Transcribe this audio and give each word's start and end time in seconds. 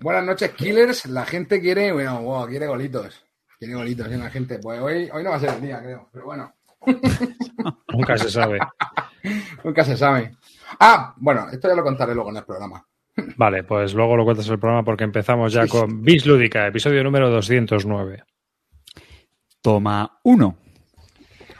Buenas 0.00 0.24
noches, 0.24 0.50
Killers. 0.52 1.06
La 1.06 1.26
gente 1.26 1.60
quiere, 1.60 1.92
bueno, 1.92 2.22
wow, 2.22 2.46
quiere 2.46 2.66
golitos. 2.66 3.22
Quiere 3.58 3.74
golitos, 3.74 4.10
¿eh? 4.10 4.16
La 4.16 4.30
gente. 4.30 4.58
Pues 4.58 4.80
hoy, 4.80 5.10
hoy 5.12 5.22
no 5.22 5.30
va 5.30 5.36
a 5.36 5.40
ser 5.40 5.50
el 5.50 5.60
día, 5.60 5.78
creo. 5.82 6.08
Pero 6.10 6.24
bueno. 6.24 6.54
Nunca 7.92 8.16
se 8.16 8.30
sabe. 8.30 8.58
Nunca 9.64 9.84
se 9.84 9.96
sabe. 9.98 10.34
Ah, 10.78 11.14
bueno, 11.18 11.48
esto 11.52 11.68
ya 11.68 11.74
lo 11.74 11.82
contaré 11.82 12.14
luego 12.14 12.30
en 12.30 12.38
el 12.38 12.44
programa. 12.44 12.82
Vale, 13.36 13.64
pues 13.64 13.92
luego 13.92 14.16
lo 14.16 14.24
cuentas 14.24 14.46
en 14.46 14.54
el 14.54 14.58
programa 14.58 14.84
porque 14.84 15.04
empezamos 15.04 15.52
ya 15.52 15.66
con 15.66 16.02
Bis 16.02 16.24
Lúdica, 16.24 16.66
episodio 16.66 17.04
número 17.04 17.28
209. 17.28 18.24
Toma 19.60 20.18
uno. 20.22 20.56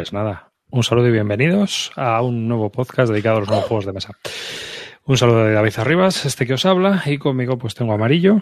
Pues 0.00 0.14
nada, 0.14 0.50
un 0.70 0.82
saludo 0.82 1.08
y 1.08 1.12
bienvenidos 1.12 1.92
a 1.94 2.22
un 2.22 2.48
nuevo 2.48 2.72
podcast 2.72 3.12
dedicado 3.12 3.36
a 3.36 3.40
los 3.40 3.48
nuevos 3.50 3.66
juegos 3.66 3.84
de 3.84 3.92
mesa. 3.92 4.12
Un 5.04 5.18
saludo 5.18 5.44
de 5.44 5.52
David 5.52 5.74
Arribas, 5.76 6.24
este 6.24 6.46
que 6.46 6.54
os 6.54 6.64
habla, 6.64 7.02
y 7.04 7.18
conmigo 7.18 7.58
pues 7.58 7.74
tengo 7.74 7.92
amarillo. 7.92 8.40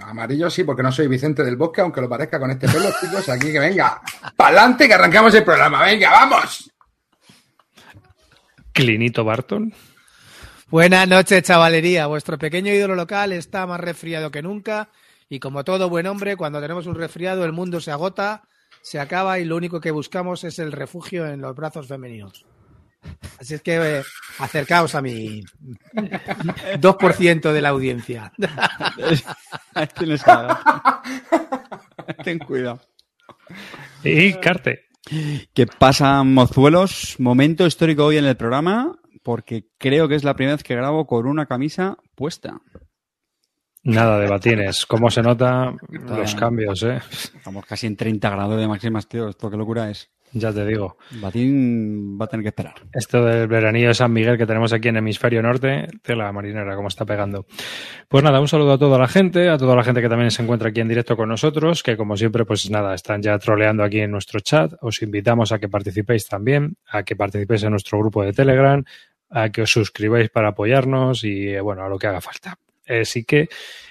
Amarillo 0.00 0.50
sí, 0.50 0.64
porque 0.64 0.82
no 0.82 0.90
soy 0.90 1.06
Vicente 1.06 1.44
del 1.44 1.54
Bosque, 1.54 1.82
aunque 1.82 2.00
lo 2.00 2.08
parezca 2.08 2.40
con 2.40 2.50
este 2.50 2.66
pelo, 2.68 2.90
chicos. 3.00 3.28
Aquí 3.28 3.52
que 3.52 3.60
venga. 3.60 4.00
¡Pa'lante 4.34 4.88
que 4.88 4.94
arrancamos 4.94 5.32
el 5.36 5.44
programa! 5.44 5.84
¡Venga, 5.84 6.10
vamos! 6.10 6.68
Clinito 8.72 9.22
Barton. 9.22 9.72
Buenas 10.68 11.06
noches, 11.06 11.44
chavalería. 11.44 12.08
Vuestro 12.08 12.38
pequeño 12.38 12.72
ídolo 12.72 12.96
local 12.96 13.30
está 13.30 13.68
más 13.68 13.78
resfriado 13.78 14.32
que 14.32 14.42
nunca. 14.42 14.88
Y 15.28 15.38
como 15.38 15.62
todo 15.62 15.88
buen 15.88 16.08
hombre, 16.08 16.36
cuando 16.36 16.60
tenemos 16.60 16.88
un 16.88 16.96
resfriado, 16.96 17.44
el 17.44 17.52
mundo 17.52 17.80
se 17.80 17.92
agota, 17.92 18.48
se 18.82 18.98
acaba 18.98 19.38
y 19.38 19.44
lo 19.44 19.56
único 19.56 19.80
que 19.80 19.90
buscamos 19.90 20.44
es 20.44 20.58
el 20.58 20.72
refugio 20.72 21.26
en 21.26 21.40
los 21.40 21.54
brazos 21.54 21.86
femeninos. 21.86 22.46
Así 23.38 23.54
es 23.54 23.62
que 23.62 23.76
eh, 23.76 24.02
acercaos 24.38 24.94
a 24.94 25.00
mi 25.00 25.42
2% 25.94 27.52
de 27.52 27.62
la 27.62 27.70
audiencia. 27.70 28.32
Tienes. 29.98 30.22
Ten 32.22 32.38
cuidado. 32.38 32.80
Y 34.04 34.34
Carte. 34.34 34.90
¿Qué 35.54 35.66
pasa, 35.66 36.22
mozuelos? 36.22 37.16
Momento 37.18 37.66
histórico 37.66 38.04
hoy 38.04 38.18
en 38.18 38.26
el 38.26 38.36
programa, 38.36 38.98
porque 39.22 39.66
creo 39.78 40.06
que 40.08 40.14
es 40.14 40.24
la 40.24 40.36
primera 40.36 40.56
vez 40.56 40.62
que 40.62 40.76
grabo 40.76 41.06
con 41.06 41.26
una 41.26 41.46
camisa 41.46 41.96
puesta. 42.14 42.60
Nada 43.82 44.18
de 44.18 44.28
batines. 44.28 44.84
¿Cómo 44.84 45.10
se 45.10 45.22
nota 45.22 45.74
los 45.88 46.34
cambios, 46.34 46.82
eh? 46.82 47.00
Estamos 47.10 47.64
casi 47.64 47.86
en 47.86 47.96
30 47.96 48.28
grados 48.28 48.60
de 48.60 48.68
máximas, 48.68 49.08
tío. 49.08 49.28
Esto 49.28 49.50
qué 49.50 49.56
locura 49.56 49.90
es. 49.90 50.10
Ya 50.32 50.52
te 50.52 50.64
digo. 50.64 50.96
Batín 51.20 52.16
va 52.20 52.26
a 52.26 52.28
tener 52.28 52.44
que 52.44 52.50
esperar. 52.50 52.74
Esto 52.92 53.24
del 53.24 53.48
veranillo 53.48 53.88
de 53.88 53.94
San 53.94 54.12
Miguel 54.12 54.38
que 54.38 54.46
tenemos 54.46 54.72
aquí 54.72 54.88
en 54.88 54.96
hemisferio 54.96 55.42
norte, 55.42 55.88
de 56.04 56.16
la 56.16 56.30
marinera, 56.30 56.76
como 56.76 56.86
está 56.86 57.04
pegando. 57.04 57.46
Pues 58.08 58.22
nada, 58.22 58.40
un 58.40 58.46
saludo 58.46 58.74
a 58.74 58.78
toda 58.78 58.96
la 58.96 59.08
gente, 59.08 59.48
a 59.48 59.58
toda 59.58 59.74
la 59.74 59.82
gente 59.82 60.00
que 60.00 60.08
también 60.08 60.30
se 60.30 60.42
encuentra 60.42 60.68
aquí 60.68 60.80
en 60.80 60.88
directo 60.88 61.16
con 61.16 61.28
nosotros, 61.28 61.82
que 61.82 61.96
como 61.96 62.16
siempre, 62.16 62.44
pues 62.44 62.70
nada, 62.70 62.94
están 62.94 63.22
ya 63.22 63.36
troleando 63.38 63.82
aquí 63.82 64.00
en 64.00 64.12
nuestro 64.12 64.38
chat. 64.38 64.72
Os 64.82 65.02
invitamos 65.02 65.50
a 65.50 65.58
que 65.58 65.68
participéis 65.68 66.28
también, 66.28 66.76
a 66.86 67.02
que 67.02 67.16
participéis 67.16 67.64
en 67.64 67.70
nuestro 67.70 67.98
grupo 67.98 68.22
de 68.22 68.32
Telegram, 68.32 68.84
a 69.30 69.48
que 69.48 69.62
os 69.62 69.70
suscribáis 69.70 70.30
para 70.30 70.50
apoyarnos 70.50 71.24
y, 71.24 71.48
eh, 71.48 71.60
bueno, 71.60 71.82
a 71.82 71.88
lo 71.88 71.98
que 71.98 72.06
haga 72.06 72.20
falta. 72.20 72.56
Así 72.90 73.24
que, 73.24 73.48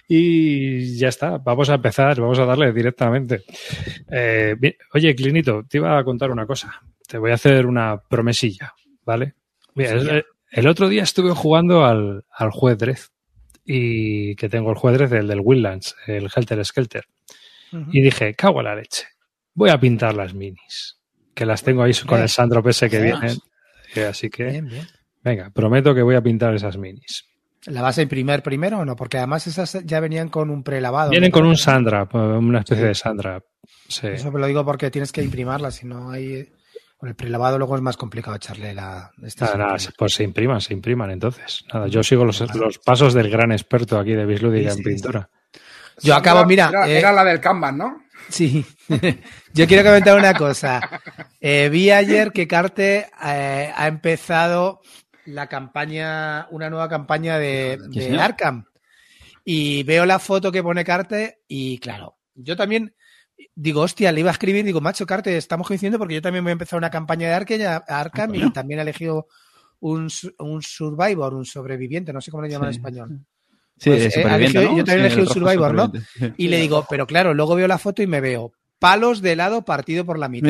y 0.08 0.98
ya 0.98 1.10
está, 1.10 1.38
vamos 1.38 1.70
a 1.70 1.76
empezar, 1.76 2.20
vamos 2.20 2.40
a 2.40 2.46
darle 2.46 2.72
directamente. 2.74 3.44
Eh, 4.12 4.56
bien, 4.60 4.76
oye, 4.94 5.16
Clinito, 5.16 5.64
te 5.70 5.78
iba 5.78 5.98
a 5.98 6.04
contar 6.04 6.32
una 6.32 6.46
cosa. 6.46 6.82
Te 7.08 7.18
voy 7.18 7.32
a 7.32 7.36
hacer 7.36 7.66
una 7.66 7.98
promesilla, 7.98 8.74
¿vale? 9.06 9.36
Mira, 9.76 9.92
el, 9.92 10.26
el 10.52 10.68
otro 10.68 10.90
día 10.90 11.04
estuve 11.04 11.32
jugando 11.32 11.86
al, 11.86 12.26
al 12.32 12.52
juez 12.52 12.78
y 13.72 14.36
que 14.36 14.50
tengo 14.50 14.72
el 14.72 14.78
juez 14.78 14.98
Dredd, 14.98 15.14
el 15.14 15.28
del 15.28 15.42
Wildlands, 15.44 15.96
el 16.08 16.28
Helter 16.36 16.66
Skelter. 16.66 17.06
Y 17.92 18.02
dije, 18.02 18.34
cago 18.34 18.62
en 18.62 18.66
la 18.66 18.76
leche, 18.76 19.06
voy 19.54 19.70
a 19.70 19.80
pintar 19.80 20.16
las 20.16 20.34
minis, 20.34 20.98
que 21.36 21.46
las 21.46 21.62
tengo 21.62 21.84
ahí 21.84 21.94
con 22.08 22.20
el 22.20 22.30
Sandro 22.30 22.64
PS 22.64 22.90
que 22.90 23.00
vienen. 23.00 23.38
Eh, 23.96 24.06
Así 24.06 24.32
que, 24.32 24.46
Bien, 24.46 24.68
bien. 24.68 24.88
venga, 25.24 25.52
prometo 25.52 25.94
que 25.94 26.02
voy 26.02 26.16
a 26.16 26.22
pintar 26.22 26.56
esas 26.56 26.78
minis. 26.78 27.29
¿La 27.70 27.82
vas 27.82 27.98
a 27.98 28.02
imprimir 28.02 28.42
primero 28.42 28.80
o 28.80 28.86
no? 28.86 28.96
Porque 28.96 29.18
además 29.18 29.46
esas 29.48 29.80
ya 29.86 30.00
venían 30.00 30.30
con 30.30 30.50
un 30.50 30.64
prelavado. 30.64 31.12
Vienen 31.12 31.30
¿no? 31.30 31.34
con 31.34 31.46
un 31.46 31.56
Sandra, 31.58 32.08
una 32.14 32.60
especie 32.60 32.86
de 32.86 32.96
Sandra. 32.96 33.42
Sí. 33.88 34.08
Eso 34.08 34.32
me 34.32 34.40
lo 34.40 34.48
digo 34.48 34.66
porque 34.66 34.92
tienes 34.92 35.12
que 35.12 35.24
imprimarla, 35.24 35.72
si 35.72 35.86
no 35.86 36.12
hay... 36.12 36.52
Con 36.98 37.08
el 37.08 37.16
prelavado 37.16 37.58
luego 37.58 37.78
es 37.78 37.82
más 37.82 37.96
complicado 37.96 38.36
echarle 38.36 38.74
la... 38.74 39.12
Nada, 39.40 39.56
nada, 39.58 39.80
sí, 39.80 39.88
pues 39.98 40.14
se 40.16 40.24
impriman, 40.24 40.60
se 40.60 40.74
impriman 40.74 41.10
entonces. 41.12 41.64
Nada, 41.74 41.88
yo 41.88 42.04
sigo 42.04 42.26
los, 42.26 42.42
los 42.56 42.78
pasos 42.80 43.14
del 43.14 43.30
gran 43.30 43.54
experto 43.54 43.98
aquí 43.98 44.12
de 44.12 44.26
Bislúdica 44.26 44.72
Sí, 44.72 44.80
en 44.80 44.84
sí, 44.84 44.90
pintura. 44.90 45.30
Yo 46.02 46.14
acabo, 46.16 46.40
Era- 46.40 46.48
mira... 46.48 46.70
Era, 46.70 46.88
eh, 46.90 46.98
era 46.98 47.12
la 47.14 47.24
del 47.24 47.40
Kanban, 47.40 47.78
¿no? 47.78 48.04
Sí. 48.28 48.66
Yo 49.54 49.66
quiero 49.66 49.84
comentar 49.84 50.18
una 50.18 50.34
cosa. 50.34 50.82
Eh, 51.40 51.70
vi 51.72 51.90
ayer 51.90 52.32
que 52.34 52.48
Carte 52.48 53.08
eh, 53.26 53.72
ha 53.76 53.88
empezado 53.88 54.82
la 55.30 55.48
campaña, 55.48 56.48
una 56.52 56.70
nueva 56.70 56.90
campaña 56.90 57.38
de, 57.38 57.80
Sí, 57.92 58.00
de. 58.00 58.20
Arkham. 58.20 58.66
Y 59.46 59.84
veo 59.84 60.06
la 60.06 60.20
foto 60.20 60.52
que 60.52 60.62
pone 60.64 60.84
Carte 60.84 61.42
y 61.48 61.80
claro, 61.80 62.18
yo 62.36 62.56
también 62.56 62.94
digo, 63.56 63.82
hostia, 63.82 64.12
le 64.12 64.20
iba 64.20 64.30
a 64.30 64.34
escribir, 64.34 64.66
digo, 64.66 64.82
macho, 64.82 65.06
Carte, 65.06 65.36
estamos 65.38 65.66
coincidiendo 65.68 65.98
porque 65.98 66.16
yo 66.16 66.22
también 66.22 66.44
voy 66.44 66.52
a 66.52 66.54
empezar 66.54 66.78
una 66.78 66.90
campaña 66.90 67.30
de 67.30 67.34
Arkham, 67.36 67.82
Arkham 67.88 68.36
y 68.36 68.52
también 68.52 68.80
he 68.80 68.84
elegido 68.84 69.28
un, 69.80 70.10
un 70.40 70.62
survivor, 70.62 71.34
un 71.34 71.46
sobreviviente, 71.46 72.12
no 72.12 72.22
sé 72.22 72.32
cómo 72.32 72.44
le 72.44 72.50
llaman 72.50 72.68
en 72.68 72.74
Sí. 72.74 72.80
español. 72.80 73.20
Sí, 73.78 73.90
Pues, 73.92 74.18
eh, 74.18 74.24
¿no? 74.54 74.78
yo 74.78 74.84
también 74.84 74.86
Sí, 74.86 74.94
elegí 74.94 75.16
el 75.22 75.28
un 75.28 75.34
Survivor, 75.34 75.74
¿no? 75.74 75.92
Y 76.36 76.50
le 76.50 76.58
digo, 76.58 76.86
pero 76.90 77.08
claro, 77.08 77.34
luego 77.34 77.56
veo 77.56 77.68
la 77.68 77.78
foto 77.78 78.04
y 78.04 78.08
me 78.08 78.20
veo 78.20 78.52
palos 78.78 79.22
de 79.22 79.32
helado 79.32 79.64
partido 79.64 80.06
por 80.06 80.20
la 80.20 80.28
mitad. 80.28 80.50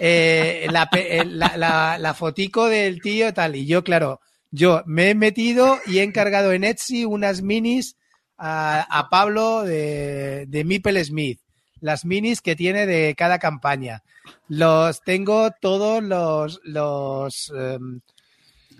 Eh, 0.00 0.68
la, 0.70 0.88
eh, 0.96 1.24
la, 1.24 1.56
la- 1.56 1.98
la 1.98 2.14
fotico 2.14 2.66
del 2.68 3.00
tío 3.00 3.32
tal. 3.34 3.56
Y 3.56 3.66
yo, 3.66 3.82
claro, 3.84 4.20
Yo 4.50 4.82
me 4.86 5.10
he 5.10 5.14
metido 5.14 5.78
y 5.84 5.98
he 5.98 6.02
encargado 6.02 6.52
en 6.52 6.64
Etsy 6.64 7.04
unas 7.04 7.42
minis 7.42 7.96
a, 8.38 8.80
a 8.88 9.08
Pablo 9.10 9.62
de, 9.62 10.46
de 10.48 10.64
Mipel 10.64 11.04
Smith. 11.04 11.40
Las 11.80 12.04
minis 12.06 12.40
que 12.40 12.56
tiene 12.56 12.86
de 12.86 13.14
cada 13.14 13.38
campaña. 13.38 14.02
Los 14.48 15.02
tengo 15.02 15.50
todos 15.60 16.02
los, 16.02 16.60
los 16.64 17.52
em, 17.54 18.00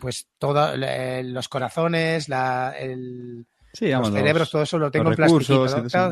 pues 0.00 0.26
todos 0.38 0.78
los 0.78 1.48
corazones, 1.48 2.28
la, 2.30 2.74
el, 2.78 3.44
Sí, 3.74 3.88
los 3.88 4.10
cerebros, 4.20 4.50
todo 4.50 4.62
eso 4.62 4.78
lo 4.78 4.90
tengo 4.90 5.10
sí, 5.44 5.54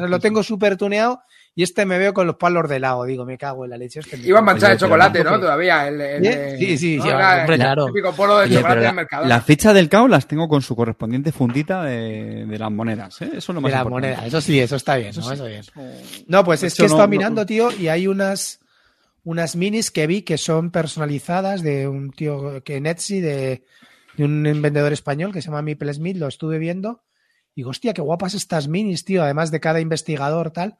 lo 0.09 0.21
tengo 0.21 0.43
súper 0.43 0.77
tuneado 0.77 1.23
y 1.59 1.63
este 1.63 1.87
me 1.87 1.97
veo 1.99 2.13
con 2.13 2.27
los 2.27 2.37
palos 2.37 2.69
de 2.69 2.79
lado. 2.79 3.03
Digo, 3.05 3.25
me 3.25 3.39
cago 3.39 3.65
en 3.65 3.71
la 3.71 3.79
leche. 3.79 4.01
Este 4.01 4.19
Iba 4.19 4.43
manchado 4.43 4.67
de 4.69 4.75
Oye, 4.75 4.79
pero 4.79 4.89
chocolate, 4.89 5.25
no. 5.25 5.41
Todavía. 5.41 5.89
El, 5.89 6.01
el- 6.01 6.27
¿Eh? 6.27 6.51
el- 6.53 6.59
Sí, 6.59 6.67
sí, 6.79 7.01
sí, 7.01 7.09
Era 7.09 7.39
hombre, 7.41 7.55
el 7.55 7.61
claro. 7.63 7.87
típico 7.87 8.13
polo 8.13 8.37
de 8.39 8.45
Oye, 8.45 8.55
chocolate 8.57 8.77
del 8.77 8.85
la, 8.85 8.93
mercado. 8.93 9.25
la 9.27 9.41
ficha 9.41 9.73
del 9.73 9.89
CAO 9.89 10.07
las 10.07 10.29
tengo 10.29 10.49
con 10.49 10.61
su 10.63 10.77
correspondiente 10.77 11.33
fundita 11.33 11.83
de, 11.85 12.45
de 12.47 12.59
las 12.59 12.71
monedas. 12.71 13.23
¿eh? 13.23 13.31
Eso 13.33 13.39
es 13.39 13.49
lo 13.49 13.55
de 13.55 13.61
más 13.63 13.73
la 13.73 13.79
importante. 13.79 14.09
moneda. 14.09 14.27
Eso 14.27 14.41
sí, 14.43 14.61
eso 14.61 14.77
está 14.77 14.97
bien. 14.97 15.09
Eso 15.09 15.21
¿no? 15.23 15.27
sí. 15.29 15.33
Eso 15.33 15.47
bien. 15.47 15.63
No, 16.29 16.45
pues 16.45 16.61
De 16.61 16.67
es 16.69 16.75
que 16.75 16.83
he 16.83 16.85
no- 16.85 16.93
estado 16.93 17.07
no- 17.07 17.11
mirando, 17.11 17.47
tío, 17.47 17.73
y 17.73 17.89
hay 17.89 18.07
unas, 18.07 18.61
unas 19.25 19.57
minis 19.57 19.91
que 19.91 20.07
vi 20.07 20.21
que 20.23 20.37
son 20.37 20.71
personalizadas 20.71 21.63
de 21.63 21.89
un 21.89 22.11
tío 22.11 22.63
que 22.65 22.77
en 22.77 22.85
Etsy, 22.87 23.23
de, 23.23 23.65
de 24.19 24.25
un 24.25 24.43
vendedor 24.61 24.93
español 24.93 25.33
que 25.33 25.41
se 25.41 25.47
llama 25.49 25.63
Mipel 25.63 25.93
Smith, 25.95 26.19
lo 26.19 26.29
estuve 26.29 26.59
viendo. 26.59 27.03
Y 27.55 27.61
digo, 27.63 27.71
hostia, 27.71 27.95
qué 27.95 28.03
guapas 28.03 28.35
estas 28.35 28.69
minis, 28.69 29.07
tío, 29.07 29.23
además 29.23 29.51
de 29.51 29.61
cada 29.61 29.81
investigador, 29.81 30.51
tal. 30.51 30.77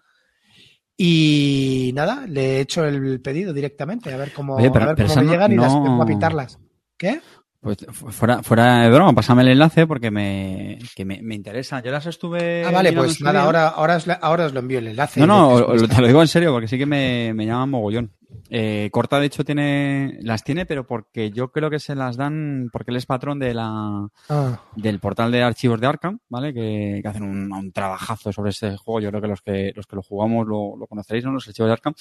Y 0.97 1.93
nada, 1.95 2.27
le 2.27 2.57
he 2.57 2.61
hecho 2.61 2.85
el 2.85 3.21
pedido 3.21 3.53
directamente, 3.53 4.13
a 4.13 4.17
ver 4.17 4.33
cómo, 4.33 4.57
Oye, 4.57 4.71
pero- 4.71 4.87
a 4.91 4.95
ver 4.95 5.07
cómo 5.07 5.17
me 5.17 5.23
no- 5.25 5.31
llegan 5.33 5.53
y 5.53 5.57
las 5.57 5.73
empiezo 5.75 6.03
a 6.03 6.07
pintarlas. 6.07 6.59
¿Qué? 6.97 7.21
Pues 7.61 7.79
fu- 7.91 8.11
fuera, 8.13 8.43
fuera 8.43 8.83
de 8.83 8.91
broma, 8.91 9.13
pásame 9.13 9.43
el 9.43 9.49
enlace 9.49 9.87
porque 9.87 10.11
me, 10.11 10.79
que 10.95 11.05
me, 11.05 11.21
me 11.21 11.35
interesa. 11.35 11.83
Yo 11.83 11.91
las 11.91 12.07
estuve. 12.07 12.65
Ah, 12.65 12.71
vale, 12.71 12.93
pues 12.93 13.21
nada, 13.21 13.43
ahora, 13.43 13.69
ahora, 13.69 13.97
os, 13.97 14.07
ahora 14.21 14.47
os 14.47 14.55
lo 14.55 14.61
envío 14.61 14.79
el 14.79 14.87
enlace. 14.89 15.21
No, 15.21 15.27
no, 15.27 15.49
o- 15.51 15.89
te 15.89 16.01
lo 16.01 16.07
digo 16.07 16.23
en 16.23 16.29
serio 16.29 16.53
porque 16.53 16.69
sí 16.69 16.79
que 16.79 16.87
me, 16.87 17.33
me 17.35 17.45
llama 17.45 17.67
mogollón. 17.67 18.13
Eh, 18.51 18.89
Corta, 18.93 19.19
de 19.21 19.27
hecho, 19.27 19.45
tiene 19.45 20.19
las 20.23 20.45
tiene, 20.45 20.67
pero 20.67 20.87
porque 20.87 21.31
yo 21.31 21.51
creo 21.53 21.69
que 21.71 21.79
se 21.79 21.95
las 21.95 22.17
dan 22.17 22.69
porque 22.73 22.91
él 22.91 22.97
es 22.97 23.07
patrón 23.07 23.39
de 23.39 23.55
la 23.55 24.09
Ah. 24.29 24.61
del 24.75 24.99
portal 25.01 25.33
de 25.33 25.43
archivos 25.43 25.81
de 25.81 25.87
Arkham, 25.87 26.19
¿vale? 26.29 26.55
Que, 26.55 27.01
que 27.03 27.09
hacen 27.09 27.23
un, 27.25 27.53
un 27.53 27.73
trabajazo 27.73 28.33
sobre 28.33 28.51
ese 28.51 28.77
juego. 28.77 29.01
Yo 29.01 29.11
creo 29.11 29.21
que 29.23 29.29
los 29.29 29.43
que 29.43 29.73
los 29.75 29.87
que 29.87 29.97
lo 29.97 30.03
jugamos 30.03 30.47
lo, 30.47 30.77
lo 30.77 30.87
conoceréis, 30.87 31.25
¿no? 31.25 31.33
Los 31.33 31.47
archivos 31.49 31.69
de 31.69 31.73
Arkham. 31.73 31.95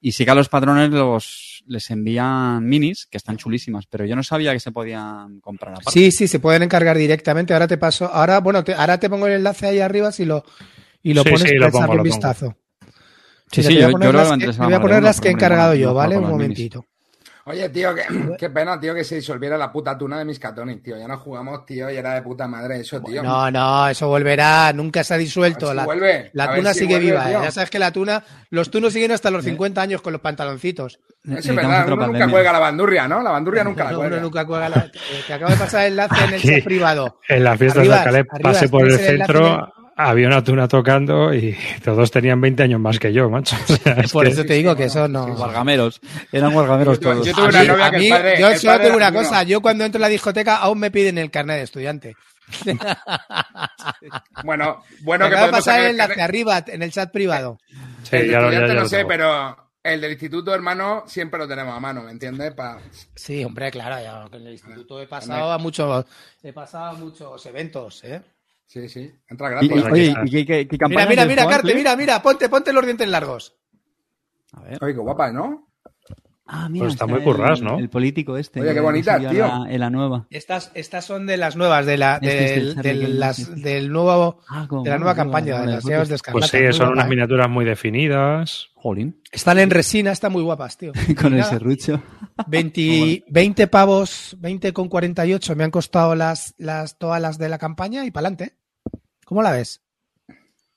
Y 0.00 0.12
sí 0.12 0.24
que 0.24 0.30
a 0.30 0.34
los 0.34 0.48
patrones 0.48 0.90
los 0.90 1.62
les 1.66 1.90
envían 1.90 2.64
minis 2.66 3.06
que 3.06 3.18
están 3.18 3.36
chulísimas, 3.36 3.86
pero 3.86 4.04
yo 4.06 4.16
no 4.16 4.22
sabía 4.22 4.52
que 4.52 4.60
se 4.60 4.72
podían 4.72 5.40
comprar 5.40 5.72
aparte. 5.74 5.90
Sí, 5.90 6.10
sí, 6.10 6.26
se 6.28 6.40
pueden 6.40 6.62
encargar 6.62 6.96
directamente. 6.96 7.52
Ahora 7.52 7.68
te 7.68 7.76
paso, 7.78 8.06
ahora, 8.06 8.40
bueno, 8.40 8.64
te- 8.64 8.74
ahora 8.74 8.98
te 8.98 9.10
pongo 9.10 9.26
el 9.26 9.34
enlace 9.34 9.66
ahí 9.66 9.80
arriba 9.80 10.10
si 10.12 10.24
lo, 10.24 10.44
y 11.02 11.14
lo 11.14 11.22
Sí, 11.22 11.30
pones 11.30 11.48
sí, 11.48 11.54
para 11.58 11.66
lo 11.66 11.70
pongo, 11.72 11.78
echarle 11.84 11.92
un 11.92 11.96
pongo. 11.98 12.02
vistazo. 12.04 12.56
Sí, 13.52 13.62
sí, 13.62 13.74
yo, 13.76 13.90
yo 13.90 13.98
que 13.98 14.12
las 14.12 14.30
me 14.30 14.38
que- 14.46 14.52
te 14.52 14.58
voy 14.58 14.74
a 14.74 14.80
poner 14.80 15.02
las 15.02 15.20
que 15.20 15.28
he 15.28 15.32
encargado 15.32 15.74
yo, 15.74 15.92
¿vale? 15.94 16.16
Un 16.18 16.28
momentito. 16.28 16.84
Oye, 17.46 17.68
tío, 17.70 17.90
qué 18.38 18.50
pena, 18.50 18.78
tío, 18.78 18.94
que 18.94 19.02
se 19.02 19.16
disolviera 19.16 19.56
la 19.58 19.72
puta 19.72 19.96
tuna 19.98 20.18
de 20.18 20.24
mis 20.24 20.38
catones, 20.38 20.80
tío. 20.82 20.96
Ya 20.96 21.08
no 21.08 21.16
jugamos, 21.18 21.64
tío, 21.66 21.90
y 21.90 21.96
era 21.96 22.14
de 22.14 22.22
puta 22.22 22.46
madre 22.46 22.78
eso, 22.80 23.00
tío. 23.02 23.22
No, 23.24 23.50
no, 23.50 23.88
eso 23.88 24.06
volverá, 24.06 24.72
nunca 24.72 25.02
se 25.02 25.14
ha 25.14 25.16
disuelto. 25.16 25.70
si 25.70 25.74
La, 25.74 25.84
vuelve. 25.84 26.30
la 26.34 26.54
tuna 26.54 26.72
si 26.74 26.80
sigue 26.80 26.94
vuelve, 26.96 27.10
viva, 27.10 27.24
¿eh? 27.28 27.30
tío. 27.32 27.42
ya 27.42 27.50
sabes 27.50 27.70
que 27.70 27.78
la 27.80 27.90
tuna, 27.90 28.22
los 28.50 28.70
tunos 28.70 28.92
siguen 28.92 29.10
hasta 29.12 29.30
los 29.30 29.42
50 29.42 29.80
años 29.82 30.00
con 30.02 30.12
los 30.12 30.20
pantaloncitos. 30.22 31.00
Eso 31.24 31.38
es 31.50 31.56
verdad, 31.56 31.90
uno 31.90 32.06
nunca 32.06 32.28
cuelga 32.30 32.52
la 32.52 32.58
bandurria, 32.60 33.08
¿no? 33.08 33.22
La 33.22 33.30
bandurria 33.30 33.64
nunca 33.64 33.84
la 33.84 33.96
cuelga. 33.96 34.06
uno 34.18 34.22
nunca 34.26 34.44
cuelga 34.46 34.68
la- 34.68 34.90
Te 35.26 35.32
acabo 35.32 35.50
de 35.50 35.56
pasar 35.58 35.86
el 35.86 35.92
enlace 35.92 36.24
en 36.24 36.34
el 36.34 36.42
chat 36.42 36.64
privado. 36.64 37.18
En 37.28 37.42
las 37.42 37.58
fiestas 37.58 37.82
de 37.82 37.88
Caleb 37.90 38.26
pasé 38.42 38.68
por 38.68 38.86
el 38.86 38.96
centro, 38.98 39.72
había 40.08 40.26
una 40.28 40.42
tuna 40.42 40.66
tocando 40.68 41.32
y 41.34 41.56
todos 41.84 42.10
tenían 42.10 42.40
20 42.40 42.62
años 42.62 42.80
más 42.80 42.98
que 42.98 43.12
yo, 43.12 43.28
macho. 43.30 43.56
O 43.68 43.76
sea, 43.76 43.92
es 43.94 44.12
Por 44.12 44.24
que- 44.26 44.32
eso 44.32 44.44
te 44.44 44.54
digo 44.54 44.74
que 44.76 44.84
eso 44.84 45.06
no. 45.08 45.34
Guargameros. 45.36 46.00
Eran 46.32 46.52
guargameros 46.52 46.98
Yo- 47.00 47.10
todos. 47.12 47.26
yo 47.26 47.32
tuve 47.34 47.44
A 47.46 47.48
una 47.48 47.60
mí- 47.62 47.66
novia 47.68 47.86
a 47.86 47.90
que 47.90 47.96
el 47.96 48.02
mí- 48.02 48.10
padre- 48.10 48.40
yo 48.40 48.48
el 48.48 48.58
solo 48.58 48.80
tengo 48.80 48.96
una 48.96 49.12
cosa, 49.12 49.42
yo 49.42 49.60
cuando 49.60 49.84
entro 49.84 49.98
a 49.98 50.02
la 50.02 50.08
discoteca 50.08 50.56
aún 50.56 50.78
me 50.78 50.90
piden 50.90 51.18
el 51.18 51.30
carnet 51.30 51.56
de 51.58 51.62
estudiante. 51.62 52.16
Bueno, 54.44 54.82
bueno 55.02 55.24
Me 55.26 55.30
que 55.30 55.36
de 55.36 55.40
podemos 55.42 55.50
pasar 55.64 55.80
el 55.80 55.86
enlace 55.90 56.08
carnet. 56.10 56.24
arriba 56.24 56.64
en 56.66 56.82
el 56.82 56.92
chat 56.92 57.10
privado. 57.12 57.58
Sí, 58.02 58.16
el 58.16 58.26
de 58.26 58.32
ya 58.32 58.40
lo- 58.40 58.50
ya- 58.50 58.58
estudiante 58.58 58.68
ya 58.68 58.74
no 58.74 58.80
lo 58.82 58.88
sé, 58.88 58.96
tengo. 58.96 59.08
pero 59.08 59.56
el 59.82 60.00
del 60.00 60.10
instituto, 60.12 60.54
hermano, 60.54 61.04
siempre 61.06 61.38
lo 61.38 61.46
tenemos 61.48 61.76
a 61.76 61.80
mano, 61.80 62.02
¿me 62.02 62.10
entiendes? 62.10 62.52
Pa- 62.54 62.78
Sí, 63.14 63.44
hombre, 63.44 63.70
claro, 63.70 64.02
ya 64.02 64.36
en 64.36 64.46
el 64.46 64.52
instituto 64.52 65.00
he 65.00 65.06
pasado 65.06 65.52
a 65.52 65.58
muchos, 65.58 66.04
he 66.42 66.52
pasado 66.52 66.84
a 66.86 66.92
muchos 66.94 67.44
eventos, 67.46 68.02
¿eh? 68.04 68.20
Sí, 68.70 68.88
sí, 68.88 69.10
entra 69.28 69.48
y- 69.48 69.50
gratis. 69.50 69.70
aquí 69.84 69.92
oye, 69.92 70.06
está. 70.10 70.22
¿y 70.24 70.30
qué, 70.30 70.46
qué, 70.46 70.68
qué 70.68 70.86
Mira, 70.88 71.06
mira, 71.06 71.24
mira, 71.26 71.42
jugar, 71.42 71.60
Carte, 71.62 71.74
mira, 71.74 71.96
mira, 71.96 72.22
ponte, 72.22 72.48
ponte 72.48 72.72
los 72.72 72.84
dientes 72.84 73.08
largos. 73.08 73.56
A 74.52 74.60
ver. 74.62 74.78
Oye, 74.80 74.94
qué 74.94 75.00
guapa, 75.00 75.32
¿no? 75.32 75.66
Ah, 76.46 76.68
mira, 76.68 76.84
Pues 76.84 76.94
está 76.94 77.06
muy 77.08 77.18
el- 77.18 77.24
currás, 77.24 77.60
¿no? 77.62 77.78
El 77.80 77.90
político 77.90 78.36
este. 78.36 78.60
Oye, 78.60 78.72
qué 78.72 78.78
bonita, 78.80 79.18
tío. 79.18 79.30
En 79.30 79.38
la, 79.38 79.66
en 79.68 79.80
la 79.80 79.90
nueva. 79.90 80.26
Estas, 80.30 80.70
estas 80.74 81.04
son 81.04 81.26
de 81.26 81.36
las 81.36 81.56
nuevas, 81.56 81.84
de 81.84 81.98
la, 81.98 82.14
Este, 82.22 82.28
este, 82.28 82.54
del, 82.60 82.68
este, 82.68 82.82
del- 82.82 83.02
este, 83.02 83.14
las- 83.14 83.38
este. 83.40 83.60
del 83.60 83.92
nuevo, 83.92 84.40
Ah, 84.48 84.68
de 84.84 84.90
la 84.90 84.98
nueva 84.98 85.14
campaña, 85.16 85.60
de 85.62 85.66
las 85.66 85.82
pues-. 85.82 86.22
Pues 86.30 86.46
sí, 86.48 86.58
son 86.72 86.90
unas 86.90 87.06
¿eh? 87.06 87.08
miniaturas 87.08 87.50
muy 87.50 87.64
definidas. 87.64 88.68
Jolín. 88.74 89.20
Están 89.32 89.58
en 89.58 89.70
resina, 89.70 90.12
están 90.12 90.30
muy 90.32 90.42
guapas, 90.42 90.78
tío. 90.78 90.92
Con 91.20 91.34
el 91.34 91.42
serrucho. 91.44 92.00
20, 92.46 93.24
20 93.28 93.66
pavos, 93.66 94.36
20 94.38 94.72
con 94.72 94.88
48 94.88 95.54
me 95.56 95.64
han 95.64 95.70
costado 95.72 96.14
las, 96.14 96.54
las, 96.56 96.98
todas 96.98 97.20
las 97.20 97.36
de 97.36 97.48
la 97.48 97.58
campaña 97.58 98.04
y 98.06 98.10
para 98.12 98.28
adelante. 98.28 98.59
¿Cómo 99.30 99.44
la 99.44 99.52
ves? 99.52 99.80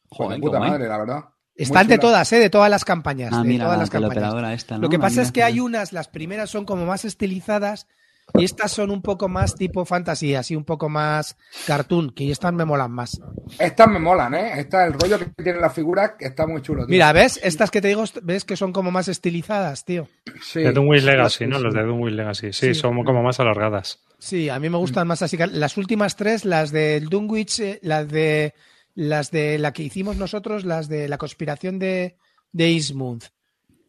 Joder, 0.09 0.39
puta 0.39 0.59
madre, 0.59 0.87
la 0.87 0.99
verdad. 0.99 1.23
Están 1.55 1.87
Muy 1.87 1.95
de 1.95 1.97
todas, 1.97 2.31
¿eh? 2.33 2.37
De 2.37 2.51
todas 2.51 2.69
las 2.69 2.85
campañas. 2.85 3.33
Ah, 3.33 3.41
de 3.41 3.47
mira, 3.47 3.63
todas 3.63 3.77
la 3.77 3.81
las 3.81 3.89
campañas. 3.89 4.13
teleoperadora 4.13 4.53
esta, 4.53 4.75
¿no? 4.75 4.83
Lo 4.83 4.89
que 4.89 4.99
pasa 4.99 5.23
es 5.23 5.29
mira, 5.29 5.33
que 5.33 5.43
hay 5.43 5.59
unas, 5.59 5.91
las 5.91 6.07
primeras 6.07 6.51
son 6.51 6.63
como 6.63 6.85
más 6.85 7.03
estilizadas 7.03 7.87
y 8.35 8.43
estas 8.45 8.71
son 8.71 8.89
un 8.91 9.01
poco 9.01 9.27
más 9.29 9.55
tipo 9.55 9.85
fantasía, 9.85 10.39
así 10.39 10.55
un 10.55 10.63
poco 10.65 10.89
más 10.89 11.37
cartoon, 11.67 12.11
que 12.11 12.31
estas 12.31 12.51
me 12.53 12.65
molan 12.65 12.91
más. 12.91 13.19
Estas 13.59 13.87
me 13.87 13.99
molan, 13.99 14.33
¿eh? 14.33 14.53
Esta, 14.59 14.85
el 14.85 14.93
rollo 14.93 15.19
que 15.19 15.25
tiene 15.43 15.59
la 15.59 15.69
figura 15.69 16.15
está 16.19 16.47
muy 16.47 16.61
chulo, 16.61 16.85
tío. 16.85 16.91
Mira, 16.91 17.13
¿ves? 17.13 17.39
Estas 17.43 17.69
que 17.71 17.81
te 17.81 17.89
digo, 17.89 18.03
ves 18.23 18.43
que 18.45 18.57
son 18.57 18.73
como 18.73 18.91
más 18.91 19.07
estilizadas, 19.07 19.85
tío. 19.85 20.07
sí. 20.41 20.61
De 20.61 20.71
Doomway 20.71 21.01
Legacy, 21.01 21.45
Sí, 21.45 21.47
¿no? 21.47 21.57
sí. 21.57 21.63
Los 21.63 21.73
de 21.73 21.83
Doomway 21.83 22.13
Legacy. 22.13 22.53
Sí, 22.53 22.73
Sí. 22.73 22.75
son 22.75 23.03
como 23.03 23.21
más 23.23 23.39
alargadas. 23.39 23.99
Sí, 24.19 24.49
a 24.49 24.59
mí 24.59 24.69
me 24.69 24.77
gustan 24.77 25.07
más 25.07 25.21
así. 25.21 25.37
Las 25.37 25.77
últimas 25.77 26.15
tres, 26.15 26.45
las 26.45 26.71
del 26.71 27.09
Dunwich, 27.09 27.59
eh, 27.59 27.79
las 27.83 28.07
de 28.07 28.53
las 28.95 29.31
de 29.31 29.57
la 29.57 29.73
que 29.73 29.83
hicimos 29.83 30.17
nosotros, 30.17 30.65
las 30.65 30.87
de 30.87 31.07
la 31.09 31.17
conspiración 31.17 31.79
de, 31.79 32.15
de 32.51 32.67
Eastmouth, 32.69 33.25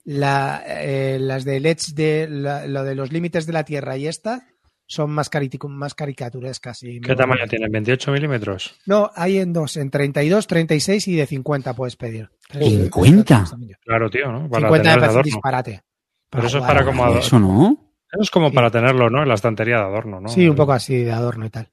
la, 0.05 0.63
eh, 0.67 1.19
las 1.21 1.45
de 1.45 1.61
Let's 1.61 1.95
de 1.95 2.29
la- 2.29 2.67
lo 2.67 2.85
de 2.85 2.95
los 2.95 3.13
límites 3.13 3.47
de 3.47 3.53
la 3.53 3.65
Tierra 3.65 3.97
y 3.97 4.07
esta 4.07 4.47
son 4.87 5.11
más, 5.13 5.31
más 5.69 5.95
caricaturescas. 5.95 6.83
y 6.83 7.01
¿Qué 7.01 7.15
tamaño 7.17 7.41
bonitas. 7.47 7.51
tienen? 7.51 7.73
¿28 7.73 8.13
milímetros? 8.13 8.75
No, 8.87 9.11
hay 9.15 9.39
en 9.39 9.53
dos, 9.53 9.77
en 9.79 9.91
32, 9.91 10.47
36 10.47 11.09
y 11.09 11.17
de 11.17 11.27
50 11.27 11.73
puedes 11.75 11.97
pedir. 11.97 12.29
¿50? 12.53 13.77
Claro, 13.85 14.11
tío, 14.11 14.31
¿no? 14.31 14.49
Para 14.49 14.69
50 14.69 14.95
me 14.95 15.01
parece 15.01 15.23
disparate. 15.23 15.83
Pero 16.31 16.47
eso 16.47 16.59
es 16.59 16.65
para 16.65 16.85
como 16.85 17.05
adorno. 17.05 17.21
Eso 17.21 17.39
no. 17.39 17.79
Eso 18.13 18.23
es 18.23 18.31
como 18.31 18.51
Sí. 18.51 18.55
para 18.55 18.71
tenerlo, 18.71 19.09
¿no? 19.11 19.23
En 19.23 19.29
la 19.29 19.35
estantería 19.35 19.77
de 19.79 19.83
adorno, 19.85 20.21
¿no? 20.21 20.29
Sí, 20.29 20.47
un 20.49 20.55
poco 20.57 20.73
así 20.73 21.03
de 21.03 21.13
adorno 21.13 21.47
y 21.47 21.51
tal. 21.51 21.71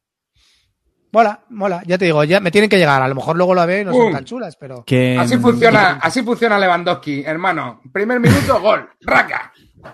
Mola, 1.12 1.44
mola. 1.50 1.84
Ya 1.86 1.98
te 1.98 2.06
digo, 2.06 2.24
ya 2.24 2.40
me 2.40 2.52
tienen 2.52 2.70
que 2.70 2.78
llegar. 2.78 3.02
A 3.02 3.08
lo 3.08 3.16
mejor 3.16 3.36
luego 3.36 3.54
lo 3.54 3.66
veo 3.68 3.82
y 3.82 3.86
no 3.86 3.94
son 3.94 4.14
tan 4.14 4.26
chulas, 4.26 4.56
pero. 4.56 4.84
Que, 4.86 5.18
Así 5.20 5.38
funciona, 5.38 6.00
así 6.02 6.24
funciona 6.24 6.58
Lewandowski, 6.58 7.24
hermano. 7.26 7.82
Primer 7.92 8.20
minuto, 8.20 8.60
gol. 8.62 8.90
¡Raca! 9.02 9.52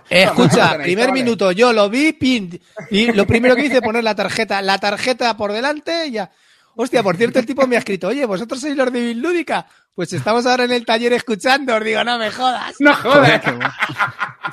Eh, 0.09 0.24
escucha, 0.24 0.71
tenéis, 0.71 0.95
primer 0.95 1.12
minuto, 1.13 1.51
yo 1.53 1.74
lo 1.74 1.89
vi, 1.89 2.13
pin. 2.13 2.59
Y 2.91 3.12
lo 3.13 3.25
primero 3.25 3.55
que 3.55 3.65
hice 3.65 3.81
poner 3.81 4.03
la 4.03 4.15
tarjeta, 4.15 4.62
la 4.62 4.77
tarjeta 4.77 5.36
por 5.38 5.53
delante 5.53 6.07
y 6.07 6.12
ya. 6.12 6.29
Hostia, 6.75 7.01
por 7.01 7.17
cierto, 7.17 7.39
el 7.39 7.45
tipo 7.45 7.65
me 7.65 7.75
ha 7.75 7.79
escrito, 7.79 8.09
oye, 8.09 8.25
vosotros 8.25 8.62
sois 8.62 8.75
los 8.75 8.91
de 8.93 9.01
Bislúdica. 9.01 9.65
Pues 9.95 10.13
estamos 10.13 10.45
ahora 10.45 10.65
en 10.65 10.71
el 10.71 10.86
taller 10.86 11.13
escuchando. 11.13 11.75
Os 11.75 11.83
digo, 11.83 12.03
no 12.03 12.19
me 12.19 12.29
jodas. 12.29 12.75
¡No 12.79 12.93
jodas! 12.93 13.41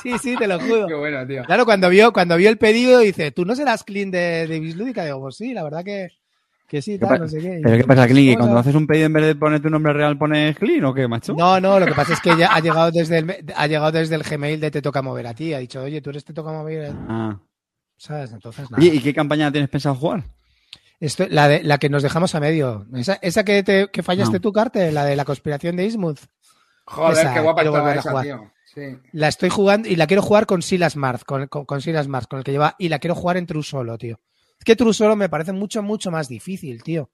Sí, 0.02 0.16
sí, 0.18 0.34
te 0.36 0.46
lo 0.46 0.58
juro. 0.58 0.86
Qué 0.86 0.94
bueno, 0.94 1.26
tío. 1.26 1.44
Claro, 1.44 1.66
cuando 1.66 1.90
vio, 1.90 2.14
cuando 2.14 2.36
vio 2.38 2.48
el 2.48 2.56
pedido, 2.56 3.00
dice, 3.00 3.30
¿tú 3.30 3.44
no 3.44 3.54
serás 3.54 3.84
clean 3.84 4.10
de, 4.10 4.46
de 4.46 4.58
Bislúdica? 4.58 5.04
Digo, 5.04 5.20
pues 5.20 5.36
sí, 5.36 5.52
la 5.52 5.62
verdad 5.62 5.84
que, 5.84 6.08
que 6.74 6.82
sí, 6.82 6.98
¿Qué 6.98 7.06
tal, 7.06 7.20
no 7.20 7.28
sé 7.28 7.40
qué. 7.40 7.60
¿Pero 7.62 7.76
qué 7.76 7.84
pasa, 7.84 8.02
Hola. 8.04 8.36
cuando 8.38 8.58
haces 8.58 8.74
un 8.74 8.86
pedido 8.86 9.06
en 9.06 9.12
vez 9.12 9.24
de 9.26 9.34
poner 9.36 9.62
tu 9.62 9.70
nombre 9.70 9.92
real 9.92 10.18
pones 10.18 10.56
Clean 10.58 10.84
o 10.84 10.92
qué, 10.92 11.06
macho? 11.06 11.34
No, 11.34 11.60
no, 11.60 11.78
lo 11.78 11.86
que 11.86 11.92
pasa 11.94 12.14
es 12.14 12.20
que 12.20 12.36
ya 12.36 12.48
ha 12.54 12.60
llegado 12.60 12.90
desde 12.90 13.18
el, 13.18 13.44
ha 13.54 13.66
llegado 13.66 13.92
desde 13.92 14.14
el 14.16 14.22
Gmail 14.24 14.60
de 14.60 14.70
Te 14.70 14.82
Toca 14.82 15.02
Mover 15.02 15.26
a 15.28 15.34
ti. 15.34 15.54
Ha 15.54 15.58
dicho, 15.58 15.82
oye, 15.82 16.00
tú 16.00 16.10
eres 16.10 16.24
Te 16.24 16.32
Toca 16.32 16.50
Mover, 16.52 16.92
Ah. 17.08 17.38
¿sabes? 17.96 18.32
Entonces, 18.32 18.70
nada. 18.70 18.82
Oye, 18.82 18.94
¿y 18.94 19.00
qué 19.00 19.14
campaña 19.14 19.52
tienes 19.52 19.70
pensado 19.70 19.94
jugar? 19.94 20.24
Esto, 21.00 21.26
la, 21.28 21.48
de, 21.48 21.62
la 21.62 21.78
que 21.78 21.88
nos 21.88 22.02
dejamos 22.02 22.34
a 22.34 22.40
medio. 22.40 22.86
Esa, 22.94 23.18
esa 23.22 23.44
que, 23.44 23.62
te, 23.62 23.88
que 23.92 24.02
fallaste 24.02 24.34
No. 24.34 24.40
tú, 24.40 24.52
Carte, 24.52 24.90
la 24.92 25.04
de 25.04 25.16
la 25.16 25.24
conspiración 25.24 25.76
de 25.76 25.86
Ismuth. 25.86 26.20
Joder, 26.86 27.18
Esa, 27.18 27.34
qué 27.34 27.40
guapa 27.40 27.62
estaba 27.62 27.78
volver 27.80 27.96
a 27.96 28.00
esa, 28.00 28.10
jugar. 28.10 28.24
tío. 28.24 28.50
Sí. 28.74 28.80
La 29.12 29.28
estoy 29.28 29.48
jugando 29.50 29.88
y 29.88 29.96
la 29.96 30.06
quiero 30.06 30.22
jugar 30.22 30.46
con 30.46 30.60
Silas 30.62 30.96
Marth, 30.96 31.22
con, 31.24 31.46
con, 31.46 31.64
con 31.64 31.80
Silas 31.80 32.08
Marth, 32.08 32.26
con 32.28 32.38
el 32.38 32.44
que 32.44 32.52
lleva, 32.52 32.74
y 32.78 32.88
la 32.88 32.98
quiero 32.98 33.14
jugar 33.14 33.36
en 33.36 33.46
True 33.46 33.62
solo, 33.62 33.96
tío. 33.98 34.18
Es 34.64 34.66
que 34.66 34.76
True 34.76 34.94
Solo 34.94 35.14
me 35.14 35.28
parece 35.28 35.52
mucho, 35.52 35.82
mucho 35.82 36.10
más 36.10 36.26
difícil, 36.26 36.82
tío. 36.82 37.02
O 37.02 37.10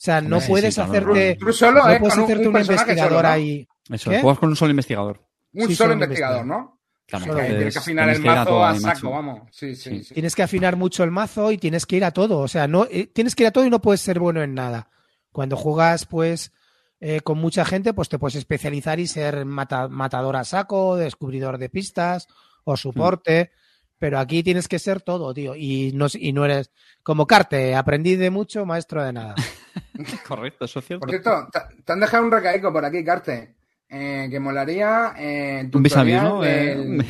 sea, 0.00 0.22
no 0.22 0.40
puedes 0.40 0.78
hacerte. 0.78 1.36
Tú 1.38 1.52
solo 1.52 1.82
no 1.84 1.90
es 1.90 1.98
puedes 1.98 2.16
hacerte 2.16 2.48
un 2.48 2.54
un, 2.56 2.60
investigador 2.62 3.10
solo, 3.10 3.22
¿no? 3.22 3.28
ahí. 3.28 3.68
Eso, 3.90 4.10
¿Qué? 4.10 4.20
juegas 4.22 4.38
con 4.38 4.48
un 4.48 4.56
solo 4.56 4.70
investigador. 4.70 5.20
Un 5.52 5.66
Sí, 5.68 5.74
solo 5.74 5.92
solo 5.92 5.92
investigador, 6.04 6.36
investigador. 6.38 6.46
¿no? 6.46 6.80
Claro. 7.06 7.36
Que 7.36 7.54
tienes 7.56 7.74
que 7.74 7.78
afinar 7.78 8.04
tienes 8.06 8.18
el 8.20 8.24
mazo 8.26 8.48
todo 8.50 8.64
a 8.64 8.74
saco, 8.78 9.10
vamos. 9.10 9.40
Sí, 9.50 9.74
sí, 9.74 9.90
Sí. 9.98 10.04
sí. 10.04 10.14
Tienes 10.14 10.34
que 10.34 10.42
afinar 10.42 10.76
mucho 10.76 11.04
el 11.04 11.10
mazo 11.10 11.52
y 11.52 11.58
tienes 11.58 11.84
que 11.84 11.96
ir 11.96 12.04
a 12.06 12.10
todo. 12.12 12.38
O 12.38 12.48
sea, 12.48 12.66
no 12.68 12.86
eh, 12.90 13.06
tienes 13.06 13.34
que 13.34 13.42
ir 13.42 13.48
a 13.48 13.50
todo 13.50 13.64
y 13.66 13.70
no 13.70 13.80
puedes 13.82 14.00
ser 14.00 14.18
bueno 14.18 14.42
en 14.42 14.54
nada. 14.54 14.88
Cuando 15.30 15.56
juegas, 15.56 16.06
pues, 16.06 16.52
eh, 17.00 17.20
con 17.20 17.38
mucha 17.38 17.64
gente, 17.66 17.92
pues 17.92 18.08
te 18.08 18.18
puedes 18.18 18.36
especializar 18.36 18.98
y 19.00 19.06
ser 19.06 19.44
mata- 19.44 19.88
matador 19.88 20.36
a 20.36 20.44
saco, 20.44 20.96
descubridor 20.96 21.58
de 21.58 21.68
pistas 21.68 22.28
o 22.64 22.76
soporte. 22.78 23.50
Pero 23.98 24.18
aquí 24.18 24.42
tienes 24.42 24.68
que 24.68 24.78
ser 24.78 25.00
todo, 25.02 25.34
tío. 25.34 25.54
Y 25.56 25.92
no, 25.94 26.06
y 26.12 26.32
no 26.32 26.44
eres 26.44 26.70
como 27.02 27.26
Carte, 27.26 27.74
aprendiz 27.74 28.18
de 28.18 28.30
mucho, 28.30 28.64
maestro 28.64 29.02
de 29.04 29.12
nada. 29.12 29.34
Correcto, 30.28 30.64
eso 30.66 30.78
es 30.78 30.86
cierto. 30.86 31.00
Por 31.00 31.10
cierto, 31.10 31.48
te- 31.52 31.82
te 31.82 31.92
han 31.92 32.00
dejado 32.00 32.24
un 32.24 32.30
recaico 32.30 32.72
por 32.72 32.84
aquí, 32.84 33.04
Carte. 33.04 33.54
Eh, 33.88 34.28
que 34.30 34.38
molaría. 34.38 35.14
Eh, 35.18 35.68
Un 35.72 35.82
vis 35.82 35.96
a 35.96 36.02
vis, 36.04 36.22
¿no? 36.22 36.40
del- 36.42 37.00
Eh, 37.00 37.06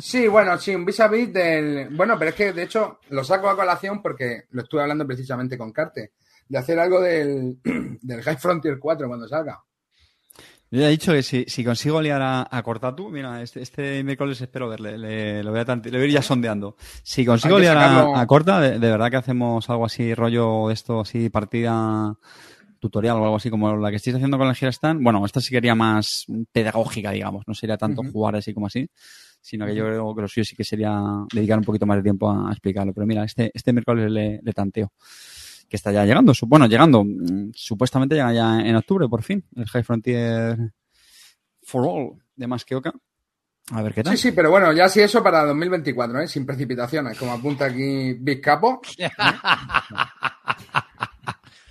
Sí, 0.00 0.28
bueno, 0.28 0.56
sí, 0.58 0.72
un 0.74 0.84
vis 0.84 1.00
a 1.00 1.08
vis 1.08 1.32
del. 1.32 1.88
Bueno, 1.90 2.16
pero 2.18 2.28
es 2.30 2.36
que 2.36 2.52
de 2.52 2.62
hecho 2.62 3.00
lo 3.10 3.24
saco 3.24 3.48
a 3.48 3.56
colación 3.56 4.00
porque 4.00 4.44
lo 4.50 4.62
estuve 4.62 4.82
hablando 4.82 5.04
precisamente 5.06 5.58
con 5.58 5.72
Carte. 5.72 6.12
De 6.48 6.56
hacer 6.58 6.78
algo 6.78 7.00
del, 7.00 7.58
del 8.00 8.22
High 8.22 8.36
Frontier 8.36 8.78
4 8.78 9.08
cuando 9.08 9.26
salga. 9.26 9.60
Yo 10.70 10.80
ya 10.80 10.88
he 10.88 10.90
dicho 10.90 11.12
que 11.12 11.22
si, 11.22 11.44
si 11.48 11.64
consigo 11.64 12.00
liar 12.02 12.20
a, 12.20 12.46
a 12.50 12.62
Cortatu, 12.62 13.08
mira, 13.08 13.40
este, 13.42 13.62
este 13.62 14.04
miércoles 14.04 14.38
espero 14.40 14.68
verle, 14.68 14.98
le, 14.98 15.42
lo 15.42 15.50
voy 15.50 15.60
a 15.60 15.64
tanti- 15.64 15.90
le 15.90 15.96
voy 15.98 16.04
a 16.04 16.08
ir 16.08 16.14
ya 16.14 16.22
sondeando. 16.22 16.76
Si 17.02 17.24
consigo 17.24 17.56
liar 17.62 17.76
a, 17.78 18.20
a 18.20 18.26
Corta, 18.26 18.60
de, 18.60 18.78
de 18.78 18.90
verdad 18.90 19.10
que 19.10 19.16
hacemos 19.16 19.68
algo 19.70 19.86
así, 19.86 20.12
rollo 20.14 20.68
de 20.68 20.74
esto, 20.74 21.00
así, 21.00 21.30
partida 21.30 22.14
tutorial 22.80 23.16
o 23.16 23.24
algo 23.24 23.36
así 23.36 23.48
como 23.50 23.74
la 23.76 23.90
que 23.90 23.96
estáis 23.96 24.16
haciendo 24.16 24.36
con 24.38 24.46
el 24.46 24.54
Girastan. 24.54 25.02
Bueno, 25.02 25.24
esta 25.24 25.40
sí 25.40 25.50
quería 25.50 25.74
más 25.74 26.26
pedagógica, 26.52 27.10
digamos, 27.12 27.44
no 27.46 27.54
sería 27.54 27.76
tanto 27.78 28.02
jugar 28.12 28.36
así 28.36 28.52
como 28.52 28.66
así, 28.66 28.88
sino 29.40 29.64
que 29.64 29.74
yo 29.74 29.84
creo 29.84 30.14
que 30.14 30.22
lo 30.22 30.28
suyo 30.28 30.44
sí 30.44 30.54
que 30.54 30.64
sería 30.64 31.00
dedicar 31.32 31.58
un 31.58 31.64
poquito 31.64 31.86
más 31.86 31.96
de 31.96 32.02
tiempo 32.02 32.30
a, 32.30 32.48
a 32.50 32.52
explicarlo. 32.52 32.92
Pero 32.92 33.06
mira, 33.06 33.24
este, 33.24 33.50
este 33.54 33.72
miércoles 33.72 34.10
le, 34.10 34.40
le 34.42 34.52
tanteo. 34.52 34.92
Que 35.68 35.76
está 35.76 35.92
ya 35.92 36.04
llegando, 36.04 36.32
su- 36.34 36.46
bueno, 36.46 36.66
llegando, 36.66 37.04
mm, 37.04 37.50
supuestamente 37.54 38.14
llega 38.14 38.32
ya 38.32 38.60
en 38.60 38.74
octubre, 38.76 39.06
por 39.08 39.22
fin, 39.22 39.44
el 39.54 39.68
High 39.68 39.82
Frontier 39.84 40.56
for 41.62 41.84
All 41.86 42.12
de 42.36 42.46
Masqueoka. 42.46 42.92
A 43.72 43.82
ver 43.82 43.92
qué 43.92 44.02
tal. 44.02 44.16
Sí, 44.16 44.28
sí, 44.30 44.32
pero 44.32 44.50
bueno, 44.50 44.72
ya 44.72 44.88
sí 44.88 45.00
eso 45.00 45.22
para 45.22 45.44
2024, 45.44 46.20
¿eh? 46.22 46.26
Sin 46.28 46.46
precipitaciones, 46.46 47.18
como 47.18 47.32
apunta 47.32 47.66
aquí 47.66 48.14
Big 48.14 48.40
Capo. 48.40 48.80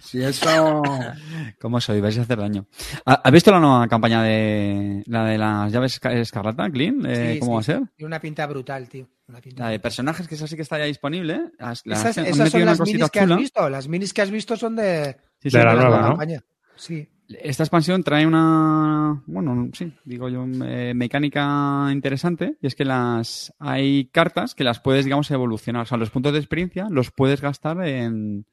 Si 0.08 0.22
eso. 0.24 0.82
¿Cómo 1.60 1.82
soy? 1.82 2.00
Vais 2.00 2.18
a 2.18 2.22
hacer 2.22 2.38
daño. 2.40 2.66
¿Ha- 3.06 3.22
¿Has 3.26 3.32
visto 3.32 3.52
la 3.52 3.60
nueva 3.60 3.88
campaña 3.88 4.24
de 4.24 5.04
la 5.06 5.26
de 5.26 5.38
las 5.38 5.72
llaves 5.72 6.00
esca- 6.02 6.14
escarlata, 6.14 6.70
Clean? 6.70 7.06
Eh, 7.06 7.34
Sí, 7.34 7.40
¿Cómo 7.40 7.52
sí. 7.62 7.72
va 7.72 7.78
a 7.78 7.80
ser? 7.82 7.90
Tiene 7.98 8.08
una 8.08 8.20
pinta 8.22 8.48
brutal, 8.48 8.88
tío. 8.88 9.08
Una 9.28 9.42
pinta 9.42 9.64
La 9.64 9.70
de 9.70 9.76
brutal. 9.78 9.82
personajes, 9.82 10.28
que 10.28 10.36
esa 10.36 10.48
sí 10.48 10.56
que 10.56 10.62
está 10.62 10.78
ya 10.78 10.86
disponible. 10.86 11.52
La- 11.60 11.72
Esas, 11.74 12.16
son 12.16 12.66
las 12.66 12.80
minis 12.80 13.10
que 13.12 13.20
has 13.20 13.38
visto. 13.38 13.70
Las 13.70 13.88
minis 13.90 14.14
que 14.14 14.22
has 14.22 14.32
visto 14.32 14.56
son 14.56 14.76
de, 14.78 15.18
Sí, 15.42 15.50
De 15.50 15.64
la 15.64 15.74
nueva, 15.76 16.02
¿no? 16.02 16.08
campaña. 16.10 16.42
Sí. 16.78 17.08
Esta 17.30 17.64
expansión 17.64 18.04
trae 18.04 18.26
una, 18.26 19.22
bueno, 19.26 19.70
sí, 19.74 19.92
digo 20.06 20.30
yo, 20.30 20.46
eh, 20.66 20.94
mecánica 20.96 21.90
interesante. 21.92 22.56
Y 22.62 22.68
es 22.68 22.76
que 22.76 22.86
las 22.86 23.54
hay 23.60 24.06
cartas 24.14 24.56
que 24.56 24.64
las 24.64 24.80
puedes, 24.80 25.04
digamos, 25.04 25.30
evolucionar. 25.32 25.82
O 25.82 25.86
sea, 25.86 25.98
los 25.98 26.10
puntos 26.10 26.32
de 26.32 26.40
experiencia 26.40 26.88
los 26.90 27.12
puedes 27.12 27.42
gastar 27.42 27.86
en, 27.86 28.46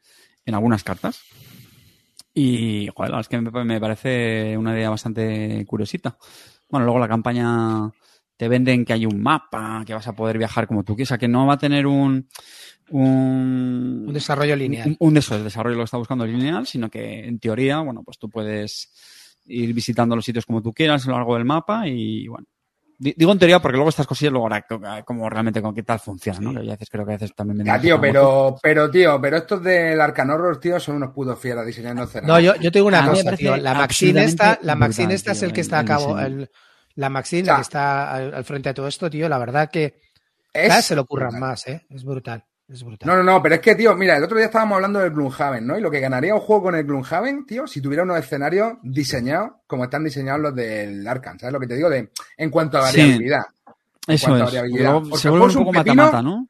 en 0.45 0.55
algunas 0.55 0.85
cartas. 0.85 1.23
Y, 2.33 2.89
joder, 2.95 3.11
la 3.11 3.19
verdad 3.19 3.21
es 3.21 3.29
que 3.29 3.65
me, 3.65 3.81
parece 3.81 4.57
una 4.57 4.75
idea 4.75 4.91
bastante 4.91 5.65
curiosita. 5.67 6.17
Bueno, 6.69 6.85
luego 6.85 6.99
la 6.99 7.09
campaña 7.09 7.91
te 8.37 8.49
venden 8.49 8.85
que 8.85 8.93
hay 8.93 9.07
un 9.07 9.23
mapa, 9.23 9.85
que 9.87 9.95
vas 9.95 10.09
a 10.09 10.17
poder 10.17 10.39
viajar 10.39 10.67
como 10.67 10.83
tú 10.83 10.97
quieras, 10.97 11.09
o 11.09 11.11
sea, 11.11 11.19
que 11.19 11.29
no 11.29 11.47
va 11.47 11.55
a 11.55 11.59
tener 11.59 11.87
un... 11.87 12.29
Un, 12.91 14.05
Un 14.09 14.13
desarrollo 14.13 14.57
lineal. 14.57 14.89
un, 14.89 14.97
un 14.99 15.15
de 15.15 15.21
esos, 15.21 15.39
el 15.39 15.45
desarrollo 15.45 15.77
lo 15.77 15.83
que 15.83 15.87
está 15.87 15.97
buscando 15.97 16.27
lineal, 16.27 16.67
sino 16.67 16.91
que 16.91 17.27
en 17.27 17.39
teoría, 17.39 17.81
bueno, 17.81 18.03
pues 18.03 18.19
tú 18.19 18.29
puedes 18.29 18.91
ir 19.47 19.73
visitando 19.73 20.17
los 20.17 20.25
sitios 20.25 20.45
como 20.45 20.61
tú 20.61 20.73
quieras 20.73 21.07
a 21.07 21.11
lo 21.11 21.17
largo 21.17 21.35
del 21.35 21.45
mapa 21.45 21.87
y 21.89 22.27
bueno. 22.29 22.47
Di- 22.99 23.15
Digo 23.17 23.33
en 23.33 23.39
teoría 23.39 23.61
porque 23.61 23.77
luego 23.77 23.89
estas 23.91 24.07
cosillas 24.07 24.33
luego 24.33 24.47
ahora 24.47 24.63
co- 24.63 24.81
como 25.05 25.29
realmente 25.29 25.61
con 25.61 25.75
qué 25.75 25.83
tal 25.83 25.99
funciona, 26.01 26.41
¿no? 26.41 26.53
Que 26.53 26.67
a 26.69 26.73
veces 26.73 26.89
creo 26.91 27.05
que 27.05 27.13
a 27.13 27.17
veces 27.17 27.35
también 27.35 27.59
venden 27.59 27.75
Ya, 27.75 27.81
tío, 27.81 28.01
pero, 28.01 28.57
pero, 28.63 28.91
tío, 28.91 29.21
pero 29.21 29.37
estos 29.39 29.63
del 29.63 30.01
Arcan 30.01 30.31
Horror, 30.31 30.61
tío, 30.61 30.79
son 30.81 30.97
unos 30.97 31.11
putos 31.11 31.39
fieras 31.39 31.67
diseñando. 31.67 32.09
No, 32.23 32.39
yo, 32.41 32.55
yo 32.57 32.71
te 32.73 32.79
digo 32.79 32.89
una 32.89 33.01
A 33.01 33.03
me 33.03 33.09
cosa, 33.11 33.37
tío. 33.37 33.57
La 33.57 33.75
Maxine 33.75 34.25
esta, 34.25 34.59
la 34.63 34.75
Maxine 34.77 35.07
brutal, 35.07 35.15
esta 35.17 35.33
es 35.33 35.43
el 35.43 35.53
que 35.53 35.61
el- 35.61 35.65
está 35.67 35.79
a 35.81 35.85
cabo. 35.85 36.19
el- 36.21 36.51
la 36.97 37.09
Maxine, 37.11 37.43
O 37.43 37.45
sea, 37.47 37.53
la 37.55 37.57
que 37.59 37.63
está 37.63 38.13
al, 38.15 38.35
al 38.35 38.45
frente 38.45 38.69
de 38.69 38.75
todo 38.75 38.87
esto, 38.89 39.11
tío, 39.11 39.29
la 39.29 39.39
verdad 39.39 39.69
que 39.71 40.01
Es- 40.53 40.69
cada 40.69 40.77
vez 40.77 40.85
se 40.85 40.95
lo 40.97 41.05
curran 41.07 41.39
más, 41.41 41.67
¿eh? 41.67 41.85
Es 41.91 42.05
brutal. 42.05 42.45
Es 42.67 42.83
brutal. 42.83 43.07
No, 43.09 43.17
no, 43.17 43.23
no, 43.23 43.43
pero 43.43 43.57
es 43.57 43.61
que, 43.61 43.75
tío, 43.75 43.95
mira, 43.95 44.17
el 44.17 44.25
otro 44.25 44.37
día 44.39 44.47
estábamos 44.47 44.77
hablando 44.77 44.99
del 44.99 45.11
Gloomhaven, 45.11 45.67
¿no? 45.67 45.77
Y 45.79 45.83
lo 45.83 45.91
que 45.91 46.01
ganaría 46.01 46.35
un 46.35 46.41
juego 46.41 46.63
con 46.65 46.75
el 46.75 46.85
Gloomhaven, 46.85 47.45
tío, 47.45 47.67
si 47.67 47.81
tuviera 47.83 48.05
unos 48.05 48.19
escenarios 48.19 48.75
diseñados 48.83 49.53
como 49.67 49.85
están 49.85 50.03
diseñados 50.05 50.41
los 50.41 50.55
del 50.55 51.07
Arkham, 51.07 51.39
¿sabes 51.39 51.53
lo 51.53 51.61
que 51.61 51.67
te 51.67 51.75
digo? 51.77 51.91
De, 51.91 52.11
en 52.39 52.51
cuanto 52.51 52.79
a 52.79 52.87
Sí. 52.91 52.99
variabilidad. 53.01 53.43
Eso 54.07 54.27
cuanto 54.29 54.45
a 54.45 54.47
es. 54.49 54.53
variabilidad. 54.55 54.91
Luego 54.93 55.17
se 55.19 55.29
el 55.29 55.33
vuelve 55.33 55.47
un 55.47 55.65
poco 55.65 55.73
mata-mata, 55.73 56.23
¿no? 56.23 56.49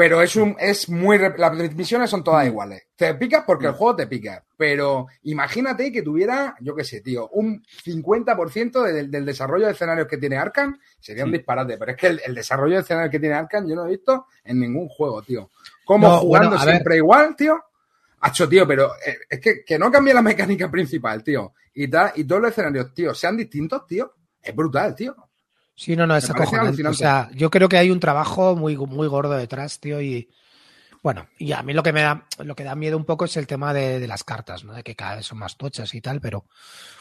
Pero 0.00 0.22
es 0.22 0.34
un, 0.34 0.56
es 0.58 0.88
muy, 0.88 1.18
las 1.18 1.52
misiones 1.74 2.08
son 2.08 2.20
Mm. 2.20 2.24
todas 2.24 2.46
iguales. 2.46 2.84
Te 2.96 3.12
picas 3.16 3.44
porque 3.46 3.66
el 3.66 3.72
juego 3.74 3.96
te 3.96 4.06
pica. 4.06 4.42
Pero 4.56 5.08
imagínate 5.24 5.92
que 5.92 6.00
tuviera, 6.00 6.54
yo 6.60 6.74
qué 6.74 6.84
sé, 6.84 7.02
tío, 7.02 7.28
un 7.34 7.62
50% 7.84 8.82
de- 8.82 8.92
del, 8.94 9.10
del 9.10 9.26
desarrollo 9.26 9.66
de 9.66 9.72
escenarios 9.72 10.08
que 10.08 10.16
tiene 10.16 10.38
Arkham. 10.38 10.78
Sería 10.98 11.26
un 11.26 11.32
disparate. 11.32 11.76
Pero 11.76 11.90
es 11.92 11.98
que 11.98 12.06
el, 12.06 12.20
el 12.24 12.34
desarrollo 12.34 12.76
de 12.76 12.80
escenarios 12.80 13.10
que 13.10 13.20
tiene 13.20 13.34
Arkham 13.34 13.68
yo 13.68 13.74
no 13.76 13.84
he 13.84 13.90
visto 13.90 14.24
en 14.42 14.60
ningún 14.60 14.88
juego, 14.88 15.20
tío. 15.20 15.50
Como 15.84 16.08
No, 16.08 16.18
jugando 16.20 16.48
bueno, 16.48 16.62
a 16.62 16.64
ver. 16.64 16.74
siempre 16.76 16.96
igual, 16.96 17.36
tío. 17.36 17.62
Hacho, 18.20 18.48
tío, 18.48 18.66
pero 18.66 18.92
eh, 19.06 19.18
es 19.28 19.38
que, 19.38 19.64
que 19.66 19.78
no 19.78 19.90
cambie 19.92 20.14
la 20.14 20.22
mecánica 20.22 20.70
principal, 20.70 21.22
tío. 21.22 21.52
Y, 21.74 21.88
ta- 21.88 22.14
y 22.16 22.24
todos 22.24 22.40
los 22.40 22.50
escenarios, 22.52 22.94
tío, 22.94 23.14
sean 23.14 23.36
distintos, 23.36 23.86
tío. 23.86 24.14
Es 24.42 24.56
brutal, 24.56 24.94
tío. 24.94 25.14
Sí, 25.80 25.96
no, 25.96 26.06
no, 26.06 26.14
es 26.14 26.28
acojonante. 26.28 26.86
O 26.86 26.92
sea, 26.92 27.30
yo 27.32 27.50
creo 27.50 27.66
que 27.66 27.78
hay 27.78 27.90
un 27.90 28.00
trabajo 28.00 28.54
muy, 28.54 28.76
muy 28.76 29.08
gordo 29.08 29.32
detrás, 29.32 29.80
tío, 29.80 29.98
y 30.02 30.28
bueno, 31.02 31.26
y 31.38 31.52
a 31.52 31.62
mí 31.62 31.72
lo 31.72 31.82
que 31.82 31.94
me 31.94 32.02
da, 32.02 32.26
lo 32.44 32.54
que 32.54 32.64
da 32.64 32.74
miedo 32.74 32.98
un 32.98 33.06
poco 33.06 33.24
es 33.24 33.34
el 33.38 33.46
tema 33.46 33.72
de, 33.72 33.98
de 33.98 34.06
las 34.06 34.22
cartas, 34.22 34.62
¿no? 34.62 34.74
De 34.74 34.82
que 34.82 34.94
cada 34.94 35.16
vez 35.16 35.24
son 35.24 35.38
más 35.38 35.56
tochas 35.56 35.94
y 35.94 36.02
tal, 36.02 36.20
pero 36.20 36.44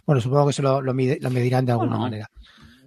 bueno, 0.05 0.21
supongo 0.21 0.47
que 0.47 0.53
se 0.53 0.61
lo, 0.61 0.81
lo, 0.81 0.93
mide- 0.93 1.19
lo 1.19 1.29
medirán 1.29 1.65
de 1.65 1.73
alguna 1.73 1.89
Bueno. 1.89 2.03
manera. 2.03 2.31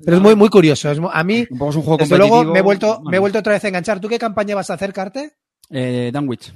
Pero 0.02 0.16
es 0.16 0.22
muy, 0.22 0.34
muy 0.34 0.48
curioso. 0.48 0.90
Es 0.90 0.98
a 0.98 1.24
mí, 1.24 1.46
Un 1.50 1.58
poco 1.58 1.70
es 1.72 1.76
un 1.76 1.82
juego 1.82 1.98
desde 1.98 2.16
luego, 2.16 2.42
me 2.44 2.58
he 2.60 2.62
vuelto, 2.62 2.86
me 2.86 2.92
he 2.92 3.02
bueno. 3.02 3.20
vuelto 3.20 3.38
otra 3.40 3.52
vez 3.52 3.64
a 3.64 3.68
enganchar. 3.68 4.00
¿Tú 4.00 4.08
qué 4.08 4.18
campaña 4.18 4.54
vas 4.54 4.70
a 4.70 4.74
hacer, 4.74 4.94
Carte? 4.94 5.34
Eh, 5.68 6.10
Danwich. 6.10 6.54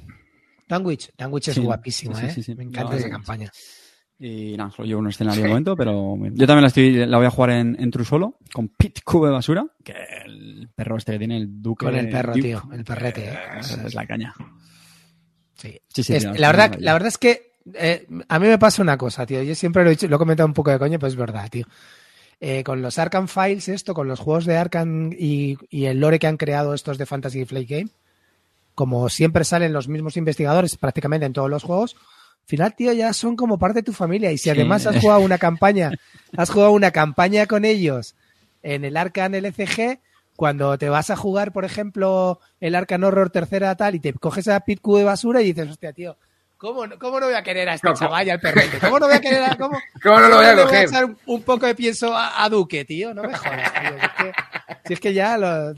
Danwich. 0.67 1.11
Danwich 1.15 1.49
es 1.49 1.55
Sí, 1.55 1.61
guapísima, 1.61 2.19
sí, 2.19 2.25
¿eh? 2.25 2.31
sí, 2.31 2.41
sí. 2.43 2.55
Me 2.55 2.63
encanta 2.63 2.93
No, 2.93 2.97
esa 2.97 3.05
sí. 3.05 3.11
campaña. 3.11 3.51
Y 4.19 4.57
nada, 4.57 4.71
solo 4.71 4.87
llevo 4.87 4.99
un 5.01 5.09
escenario 5.09 5.43
de 5.43 5.49
momento, 5.49 5.75
pero 5.75 6.15
yo 6.17 6.47
también 6.47 6.61
la 6.63 6.67
estoy, 6.69 7.05
la 7.05 7.17
voy 7.17 7.27
a 7.27 7.29
jugar 7.29 7.51
en, 7.51 7.75
en 7.79 7.91
True 7.91 8.03
Solo, 8.05 8.37
con 8.51 8.67
Pete 8.69 9.01
Cube 9.05 9.29
Basura, 9.29 9.65
que 9.83 9.93
el 10.25 10.69
perro 10.75 10.97
este 10.97 11.11
que 11.13 11.19
tiene 11.19 11.37
el 11.37 11.61
duque. 11.61 11.85
Con 11.85 11.95
el 11.95 12.09
perro, 12.09 12.33
Duke, 12.33 12.41
tío, 12.47 12.63
el 12.73 12.83
perrete, 12.83 13.29
¿eh? 13.29 13.37
Es, 13.59 13.71
es 13.77 13.93
la 13.93 14.07
caña. 14.07 14.33
Sí. 15.55 15.79
Sí, 15.93 16.03
sí, 16.03 16.13
Es- 16.15 16.23
tío, 16.23 16.33
la, 16.33 16.47
verdad, 16.51 16.75
la 16.79 16.93
verdad 16.93 17.07
es 17.09 17.17
que 17.17 17.51
eh, 17.75 18.07
a 18.27 18.39
mí 18.39 18.47
me 18.47 18.57
pasa 18.57 18.81
una 18.81 18.97
cosa, 18.97 19.25
tío. 19.25 19.43
Yo 19.43 19.53
siempre 19.55 19.83
lo 19.83 19.89
he 19.89 19.91
dicho, 19.91 20.07
lo 20.07 20.15
he 20.15 20.19
comentado 20.19 20.47
un 20.47 20.53
poco 20.53 20.71
de 20.71 20.79
coño, 20.79 20.97
pero 20.97 21.07
es 21.09 21.15
verdad, 21.15 21.49
tío. 21.49 21.65
Eh, 22.39 22.63
con 22.63 22.81
los 22.81 22.97
Arkham 22.99 23.27
Files, 23.27 23.67
esto, 23.67 23.93
con 23.93 24.07
los 24.07 24.19
juegos 24.19 24.45
de 24.45 24.57
Arkham 24.57 25.11
y, 25.17 25.57
y 25.69 25.85
el 25.85 25.99
lore 25.99 26.19
que 26.19 26.27
han 26.27 26.37
creado 26.37 26.73
estos 26.73 26.97
de 26.97 27.05
Fantasy 27.07 27.45
Flight 27.45 27.69
Game, 27.69 27.89
como 28.75 29.09
siempre 29.09 29.43
salen 29.43 29.73
los 29.73 29.87
mismos 29.87 30.17
investigadores 30.17 30.77
prácticamente 30.77 31.25
en 31.25 31.33
todos 31.33 31.49
los 31.49 31.63
juegos, 31.63 31.95
final, 32.47 32.75
tío, 32.75 32.91
ya 32.93 33.13
son 33.13 33.35
como 33.35 33.59
parte 33.59 33.79
de 33.79 33.83
tu 33.83 33.93
familia. 33.93 34.31
Y 34.31 34.37
si 34.37 34.45
Sí. 34.45 34.49
además 34.49 34.85
has 34.87 34.97
jugado 34.99 35.19
una 35.21 35.37
campaña, 35.37 35.91
has 36.35 36.49
jugado 36.49 36.71
una 36.71 36.91
campaña 36.91 37.45
con 37.45 37.65
ellos 37.65 38.15
en 38.63 38.83
el 38.85 38.97
Arkham 38.97 39.35
LCG, 39.35 39.99
cuando 40.35 40.77
te 40.77 40.89
vas 40.89 41.09
a 41.09 41.15
jugar, 41.15 41.51
por 41.51 41.65
ejemplo, 41.65 42.39
el 42.59 42.75
Arkham 42.75 43.03
Horror 43.03 43.29
tercera 43.31 43.75
tal, 43.75 43.95
y 43.95 43.99
te 43.99 44.13
coges 44.13 44.47
a 44.47 44.59
Pit 44.61 44.79
Q 44.81 44.97
de 44.97 45.03
basura 45.03 45.41
y 45.41 45.45
dices, 45.53 45.69
hostia, 45.69 45.93
tío, 45.93 46.17
¿cómo, 46.57 46.85
no- 46.87 46.97
cómo 46.99 47.19
no 47.19 47.25
voy 47.27 47.35
a 47.35 47.41
querer 47.43 47.67
a 47.69 47.73
este 47.73 47.91
chaval 47.93 48.27
y 48.27 48.29
al 48.29 48.39
perrete? 48.39 48.77
¿Cómo 48.79 48.99
no 48.99 49.07
voy 49.07 49.15
a 49.15 49.21
querer 49.21 49.43
a, 49.43 49.57
cómo, 49.57 49.77
¿Cómo 50.03 50.19
no 50.19 50.27
lo 50.29 50.35
voy 50.37 50.45
a 50.45 50.55
coger? 50.55 50.87
echar 50.87 51.05
un, 51.05 51.17
un 51.25 51.41
poco 51.43 51.65
de 51.65 51.73
pienso 51.75 52.15
a, 52.15 52.43
a 52.43 52.49
Duque, 52.49 52.85
tío? 52.85 53.13
No 53.13 53.23
me 53.23 53.33
jodas, 53.35 53.73
tío. 53.81 53.91
Si 53.99 54.05
es 54.05 54.11
que, 54.13 54.31
si 54.85 54.93
es 54.93 54.99
que 54.99 55.13
ya, 55.13 55.37
lo- 55.37 55.73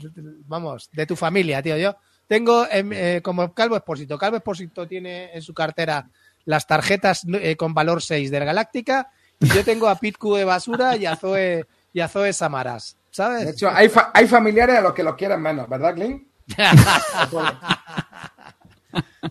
vamos, 0.46 0.88
de 0.92 1.06
tu 1.06 1.16
familia, 1.16 1.62
tío. 1.62 1.76
Yo 1.78 1.96
tengo 2.26 2.66
em, 2.70 2.92
eh, 2.92 3.20
como 3.22 3.52
Calvo 3.54 3.76
Expósito. 3.76 4.18
Calvo 4.18 4.36
Expósito 4.36 4.86
tiene 4.86 5.32
en 5.34 5.40
su 5.42 5.52
cartera 5.54 6.06
las 6.44 6.66
tarjetas 6.66 7.22
eh, 7.34 7.56
con 7.56 7.74
valor 7.74 8.02
6 8.02 8.30
del 8.30 8.44
Galáctica 8.44 9.10
y 9.38 9.46
yo 9.48 9.64
tengo 9.64 9.88
a 9.88 9.96
Pit 9.98 10.16
Q 10.18 10.36
de 10.36 10.44
basura 10.44 10.96
y 10.96 11.06
a 11.06 11.16
Zoe, 11.16 11.64
y 11.92 12.00
a 12.00 12.08
Zoe 12.08 12.32
Samaras, 12.32 12.96
¿sabes? 13.10 13.44
De 13.46 13.50
hecho, 13.52 13.70
hay, 13.70 13.88
fa- 13.88 14.10
hay 14.14 14.26
familiares 14.26 14.76
a 14.76 14.80
los 14.80 14.92
que 14.94 15.02
los 15.02 15.14
quieren 15.16 15.40
menos, 15.40 15.68
¿verdad, 15.68 15.94
Clint? 15.94 16.22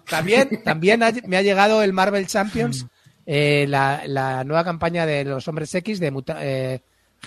También, 0.08 0.64
también 0.64 1.04
ha- 1.04 1.12
me 1.26 1.38
ha 1.38 1.42
llegado 1.42 1.82
el 1.84 1.94
Marvel 1.94 2.28
Champions, 2.28 2.86
eh, 3.26 3.66
la, 3.68 4.04
la 4.08 4.44
nueva 4.44 4.64
campaña 4.64 5.06
de 5.06 5.24
los 5.26 5.48
Hombres 5.48 5.74
X 5.76 6.00
de 6.00 6.12
muta- 6.12 6.38
eh, 6.42 6.82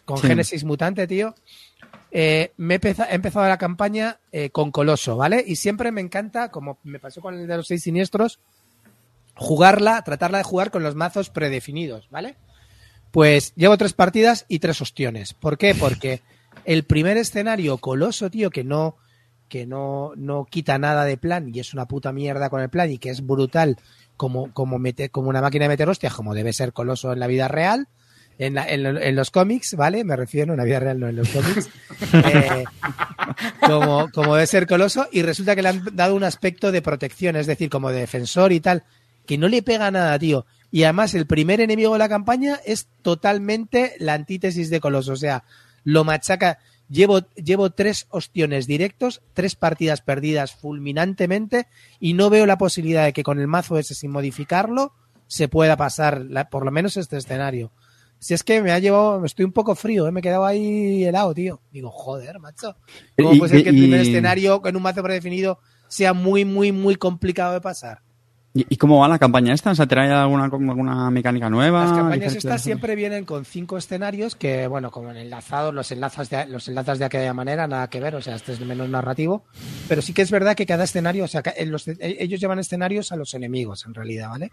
con 0.05 0.19
Sí. 0.19 0.29
Génesis 0.29 0.65
Mutante, 0.65 1.07
tío. 1.07 1.35
Eh, 2.11 2.53
me 2.57 2.75
he, 2.75 2.81
empeza- 2.81 3.09
he 3.11 3.15
empezado 3.15 3.49
la 3.49 3.59
campaña 3.59 4.19
eh, 4.31 4.51
con 4.51 4.71
Coloso, 4.71 5.17
¿vale? 5.17 5.43
Y 5.47 5.57
siempre 5.57 5.93
me 5.93 6.01
encanta, 6.01 6.51
como 6.51 6.79
me 6.85 6.99
pasó 6.99 7.21
con 7.21 7.35
el 7.35 7.47
de 7.47 7.57
los 7.57 7.67
seis 7.67 7.83
siniestros, 7.83 8.39
jugarla, 9.35 10.03
tratarla 10.03 10.39
de 10.39 10.45
jugar 10.45 10.71
con 10.71 10.83
los 10.83 10.95
mazos 10.95 11.31
predefinidos, 11.31 12.09
¿vale? 12.11 12.37
Pues 13.11 13.53
llevo 13.57 13.77
tres 13.77 13.93
partidas 13.93 14.45
y 14.49 14.59
tres 14.59 14.81
ostiones. 14.81 15.35
¿Por 15.35 15.59
qué? 15.59 15.75
Porque 15.75 16.21
el 16.65 16.85
primer 16.85 17.17
escenario 17.17 17.79
coloso, 17.79 18.31
tío, 18.31 18.51
que 18.51 18.65
no, 18.65 18.97
que 19.49 19.67
no, 19.67 20.12
no 20.17 20.47
quita 20.49 20.79
nada 20.79 21.05
de 21.05 21.17
plan 21.19 21.51
y 21.55 21.61
es 21.61 21.75
una 21.75 21.87
puta 21.87 22.12
mierda 22.12 22.49
con 22.51 22.61
el 22.62 22.71
plan 22.71 22.91
y 22.91 22.99
que 22.99 23.11
es 23.11 23.27
brutal 23.27 23.77
como, 24.17 24.53
como, 24.53 24.79
mete, 24.79 25.09
como 25.11 25.29
una 25.29 25.43
máquina 25.43 25.65
de 25.65 25.71
meter 25.71 25.89
hostias, 25.89 26.15
como 26.15 26.35
debe 26.35 26.53
ser 26.53 26.73
coloso 26.73 27.12
en 27.12 27.21
la 27.21 27.27
vida 27.27 27.49
real. 27.49 27.89
En, 28.39 28.55
la- 28.55 28.67
en, 28.67 28.83
lo- 28.83 28.99
en 29.01 29.15
los 29.15 29.31
cómics, 29.31 29.75
¿vale? 29.77 30.05
Me 30.05 30.17
refiero 30.17 30.55
en 30.55 30.59
la 30.59 30.65
vida 30.65 30.81
real, 30.81 30.99
no 30.99 31.07
en 31.09 31.17
los 31.17 31.29
cómics. 31.29 31.69
Eh, 32.25 32.65
como, 33.67 34.11
como 34.11 34.35
debe 34.35 34.47
ser 34.47 34.67
coloso, 34.67 35.07
y 35.12 35.23
resulta 35.23 35.55
que 35.55 35.62
le 35.62 35.69
han 35.69 35.85
dado 35.93 36.15
un 36.15 36.25
aspecto 36.25 36.73
de 36.73 36.83
protección, 36.83 37.37
es 37.37 37.47
decir, 37.47 37.71
como 37.71 37.91
de 37.91 38.01
defensor 38.01 38.53
y 38.53 38.61
tal, 38.61 38.83
que 39.26 39.38
no 39.38 39.49
le 39.49 39.62
pega 39.62 39.91
nada, 39.91 40.19
tío. 40.19 40.47
Y 40.71 40.85
además, 40.85 41.14
el 41.14 41.26
primer 41.26 41.61
enemigo 41.61 41.93
de 41.93 41.99
la 41.99 42.09
campaña 42.09 42.59
es 42.64 42.88
totalmente 43.02 43.95
la 43.99 44.14
antítesis 44.14 44.71
de 44.71 44.81
Coloso. 44.81 45.12
O 45.12 45.17
sea, 45.17 45.45
lo 45.85 46.05
machaca. 46.05 46.59
Llevo, 46.88 47.21
llevo 47.37 47.71
tres 47.71 48.07
ostiones 48.11 48.67
directos, 48.67 49.23
tres 49.33 49.55
partidas 49.57 50.02
perdidas 50.02 50.52
fulminantemente, 50.55 51.67
y 52.00 52.12
no 52.12 52.29
veo 52.29 52.45
la 52.47 52.59
posibilidad 52.59 53.05
de 53.05 53.12
que 53.12 53.23
con 53.23 53.38
el 53.41 53.47
mazo 53.47 53.79
ese, 53.79 53.95
sin 53.95 54.11
modificarlo, 54.11 54.93
se 55.26 55.49
pueda 55.49 55.76
pasar 55.76 56.21
la- 56.29 56.50
por 56.50 56.64
lo 56.67 56.71
menos 56.71 56.97
este 56.99 57.17
escenario. 57.17 57.71
Si 58.19 58.35
es 58.35 58.43
que 58.45 58.61
me 58.62 58.73
ha 58.73 58.79
llevado, 58.79 59.25
estoy 59.25 59.45
un 59.47 59.52
poco 59.52 59.75
frío, 59.75 60.07
¿eh? 60.07 60.12
me 60.12 60.21
he 60.21 60.23
quedado 60.23 60.45
ahí 60.45 61.05
helado, 61.05 61.33
tío. 61.35 61.61
Digo, 61.73 61.91
joder, 61.91 62.38
macho. 62.41 62.76
¿Cómo 63.17 63.38
puede 63.38 63.50
ser 63.55 63.62
que 63.64 63.71
el 63.71 63.76
primer 63.79 64.00
escenario 64.00 64.61
con 64.62 64.76
un 64.76 64.83
mazo 64.83 65.02
predefinido 65.02 65.59
sea 65.88 66.12
muy, 66.12 66.45
muy, 66.45 66.73
muy 66.73 66.97
complicado 66.97 67.55
de 67.55 67.61
pasar? 67.62 68.02
¿Y, 68.55 68.67
y 68.69 68.77
cómo 68.77 68.99
va 68.99 69.09
la 69.09 69.19
campaña 69.19 69.55
esta? 69.55 69.75
¿Se 69.75 69.87
trae 69.87 70.11
alguna, 70.13 70.45
alguna 70.45 71.11
mecánica 71.11 71.49
nueva? 71.49 71.85
Las 71.85 71.93
campañas 71.97 72.33
estas 72.39 72.63
siempre 72.65 72.95
vienen 72.97 73.25
con 73.25 73.47
cinco 73.47 73.79
escenarios 73.79 74.37
que, 74.37 74.67
bueno, 74.67 74.91
como 74.91 75.11
en 75.11 75.17
enlazados, 75.17 75.73
los 75.73 75.91
enlazas 75.91 76.29
de, 76.29 76.47
los 76.49 76.69
enlazas 76.69 76.99
de 76.99 77.07
aquella 77.07 77.33
manera, 77.33 77.67
nada 77.67 77.89
que 77.89 77.99
ver, 78.01 78.15
o 78.15 78.21
sea, 78.21 78.35
este 78.35 78.53
es 78.53 78.61
menos 78.61 78.91
narrativo. 78.91 79.45
Pero 79.89 80.03
sí 80.03 80.13
que 80.13 80.21
es 80.21 80.31
verdad 80.31 80.55
que 80.55 80.67
cada 80.67 80.85
escenario, 80.85 81.25
o 81.25 81.29
sea, 81.29 81.43
los- 81.65 81.89
eh, 81.89 81.97
ellos 82.21 82.41
llevan 82.41 82.59
escenarios 82.59 83.11
a 83.11 83.17
los 83.17 83.33
enemigos, 83.33 83.87
en 83.87 83.95
realidad, 83.95 84.29
¿vale? 84.29 84.53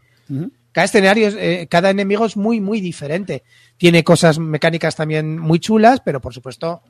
Cada 0.72 0.86
escenario, 0.86 1.28
es, 1.28 1.36
eh, 1.38 1.68
cada 1.70 1.90
enemigo 1.90 2.26
es 2.26 2.38
muy, 2.38 2.62
muy 2.62 2.80
diferente. 2.80 3.44
Tiene 3.78 4.06
cosas 4.06 4.40
mecánicas 4.40 4.96
también 4.96 5.38
muy 5.38 5.60
chulas, 5.60 6.00
pero 6.00 6.22
por 6.22 6.34
supuesto, 6.34 6.84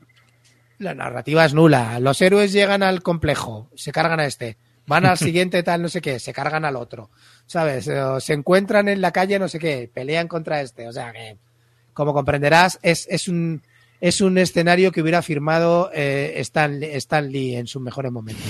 la 0.78 0.94
narrativa 0.94 1.44
es 1.44 1.56
nula. 1.56 2.00
Los 2.00 2.22
héroes 2.22 2.52
llegan 2.54 2.84
al 2.84 3.02
complejo, 3.02 3.70
se 3.76 3.92
cargan 3.92 4.20
a 4.20 4.26
este. 4.26 4.58
Van 4.90 5.06
al 5.06 5.18
siguiente 5.28 5.64
tal, 5.64 5.82
no 5.82 5.88
sé 5.90 6.02
qué, 6.02 6.20
se 6.20 6.34
cargan 6.34 6.66
al 6.66 6.76
otro. 6.76 7.10
¿Sabes? 7.46 7.88
Eh, 7.88 8.02
o 8.02 8.20
se 8.20 8.34
encuentran 8.34 8.90
en 8.90 9.00
la 9.02 9.12
calle, 9.12 9.40
no 9.40 9.48
sé 9.48 9.60
qué, 9.60 9.90
pelean 9.94 10.28
contra 10.28 10.62
este. 10.62 10.88
O 10.88 10.92
sea 10.92 11.14
que, 11.14 11.38
como 11.94 12.14
comprenderás, 12.14 12.78
es, 12.82 13.08
es 13.10 13.28
un 13.30 13.62
es 14.02 14.22
un 14.22 14.38
escenario 14.38 14.94
que 14.94 15.02
hubiera 15.02 15.22
firmado 15.22 15.92
eh, 15.94 16.36
Stan, 16.38 16.82
Stan 16.82 17.30
Lee 17.30 17.58
en 17.58 17.68
sus 17.68 17.82
mejores 17.82 18.14
momentos. 18.14 18.46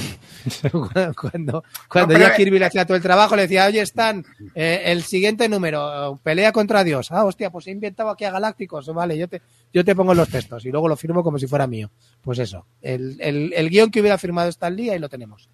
cuando 0.71 1.63
cuando 1.89 2.13
No, 2.13 2.19
pero- 2.19 2.19
Jack 2.19 2.35
Kirby 2.37 2.59
le 2.59 2.65
hacía 2.65 2.85
todo 2.85 2.95
el 2.95 3.01
trabajo, 3.01 3.35
le 3.35 3.43
decía, 3.43 3.65
oye, 3.65 3.81
Stan, 3.81 4.23
eh, 4.53 4.83
el 4.85 5.01
siguiente 5.01 5.49
número, 5.49 6.19
pelea 6.21 6.51
contra 6.51 6.83
Dios. 6.83 7.11
Ah, 7.11 7.25
hostia, 7.25 7.49
pues 7.49 7.65
he 7.65 7.71
inventado 7.71 8.09
aquí 8.11 8.25
a 8.25 8.31
Galácticos. 8.31 8.93
Vale, 8.93 9.17
yo 9.17 9.27
te, 9.27 9.41
yo 9.73 9.83
te 9.83 9.95
pongo 9.95 10.13
los 10.13 10.29
textos 10.29 10.65
y 10.65 10.69
luego 10.69 10.87
lo 10.87 10.95
firmo 10.95 11.23
como 11.23 11.39
si 11.39 11.47
fuera 11.47 11.65
mío. 11.65 11.89
Pues 12.21 12.37
eso, 12.37 12.67
el, 12.81 13.17
el, 13.19 13.51
el 13.55 13.69
guion 13.71 13.89
que 13.89 14.01
hubiera 14.01 14.19
firmado 14.19 14.49
Stan 14.49 14.75
Lee, 14.75 14.91
ahí 14.91 14.99
lo 14.99 15.09
tenemos. 15.09 15.49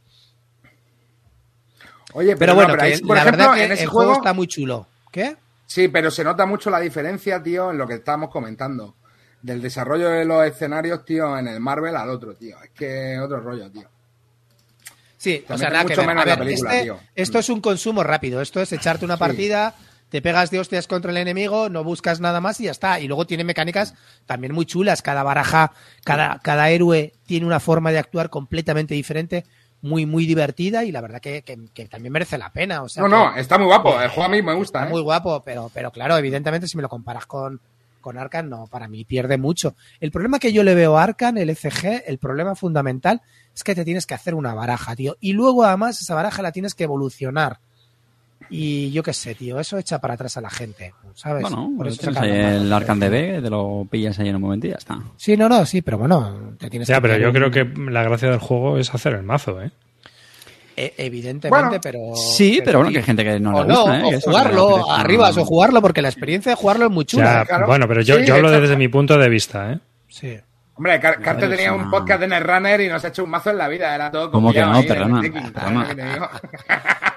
Oye, 2.17 2.35
Pero, 2.37 2.53
no, 2.53 2.55
bueno, 2.55 2.71
pero 2.73 2.83
ahí, 2.83 2.97
por 3.01 3.15
la 3.17 3.21
ejemplo, 3.23 3.43
verdad 3.43 3.55
que 3.57 3.63
en 3.65 3.71
ese 3.73 3.83
el 3.83 3.89
juego 3.89 4.07
juego 4.09 4.19
está 4.21 4.33
muy 4.33 4.47
chulo. 4.47 4.87
¿Qué? 5.11 5.35
Sí, 5.67 5.87
pero 5.89 6.09
se 6.11 6.23
nota 6.23 6.45
mucho 6.45 6.69
la 6.69 6.79
diferencia, 6.79 7.43
tío, 7.43 7.71
en 7.71 7.77
lo 7.77 7.85
que 7.87 7.95
estábamos 7.95 8.29
comentando. 8.29 8.95
Del 9.41 9.61
desarrollo 9.61 10.09
de 10.09 10.23
los 10.25 10.45
escenarios, 10.45 11.03
tío, 11.05 11.37
en 11.37 11.47
el 11.47 11.59
Marvel 11.59 11.95
al 11.95 12.09
otro, 12.09 12.33
tío. 12.35 12.55
Es 12.63 12.69
que 12.71 13.19
otro 13.19 13.39
rollo, 13.41 13.69
tío. 13.71 13.87
Sí, 15.17 15.43
o 15.49 15.57
sea, 15.57 15.69
nada 15.69 15.83
que 15.83 15.89
mucho 15.89 16.01
ver. 16.01 16.07
menos 16.07 16.23
A 16.23 16.27
la 16.27 16.37
película, 16.37 16.71
este- 16.71 16.83
tío. 16.83 16.99
esto 17.15 17.39
es 17.39 17.49
un 17.49 17.61
consumo 17.61 18.03
rápido. 18.03 18.41
Esto 18.41 18.61
es 18.61 18.71
echarte 18.73 19.05
una 19.05 19.15
Sí. 19.15 19.19
partida, 19.19 19.75
te 20.09 20.21
pegas 20.21 20.51
de 20.51 20.59
hostias 20.59 20.87
contra 20.87 21.11
el 21.11 21.17
enemigo, 21.17 21.67
no 21.69 21.83
buscas 21.83 22.19
nada 22.19 22.41
más 22.41 22.59
y 22.59 22.65
ya 22.65 22.71
está. 22.71 22.99
Y 22.99 23.07
luego 23.07 23.25
tiene 23.25 23.43
mecánicas 23.43 23.95
también 24.25 24.53
muy 24.53 24.65
chulas. 24.65 25.01
Cada 25.01 25.23
baraja, 25.23 25.71
cada, 26.03 26.39
cada 26.43 26.69
héroe 26.69 27.13
tiene 27.25 27.45
una 27.45 27.59
forma 27.59 27.91
de 27.91 27.99
actuar 27.99 28.29
completamente 28.29 28.93
diferente, 28.93 29.45
muy, 29.85 30.05
muy 30.05 30.25
divertida 30.25 30.83
y 30.83 30.91
la 30.91 30.99
verdad 31.01 31.21
que, 31.21 31.43
que- 31.43 31.67
que 31.73 31.85
también 31.85 32.11
merece 32.11 32.37
la 32.37 32.51
pena. 32.51 32.81
O 32.81 32.89
sea, 32.89 33.03
No, 33.03 33.09
que- 33.09 33.15
no, 33.15 33.35
está 33.37 33.57
muy 33.57 33.67
guapo. 33.67 33.99
El 34.01 34.09
juego 34.09 34.23
a 34.25 34.29
mí 34.29 34.41
me 34.41 34.53
gusta, 34.53 34.79
Está 34.79 34.89
¿eh? 34.89 34.91
muy 34.91 35.01
guapo, 35.01 35.41
pero, 35.45 35.69
pero 35.73 35.91
claro, 35.91 36.17
evidentemente 36.17 36.67
si 36.67 36.75
me 36.77 36.83
lo 36.83 36.89
comparas 36.89 37.25
con, 37.25 37.59
con 38.01 38.17
Arcan, 38.17 38.49
no, 38.49 38.67
para 38.67 38.87
mí 38.87 39.03
pierde 39.05 39.37
mucho. 39.37 39.75
El 39.99 40.11
problema 40.11 40.39
que 40.39 40.51
yo 40.53 40.63
le 40.63 40.75
veo 40.75 40.97
a 40.97 41.03
Arcan, 41.03 41.37
el 41.37 41.49
ECG, 41.49 42.03
el 42.07 42.17
problema 42.17 42.55
fundamental 42.55 43.21
es 43.53 43.63
que 43.63 43.73
te 43.75 43.85
tienes 43.85 44.05
que 44.05 44.13
hacer 44.13 44.35
una 44.35 44.53
baraja, 44.53 44.95
tío. 44.95 45.17
Y 45.19 45.33
luego 45.33 45.63
además 45.63 46.01
esa 46.01 46.15
baraja 46.15 46.41
la 46.41 46.51
tienes 46.51 46.75
que 46.75 46.83
evolucionar. 46.83 47.59
Y 48.49 48.91
yo 48.91 49.01
qué 49.01 49.11
sé, 49.13 49.33
tío, 49.33 49.59
eso 49.59 49.77
echa 49.77 49.99
para 49.99 50.13
atrás 50.13 50.37
a 50.37 50.41
la 50.41 50.49
gente, 50.51 50.93
¿sabes? 51.15 51.41
Bueno, 51.43 51.71
Por 51.77 51.87
eso 51.87 51.97
tienes 52.01 52.17
ahí 52.21 52.29
el 52.31 52.63
mazos, 52.65 52.71
Arcan 52.73 52.99
DB, 52.99 53.41
te 53.41 53.49
lo 53.49 53.87
pillas 53.89 54.19
ahí 54.19 54.29
en 54.29 54.35
un 54.35 54.41
momento 54.43 54.67
y 54.67 54.69
ya 54.69 54.75
está. 54.75 54.99
Sí, 55.17 55.35
no, 55.35 55.49
no, 55.49 55.65
sí, 55.65 55.81
pero 55.81 55.97
bueno, 55.97 56.53
te 56.59 56.69
tienes 56.69 56.87
Ya, 56.87 56.95
que 56.95 57.01
pero 57.01 57.17
yo 57.17 57.27
un- 57.29 57.33
creo 57.33 57.49
que 57.51 57.65
la 57.91 58.03
gracia 58.03 58.29
del 58.29 58.39
juego 58.39 58.77
es 58.77 58.93
hacer 58.93 59.13
el 59.13 59.23
mazo, 59.23 59.61
¿eh? 59.61 59.71
E- 60.77 60.93
evidentemente, 60.97 61.65
Bueno, 61.67 61.79
pero... 61.81 62.15
Sí, 62.15 62.61
pero 62.63 62.79
bueno, 62.79 62.91
que 62.91 62.97
hay 62.99 63.03
gente 63.03 63.23
que 63.23 63.39
no 63.39 63.55
o 63.55 63.61
le 63.63 63.67
no, 63.69 63.75
gusta, 63.81 63.99
¿eh? 63.99 64.03
o 64.03 64.19
jugarlo, 64.21 64.91
arribas, 64.91 65.37
o 65.37 65.45
jugarlo, 65.45 65.81
porque 65.81 66.01
la 66.01 66.09
experiencia 66.09 66.51
de 66.51 66.55
jugarlo 66.57 66.85
es 66.85 66.91
muy 66.91 67.05
chula. 67.05 67.39
Ya, 67.39 67.45
claro. 67.45 67.65
bueno, 67.67 67.87
pero 67.87 68.01
yo, 68.01 68.19
Sí, 68.19 68.25
yo 68.25 68.35
hablo 68.35 68.51
desde 68.51 68.75
mi 68.75 68.89
punto 68.89 69.17
de 69.17 69.29
vista, 69.29 69.71
¿eh? 69.71 69.79
Sí. 70.09 70.37
Hombre, 70.77 70.99
Car- 70.99 71.21
Carte 71.21 71.43
Joder, 71.45 71.49
tenía 71.57 71.65
es 71.71 71.75
un 71.75 71.81
una- 71.81 71.91
podcast 71.91 72.19
de 72.19 72.27
Netrunner 72.27 72.81
y 72.81 72.87
nos 72.89 73.03
ha 73.05 73.07
hecho 73.07 73.23
un 73.23 73.29
mazo 73.29 73.49
en 73.49 73.57
la 73.57 73.67
vida. 73.69 73.95
Era 73.95 74.11
todo 74.11 74.29
¿Cómo 74.31 74.51
que 74.51 74.61
no? 74.61 74.81
Perdona, 74.83 75.21
Tekken, 75.21 75.53
perdona. 75.53 75.85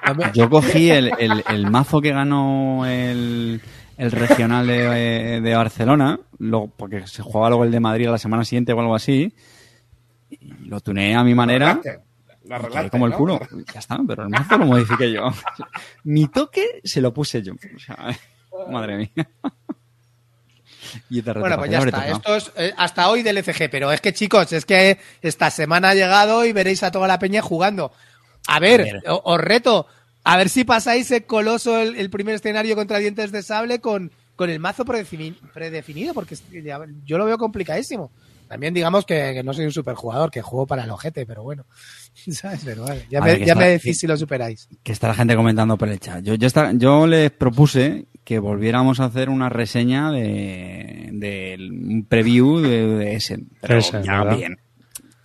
¿sabes 0.04 0.16
lo? 0.16 0.32
Yo 0.32 0.48
cogí 0.50 0.90
el, 0.90 1.10
el- 1.18 1.44
el 1.48 1.70
mazo 1.70 2.00
que 2.00 2.12
ganó 2.12 2.86
el, 2.86 3.60
el 3.96 4.12
regional 4.12 4.66
de, 4.66 5.40
de 5.40 5.54
Barcelona, 5.56 6.20
luego, 6.38 6.68
porque 6.76 7.06
se 7.08 7.22
jugaba 7.22 7.48
luego 7.50 7.64
el 7.64 7.72
de 7.72 7.80
Madrid 7.80 8.06
a 8.06 8.12
la 8.12 8.18
semana 8.18 8.44
siguiente 8.44 8.72
o 8.72 8.80
algo 8.80 8.94
así, 8.94 9.34
y 10.30 10.52
lo 10.66 10.80
tuneé 10.80 11.14
a 11.16 11.24
mi 11.24 11.34
manera. 11.34 11.74
Lo 11.74 11.80
quedé 11.82 12.00
arreglaste, 12.54 12.90
como 12.90 13.06
el 13.06 13.10
¿no? 13.12 13.18
culo. 13.18 13.40
Ya 13.74 13.80
está, 13.80 13.98
pero 14.06 14.22
el 14.22 14.28
mazo 14.30 14.56
lo 14.56 14.66
modifiqué 14.66 15.10
yo. 15.12 15.30
Mi 16.04 16.28
toque 16.28 16.80
se 16.84 17.00
lo 17.00 17.12
puse 17.12 17.42
yo. 17.42 17.54
O 17.54 17.78
sea, 17.78 17.96
madre 18.70 18.96
mía. 18.98 19.28
Bueno, 21.40 21.56
pues 21.58 21.70
ya 21.70 21.78
está. 21.88 22.06
Esto 22.18 22.36
es 22.36 22.52
eh, 22.56 22.74
hasta 22.76 23.08
hoy 23.10 23.22
del 23.22 23.38
ECG, 23.38 23.70
pero 23.70 23.92
es 23.92 24.00
que 24.00 24.12
chicos, 24.12 24.52
es 24.52 24.64
que 24.64 24.98
esta 25.22 25.50
semana 25.50 25.90
ha 25.90 25.94
llegado 25.94 26.44
y 26.44 26.52
veréis 26.52 26.82
a 26.82 26.90
toda 26.90 27.06
la 27.08 27.18
peña 27.18 27.42
jugando. 27.42 27.92
A 28.46 28.60
ver, 28.60 28.80
A 28.80 28.84
ver. 28.84 29.02
o- 29.08 29.22
os 29.24 29.40
reto, 29.40 29.86
a 30.24 30.36
ver 30.36 30.48
si 30.48 30.64
pasáis 30.64 31.10
el 31.10 31.24
coloso 31.24 31.78
el, 31.78 31.96
el 31.96 32.10
primer 32.10 32.34
escenario 32.36 32.74
contra 32.76 32.98
dientes 32.98 33.30
de 33.32 33.42
sable 33.42 33.80
con, 33.80 34.10
con 34.36 34.50
el 34.50 34.58
mazo 34.60 34.84
predefini- 34.84 35.36
predefinido, 35.52 36.14
porque 36.14 36.36
yo 37.04 37.18
lo 37.18 37.24
veo 37.26 37.38
complicadísimo. 37.38 38.10
También 38.48 38.72
digamos 38.74 39.04
que, 39.04 39.32
que 39.34 39.42
no 39.42 39.52
soy 39.52 39.66
un 39.66 39.72
superjugador, 39.72 40.30
que 40.30 40.42
juego 40.42 40.66
para 40.66 40.84
el 40.84 40.90
ojete, 40.90 41.26
pero 41.26 41.42
bueno. 41.42 41.66
¿Sabes? 42.32 42.62
Pero 42.64 42.84
vale, 42.84 43.04
ya 43.10 43.20
me, 43.20 43.38
ya 43.38 43.44
está- 43.44 43.54
me 43.56 43.68
decís 43.68 43.98
si 43.98 44.06
lo 44.06 44.16
superáis. 44.16 44.68
que 44.82 44.92
está 44.92 45.08
la 45.08 45.14
gente 45.14 45.36
comentando 45.36 45.76
por 45.76 45.88
el 45.88 46.00
chat. 46.00 46.22
Yo, 46.24 46.34
yo, 46.34 46.46
está- 46.46 46.72
yo 46.72 47.06
les 47.06 47.30
propuse 47.30 48.06
que 48.24 48.38
volviéramos 48.38 49.00
a 49.00 49.04
hacer 49.06 49.30
una 49.30 49.48
reseña 49.48 50.10
de, 50.12 51.08
de 51.12 51.56
un 51.70 52.04
preview 52.08 52.58
de, 52.60 52.86
de 52.86 53.14
Essen. 53.14 53.48
Pero 53.60 53.78
Essen, 53.78 54.02
ya 54.02 54.18
¿verdad? 54.24 54.36
bien. 54.36 54.58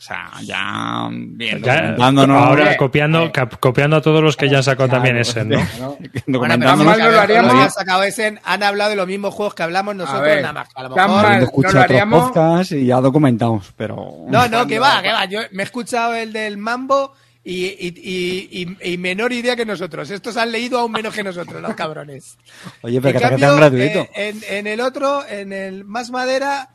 O 0.03 0.05
sea, 0.05 0.31
ya 0.43 1.07
bien. 1.09 1.61
Ya, 1.63 1.75
documentándonos, 1.75 2.37
ahora 2.45 2.75
copiando, 2.75 3.23
eh, 3.23 3.31
cap- 3.31 3.55
copiando 3.61 3.95
a 3.95 4.01
todos 4.01 4.21
los 4.21 4.35
que 4.35 4.49
ya 4.49 4.61
sacó 4.61 4.89
también 4.89 5.15
ese, 5.15 5.45
¿no? 5.45 5.57
¿no? 5.79 5.97
Bueno, 6.39 6.55
pero 6.59 6.75
mal 6.75 6.99
no 6.99 7.09
lo 7.09 7.19
haríamos. 7.21 7.27
todos 7.51 7.53
los 7.53 7.53
que 7.53 7.61
han 7.63 7.71
sacado 7.71 8.03
ese 8.03 8.37
han 8.43 8.63
hablado 8.63 8.89
de 8.89 8.95
los 8.97 9.07
mismos 9.07 9.33
juegos 9.33 9.53
que 9.55 9.63
hablamos 9.63 9.95
nosotros, 9.95 10.23
ver, 10.23 10.41
nada 10.41 10.51
más. 10.53 10.67
A 10.75 10.83
lo 10.83 10.89
mejor 10.89 11.09
mal. 11.09 11.41
No 11.55 11.71
lo 11.71 11.79
haríamos. 11.79 12.23
podcasts 12.31 12.73
y 12.73 12.85
ya 12.85 12.99
documentamos, 12.99 13.71
pero... 13.77 13.95
No, 14.27 14.49
no, 14.49 14.67
que 14.67 14.77
va, 14.77 15.01
que 15.01 15.13
va. 15.13 15.23
Yo 15.23 15.39
me 15.51 15.63
he 15.63 15.65
escuchado 15.65 16.13
el 16.15 16.33
del 16.33 16.57
Mambo 16.57 17.13
y, 17.45 17.65
y- 17.67 18.49
y- 18.51 18.77
y- 18.91 18.97
menor 18.97 19.31
idea 19.31 19.55
que 19.55 19.65
nosotros. 19.65 20.09
Estos 20.11 20.35
han 20.35 20.51
leído 20.51 20.79
aún 20.79 20.91
menos 20.91 21.13
que 21.13 21.23
nosotros, 21.23 21.61
los 21.61 21.75
cabrones. 21.75 22.37
Oye, 22.81 22.99
pero 22.99 23.07
En 23.09 23.13
que 23.13 23.19
te 23.19 23.29
cambio, 23.29 23.47
tan 23.47 23.55
gratuito. 23.57 23.99
eh, 24.01 24.09
en, 24.15 24.41
en 24.49 24.67
el 24.67 24.81
otro, 24.81 25.25
en 25.25 25.53
el 25.53 25.85
Más 25.85 26.11
Madera, 26.11 26.67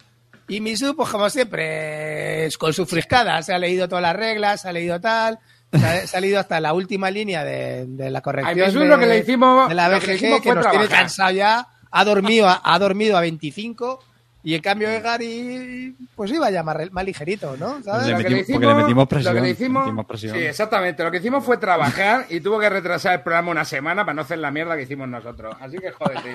y 0.48 0.61
Misu, 0.61 0.96
pues 0.96 1.08
como 1.11 1.28
siempre, 1.30 2.46
es 2.46 2.56
con 2.58 2.72
su 2.72 2.87
friscada. 2.87 3.42
Se 3.42 3.52
ha 3.54 3.58
leído 3.58 3.88
todas 3.88 4.02
las 4.02 4.16
reglas, 4.16 4.62
se 4.62 4.68
ha 4.68 4.72
leído 4.72 5.00
tal, 5.00 5.38
Se 5.70 5.84
ha 5.87 6.06
salido 6.06 6.40
hasta 6.40 6.61
la 6.61 6.72
última 6.72 7.11
línea 7.11 7.44
de, 7.44 7.84
de 7.87 8.11
la 8.11 8.20
A 8.20 8.22
corrección. 8.22 8.56
Jesús 8.66 8.80
de, 8.80 8.87
lo 8.88 8.98
que 8.98 9.06
le 9.06 9.18
hicimos, 9.18 9.68
de 9.68 9.74
la 9.74 9.88
que 10.00 10.12
BGG, 10.14 10.18
que 10.18 10.18
fue 10.28 10.30
nos 10.38 10.42
tiene 10.42 10.61
trabajar. 10.62 10.88
cansado 10.88 11.30
ya. 11.32 11.68
Ha 11.90 12.04
dormido, 12.04 12.48
a- 12.48 12.61
ha 12.64 12.78
dormido 12.78 13.16
a 13.16 13.20
25 13.20 14.02
y 14.44 14.55
en 14.55 14.62
cambio 14.62 14.88
Egari 14.88 15.94
pues 16.14 16.31
iba 16.33 16.48
ya 16.51 16.62
más, 16.62 16.77
ligerito, 17.05 17.57
¿no? 17.57 17.83
¿Sabes? 17.83 18.07
Le 18.07 18.12
Lo 18.12 18.18
que 18.18 18.24
metimos- 18.31 18.48
le 18.48 18.55
porque 18.55 18.66
le 18.66 18.74
metimos 18.74 19.09
presión, 19.09 19.35
Lo 19.35 19.37
que 19.37 19.40
le 19.42 19.46
le 19.48 19.53
hicimos, 19.53 19.85
metimos 19.85 20.07
presión. 20.07 20.35
sí, 20.37 20.42
exactamente. 20.42 21.05
Lo 21.05 21.11
que 21.11 21.16
hicimos 21.18 21.44
fue 21.44 21.57
trabajar 21.59 22.27
y 22.31 22.40
tuvo 22.40 22.59
que 22.61 22.68
retrasar 22.70 23.14
el 23.14 23.20
programa 23.22 23.51
una 23.51 23.64
semana 23.64 24.05
para 24.05 24.14
no 24.14 24.22
hacer 24.22 24.38
la 24.38 24.51
mierda 24.51 24.77
que 24.77 24.83
hicimos 24.83 25.09
nosotros. 25.09 25.57
Así 25.61 25.77
que 25.79 25.90
jódete. 25.90 26.33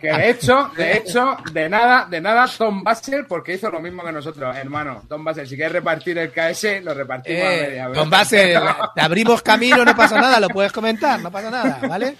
Que 0.00 0.12
de 0.12 0.30
hecho, 0.30 0.70
de 0.76 0.96
hecho, 0.96 1.36
de 1.52 1.68
nada, 1.68 2.06
de 2.08 2.20
nada, 2.20 2.46
Tom 2.56 2.82
Basel, 2.82 3.26
porque 3.26 3.54
hizo 3.54 3.70
lo 3.70 3.80
mismo 3.80 4.02
que 4.04 4.12
nosotros, 4.12 4.54
hermano. 4.56 5.02
Tom 5.08 5.24
Basel, 5.24 5.46
si 5.46 5.54
quieres 5.56 5.72
repartir 5.72 6.18
el 6.18 6.30
KS, 6.32 6.80
lo 6.82 6.94
repartimos 6.94 7.42
a 7.42 7.52
Eh, 7.54 7.62
media. 7.68 7.88
¿verdad? 7.88 8.00
con 8.02 8.10
base, 8.10 8.54
te 8.94 9.00
abrimos 9.00 9.42
camino, 9.42 9.84
no 9.84 9.94
pasa 9.96 10.20
nada, 10.20 10.40
lo 10.40 10.48
puedes 10.48 10.72
comentar, 10.72 11.20
no 11.20 11.30
pasa 11.30 11.50
nada, 11.50 11.78
¿vale? 11.88 12.16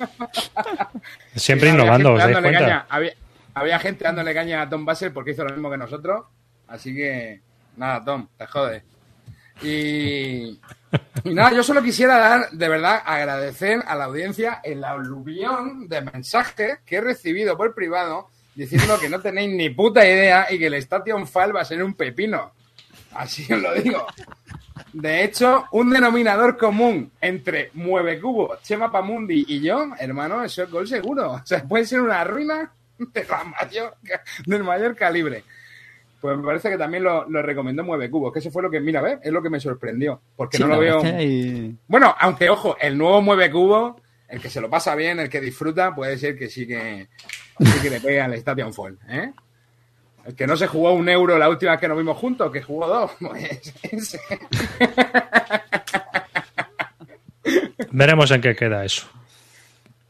Siempre 1.34 1.68
Sí, 1.70 1.74
innovando, 1.74 2.12
¿os 2.14 2.18
dais 2.18 2.38
cuenta? 2.38 2.58
caña. 2.60 2.86
Había, 2.88 3.12
había 3.54 3.78
gente 3.78 4.04
dándole 4.04 4.34
caña 4.34 4.62
a 4.62 4.68
Tom 4.68 4.84
Basel 4.84 5.12
porque 5.12 5.32
hizo 5.32 5.44
lo 5.44 5.52
mismo 5.52 5.70
que 5.70 5.76
nosotros. 5.76 6.24
Así 6.68 6.94
que, 6.94 7.40
nada, 7.76 8.04
Tom, 8.04 8.28
te 8.36 8.46
jodes. 8.46 8.82
Y, 9.62 10.58
nada, 11.24 11.52
yo 11.52 11.62
solo 11.62 11.82
quisiera 11.82 12.18
dar, 12.18 12.50
de 12.50 12.68
verdad, 12.68 13.02
agradecer 13.04 13.82
a 13.86 13.94
la 13.94 14.04
audiencia 14.04 14.60
el 14.64 14.82
aluvión 14.84 15.88
de 15.88 16.00
mensajes 16.00 16.78
que 16.84 16.96
he 16.96 17.00
recibido 17.00 17.56
por 17.56 17.74
privado 17.74 18.28
diciendo 18.54 18.98
que 19.00 19.08
no 19.08 19.20
tenéis 19.20 19.54
ni 19.54 19.70
puta 19.70 20.04
idea 20.04 20.46
y 20.50 20.58
que 20.58 20.66
el 20.66 20.74
Station 20.74 21.26
Fall 21.26 21.54
va 21.54 21.62
a 21.62 21.66
ser 21.66 21.82
un 21.82 21.94
pepino. 21.94 22.52
Así 23.14 23.50
os 23.52 23.60
lo 23.60 23.74
digo. 23.74 24.06
De 24.92 25.24
hecho, 25.24 25.66
un 25.72 25.90
denominador 25.90 26.56
común 26.56 27.12
entre 27.20 27.70
Mueve 27.74 28.20
Cubo, 28.20 28.56
Chema 28.62 28.90
Pamundi 28.90 29.44
y 29.48 29.60
yo, 29.60 29.90
hermano, 29.98 30.42
eso 30.42 30.62
es 30.62 30.70
gol 30.70 30.86
seguro. 30.86 31.32
O 31.32 31.46
sea, 31.46 31.62
puede 31.62 31.86
ser 31.86 32.00
una 32.00 32.24
ruina 32.24 32.72
de 33.12 33.24
la 33.24 33.44
mayor, 33.44 33.96
del 34.46 34.64
mayor 34.64 34.96
calibre. 34.96 35.44
Pues 36.20 36.36
me 36.36 36.44
parece 36.44 36.70
que 36.70 36.78
también 36.78 37.02
lo, 37.02 37.28
lo 37.28 37.42
recomendó 37.42 37.82
Mueve 37.82 38.08
Cubo, 38.08 38.32
que 38.32 38.38
eso 38.38 38.50
fue 38.52 38.62
lo 38.62 38.70
que, 38.70 38.78
mira, 38.78 39.00
¿ves? 39.02 39.18
Es 39.24 39.32
lo 39.32 39.42
que 39.42 39.50
me 39.50 39.58
sorprendió. 39.58 40.20
Porque 40.36 40.56
Sí, 40.56 40.62
no 40.62 40.68
lo 40.68 40.78
veo. 40.78 41.02
Bueno, 41.88 42.14
aunque 42.16 42.48
ojo, 42.48 42.76
el 42.80 42.96
nuevo 42.96 43.20
Mueve 43.22 43.50
Cubo, 43.50 44.00
el 44.28 44.40
que 44.40 44.48
se 44.48 44.60
lo 44.60 44.70
pasa 44.70 44.94
bien, 44.94 45.18
el 45.18 45.28
que 45.28 45.40
disfruta, 45.40 45.92
puede 45.94 46.16
ser 46.16 46.38
que 46.38 46.48
sí 46.48 46.64
que, 46.64 47.08
sí 47.58 47.82
que 47.82 47.90
le 47.90 48.00
pegue 48.00 48.20
al 48.20 48.34
Station 48.34 48.72
Fall, 48.72 48.98
¿eh? 49.08 49.32
El 50.24 50.36
que 50.36 50.46
no 50.46 50.56
se 50.56 50.68
jugó 50.68 50.92
un 50.92 51.08
euro 51.08 51.36
la 51.36 51.48
última 51.48 51.72
vez 51.72 51.80
que 51.80 51.88
nos 51.88 51.98
vimos 51.98 52.16
juntos, 52.16 52.52
que 52.52 52.62
jugó 52.62 52.86
dos, 52.86 53.10
pues 53.20 53.74
ese. 53.82 54.20
Veremos 57.90 58.30
en 58.30 58.40
qué 58.40 58.54
queda 58.54 58.84
eso. 58.84 59.08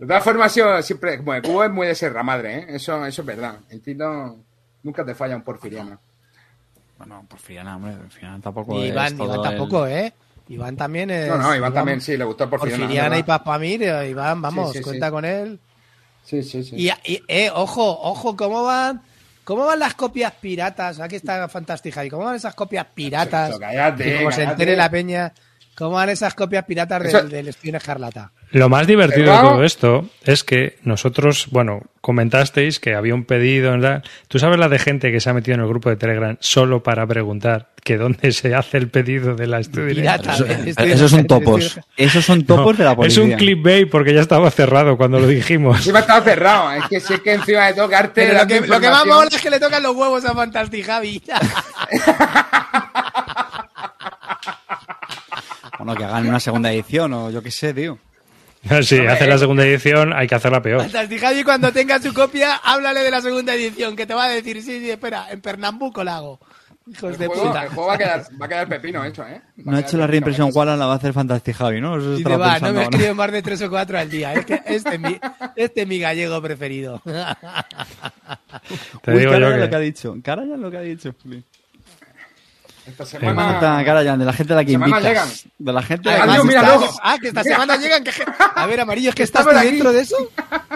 De 0.02 0.08
todas 0.08 0.24
formas, 0.24 0.52
siempre, 0.84 1.18
bueno, 1.18 1.42
Cubo 1.42 1.62
es 1.62 1.70
muy 1.70 1.86
de 1.86 1.94
serra 1.94 2.24
madre, 2.24 2.58
¿eh? 2.58 2.66
Eso, 2.70 3.06
eso 3.06 3.22
es 3.22 3.26
verdad. 3.26 3.54
El 3.70 3.80
Tito 3.80 4.36
nunca 4.82 5.04
te 5.04 5.14
falla 5.14 5.36
un 5.36 5.42
porfiriano. 5.42 5.96
Bueno, 6.98 7.24
Porfiriana, 7.28 7.76
hombre, 7.76 7.94
Porfiriana 7.94 8.40
tampoco 8.40 8.80
Y 8.80 8.86
es 8.86 8.92
Iván, 8.92 9.16
todo 9.16 9.26
Iván 9.34 9.38
el- 9.38 9.42
tampoco, 9.50 9.86
¿eh? 9.86 10.12
Iván 10.48 10.76
también 10.76 11.10
es. 11.10 11.28
No, 11.28 11.38
no, 11.38 11.54
Iván 11.54 11.72
también 11.72 12.00
sí, 12.00 12.16
le 12.16 12.24
gustó 12.24 12.44
el 12.44 12.50
porfiriano. 12.50 12.82
Porfiriana 12.82 13.18
y. 13.18 13.22
Papamir, 13.22 13.82
eh, 13.84 14.08
Iván, 14.10 14.42
vamos, 14.42 14.72
Sí, 14.72 14.78
sí, 14.78 14.78
sí. 14.78 14.84
cuenta 14.84 15.10
con 15.12 15.24
él. 15.24 15.60
Sí, 16.24 16.42
sí, 16.42 16.64
sí. 16.64 16.74
Y, 16.76 16.88
y, 17.12 17.22
eh, 17.28 17.50
ojo, 17.54 17.84
ojo, 18.02 18.36
¿cómo 18.36 18.64
van? 18.64 19.02
¿Cómo 19.44 19.66
van 19.66 19.78
las 19.78 19.94
copias 19.94 20.32
piratas? 20.32 20.98
Aquí 21.00 21.14
está 21.16 21.48
fantástica. 21.48 22.04
¿Y 22.04 22.10
cómo 22.10 22.24
van 22.24 22.34
esas 22.36 22.54
copias 22.56 22.86
piratas? 22.92 23.50
Eso, 23.50 23.58
cállate, 23.60 24.04
Que 24.04 24.16
como 24.18 24.32
se 24.32 24.42
entere 24.42 24.74
la 24.76 24.90
peña, 24.90 25.32
¿cómo 25.76 25.92
van 25.92 26.08
esas 26.10 26.34
copias 26.34 26.64
piratas 26.64 27.02
del, 27.02 27.28
del 27.28 27.48
Estudio 27.48 27.76
Escarlata? 27.76 28.30
Lo 28.50 28.68
más 28.68 28.86
divertido 28.86 29.26
Pero 29.32 29.42
de 29.42 29.48
todo 29.48 29.64
esto 29.64 30.06
es 30.24 30.44
que 30.44 30.76
nosotros, 30.82 31.46
bueno, 31.50 31.80
comentasteis 32.02 32.80
que 32.80 32.94
había 32.94 33.14
un 33.14 33.24
pedido, 33.24 33.70
¿verdad? 33.70 34.04
¿Tú 34.28 34.38
sabes 34.38 34.58
la 34.58 34.68
de 34.68 34.78
gente 34.78 35.10
que 35.10 35.20
se 35.20 35.30
ha 35.30 35.32
metido 35.32 35.54
en 35.54 35.62
el 35.62 35.68
grupo 35.68 35.88
de 35.88 35.96
Telegram 35.96 36.36
solo 36.40 36.82
para 36.82 37.06
preguntar 37.06 37.70
que 37.82 37.96
dónde 37.96 38.30
se 38.32 38.54
hace 38.54 38.76
el 38.76 38.90
pedido 38.90 39.34
de 39.36 39.46
la 39.46 39.58
estudio? 39.60 39.94
Pirata. 39.94 40.34
Eso- 40.34 40.44
esos 40.82 41.10
son 41.10 41.26
topos. 41.26 41.80
Esos 41.96 42.24
son 42.26 42.44
topos 42.44 42.76
de 42.76 42.84
la 42.84 42.90
es 42.90 42.96
policía. 42.96 43.22
un 43.22 43.32
clickbait 43.32 43.88
porque 43.88 44.12
ya 44.12 44.20
estaba 44.20 44.50
cerrado 44.50 44.98
cuando 44.98 45.18
lo 45.18 45.26
dijimos. 45.26 45.78
Encima 45.78 46.00
estaba 46.00 46.20
cerrado. 46.22 46.72
Es 46.72 46.84
que 46.88 47.00
si 47.00 47.14
es 47.14 47.20
que 47.20 47.32
encima 47.32 47.68
de 47.68 47.72
tocarte. 47.74 48.34
Lo 48.34 48.46
que, 48.46 48.60
lo 48.60 48.80
que 48.80 48.90
más 48.90 49.06
mola 49.06 49.28
es 49.32 49.40
que 49.40 49.48
le 49.48 49.58
tocan 49.58 49.82
los 49.82 49.96
huevos 49.96 50.22
a 50.26 50.34
Fantastic 50.34 50.84
Javi. 50.84 51.22
Bueno, 55.84 55.98
que 55.98 56.04
hagan 56.04 56.28
una 56.28 56.38
segunda 56.40 56.72
edición 56.72 57.12
o 57.12 57.30
yo 57.30 57.42
qué 57.42 57.50
sé, 57.50 57.74
tío. 57.74 57.98
Si 58.82 58.96
hace 59.04 59.26
la 59.26 59.38
segunda 59.38 59.66
edición, 59.66 60.12
hay 60.12 60.28
que 60.28 60.36
hacerla 60.36 60.62
peor. 60.62 60.82
Fantastic 60.82 61.20
Javi, 61.20 61.42
cuando 61.42 61.72
tenga 61.72 61.98
su 61.98 62.14
copia, 62.14 62.54
háblale 62.62 63.00
de 63.00 63.10
la 63.10 63.20
segunda 63.20 63.52
edición, 63.54 63.96
que 63.96 64.06
te 64.06 64.14
va 64.14 64.26
a 64.26 64.28
decir, 64.28 64.62
sí, 64.62 64.78
sí, 64.78 64.88
espera, 64.88 65.26
en 65.32 65.40
Pernambuco 65.40 66.04
la 66.04 66.18
hago. 66.18 66.38
Hijos 66.86 67.12
El 67.12 67.18
de 67.18 67.26
juego, 67.26 67.46
puta. 67.48 67.62
el 67.64 67.68
juego 67.70 67.86
va, 67.88 67.94
a 67.94 67.98
quedar, 67.98 68.24
va 68.40 68.46
a 68.46 68.48
quedar 68.48 68.68
pepino 68.68 69.04
hecho, 69.04 69.26
¿eh? 69.26 69.40
Va 69.66 69.72
No 69.72 69.76
ha 69.76 69.80
hecho 69.80 69.96
la 69.96 70.06
reimpresión. 70.06 70.50
Wallace, 70.52 70.78
la 70.78 70.86
va 70.86 70.92
a 70.92 70.96
hacer 70.96 71.12
Fantastic 71.12 71.56
Javi, 71.56 71.80
¿no? 71.80 71.96
Eso 71.96 72.10
Dice, 72.16 72.22
estaba 72.22 72.46
va, 72.46 72.58
no 72.60 72.66
me 72.68 72.72
¿no? 72.74 72.80
escribe 72.82 73.14
más 73.14 73.32
de 73.32 73.42
tres 73.42 73.62
o 73.62 73.70
cuatro 73.70 73.98
al 73.98 74.08
día. 74.10 74.32
Es 74.34 74.46
que 74.46 74.60
este 74.66 74.94
es 74.94 75.00
mi, 75.00 75.18
este 75.56 75.82
es 75.82 75.88
mi 75.88 75.98
gallego 75.98 76.40
preferido. 76.42 77.00
Te 79.02 79.10
Uy, 79.12 79.18
digo 79.18 79.32
yo 79.32 79.38
lo 79.40 79.56
que 79.56 79.62
ha 79.64 79.70
que... 79.70 79.78
dicho. 79.80 80.16
Karajan 80.22 80.60
lo 80.60 80.70
que 80.70 80.76
ha 80.76 80.82
dicho. 80.82 81.14
Juli. 81.22 81.42
Esta 82.86 83.06
semana. 83.06 83.58
Karajan, 83.84 84.18
de 84.18 84.24
la 84.24 84.32
gente 84.32 84.52
a 84.52 84.56
la 84.56 84.64
que 84.64 84.72
Semana 84.72 84.96
invitas. 84.98 85.08
llegan. 85.44 85.52
De 85.58 85.72
la 85.72 85.82
gente 85.82 86.08
a 86.08 86.12
la 86.12 86.18
Ah, 86.18 86.24
que 86.26 86.30
Adiós, 86.32 86.44
invitas. 86.44 86.62
mira, 86.62 86.74
Estás- 86.84 87.00
ah, 87.02 87.16
que 87.20 87.28
esta 87.28 87.44
semana 87.44 87.76
llegan. 87.76 88.04
Que... 88.04 88.10
A 88.56 88.66
ver, 88.66 88.80
Amarillo, 88.80 89.08
¿es 89.10 89.14
que 89.14 89.22
estás 89.22 89.46
tú 89.48 89.54
dentro 89.54 89.92
de 89.92 90.00
eso? 90.00 90.16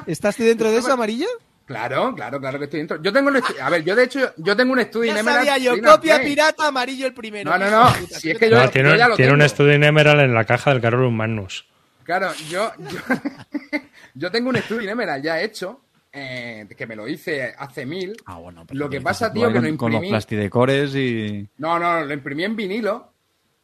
¿Estás 0.06 0.36
tú 0.36 0.42
dentro 0.44 0.70
de 0.70 0.78
eso, 0.78 0.92
Amarillo? 0.92 1.26
Claro, 1.66 2.14
claro, 2.14 2.38
claro 2.38 2.58
que 2.60 2.66
estoy 2.66 2.78
dentro. 2.78 3.02
Yo 3.02 3.12
tengo 3.12 3.28
un 3.28 3.34
estu- 3.36 3.58
A 3.60 3.68
ver, 3.70 3.82
yo 3.82 3.96
de 3.96 4.04
hecho, 4.04 4.32
yo 4.36 4.56
tengo 4.56 4.72
un 4.72 4.78
estudio 4.78 5.06
Ya 5.06 5.14
en 5.14 5.18
Emerald. 5.26 5.46
sabía 5.48 5.58
yo, 5.64 5.82
copia 5.82 6.14
Play. 6.18 6.28
pirata, 6.28 6.68
Amarillo 6.68 7.06
el 7.08 7.12
primero. 7.14 7.50
No, 7.50 7.58
no, 7.58 7.68
no, 7.68 7.92
de 7.92 8.06
si 8.06 8.30
es 8.30 8.38
que 8.38 8.48
yo- 8.48 8.56
No, 8.62 8.70
tiene, 8.70 8.90
yo 8.90 8.94
ya 8.96 9.08
lo 9.08 9.16
tiene 9.16 9.32
un 9.32 9.38
tengo. 9.38 9.46
estudio 9.46 9.72
en 9.72 9.82
Emerald 9.82 10.20
en 10.20 10.32
la 10.34 10.44
caja 10.44 10.70
del 10.70 10.80
Carolus 10.80 11.12
Magnus. 11.12 11.66
Claro, 12.04 12.32
yo, 12.48 12.70
yo, 12.78 13.00
yo 14.14 14.30
tengo 14.30 14.48
un 14.50 14.56
estudio 14.56 14.82
en 14.82 14.90
Emerald 14.90 15.24
ya 15.24 15.40
hecho, 15.40 15.80
eh, 16.16 16.66
que 16.76 16.87
me 16.87 16.96
lo 16.96 17.07
hice 17.07 17.55
hace 17.59 17.85
mil. 17.87 18.16
Ah, 18.24 18.38
bueno, 18.38 18.64
pero 18.66 18.79
Lo 18.81 18.88
que 18.88 19.00
pasa, 19.00 19.33
tío, 19.33 19.52
que 19.52 19.61
lo 19.61 19.76
Con 19.76 19.92
los 19.92 19.96
imprimí. 20.00 20.09
plastidecores 20.11 20.94
y... 20.94 21.46
No, 21.59 21.79
no, 21.79 22.05
lo 22.05 22.12
imprimí 22.14 22.44
en 22.44 22.57
vinilo. 22.57 23.12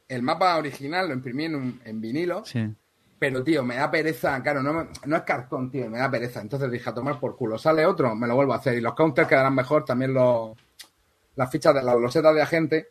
El 0.09 0.23
mapa 0.23 0.57
original 0.59 1.09
lo 1.09 1.15
imprimí 1.15 1.47
en, 1.47 1.55
un- 1.55 1.81
en 1.85 2.01
vinilo. 2.01 2.45
Sí. 2.45 2.69
Pero, 3.19 3.43
tío, 3.43 3.63
me 3.65 3.77
da 3.77 3.91
pereza. 3.91 4.43
Claro, 4.43 4.63
no, 4.63 4.73
me- 4.75 4.87
no 5.07 5.17
es 5.17 5.23
cartón, 5.23 5.71
tío, 5.71 5.89
me 5.89 5.99
da 5.99 6.11
pereza. 6.11 6.41
Entonces 6.41 6.71
dije, 6.71 6.91
a 6.91 6.95
tomar 6.95 7.19
por 7.19 7.37
culo. 7.37 7.57
Sale 7.57 7.87
otro, 7.87 8.15
me 8.15 8.27
lo 8.27 8.35
vuelvo 8.35 8.53
a 8.53 8.57
hacer. 8.57 8.75
Y 8.77 8.81
los 8.81 8.95
counters 8.95 9.27
quedarán 9.29 9.55
mejor. 9.55 9.85
También 9.85 10.13
los, 10.13 10.51
las 11.37 11.51
fichas 11.51 11.75
de 11.75 11.83
las 11.83 11.97
losetas 11.97 12.35
de 12.35 12.43
agente. 12.43 12.89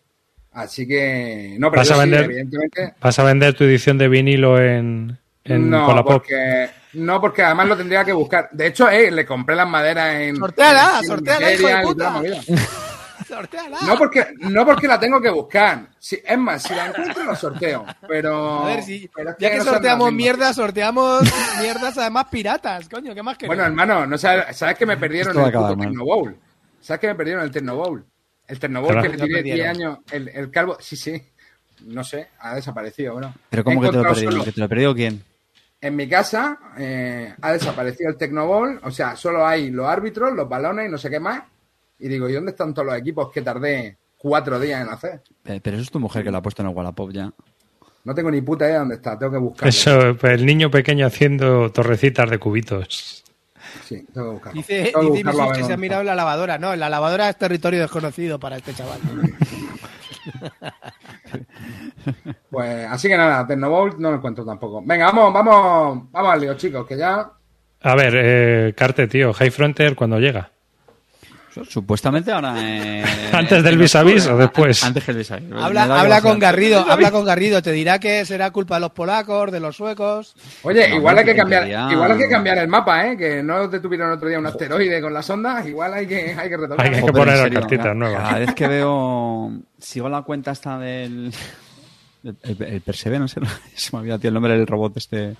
Así 0.54 0.88
que. 0.88 1.56
No, 1.60 1.70
pero 1.70 1.82
¿Vas 1.82 1.90
yo 1.90 1.94
a 1.96 1.98
sí, 1.98 2.02
vender? 2.10 2.24
evidentemente. 2.26 2.94
¿Vas 3.02 3.20
a 3.20 3.24
vender 3.24 3.54
tu 3.56 3.64
edición 3.66 3.98
de 3.98 4.08
vinilo 4.08 4.60
en, 4.60 5.18
en 5.44 5.70
no, 5.70 5.88
Wallapop? 5.88 6.14
porque, 6.14 6.70
no, 6.94 7.22
porque 7.22 7.44
además 7.44 7.68
lo 7.68 7.78
tendría 7.78 8.04
que 8.04 8.14
buscar. 8.14 8.50
De 8.52 8.68
hecho, 8.68 8.90
eh, 8.90 9.12
le 9.12 9.26
compré 9.26 9.56
las 9.56 9.68
maderas 9.68 10.16
en. 10.16 10.36
Sortéala, 10.38 11.00
en 11.02 11.08
sortéala, 11.08 11.54
hijo 11.54 11.68
de 11.68 11.82
puta. 11.84 12.22
No 13.86 13.98
porque, 13.98 14.28
no 14.40 14.66
porque 14.66 14.88
la 14.88 15.00
tengo 15.00 15.22
que 15.22 15.30
buscar. 15.30 15.88
Si, 15.98 16.20
es 16.24 16.38
más, 16.38 16.64
si 16.64 16.74
la 16.76 16.88
encuentro, 16.88 17.24
la 17.24 17.36
sorteo. 17.36 17.86
Pero. 18.08 18.64
A 18.64 18.66
ver, 18.66 18.84
si, 18.84 19.10
pero 19.16 19.36
ya 19.40 19.52
que 19.52 19.58
no 19.58 19.64
sorteamos 19.64 20.12
mierdas, 20.12 20.56
sorteamos 20.56 21.22
mierdas 21.62 21.98
además 21.98 22.26
piratas, 22.30 22.90
coño, 22.90 23.14
¿qué 23.16 23.24
más 23.24 23.38
queremos? 23.38 23.56
Bueno, 23.56 23.64
hermano, 23.70 24.06
no 24.06 24.18
sabes, 24.18 24.58
¿sabes 24.58 24.78
que 24.78 24.86
me 24.86 24.98
perdieron 24.98 25.30
Esto 25.38 25.48
el 25.70 25.78
puto 25.78 26.04
Bowl? 26.04 26.38
¿Sabes 26.82 27.00
que 27.00 27.08
me 27.08 27.16
perdieron 27.16 27.44
el 27.44 27.52
Techno 27.52 27.76
Bowl? 27.76 28.06
El 28.48 28.58
Bowl 28.58 28.88
Claro. 28.88 29.02
que 29.04 29.10
le 29.10 29.18
tiré 29.18 29.44
10 29.44 29.58
perdieron. 29.58 29.70
años, 29.70 29.98
el, 30.12 30.28
el 30.30 30.52
calvo, 30.52 30.78
sí, 30.82 30.96
sí. 30.98 31.22
No 31.86 32.04
sé, 32.04 32.30
ha 32.40 32.56
desaparecido, 32.56 33.16
bro. 33.16 33.34
Pero 33.50 33.64
¿cómo 33.64 33.82
que 33.82 33.90
te 33.90 33.98
lo 33.98 34.04
perdió? 34.04 34.44
¿Que 34.44 34.52
te 34.52 34.60
lo 34.60 34.70
perdió 34.70 34.94
quién? 34.94 35.24
En 35.84 35.96
mi 35.96 36.08
casa 36.08 36.60
eh, 36.78 37.34
ha 37.42 37.52
desaparecido 37.54 38.12
el 38.12 38.16
Tecnoball, 38.18 38.80
o 38.84 38.92
sea, 38.92 39.16
solo 39.16 39.46
hay 39.46 39.72
los 39.72 39.88
árbitros, 39.88 40.32
los 40.34 40.48
balones 40.48 40.88
y 40.88 40.92
no 40.92 40.98
sé 41.00 41.10
qué 41.10 41.20
más. 41.20 41.42
Y 41.98 42.08
digo, 42.08 42.30
¿y 42.30 42.34
dónde 42.34 42.52
están 42.52 42.72
todos 42.74 42.86
los 42.88 42.98
equipos 42.98 43.32
que 43.32 43.42
tardé 43.42 43.98
cuatro 44.18 44.60
días 44.60 44.82
en 44.82 44.90
hacer? 44.94 45.22
Eh, 45.46 45.60
Pero 45.62 45.78
eso 45.78 45.84
es 45.84 45.92
tu 45.92 46.00
mujer 46.00 46.24
que 46.24 46.30
lo 46.30 46.38
ha 46.38 46.42
puesto 46.42 46.62
en 46.62 46.70
el 46.70 46.76
Wallapop 46.76 47.12
ya. 47.12 47.32
No 48.04 48.14
tengo 48.16 48.30
ni 48.30 48.42
puta 48.42 48.66
idea 48.66 48.74
de 48.76 48.80
dónde 48.80 48.96
está, 48.96 49.18
tengo 49.18 49.32
que 49.32 49.38
buscarlo. 49.40 49.70
Eso, 49.70 50.18
pues, 50.20 50.34
el 50.34 50.46
niño 50.46 50.70
pequeño 50.70 51.06
haciendo 51.08 51.72
torrecitas 51.72 52.30
de 52.30 52.38
cubitos. 52.38 53.24
Sí, 53.84 54.06
tengo 54.14 54.28
que 54.28 54.34
buscarlo. 54.34 54.58
Dice, 54.58 54.92
Tengo 54.92 55.12
que 55.12 55.18
dice 55.18 55.30
buscarlo 55.30 55.54
que 55.54 55.64
se 55.64 55.74
ha 55.74 55.78
mirado 55.78 56.04
la 56.04 56.16
lavadora. 56.16 56.58
No, 56.60 56.76
la 56.76 56.90
lavadora 56.90 57.30
es 57.30 57.38
territorio 57.38 57.82
desconocido 57.82 58.40
para 58.40 58.58
este 58.58 58.74
chaval. 58.74 59.00
Pues 62.50 62.88
así 62.90 63.08
que 63.08 63.18
nada, 63.18 63.46
Tecnobolt 63.46 63.98
no 63.98 64.10
lo 64.10 64.18
encuentro 64.18 64.44
tampoco. 64.46 64.82
Venga, 64.84 65.06
vamos, 65.12 65.34
vamos, 65.34 66.12
vamos 66.12 66.34
al 66.34 66.42
lío, 66.42 66.54
chicos, 66.56 66.86
que 66.88 66.98
ya 66.98 67.32
A 67.82 67.96
ver, 67.96 68.14
eh, 68.16 68.74
Carte, 68.76 69.08
tío, 69.08 69.34
High 69.34 69.52
Frontier, 69.52 69.96
cuando 69.96 70.20
llega? 70.20 70.52
Supuestamente 71.68 72.32
ahora. 72.32 72.56
eh, 72.58 73.04
¿Antes 73.34 73.64
del 73.64 73.78
vis 73.78 73.96
a 73.96 74.04
vis 74.04 74.26
o 74.28 74.38
después? 74.38 74.84
Antes 74.84 75.04
que 75.04 75.12
el 75.12 75.18
vis 75.18 75.32
a 75.32 75.36
vis. 75.38 75.50
Me 75.50 75.62
Habla, 75.62 75.84
habla 75.84 76.22
con 76.22 76.40
Garrido, 76.40 76.80
habla 76.90 77.12
con 77.12 77.26
Garrido, 77.26 77.62
te 77.62 77.72
dirá 77.72 78.00
que 78.00 78.26
será 78.26 78.52
culpa 78.52 78.76
de 78.76 78.82
los 78.82 78.92
polacos, 78.92 79.52
de 79.52 79.60
los 79.60 79.76
suecos. 79.76 80.36
Oye, 80.64 80.90
No, 80.90 80.96
igual 80.96 81.18
hay 81.18 81.26
que 81.26 81.36
cambiar, 81.36 81.92
igual 81.92 82.12
hay 82.14 82.18
que 82.18 82.30
cambiar 82.30 82.58
el 82.60 82.68
mapa, 82.68 83.08
¿eh? 83.08 83.18
Que 83.18 83.44
no 83.44 83.68
detuvieron 83.68 84.12
otro 84.12 84.30
día 84.30 84.40
un 84.40 84.46
asteroide 84.48 85.02
con 85.02 85.14
las 85.14 85.30
ondas, 85.30 85.68
igual 85.68 85.94
hay 85.94 86.08
que, 86.08 86.34
hay 86.38 86.50
que 86.50 86.58
retomar. 86.58 86.86
Hay 86.86 86.92
que 86.94 87.02
Joder, 87.02 87.16
poner 87.16 87.38
serio, 87.38 87.60
cartitas 87.60 87.84
cada- 87.86 87.96
nuevas. 87.96 88.22
Cada 88.28 88.40
vez 88.40 88.54
que 88.56 88.68
veo. 88.68 89.52
Sigo 89.80 90.08
la 90.10 90.22
cuenta 90.22 90.52
esta 90.52 90.78
del. 90.80 91.34
El, 92.24 92.38
el, 92.44 92.62
el 92.62 92.82
Perseverance, 92.82 93.40
se 93.76 93.98
me 93.98 94.04
tío, 94.20 94.28
el 94.28 94.34
nombre 94.36 94.56
del 94.56 94.68
robot 94.68 94.96
este. 94.96 95.36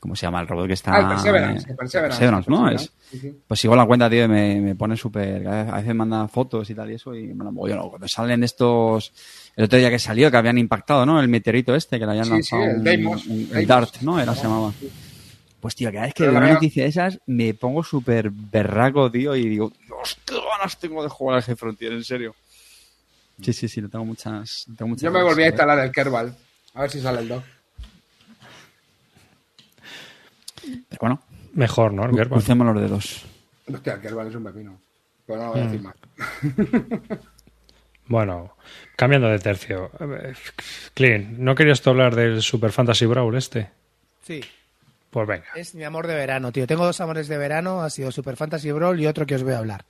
¿Cómo 0.00 0.14
se 0.14 0.26
llama 0.26 0.40
el 0.40 0.46
robot 0.46 0.68
que 0.68 0.74
está? 0.74 0.94
Ah, 0.94 1.00
el 1.00 1.06
Perseverance, 1.08 1.66
eh, 1.66 1.70
el 1.70 1.76
Perseverance. 1.76 2.18
Perseverance, 2.18 2.50
¿no? 2.50 2.70
Es, 2.70 2.92
Sí, 3.10 3.18
sí. 3.18 3.36
pues 3.48 3.58
sigo 3.58 3.74
la 3.74 3.86
cuenta, 3.86 4.08
tío, 4.10 4.24
y 4.26 4.28
me, 4.28 4.60
me 4.60 4.74
pone 4.76 4.96
súper. 4.96 5.46
A 5.48 5.76
veces 5.78 5.94
manda 5.94 6.28
fotos 6.28 6.68
y 6.70 6.74
tal 6.74 6.90
y 6.90 6.94
eso, 6.94 7.14
y 7.14 7.28
me 7.34 7.42
la 7.44 7.50
yo. 7.50 7.74
¿no? 7.74 7.88
Cuando 7.88 8.06
salen 8.06 8.44
estos. 8.44 9.12
El 9.56 9.64
otro 9.64 9.78
día 9.78 9.90
que 9.90 9.98
salió, 9.98 10.30
que 10.30 10.36
habían 10.36 10.58
impactado, 10.58 11.04
¿no? 11.06 11.18
El 11.20 11.26
meteorito 11.28 11.74
este, 11.74 11.98
que 11.98 12.04
le 12.04 12.10
habían 12.12 12.26
Sí, 12.26 12.30
lanzado. 12.32 12.62
sí, 12.62 12.68
el 12.68 12.76
un- 12.76 12.84
Deimos, 12.84 13.26
un- 13.26 13.48
el. 13.54 13.66
Dart, 13.66 13.96
¿no? 14.02 14.20
Era, 14.20 14.34
se 14.36 14.42
llamaba. 14.42 14.72
Pues, 15.58 15.74
tío, 15.74 15.90
cada 15.90 16.04
vez 16.04 16.14
que 16.14 16.22
veo 16.28 16.36
una 16.36 16.52
noticia 16.52 16.84
de 16.84 16.88
esas, 16.90 17.18
me 17.26 17.52
pongo 17.54 17.82
súper 17.82 18.30
berraco, 18.30 19.10
tío, 19.10 19.34
y 19.34 19.48
digo, 19.48 19.72
Dios, 19.84 20.16
qué 20.24 20.34
ganas 20.36 20.78
tengo 20.78 21.02
de 21.02 21.08
jugar 21.08 21.38
al 21.38 21.42
G-Frontier, 21.42 21.92
en 21.94 22.04
serio. 22.04 22.36
Sí, 23.42 23.52
sí, 23.52 23.66
sí, 23.68 23.80
le 23.80 23.88
tengo 23.88 24.04
muchas. 24.04 24.66
Tengo 24.76 24.90
muchas 24.90 25.02
Yo 25.02 25.10
me 25.10 25.22
volví 25.22 25.42
a 25.42 25.46
instalar 25.48 25.78
el 25.80 25.90
Kerbal. 25.90 26.36
A 26.74 26.82
ver 26.82 26.90
si 26.90 27.00
sale 27.00 27.20
el 27.20 27.28
2. 27.28 27.42
Pero 30.87 30.87
bueno, 31.00 31.20
Mejor, 31.54 31.92
¿no? 31.92 32.08
Crucemos 32.28 32.66
los 32.74 32.80
dedos. 32.82 33.24
Hostia, 33.72 33.94
el 33.94 34.00
Kerbal 34.00 34.28
es 34.28 34.34
un 34.34 34.44
pepino. 34.44 34.78
Pues 35.26 35.38
no 35.40 35.46
lo 35.46 35.52
voy 35.52 35.60
a 35.60 35.64
Mm. 35.64 35.66
decir 35.66 35.82
más. 35.82 35.94
Bueno, 38.06 38.54
cambiando 38.96 39.28
de 39.28 39.38
tercio. 39.38 39.90
Clean, 40.94 41.44
¿no 41.44 41.54
querías 41.54 41.82
tú 41.82 41.90
hablar 41.90 42.14
del 42.16 42.40
Super 42.42 42.72
Fantasy 42.72 43.04
Brawl 43.04 43.36
este? 43.36 43.68
Sí, 44.26 44.40
Pues 45.10 45.28
venga. 45.28 45.44
es 45.54 45.74
mi 45.74 45.84
amor 45.84 46.06
de 46.06 46.14
verano, 46.14 46.50
tío. 46.50 46.66
Tengo 46.66 46.86
dos 46.86 47.00
amores 47.02 47.28
de 47.28 47.36
verano, 47.36 47.82
ha 47.82 47.90
sido 47.90 48.10
Super 48.10 48.36
Fantasy 48.36 48.72
Brawl 48.72 48.98
y 48.98 49.06
otro 49.06 49.26
que 49.26 49.34
os 49.34 49.42
voy 49.42 49.52
a 49.52 49.58
hablar. 49.58 49.84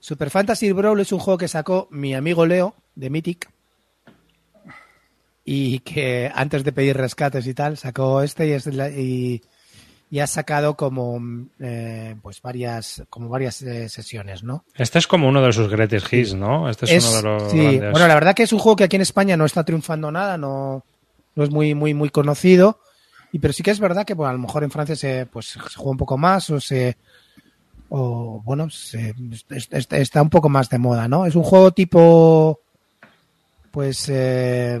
Super 0.00 0.30
Fantasy 0.30 0.72
Brawl 0.72 1.00
es 1.00 1.12
un 1.12 1.18
juego 1.18 1.36
que 1.36 1.48
sacó 1.48 1.86
mi 1.90 2.14
amigo 2.14 2.46
Leo 2.46 2.74
de 2.94 3.10
Mythic 3.10 3.50
y 5.44 5.80
que 5.80 6.30
antes 6.34 6.64
de 6.64 6.72
pedir 6.72 6.96
rescates 6.96 7.46
y 7.46 7.52
tal 7.52 7.76
sacó 7.76 8.22
este 8.22 8.46
y, 8.46 8.52
es 8.52 8.66
la- 8.66 8.88
y, 8.90 9.42
y 10.14 10.20
ha 10.20 10.28
sacado 10.28 10.76
como 10.76 11.20
eh, 11.58 12.14
pues 12.22 12.40
varias 12.40 13.02
como 13.10 13.28
varias 13.28 13.60
eh, 13.62 13.88
sesiones, 13.88 14.44
¿no? 14.44 14.64
Este 14.76 15.00
es 15.00 15.08
como 15.08 15.26
uno 15.28 15.42
de 15.42 15.52
sus 15.52 15.68
greatest 15.68 16.12
hits, 16.12 16.34
¿no? 16.34 16.68
Este 16.70 16.84
es, 16.86 16.92
Es- 16.92 17.04
uno 17.08 17.16
de 17.16 17.22
los 17.24 17.50
sí, 17.50 17.58
grandes. 17.58 17.90
Bueno, 17.90 18.06
la 18.06 18.14
verdad 18.14 18.32
que 18.32 18.44
es 18.44 18.52
un 18.52 18.60
juego 18.60 18.76
que 18.76 18.84
aquí 18.84 18.94
en 18.94 19.02
España 19.02 19.36
no 19.36 19.44
está 19.44 19.64
triunfando 19.64 20.12
nada, 20.12 20.38
no, 20.38 20.84
no 21.34 21.42
es 21.42 21.50
muy, 21.50 21.74
muy, 21.74 21.94
muy 21.94 22.10
conocido. 22.10 22.78
Y 23.32 23.40
pero 23.40 23.52
sí 23.52 23.64
que 23.64 23.72
es 23.72 23.80
verdad 23.80 24.04
que 24.04 24.14
bueno, 24.14 24.30
a 24.30 24.34
lo 24.34 24.38
mejor 24.38 24.62
en 24.62 24.70
Francia 24.70 24.94
se, 24.94 25.26
pues, 25.26 25.46
se 25.48 25.58
juega 25.58 25.90
un 25.90 25.96
poco 25.98 26.16
más 26.16 26.48
o 26.50 26.60
se. 26.60 26.96
O 27.88 28.40
bueno, 28.44 28.70
se- 28.70 29.14
es- 29.50 29.66
es- 29.70 29.88
está 29.90 30.22
un 30.22 30.30
poco 30.30 30.48
más 30.48 30.68
de 30.70 30.78
moda, 30.78 31.08
¿no? 31.08 31.26
Es 31.26 31.34
un 31.34 31.42
juego 31.42 31.72
tipo. 31.72 32.60
Pues. 33.74 34.06
Eh, 34.08 34.78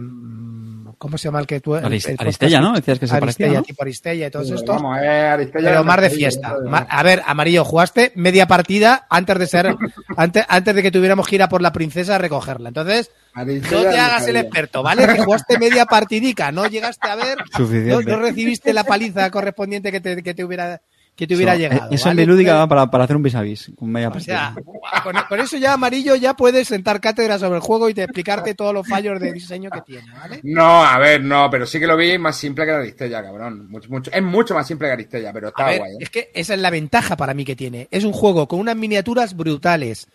¿Cómo 0.96 1.18
se 1.18 1.24
llama 1.24 1.40
el 1.40 1.46
que 1.46 1.60
tú. 1.60 1.74
el- 1.74 1.84
Arist- 1.84 2.08
el 2.10 2.16
Aristella, 2.18 2.60
¿no? 2.60 2.72
Decías 2.74 2.98
que 3.00 3.08
se 3.08 3.16
Aristella, 3.16 3.48
parecía, 3.48 3.58
¿no? 3.58 3.64
tipo 3.64 3.82
Aristella 3.82 4.26
y 4.28 4.30
todos 4.30 4.46
Pero 4.46 4.58
estos. 4.60 4.76
Vamos, 4.76 4.98
eh, 5.02 5.08
Aristella 5.08 5.68
Pero 5.70 5.84
más 5.84 6.00
de 6.00 6.10
fiesta. 6.10 6.56
A 6.88 7.02
ver, 7.02 7.22
Amarillo, 7.26 7.64
jugaste 7.64 8.12
media 8.14 8.46
partida 8.46 9.04
antes 9.10 9.38
de 9.38 9.46
ser, 9.48 9.74
antes, 10.16 10.44
antes 10.48 10.74
de 10.74 10.82
que 10.82 10.90
tuviéramos 10.92 11.26
que 11.26 11.34
ir 11.34 11.42
a 11.42 11.48
por 11.48 11.60
la 11.60 11.72
princesa 11.72 12.14
a 12.14 12.18
recogerla. 12.18 12.68
Entonces, 12.68 13.10
Aristella 13.34 13.82
no 13.82 13.90
te 13.90 13.98
hagas 13.98 14.28
el 14.28 14.36
experto, 14.36 14.82
¿vale? 14.84 15.06
Que 15.06 15.18
jugaste 15.24 15.58
media 15.58 15.84
partidica, 15.84 16.52
no 16.52 16.66
llegaste 16.66 17.08
a 17.10 17.16
ver, 17.16 17.38
no, 17.38 17.56
Suficiente. 17.66 18.10
no 18.12 18.18
recibiste 18.20 18.72
la 18.72 18.84
paliza 18.84 19.28
correspondiente 19.30 19.90
que 19.90 20.00
te, 20.00 20.22
que 20.22 20.32
te 20.34 20.44
hubiera, 20.44 20.80
que 21.16 21.26
te 21.26 21.36
hubiera 21.36 21.54
llegado. 21.56 21.90
Eso 21.90 22.06
¿vale? 22.08 22.22
es 22.22 22.28
mi 22.28 22.32
lúdica 22.32 22.66
para, 22.66 22.90
para 22.90 23.04
hacer 23.04 23.16
un 23.16 23.22
vis 23.22 23.34
a 23.34 23.42
vis, 23.42 23.70
con 23.78 23.90
media 23.90 24.08
O 24.08 24.18
sea, 24.20 24.54
con, 25.02 25.14
con 25.28 25.40
eso 25.40 25.56
ya 25.56 25.74
Amarillo 25.74 26.16
ya 26.16 26.34
puedes 26.34 26.68
sentar 26.68 27.00
cátedra 27.00 27.38
sobre 27.38 27.56
el 27.56 27.62
juego 27.62 27.88
y 27.88 27.94
te 27.94 28.02
explicarte 28.02 28.54
todos 28.54 28.74
los 28.74 28.86
fallos 28.88 29.20
de 29.20 29.32
diseño 29.32 29.70
que 29.70 29.80
tiene, 29.82 30.10
¿vale? 30.12 30.40
No, 30.42 30.84
a 30.84 30.98
ver, 30.98 31.22
no, 31.22 31.48
pero 31.50 31.66
sí 31.66 31.78
que 31.78 31.86
lo 31.86 31.96
vi 31.96 32.18
más 32.18 32.36
simple 32.36 32.64
que 32.64 32.72
la 32.72 32.78
Aristella, 32.78 33.22
cabrón. 33.22 33.68
Mucho, 33.70 33.88
mucho, 33.90 34.10
es 34.12 34.22
mucho 34.22 34.54
más 34.54 34.66
simple 34.66 34.88
que 34.88 34.92
Aristella, 34.92 35.32
pero 35.32 35.46
A 35.46 35.50
está 35.50 35.64
ver, 35.66 35.78
guay. 35.78 35.92
¿eh? 35.92 35.96
es 36.00 36.10
que 36.10 36.30
esa 36.34 36.54
es 36.54 36.60
la 36.60 36.70
ventaja 36.70 37.16
para 37.16 37.34
mí 37.34 37.44
que 37.44 37.56
tiene. 37.56 37.88
Es 37.90 38.04
un 38.04 38.12
juego 38.12 38.48
con 38.48 38.58
unas 38.58 38.76
miniaturas 38.76 39.36
brutales, 39.36 40.08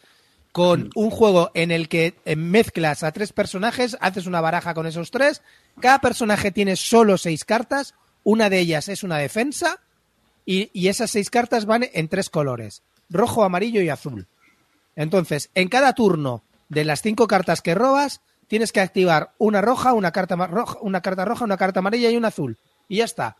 Mm. 0.49 0.51
con 0.51 0.89
un 0.95 1.09
juego 1.09 1.51
en 1.53 1.71
el 1.71 1.87
que 1.87 2.15
eh, 2.25 2.35
mezclas 2.35 3.03
a 3.03 3.11
tres 3.11 3.33
personajes, 3.33 3.97
haces 4.01 4.25
una 4.25 4.41
baraja 4.41 4.73
con 4.73 4.87
esos 4.87 5.11
tres, 5.11 5.41
cada 5.79 5.99
personaje 5.99 6.51
tiene 6.51 6.75
solo 6.75 7.17
seis 7.17 7.45
cartas, 7.45 7.93
una 8.23 8.49
de 8.49 8.59
ellas 8.59 8.89
es 8.89 9.03
una 9.03 9.17
defensa 9.17 9.79
y, 10.45 10.69
y 10.73 10.87
esas 10.87 11.11
seis 11.11 11.29
cartas 11.29 11.65
van 11.65 11.85
en 11.93 12.07
tres 12.07 12.29
colores, 12.29 12.81
rojo, 13.09 13.43
amarillo 13.43 13.81
y 13.81 13.89
azul. 13.89 14.27
Entonces, 14.95 15.49
en 15.55 15.69
cada 15.69 15.93
turno 15.93 16.43
de 16.67 16.85
las 16.85 17.01
cinco 17.01 17.27
cartas 17.27 17.61
que 17.61 17.75
robas, 17.75 18.21
tienes 18.47 18.71
que 18.71 18.81
activar 18.81 19.31
una 19.37 19.61
roja, 19.61 19.93
una 19.93 20.11
carta 20.11 20.35
roja, 20.35 20.77
una 20.81 21.01
carta 21.01 21.23
roja, 21.23 21.45
una 21.45 21.57
carta 21.57 21.79
amarilla 21.79 22.09
y 22.09 22.17
una 22.17 22.29
azul. 22.29 22.57
Y 22.87 22.97
ya 22.97 23.05
está. 23.05 23.37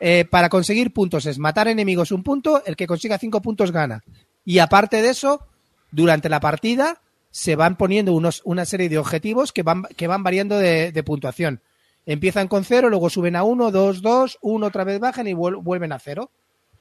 Eh, 0.00 0.24
para 0.24 0.48
conseguir 0.48 0.92
puntos 0.92 1.26
es 1.26 1.38
matar 1.38 1.68
enemigos 1.68 2.12
un 2.12 2.22
punto, 2.22 2.62
el 2.64 2.76
que 2.76 2.86
consiga 2.86 3.18
cinco 3.18 3.42
puntos 3.42 3.70
gana. 3.70 4.02
Y 4.44 4.58
aparte 4.58 5.02
de 5.02 5.10
eso, 5.10 5.46
durante 5.90 6.28
la 6.28 6.40
partida 6.40 7.00
se 7.30 7.56
van 7.56 7.76
poniendo 7.76 8.12
unos, 8.12 8.42
una 8.44 8.64
serie 8.64 8.88
de 8.88 8.98
objetivos 8.98 9.52
que 9.52 9.62
van, 9.62 9.82
que 9.96 10.06
van 10.06 10.22
variando 10.22 10.56
de 10.58 11.02
puntuación. 11.04 11.60
Empiezan 12.06 12.48
con 12.48 12.64
cero, 12.64 12.90
luego 12.90 13.08
suben 13.10 13.36
a 13.36 13.44
uno, 13.44 13.70
dos, 13.70 14.02
dos, 14.02 14.38
uno 14.42 14.66
otra 14.66 14.84
vez 14.84 15.00
bajan 15.00 15.26
y 15.26 15.32
vuel- 15.32 15.62
vuelven 15.62 15.92
a 15.92 15.98
cero. 15.98 16.30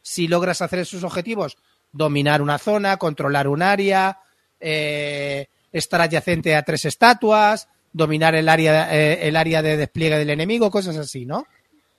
Si 0.01 0.27
logras 0.27 0.62
hacer 0.62 0.79
esos 0.79 1.03
objetivos, 1.03 1.57
dominar 1.91 2.41
una 2.41 2.57
zona, 2.57 2.97
controlar 2.97 3.47
un 3.47 3.62
área, 3.62 4.19
eh, 4.59 5.47
estar 5.71 6.01
adyacente 6.01 6.55
a 6.55 6.63
tres 6.63 6.86
estatuas, 6.86 7.69
dominar 7.93 8.36
el 8.36 8.49
área, 8.49 8.93
eh, 8.93 9.27
el 9.27 9.36
área 9.38 9.62
de 9.62 9.77
despliegue 9.77 10.17
del 10.17 10.29
enemigo, 10.31 10.69
cosas 10.71 10.97
así, 10.97 11.25
¿no? 11.25 11.45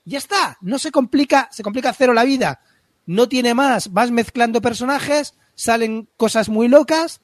Ya 0.05 0.19
está, 0.19 0.59
no 0.61 0.79
se 0.79 0.91
complica, 0.91 1.49
se 1.51 1.63
complica 1.63 1.93
cero 1.95 2.13
la 2.13 2.25
vida. 2.25 2.61
No 3.07 3.29
tiene 3.29 3.55
más, 3.55 3.93
vas 3.93 4.11
mezclando 4.11 4.61
personajes, 4.61 5.35
salen 5.55 6.09
cosas 6.17 6.49
muy 6.49 6.69
locas 6.69 7.21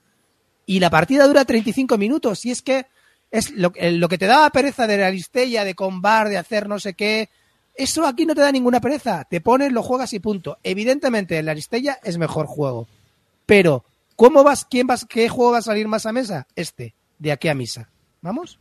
y 0.64 0.80
la 0.80 0.88
partida 0.88 1.26
dura 1.26 1.44
35 1.44 1.98
minutos. 1.98 2.46
Y 2.46 2.50
es 2.52 2.62
que 2.62 2.86
es 3.30 3.50
lo, 3.52 3.72
eh, 3.76 3.92
lo 3.92 4.08
que 4.08 4.18
te 4.18 4.26
daba 4.26 4.50
pereza 4.50 4.86
de 4.86 4.98
la 4.98 5.06
Aristella, 5.06 5.64
de 5.64 5.74
combar, 5.74 6.28
de 6.28 6.38
hacer 6.38 6.68
no 6.68 6.78
sé 6.78 6.94
qué. 6.94 7.28
Eso 7.74 8.06
aquí 8.06 8.26
no 8.26 8.34
te 8.34 8.40
da 8.40 8.52
ninguna 8.52 8.80
pereza. 8.80 9.24
Te 9.28 9.40
pones, 9.40 9.72
lo 9.72 9.82
juegas 9.82 10.12
y 10.12 10.18
punto. 10.18 10.58
Evidentemente, 10.62 11.38
el 11.38 11.48
Aristella 11.48 11.98
es 12.02 12.18
mejor 12.18 12.46
juego. 12.46 12.88
Pero, 13.46 13.84
¿cómo 14.16 14.42
vas? 14.42 14.64
¿Quién 14.64 14.86
vas? 14.86 15.04
¿Qué 15.04 15.28
juego 15.28 15.52
va 15.52 15.58
a 15.58 15.62
salir 15.62 15.86
más 15.88 16.06
a 16.06 16.12
mesa? 16.12 16.46
Este, 16.56 16.94
de 17.18 17.32
aquí 17.32 17.48
a 17.48 17.54
misa. 17.54 17.88
¿Vamos? 18.20 18.58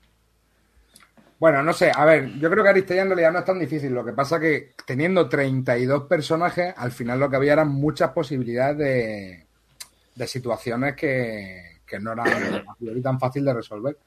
Bueno, 1.40 1.64
no 1.64 1.74
sé, 1.74 1.92
a 1.94 2.04
ver, 2.06 2.38
yo 2.38 2.50
creo 2.50 2.64
que 2.64 2.70
Aristella 2.70 3.02
en 3.02 3.08
realidad 3.10 3.32
no 3.32 3.40
es 3.40 3.46
tan 3.46 3.60
difícil. 3.60 3.94
Lo 3.94 4.06
que 4.06 4.12
pasa 4.12 4.40
que 4.40 4.74
teniendo 4.86 5.28
32 5.28 6.04
personajes, 6.04 6.74
al 6.78 6.92
final 6.92 7.20
lo 7.20 7.30
que 7.30 7.38
había 7.38 7.54
eran 7.54 7.70
muchas 7.70 8.12
posibilidades 8.12 8.78
de, 8.78 9.48
de 10.16 10.28
situaciones 10.28 10.96
que, 10.96 11.80
que 11.86 12.00
no 12.00 12.12
eran 12.12 12.64
tan 13.04 13.20
fácil 13.20 13.46
de 13.46 13.54
resolver 13.54 13.98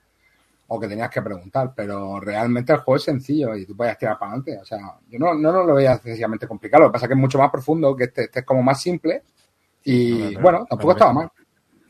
o 0.74 0.80
que 0.80 0.88
tenías 0.88 1.10
que 1.10 1.20
preguntar. 1.20 1.72
Pero 1.76 2.18
realmente 2.20 2.72
el 2.72 2.78
juego 2.78 2.96
es 2.96 3.02
sencillo 3.04 3.54
y 3.56 3.66
tú 3.66 3.76
puedes 3.76 3.96
tirar 3.98 4.18
para 4.18 4.32
adelante. 4.32 4.58
O 4.60 4.64
sea, 4.64 4.78
yo 5.08 5.18
no, 5.18 5.34
no, 5.34 5.52
no 5.52 5.64
lo 5.64 5.74
veía 5.74 5.92
excesivamente 5.94 6.46
complicado. 6.46 6.84
Lo 6.84 6.88
que 6.90 6.92
pasa 6.94 7.06
es 7.06 7.08
que 7.08 7.14
es 7.14 7.20
mucho 7.20 7.38
más 7.38 7.50
profundo, 7.50 7.94
que 7.96 8.04
este, 8.04 8.24
este 8.24 8.40
es 8.40 8.46
como 8.46 8.62
más 8.62 8.80
simple. 8.80 9.22
Y 9.84 10.12
Pero- 10.14 10.28
pero- 10.30 10.40
bueno, 10.42 10.58
tampoco 10.60 10.78
pero- 10.78 10.92
estaba 10.92 11.12
mal. 11.12 11.30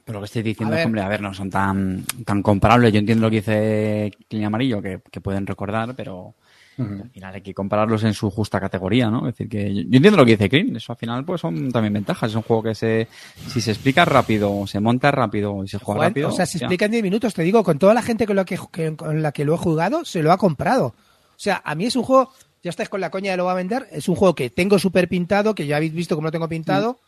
Pero 0.05 0.15
lo 0.19 0.23
que 0.23 0.27
estoy 0.27 0.43
diciendo 0.43 0.75
A 0.75 0.81
es 0.81 0.87
hombre, 0.87 1.01
a 1.01 1.09
ver, 1.09 1.21
no 1.23 1.33
son 1.33 1.49
tan, 1.49 2.05
tan 2.27 2.43
comparables. 2.43 2.93
Yo 2.93 2.99
entiendo 2.99 3.23
lo 3.27 3.31
que 3.31 3.37
dice 3.37 4.11
Clint 4.29 4.47
Amarillo, 4.47 4.83
que, 4.83 5.01
que 5.11 5.21
pueden 5.21 5.47
recordar, 5.47 5.95
pero 5.95 6.35
Al 6.79 7.11
final 7.11 7.35
hay 7.35 7.41
que 7.43 7.53
compararlos 7.55 8.03
en 8.05 8.15
su 8.15 8.31
justa 8.31 8.59
categoría, 8.61 9.11
¿no? 9.11 9.29
Es 9.29 9.35
decir, 9.35 9.49
que 9.49 9.75
yo, 9.75 9.83
yo 9.83 9.97
entiendo 9.97 10.17
lo 10.17 10.25
que 10.25 10.33
dice 10.33 10.49
Clint. 10.49 10.77
Eso 10.77 10.93
al 10.93 10.99
final, 10.99 11.25
pues 11.25 11.41
son 11.41 11.71
también 11.71 11.93
ventajas. 11.93 12.31
Es 12.31 12.37
un 12.37 12.43
juego 12.43 12.63
que 12.63 12.75
se, 12.75 13.09
si 13.49 13.61
se 13.61 13.73
explica 13.73 14.05
rápido, 14.05 14.67
se 14.67 14.81
monta 14.81 15.11
rápido 15.11 15.63
y 15.65 15.69
se 15.69 15.79
juega 15.79 16.09
rápido. 16.09 16.29
o 16.29 16.33
sea, 16.33 16.47
se 16.47 16.59
ya. 16.59 16.67
explica 16.67 16.87
en 16.87 16.93
10 16.93 17.03
minutos. 17.03 17.35
Te 17.35 17.43
digo, 17.43 17.63
con 17.63 17.79
toda 17.79 17.93
la 17.95 18.03
gente 18.03 18.27
con 18.27 18.37
la 18.37 18.45
que, 18.45 18.59
que- 18.71 18.97
con 18.97 19.21
la 19.23 19.33
que 19.33 19.45
lo 19.45 19.55
he 19.55 19.59
jugado, 19.59 20.05
se 20.05 20.23
lo 20.23 20.33
ha 20.33 20.39
comprado. 20.39 20.87
O 20.87 20.95
sea, 21.37 21.61
a 21.65 21.75
mí 21.75 21.85
es 21.87 21.97
un 21.97 22.05
juego, 22.05 22.33
ya 22.63 22.71
estáis 22.71 22.89
con 22.89 23.01
la 23.01 23.11
coña 23.11 23.33
de 23.33 23.37
lo 23.37 23.45
va 23.47 23.53
a 23.53 23.57
vender, 23.57 23.89
es 23.91 24.09
un 24.09 24.15
juego 24.15 24.35
que 24.35 24.49
tengo 24.51 24.79
súper 24.79 25.09
pintado, 25.09 25.55
que 25.55 25.67
ya 25.67 25.77
habéis 25.77 25.93
visto 25.93 26.15
cómo 26.15 26.29
lo 26.29 26.33
tengo 26.33 26.49
pintado, 26.49 26.99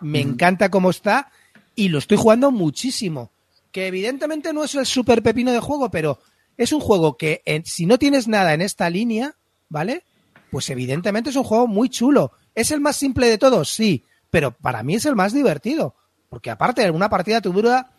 me 0.00 0.20
encanta 0.20 0.68
cómo 0.70 0.90
está 0.90 1.30
y 1.76 1.88
lo 1.88 1.98
estoy 1.98 2.16
jugando 2.18 2.50
muchísimo. 2.50 3.30
Que 3.72 3.86
evidentemente 3.88 4.52
no 4.52 4.64
es 4.64 4.74
el 4.74 4.86
súper 4.86 5.22
pepino 5.22 5.50
de 5.52 5.60
juego, 5.60 5.90
pero 5.90 6.18
es 6.56 6.72
un 6.72 6.80
juego 6.80 7.16
que 7.16 7.42
eh, 7.44 7.62
si 7.64 7.86
no 7.86 7.98
tienes 7.98 8.28
nada 8.28 8.54
en 8.54 8.62
esta 8.62 8.88
línea, 8.90 9.34
¿vale? 9.68 10.04
Pues 10.50 10.70
evidentemente 10.70 11.30
es 11.30 11.36
un 11.36 11.44
juego 11.44 11.66
muy 11.66 11.88
chulo. 11.88 12.32
¿Es 12.54 12.70
el 12.70 12.80
más 12.80 12.96
simple 12.96 13.28
de 13.28 13.38
todos? 13.38 13.68
Sí, 13.70 14.04
pero 14.30 14.52
para 14.52 14.82
mí 14.82 14.94
es 14.94 15.06
el 15.06 15.16
más 15.16 15.32
divertido. 15.32 15.94
Porque 16.28 16.50
aparte, 16.50 16.90
una 16.90 17.08
partida 17.08 17.40
te 17.40 17.48
dura 17.48 17.90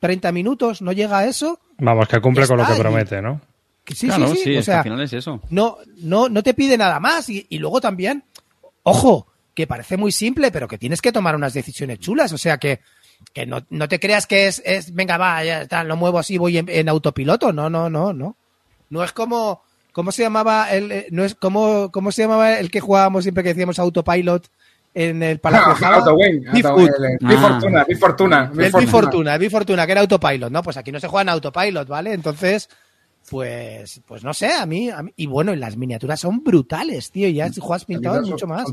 30 0.00 0.32
minutos, 0.32 0.82
no 0.82 0.92
llega 0.92 1.18
a 1.18 1.26
eso. 1.26 1.60
Vamos, 1.78 2.08
que 2.08 2.20
cumple 2.20 2.46
con 2.46 2.58
lo 2.58 2.66
que 2.66 2.74
promete, 2.74 3.20
¿no? 3.20 3.40
Sí, 3.86 4.06
claro, 4.06 4.28
sí, 4.28 4.36
sí. 4.36 4.42
sí, 4.44 4.56
o 4.58 4.62
sea, 4.62 4.78
al 4.78 4.82
final 4.82 5.00
es 5.00 5.12
eso. 5.14 5.40
no, 5.48 5.78
no, 5.96 6.28
no 6.28 6.42
te 6.42 6.52
pide 6.52 6.76
nada 6.76 7.00
más. 7.00 7.28
Y, 7.30 7.46
y 7.48 7.58
luego 7.58 7.80
también, 7.80 8.22
ojo, 8.82 9.26
que 9.54 9.66
parece 9.66 9.96
muy 9.96 10.12
simple, 10.12 10.50
pero 10.50 10.68
que 10.68 10.78
tienes 10.78 11.00
que 11.00 11.10
tomar 11.10 11.34
unas 11.34 11.54
decisiones 11.54 11.98
chulas. 11.98 12.32
O 12.32 12.38
sea 12.38 12.58
que, 12.58 12.80
que 13.32 13.46
no, 13.46 13.64
no 13.70 13.88
te 13.88 14.00
creas 14.00 14.26
que 14.26 14.46
es, 14.48 14.62
es 14.64 14.94
venga, 14.94 15.16
va, 15.18 15.44
ya 15.44 15.62
está, 15.62 15.84
lo 15.84 15.96
muevo 15.96 16.18
así, 16.18 16.38
voy 16.38 16.58
en, 16.58 16.68
en 16.68 16.88
autopiloto. 16.88 17.52
No, 17.52 17.68
no, 17.70 17.88
no, 17.90 18.12
no. 18.12 18.36
No 18.90 19.04
es 19.04 19.12
como, 19.12 19.62
¿cómo 19.92 20.12
se 20.12 20.22
llamaba 20.22 20.70
el, 20.72 20.90
eh, 20.92 21.06
no 21.10 21.24
es 21.24 21.34
como, 21.34 21.90
cómo 21.92 22.10
se 22.12 22.22
llamaba 22.22 22.58
el 22.58 22.70
que 22.70 22.80
jugábamos 22.80 23.24
siempre 23.24 23.42
que 23.42 23.50
decíamos 23.50 23.78
autopilot 23.78 24.48
en 24.94 25.22
el 25.22 25.38
Palacio. 25.38 25.74
Bigfoot. 26.52 26.90
Mi 27.20 27.34
Ah. 27.34 27.38
fortuna, 27.40 27.84
mi 27.86 27.94
fortuna. 27.94 28.50
El 28.56 28.72
Bifortuna, 28.72 29.34
el 29.34 29.40
Bifortuna, 29.40 29.86
que 29.86 29.92
era 29.92 30.00
autopilot, 30.00 30.50
¿no? 30.50 30.62
Pues 30.62 30.76
aquí 30.76 30.90
no 30.90 30.98
se 30.98 31.08
juega 31.08 31.22
en 31.22 31.28
autopilot, 31.28 31.86
¿vale? 31.86 32.12
Entonces, 32.14 32.68
pues, 33.30 34.00
pues 34.06 34.24
no 34.24 34.32
sé, 34.34 34.52
a 34.52 34.64
mí, 34.66 34.90
a 34.90 35.02
mí- 35.02 35.12
y 35.16 35.26
bueno, 35.26 35.54
las 35.54 35.76
miniaturas 35.76 36.20
son 36.20 36.42
brutales, 36.42 37.10
tío, 37.10 37.28
ya 37.28 37.52
si 37.52 37.60
juegas 37.60 37.84
pintado 37.84 38.20
es 38.22 38.28
mucho 38.28 38.46
más. 38.46 38.64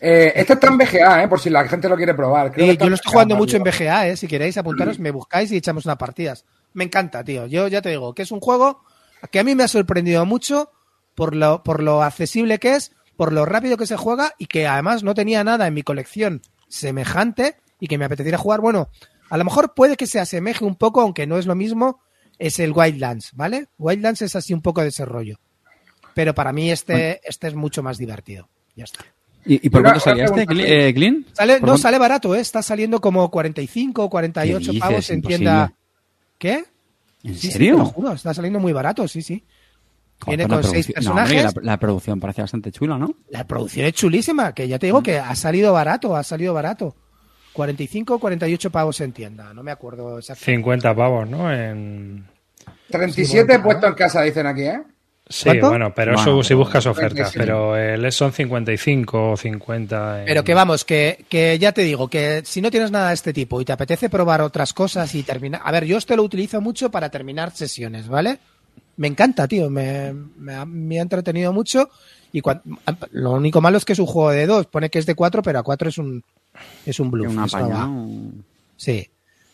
Eh, 0.00 0.32
este 0.36 0.54
está 0.54 0.68
en 0.68 0.78
BGA, 0.78 1.22
eh, 1.24 1.28
por 1.28 1.40
si 1.40 1.50
la 1.50 1.66
gente 1.68 1.88
lo 1.88 1.96
quiere 1.96 2.14
probar. 2.14 2.52
Creo 2.52 2.64
Sí, 2.64 2.68
que 2.68 2.72
está 2.72 2.84
yo 2.84 2.88
lo 2.90 2.94
estoy 2.96 3.12
jugando 3.12 3.36
mucho 3.36 3.56
en. 3.56 3.62
BGA, 3.64 4.08
¿eh? 4.08 4.16
Si 4.16 4.26
queréis 4.28 4.56
apuntaros, 4.58 4.98
me 4.98 5.10
buscáis 5.10 5.50
y 5.52 5.56
echamos 5.56 5.84
unas 5.84 5.96
partidas. 5.96 6.44
Me 6.72 6.84
encanta, 6.84 7.22
tío. 7.24 7.46
Yo 7.46 7.68
ya 7.68 7.82
te 7.82 7.90
digo 7.90 8.14
que 8.14 8.22
es 8.22 8.30
un 8.32 8.40
juego 8.40 8.82
que 9.30 9.38
a 9.40 9.44
mí 9.44 9.54
me 9.54 9.64
ha 9.64 9.68
sorprendido 9.68 10.24
mucho 10.24 10.70
por 11.14 11.34
lo, 11.34 11.62
por 11.62 11.82
lo 11.82 12.02
accesible 12.02 12.58
que 12.58 12.74
es, 12.76 12.92
por 13.16 13.32
lo 13.32 13.44
rápido 13.44 13.76
que 13.76 13.86
se 13.86 13.96
juega 13.96 14.32
y 14.38 14.46
que 14.46 14.66
además 14.66 15.02
no 15.02 15.14
tenía 15.14 15.44
nada 15.44 15.66
en 15.66 15.74
mi 15.74 15.82
colección 15.82 16.42
semejante 16.68 17.56
y 17.78 17.86
que 17.88 17.98
me 17.98 18.04
apeteciera 18.06 18.38
jugar. 18.38 18.60
Bueno, 18.60 18.88
a 19.28 19.36
lo 19.36 19.44
mejor 19.44 19.74
puede 19.74 19.96
que 19.96 20.06
se 20.06 20.18
asemeje 20.20 20.64
un 20.64 20.76
poco, 20.76 21.00
aunque 21.02 21.26
no 21.26 21.36
es 21.38 21.46
lo 21.46 21.54
mismo, 21.54 22.00
es 22.40 22.58
el 22.58 22.72
Wildlands, 22.72 23.30
¿vale? 23.34 23.66
Wildlands 23.78 24.22
es 24.22 24.34
así 24.34 24.52
un 24.52 24.62
poco 24.62 24.82
de 24.82 24.88
ese 24.88 25.04
rollo. 25.04 25.38
Pero 26.14 26.34
para 26.34 26.52
mí 26.52 26.70
este, 26.72 27.20
este 27.22 27.46
es 27.48 27.54
mucho 27.54 27.82
más 27.84 27.98
divertido. 27.98 28.48
Ya 28.74 28.84
está. 28.84 29.04
¿Y, 29.46 29.64
y 29.66 29.70
por 29.70 29.82
cuánto 29.82 30.00
salía 30.00 30.24
este, 30.24 30.42
eh, 30.88 30.92
Glyn? 30.92 31.24
Sale, 31.32 31.54
¿Por 31.54 31.60
no, 31.62 31.66
cuánto? 31.68 31.82
sale 31.82 31.98
barato, 31.98 32.34
¿eh? 32.34 32.40
Está 32.40 32.62
saliendo 32.62 33.00
como 33.00 33.30
45, 33.30 34.10
48 34.10 34.72
¿Qué 34.72 34.78
pavos 34.78 34.96
dices? 34.96 35.10
en 35.10 35.16
Imposible. 35.18 35.38
tienda. 35.38 35.72
¿Qué? 36.38 36.64
¿En 37.22 37.34
Sí, 37.34 37.40
sí, 37.46 37.50
serio? 37.52 37.72
te 37.74 37.78
lo 37.78 37.84
juro, 37.86 38.12
está 38.12 38.34
saliendo 38.34 38.58
muy 38.58 38.72
barato, 38.72 39.06
sí, 39.06 39.22
sí. 39.22 39.44
Viene 40.26 40.46
con 40.48 40.62
seis 40.64 40.86
producción- 40.88 41.04
no, 41.04 41.10
hombre, 41.12 41.24
personajes. 41.34 41.56
la, 41.64 41.72
la 41.72 41.78
producción 41.78 42.20
parece 42.20 42.42
bastante 42.42 42.70
chula, 42.72 42.98
¿no? 42.98 43.14
La 43.30 43.46
producción 43.46 43.86
es 43.86 43.92
chulísima, 43.94 44.52
que 44.54 44.68
ya 44.68 44.78
te 44.78 44.86
digo 44.86 45.02
que 45.02 45.18
ha 45.18 45.34
salido 45.34 45.72
barato, 45.72 46.14
ha 46.16 46.22
salido 46.22 46.52
barato. 46.52 46.94
45 47.54 48.14
o 48.14 48.18
48 48.18 48.70
pavos 48.70 49.00
en 49.00 49.12
tienda, 49.12 49.52
no 49.54 49.62
me 49.62 49.70
acuerdo 49.70 50.18
exactamente. 50.18 50.56
50 50.56 50.94
pavos, 50.94 51.28
¿no? 51.28 51.52
En... 51.52 52.26
37 52.90 53.58
puesto 53.60 53.86
en 53.86 53.94
casa, 53.94 54.22
dicen 54.22 54.46
aquí, 54.46 54.62
¿eh? 54.62 54.80
Sí, 55.32 55.44
¿Cuánto? 55.44 55.68
bueno, 55.68 55.94
pero 55.94 56.14
Bueno, 56.14 56.38
eso 56.40 56.42
si 56.42 56.54
buscas 56.54 56.86
ofertas, 56.86 57.30
37. 57.30 57.38
pero 57.38 57.76
el 57.76 58.10
son 58.10 58.32
55 58.32 59.30
o 59.30 59.36
50. 59.36 60.20
en- 60.22 60.26
Pero 60.26 60.42
que 60.42 60.54
vamos, 60.54 60.84
que, 60.84 61.24
que 61.28 61.56
ya 61.56 61.70
te 61.70 61.82
digo, 61.82 62.08
que 62.08 62.42
si 62.44 62.60
no 62.60 62.68
tienes 62.68 62.90
nada 62.90 63.08
de 63.08 63.14
este 63.14 63.32
tipo 63.32 63.60
y 63.60 63.64
te 63.64 63.72
apetece 63.72 64.08
probar 64.10 64.40
otras 64.40 64.72
cosas 64.72 65.14
y 65.14 65.22
terminar... 65.22 65.60
A 65.64 65.70
ver, 65.70 65.84
yo 65.84 65.98
este 65.98 66.16
lo 66.16 66.24
utilizo 66.24 66.60
mucho 66.60 66.90
para 66.90 67.10
terminar 67.10 67.52
sesiones, 67.52 68.08
¿vale? 68.08 68.38
Me 68.96 69.06
encanta, 69.06 69.46
tío, 69.46 69.70
me, 69.70 70.12
me 70.36 70.54
ha, 70.54 70.64
me 70.66 70.98
ha 70.98 71.02
entretenido 71.02 71.52
mucho 71.52 71.88
y 72.32 72.42
lo 73.12 73.30
único 73.32 73.60
malo 73.60 73.78
es 73.78 73.84
que 73.84 73.92
es 73.92 73.98
un 74.00 74.06
juego 74.06 74.30
de 74.30 74.46
dos, 74.46 74.66
pone 74.66 74.90
que 74.90 74.98
es 74.98 75.06
de 75.06 75.14
cuatro, 75.14 75.42
pero 75.42 75.60
a 75.60 75.62
cuatro 75.62 75.88
es 75.88 75.98
un, 75.98 76.24
es 76.84 76.98
un 76.98 77.08
bluff. 77.10 77.28
Una 77.32 77.46
paña. 77.46 77.86
¿no? 77.86 78.32
Sí. 78.76 79.08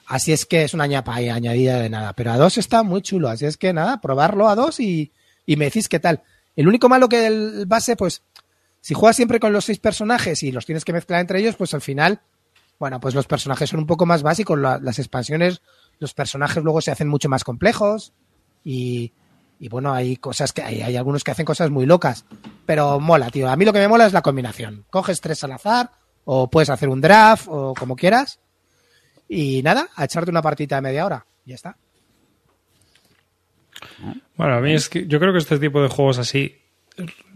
Así 0.09 0.33
es 0.33 0.47
que 0.47 0.63
es 0.65 0.73
una 0.75 0.87
ñapa 0.87 1.15
añadida 1.17 1.81
de 1.81 1.91
nada. 1.91 2.13
Pero 2.13 2.33
a 2.33 2.37
dos 2.39 2.59
está 2.59 2.83
muy 2.83 3.03
chulo. 3.03 3.29
Así 3.29 3.45
es 3.45 3.57
que 3.57 3.73
nada, 3.73 4.01
probarlo 4.01 4.49
a 4.49 4.55
dos 4.55 4.79
y, 4.81 5.13
y 5.47 5.57
me 5.57 5.65
decís 5.67 5.89
qué 5.89 5.99
tal. 6.01 6.23
El 6.55 6.69
único 6.69 6.89
malo 6.89 7.09
que 7.09 7.27
el 7.27 7.65
base, 7.67 7.97
pues, 7.97 8.23
si 8.81 8.95
juegas 8.95 9.17
siempre 9.17 9.41
con 9.41 9.53
los 9.53 9.65
seis 9.65 9.79
personajes 9.79 10.43
y 10.43 10.53
los 10.53 10.65
tienes 10.65 10.85
que 10.85 10.93
mezclar 10.93 11.21
entre 11.21 11.41
ellos, 11.41 11.57
pues 11.57 11.75
al 11.75 11.81
final, 11.81 12.21
bueno, 12.79 13.01
pues 13.01 13.15
los 13.15 13.27
personajes 13.27 13.69
son 13.71 13.81
un 13.81 13.87
poco 13.87 14.07
más 14.07 14.23
básicos. 14.23 14.59
La- 14.59 14.79
las 14.79 14.99
expansiones, 14.99 15.61
los 15.99 16.15
personajes 16.15 16.63
luego 16.63 16.81
se 16.81 16.93
hacen 16.93 17.09
mucho 17.09 17.29
más 17.29 17.43
complejos 17.43 18.13
y, 18.65 19.13
y 19.59 19.69
bueno, 19.69 19.93
hay 19.93 20.17
cosas 20.17 20.53
que 20.53 20.63
hay, 20.63 20.83
hay 20.83 20.97
algunos 20.97 21.25
que 21.25 21.33
hacen 21.33 21.45
cosas 21.47 21.71
muy 21.71 21.85
locas. 21.85 22.25
Pero 22.65 23.01
mola, 23.01 23.29
tío. 23.31 23.49
A 23.51 23.57
mí 23.57 23.65
lo 23.65 23.73
que 23.73 23.81
me 23.81 23.89
mola 23.89 24.07
es 24.07 24.13
la 24.13 24.23
combinación. 24.23 24.85
Coges 24.89 25.21
tres 25.21 25.43
al 25.43 25.53
azar 25.53 25.91
o 26.25 26.49
puedes 26.49 26.71
hacer 26.71 26.89
un 26.89 27.01
draft 27.01 27.49
o 27.51 27.75
como 27.75 27.97
quieras. 27.97 28.39
Y 29.29 29.63
nada, 29.63 29.89
a 29.97 30.05
echarte 30.05 30.31
una 30.31 30.43
partita 30.43 30.77
de 30.77 30.83
media 30.83 31.07
hora. 31.07 31.27
Ya 31.45 31.55
está. 31.55 31.77
Bueno, 34.37 34.55
a 34.55 34.61
mí 34.61 34.73
es 34.73 34.89
que 34.89 35.07
yo 35.07 35.19
creo 35.19 35.33
que 35.33 35.39
este 35.39 35.59
tipo 35.59 35.83
de 35.83 35.89
juegos 35.89 36.19
así, 36.19 36.57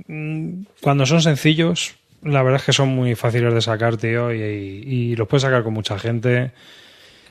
mm, 0.07 0.63
cuando 0.81 1.07
son 1.07 1.23
sencillos, 1.23 1.97
la 2.23 2.43
verdad 2.43 2.61
es 2.61 2.67
que 2.67 2.73
son 2.73 2.89
muy 2.89 3.15
fáciles 3.15 3.53
de 3.53 3.61
sacar, 3.61 3.97
tío, 3.97 4.33
y, 4.33 4.41
y 4.41 5.17
los 5.17 5.29
puedes 5.29 5.43
sacar 5.43 5.63
con 5.63 5.75
mucha 5.75 5.99
gente. 5.99 6.53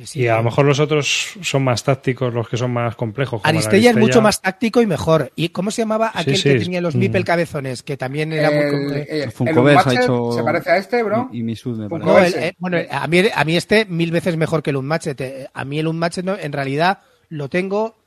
Sí, 0.03 0.21
y 0.21 0.27
a 0.27 0.37
lo 0.37 0.43
mejor 0.43 0.65
los 0.65 0.79
otros 0.79 1.33
son 1.41 1.63
más 1.63 1.83
tácticos, 1.83 2.33
los 2.33 2.47
que 2.47 2.55
son 2.57 2.71
más 2.71 2.95
complejos. 2.95 3.41
Aristella 3.43 3.89
es 3.91 3.97
mucho 3.97 4.21
más 4.21 4.41
táctico 4.41 4.81
y 4.81 4.87
mejor. 4.87 5.31
¿Y 5.35 5.49
cómo 5.49 5.71
se 5.71 5.81
llamaba 5.81 6.11
aquel 6.13 6.37
sí, 6.37 6.43
que 6.43 6.59
tenía 6.59 6.79
los 6.81 6.95
mm. 6.95 6.99
Mipel 6.99 7.25
cabezones? 7.25 7.83
Que 7.83 7.97
también 7.97 8.31
era 8.31 8.49
muy 8.49 8.71
complejo. 8.71 9.05
el, 9.11 9.21
el 9.23 9.31
Funkoverse 9.31 9.89
ha 9.89 9.93
hecho- 10.03 10.31
¿Se 10.31 10.43
parece 10.43 10.71
a 10.71 10.77
este, 10.77 11.03
bro? 11.03 11.29
Y, 11.33 11.39
y 11.39 11.43
Misud 11.43 11.77
me 11.79 11.87
Funko- 11.87 11.89
parece. 11.89 12.07
No, 12.11 12.17
el- 12.19 12.25
ese. 12.25 12.47
eh, 12.47 12.55
bueno, 12.59 12.77
a 12.89 13.07
mí, 13.07 13.23
a 13.33 13.43
mí 13.45 13.57
este 13.57 13.85
mil 13.85 14.11
veces 14.11 14.37
mejor 14.37 14.63
que 14.63 14.69
el 14.69 14.77
Unmatched. 14.77 15.19
Eh, 15.19 15.47
A 15.53 15.65
mí 15.65 15.79
el 15.79 15.87
Unmatched 15.87 16.23
no, 16.23 16.37
en 16.37 16.51
realidad 16.53 16.99
lo 17.29 17.49
tengo, 17.49 17.97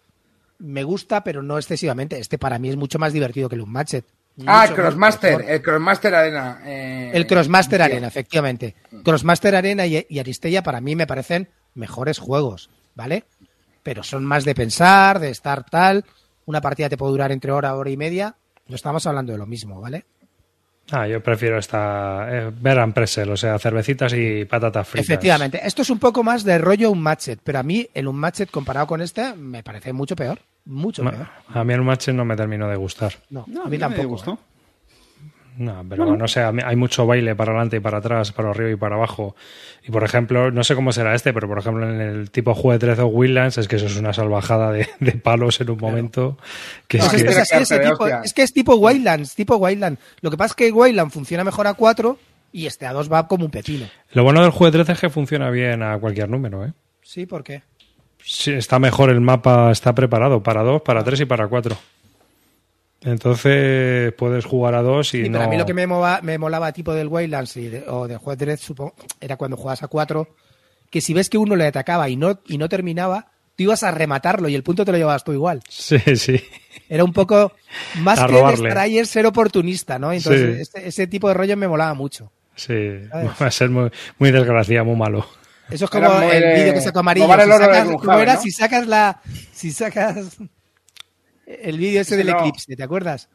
me 0.58 0.84
gusta, 0.84 1.22
pero 1.24 1.42
no 1.42 1.58
excesivamente. 1.58 2.18
Este 2.18 2.38
para 2.38 2.58
mí 2.58 2.68
es 2.70 2.76
mucho 2.76 2.98
más 2.98 3.12
divertido 3.12 3.48
que 3.48 3.56
el 3.56 3.60
Unmatched. 3.62 4.04
Ah, 4.46 4.64
el 4.66 4.74
Crossmaster, 4.74 5.44
el 5.46 5.60
Crossmaster 5.60 6.14
Arena. 6.14 6.62
eh, 6.64 7.10
El 7.12 7.26
Crossmaster. 7.26 7.82
Arena, 7.82 8.06
efectivamente. 8.08 8.74
Crossmaster 9.04 9.54
Arena 9.54 9.84
y, 9.84 10.06
y 10.08 10.18
Aristella 10.20 10.62
para 10.62 10.80
mí 10.80 10.96
me 10.96 11.06
parecen 11.06 11.50
mejores 11.74 12.18
juegos, 12.18 12.70
¿vale? 12.94 13.24
Pero 13.82 14.02
son 14.02 14.24
más 14.24 14.44
de 14.44 14.54
pensar, 14.54 15.18
de 15.18 15.30
estar 15.30 15.64
tal. 15.64 16.04
Una 16.46 16.60
partida 16.60 16.88
te 16.88 16.96
puede 16.96 17.12
durar 17.12 17.32
entre 17.32 17.52
hora, 17.52 17.74
hora 17.74 17.90
y 17.90 17.96
media. 17.96 18.34
No 18.68 18.76
estamos 18.76 19.06
hablando 19.06 19.32
de 19.32 19.38
lo 19.38 19.46
mismo, 19.46 19.80
¿vale? 19.80 20.04
Ah, 20.90 21.06
yo 21.06 21.22
prefiero 21.22 21.58
esta. 21.58 22.26
Eh, 22.48 22.52
Pressel, 22.94 23.30
o 23.30 23.36
sea, 23.36 23.58
cervecitas 23.58 24.12
y 24.14 24.44
patatas 24.44 24.86
fritas. 24.88 25.08
Efectivamente. 25.08 25.60
Esto 25.64 25.82
es 25.82 25.90
un 25.90 25.98
poco 25.98 26.22
más 26.22 26.42
de 26.44 26.58
rollo 26.58 26.90
Unmatched, 26.90 27.38
pero 27.42 27.60
a 27.60 27.62
mí 27.62 27.88
el 27.94 28.08
Unmatched 28.08 28.48
comparado 28.50 28.86
con 28.88 29.00
este 29.00 29.34
me 29.34 29.62
parece 29.62 29.92
mucho 29.92 30.16
peor. 30.16 30.40
Mucho 30.64 31.02
peor. 31.02 31.28
A 31.48 31.64
mí 31.64 31.72
el 31.74 31.82
match 31.82 32.08
no 32.08 32.24
me 32.24 32.36
terminó 32.36 32.68
de 32.68 32.76
gustar. 32.76 33.12
No, 33.30 33.44
No, 33.48 33.62
a 33.62 33.64
mí 33.64 33.70
me 33.72 33.78
tampoco. 33.78 34.08
gustó. 34.08 34.32
¿eh? 34.32 34.38
No, 35.56 35.84
pero 35.88 36.16
no 36.16 36.28
sé, 36.28 36.40
hay 36.40 36.76
mucho 36.76 37.06
baile 37.06 37.34
para 37.36 37.52
adelante 37.52 37.76
y 37.76 37.80
para 37.80 37.98
atrás, 37.98 38.32
para 38.32 38.50
arriba 38.50 38.70
y 38.70 38.76
para 38.76 38.96
abajo. 38.96 39.36
Y 39.86 39.90
por 39.90 40.02
ejemplo, 40.02 40.50
no 40.50 40.64
sé 40.64 40.74
cómo 40.74 40.92
será 40.92 41.14
este, 41.14 41.32
pero 41.32 41.46
por 41.48 41.58
ejemplo 41.58 41.88
en 41.88 42.00
el 42.00 42.30
tipo 42.30 42.54
juego 42.54 42.72
de 42.72 42.78
13 42.78 43.02
o 43.02 43.06
Wildlands 43.08 43.58
es 43.58 43.68
que 43.68 43.76
eso 43.76 43.86
es 43.86 43.96
una 43.96 44.12
salvajada 44.12 44.72
de, 44.72 44.88
de 45.00 45.12
palos 45.12 45.60
en 45.60 45.70
un 45.70 45.78
momento. 45.78 46.38
Que 46.88 46.98
es 46.98 47.08
que- 47.08 47.16
es 47.16 47.36
así, 47.38 47.56
ese 47.62 47.78
de 47.78 47.90
tipo- 47.90 48.06
es 48.06 48.32
que 48.32 48.42
es 48.42 48.52
tipo 48.52 48.76
Wildlands, 48.76 49.34
tipo 49.34 49.56
Wildlands. 49.56 50.00
Lo 50.22 50.30
que 50.30 50.36
pasa 50.36 50.52
es 50.52 50.56
que 50.56 50.72
Wildlands 50.72 51.12
funciona 51.12 51.44
mejor 51.44 51.66
a 51.66 51.74
4 51.74 52.18
y 52.52 52.66
este 52.66 52.86
a 52.86 52.92
2 52.92 53.12
va 53.12 53.28
como 53.28 53.44
un 53.44 53.50
pepino. 53.50 53.86
Lo 54.12 54.24
bueno 54.24 54.40
del 54.42 54.50
juego 54.52 54.66
de 54.70 54.78
13 54.78 54.92
es 54.92 55.00
que 55.00 55.10
funciona 55.10 55.50
bien 55.50 55.82
a 55.82 55.98
cualquier 55.98 56.28
número, 56.30 56.64
¿eh? 56.64 56.72
Sí, 57.02 57.26
¿por 57.26 57.42
qué? 57.44 57.62
Sí, 58.24 58.52
está 58.52 58.78
mejor 58.78 59.10
el 59.10 59.20
mapa, 59.20 59.70
está 59.72 59.94
preparado 59.94 60.42
para 60.42 60.62
dos, 60.62 60.80
para 60.82 61.02
tres 61.02 61.20
y 61.20 61.24
para 61.24 61.48
cuatro. 61.48 61.76
Entonces 63.04 64.12
puedes 64.14 64.44
jugar 64.44 64.74
a 64.74 64.82
dos 64.82 65.14
y 65.14 65.22
Sí, 65.24 65.28
no. 65.28 65.38
pero 65.38 65.44
a 65.44 65.48
mí 65.48 65.56
lo 65.58 65.66
que 65.66 65.74
me, 65.74 65.86
mova- 65.86 66.20
me 66.22 66.38
molaba 66.38 66.72
tipo 66.72 66.92
del 66.94 67.08
y 67.08 67.68
de- 67.68 67.84
o 67.88 68.06
del 68.08 68.18
juego 68.18 68.36
de 68.36 68.44
Dread, 68.46 68.58
supongo, 68.58 68.94
era 69.20 69.36
cuando 69.36 69.56
jugabas 69.56 69.82
a 69.82 69.88
4, 69.88 70.28
que 70.90 71.00
si 71.00 71.12
ves 71.14 71.28
que 71.30 71.38
uno 71.38 71.56
le 71.56 71.66
atacaba 71.66 72.08
y 72.08 72.16
no, 72.16 72.40
y 72.46 72.58
no 72.58 72.68
terminaba, 72.68 73.32
tú 73.56 73.64
ibas 73.64 73.82
a 73.82 73.90
rematarlo 73.90 74.48
y 74.48 74.54
el 74.54 74.62
punto 74.62 74.84
te 74.84 74.92
lo 74.92 74.98
llevabas 74.98 75.24
tú 75.24 75.32
igual. 75.32 75.60
Sí, 75.68 75.98
sí. 76.16 76.40
Era 76.88 77.04
un 77.04 77.12
poco 77.12 77.52
más 78.00 78.18
A 78.18 78.26
que 78.26 78.32
de 78.32 78.38
robarle. 78.38 78.68
estar 78.68 78.82
ahí 78.84 78.98
es 78.98 79.08
ser 79.08 79.24
oportunista, 79.26 79.98
¿no? 79.98 80.12
Entonces, 80.12 80.56
Sí. 80.56 80.62
ese, 80.78 80.88
ese 80.88 81.06
tipo 81.06 81.28
de 81.28 81.34
rollo 81.34 81.56
me 81.56 81.66
molaba 81.68 81.94
mucho. 81.94 82.30
Sí, 82.54 82.74
¿Sabes? 83.10 83.30
va 83.42 83.46
a 83.46 83.50
ser 83.50 83.70
muy, 83.70 83.90
muy 84.18 84.30
desgraciado, 84.30 84.84
muy 84.84 84.96
malo. 84.96 85.26
Eso 85.70 85.86
es 85.86 85.90
como 85.90 86.20
el 86.30 86.40
de 86.42 86.54
vídeo 86.54 86.74
que 86.74 86.80
sacó 86.82 86.98
Amarillo. 87.00 87.26
Si. 87.26 88.42
Si 88.42 88.50
sacas 88.50 88.86
la. 88.86 89.20
Si 89.52 89.70
sacas. 89.72 90.36
El 91.62 91.78
vídeo 91.78 92.00
ese 92.00 92.16
del 92.16 92.28
no. 92.28 92.38
eclipse, 92.38 92.76
¿te 92.76 92.82
acuerdas? 92.82 93.28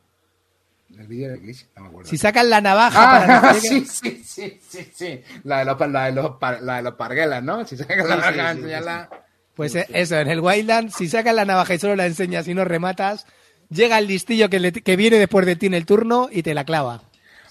El 0.97 1.07
vídeo 1.07 1.31
de 1.31 1.39
Chris, 1.41 1.67
no 1.75 1.83
me 1.83 1.87
acuerdo. 1.89 2.09
Si 2.09 2.17
sacas 2.17 2.45
la 2.45 2.61
navaja 2.61 3.11
para 3.11 3.37
Ah, 3.37 3.41
no 3.41 3.53
qué- 3.53 3.59
sí, 3.59 3.85
sí, 3.85 4.23
sí, 4.25 4.59
sí, 4.67 4.91
sí. 4.93 5.21
La 5.43 5.59
de 5.59 5.65
los, 5.65 5.79
la 5.91 6.05
de 6.05 6.11
los, 6.13 6.31
la 6.61 6.75
de 6.77 6.81
los 6.81 6.93
parguelas, 6.93 7.43
¿no? 7.43 7.65
Si 7.65 7.75
sacas 7.75 7.97
la 7.97 8.03
Sí, 8.03 8.09
navaja, 8.21 8.53
sí, 8.53 8.57
enseñarla. 8.59 9.09
Pues 9.53 9.75
eh, 9.75 9.85
eso, 9.93 10.17
en 10.17 10.29
el 10.29 10.39
Wildland, 10.39 10.91
si 10.91 11.07
sacas 11.09 11.35
la 11.35 11.43
navaja 11.45 11.73
y 11.73 11.79
solo 11.79 11.95
la 11.95 12.05
enseñas 12.05 12.47
y 12.47 12.53
no 12.53 12.63
rematas, 12.63 13.25
llega 13.69 13.97
el 13.99 14.07
listillo 14.07 14.49
que, 14.49 14.59
le- 14.59 14.71
que 14.71 14.95
viene 14.95 15.17
después 15.17 15.45
de 15.45 15.55
ti 15.57 15.65
en 15.65 15.73
el 15.73 15.85
turno 15.85 16.29
y 16.31 16.41
te 16.43 16.53
la 16.53 16.63
clava. 16.63 17.01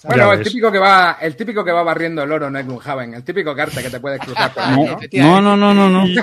Bueno, 0.05 0.33
el 0.33 0.45
típico 0.45 0.71
que 0.71 0.79
va, 0.79 1.19
el 1.21 1.35
típico 1.35 1.65
que 1.65 1.73
va 1.73 1.83
barriendo 1.83 2.23
el 2.23 2.31
oro 2.31 2.49
no 2.49 2.61
es 2.61 2.65
Gloomhaven, 2.67 3.15
el 3.15 3.25
típico 3.25 3.57
carta 3.57 3.83
que 3.83 3.91
te 3.91 3.99
puedes 3.99 4.21
cruzar 4.21 4.51
por 4.55 4.63
ahí, 4.63 4.71
No, 4.71 4.77
¿no? 4.87 4.97
efectivamente. 4.99 5.43
no, 5.43 5.57
no, 5.57 5.75
no, 5.75 5.91
no. 5.91 6.07
no. 6.07 6.07
Yo 6.15 6.23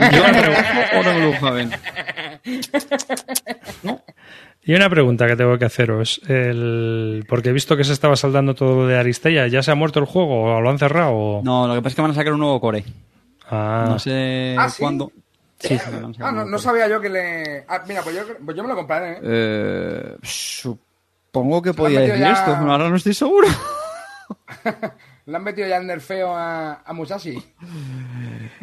Y 4.65 4.73
una 4.73 4.89
pregunta 4.89 5.27
que 5.27 5.35
tengo 5.35 5.57
que 5.57 5.65
haceros. 5.65 6.21
El... 6.25 7.25
Porque 7.27 7.49
he 7.49 7.51
visto 7.51 7.75
que 7.75 7.83
se 7.83 7.91
estaba 7.91 8.15
saldando 8.15 8.55
todo 8.55 8.87
de 8.87 8.97
Aristella. 8.97 9.47
¿Ya 9.47 9.61
se 9.61 9.71
ha 9.71 9.75
muerto 9.75 9.99
el 9.99 10.05
juego 10.05 10.43
o 10.55 10.61
lo 10.61 10.69
han 10.69 10.79
cerrado? 10.79 11.11
o- 11.13 11.41
No, 11.43 11.67
lo 11.67 11.73
que 11.75 11.81
pasa 11.81 11.89
es 11.89 11.95
que 11.95 12.01
van 12.01 12.11
a 12.11 12.13
sacar 12.13 12.31
un 12.31 12.39
nuevo 12.39 12.61
core. 12.61 12.85
Ah, 13.49 13.87
No 13.89 13.99
sé 13.99 14.55
¿Ah, 14.57 14.69
sí? 14.69 14.79
cuándo. 14.81 15.11
Sí, 15.59 15.77
sí, 15.77 15.89
Ah, 16.21 16.31
no, 16.31 16.45
no 16.45 16.57
sabía 16.59 16.87
yo 16.87 17.01
que 17.01 17.09
le. 17.09 17.65
Ah, 17.67 17.83
mira, 17.87 18.01
pues 18.03 18.15
yo, 18.15 18.21
pues 18.45 18.55
yo 18.55 18.63
me 18.63 18.69
lo 18.69 18.75
compraré, 18.75 19.13
¿eh? 19.13 19.19
Eh, 19.23 20.15
supongo 20.23 21.61
que 21.61 21.73
podía 21.73 21.99
decir 21.99 22.19
ya- 22.21 22.31
esto, 22.31 22.55
pero 22.57 22.71
ahora 22.71 22.89
no 22.89 22.95
estoy 22.95 23.13
seguro. 23.13 23.47
Le 25.25 25.37
han 25.37 25.43
metido 25.43 25.67
ya 25.67 25.77
el 25.77 25.87
nerfeo 25.87 26.35
a, 26.35 26.81
a 26.85 26.93
Musashi. 26.93 27.41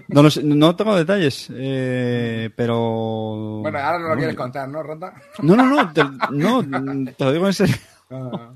No, 0.09 0.23
lo 0.23 0.31
sé, 0.31 0.43
no 0.43 0.77
tengo 0.77 0.95
detalles, 0.95 1.49
eh, 1.55 2.51
pero... 2.55 3.61
Bueno, 3.63 3.79
ahora 3.79 3.99
no 3.99 4.09
lo 4.09 4.17
quieres 4.17 4.37
contar, 4.37 4.69
¿no, 4.69 4.83
Rata? 4.83 5.15
No, 5.43 5.57
no, 5.57 5.65
no, 5.65 5.93
te, 5.93 6.05
no, 6.31 6.63
te 7.13 7.25
lo 7.25 7.33
digo 7.33 7.47
en 7.47 7.53
serio. 7.55 7.77
Ah. 8.11 8.53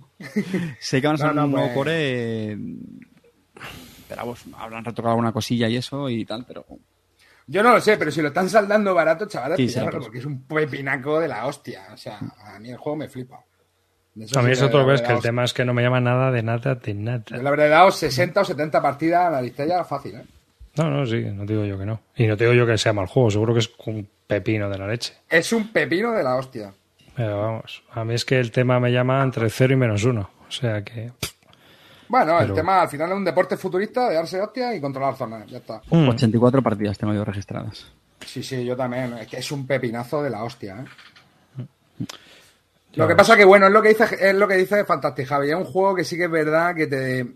Sé 0.80 1.00
que 1.00 1.06
van 1.06 1.22
a 1.22 1.32
no, 1.32 1.44
un 1.44 1.52
nuevo 1.52 1.66
pues- 1.66 1.74
core, 1.74 2.58
pero 4.08 4.20
vamos, 4.22 4.44
habrán 4.58 4.84
retocado 4.84 5.12
alguna 5.12 5.32
cosilla 5.32 5.68
y 5.68 5.76
eso 5.76 6.10
y 6.10 6.24
tal, 6.24 6.44
pero... 6.46 6.66
Yo 7.46 7.62
no 7.62 7.72
lo 7.72 7.80
sé, 7.80 7.96
pero 7.96 8.10
si 8.10 8.22
lo 8.22 8.28
están 8.28 8.48
saldando 8.48 8.94
barato, 8.94 9.26
chavales, 9.26 9.72
sí, 9.72 9.78
porque 9.90 10.18
es 10.18 10.24
un 10.24 10.42
pepinaco 10.44 11.20
de 11.20 11.28
la 11.28 11.46
hostia. 11.46 11.88
O 11.92 11.96
sea, 11.96 12.18
a 12.18 12.58
mí 12.58 12.70
el 12.70 12.78
juego 12.78 12.96
me 12.96 13.08
flipa. 13.08 13.44
Eso 14.18 14.38
a 14.38 14.42
mí 14.42 14.48
sí 14.48 14.52
es 14.52 14.62
otro 14.62 14.86
vez 14.86 15.02
que 15.02 15.12
el 15.12 15.20
tema 15.20 15.44
es 15.44 15.52
que 15.52 15.64
no 15.64 15.74
me 15.74 15.82
llama 15.82 16.00
nada 16.00 16.30
de 16.30 16.42
nada 16.42 16.76
de 16.76 16.94
nada. 16.94 17.24
Yo 17.26 17.42
le 17.42 17.48
habré 17.48 17.68
dado 17.68 17.90
60 17.90 18.40
o 18.40 18.44
70 18.44 18.80
partidas 18.80 19.26
a 19.26 19.30
la 19.30 19.42
lista 19.42 19.64
ya 19.64 19.82
fácil, 19.84 20.14
¿eh? 20.16 20.24
No, 20.76 20.90
no, 20.90 21.06
sí, 21.06 21.22
no 21.22 21.44
digo 21.44 21.64
yo 21.64 21.78
que 21.78 21.86
no. 21.86 22.00
Y 22.16 22.26
no 22.26 22.36
te 22.36 22.44
digo 22.44 22.54
yo 22.54 22.66
que 22.66 22.78
sea 22.78 22.92
mal 22.92 23.06
juego, 23.06 23.30
seguro 23.30 23.54
que 23.54 23.60
es 23.60 23.70
un 23.86 24.08
pepino 24.26 24.68
de 24.68 24.78
la 24.78 24.86
leche. 24.86 25.14
Es 25.28 25.52
un 25.52 25.72
pepino 25.72 26.12
de 26.12 26.22
la 26.22 26.36
hostia. 26.36 26.72
Pero 27.14 27.40
vamos, 27.40 27.84
a 27.92 28.04
mí 28.04 28.14
es 28.14 28.24
que 28.24 28.40
el 28.40 28.50
tema 28.50 28.80
me 28.80 28.90
llama 28.90 29.22
entre 29.22 29.48
0 29.48 29.72
y 29.72 29.76
menos 29.76 30.04
1. 30.04 30.20
O 30.20 30.50
sea 30.50 30.82
que... 30.82 31.12
Bueno, 32.08 32.38
el 32.40 32.52
tema 32.52 32.82
al 32.82 32.88
final 32.88 33.10
es 33.10 33.16
un 33.16 33.24
deporte 33.24 33.56
futurista 33.56 34.08
de 34.08 34.16
darse 34.16 34.40
hostia 34.40 34.74
y 34.74 34.80
controlar 34.80 35.16
zonas. 35.16 35.46
Ya 35.48 35.58
está. 35.58 35.80
Mm. 35.90 36.08
84 36.08 36.62
partidas 36.62 36.98
tengo 36.98 37.14
yo 37.14 37.24
registradas. 37.24 37.92
Sí, 38.24 38.42
sí, 38.42 38.64
yo 38.64 38.76
también. 38.76 39.14
Es 39.14 39.28
que 39.28 39.38
es 39.38 39.50
un 39.52 39.66
pepinazo 39.66 40.22
de 40.22 40.30
la 40.30 40.44
hostia, 40.44 40.76
¿eh? 40.80 42.04
Lo 42.96 43.08
que 43.08 43.16
pasa 43.16 43.36
que, 43.36 43.44
bueno, 43.44 43.66
es 43.66 43.72
lo 43.72 43.82
que 43.82 43.88
dice, 43.90 44.04
es 44.20 44.34
lo 44.34 44.46
que 44.48 44.56
dice 44.56 44.84
Fantastic 44.84 45.26
Javi. 45.26 45.50
Es 45.50 45.56
un 45.56 45.64
juego 45.64 45.94
que 45.94 46.04
sí 46.04 46.16
que 46.16 46.24
es 46.24 46.30
verdad 46.30 46.74
que 46.74 46.86
te. 46.86 47.26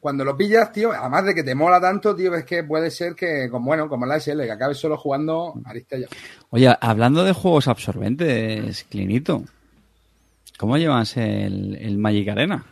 Cuando 0.00 0.24
lo 0.24 0.36
pillas, 0.36 0.72
tío, 0.72 0.92
además 0.92 1.24
de 1.24 1.34
que 1.34 1.42
te 1.42 1.54
mola 1.56 1.80
tanto, 1.80 2.14
tío, 2.14 2.32
es 2.34 2.44
que 2.44 2.62
puede 2.62 2.88
ser 2.90 3.14
que, 3.16 3.48
como, 3.50 3.66
bueno, 3.66 3.88
como 3.88 4.06
la 4.06 4.20
SL, 4.20 4.42
que 4.44 4.52
acabes 4.52 4.78
solo 4.78 4.96
jugando 4.96 5.54
Aristella. 5.64 6.06
Oye, 6.50 6.72
hablando 6.80 7.24
de 7.24 7.32
juegos 7.32 7.66
absorbentes, 7.66 8.84
Clinito, 8.88 9.42
¿cómo 10.56 10.76
llevas 10.78 11.16
el, 11.16 11.76
el 11.80 11.98
Magic 11.98 12.28
Arena? 12.28 12.64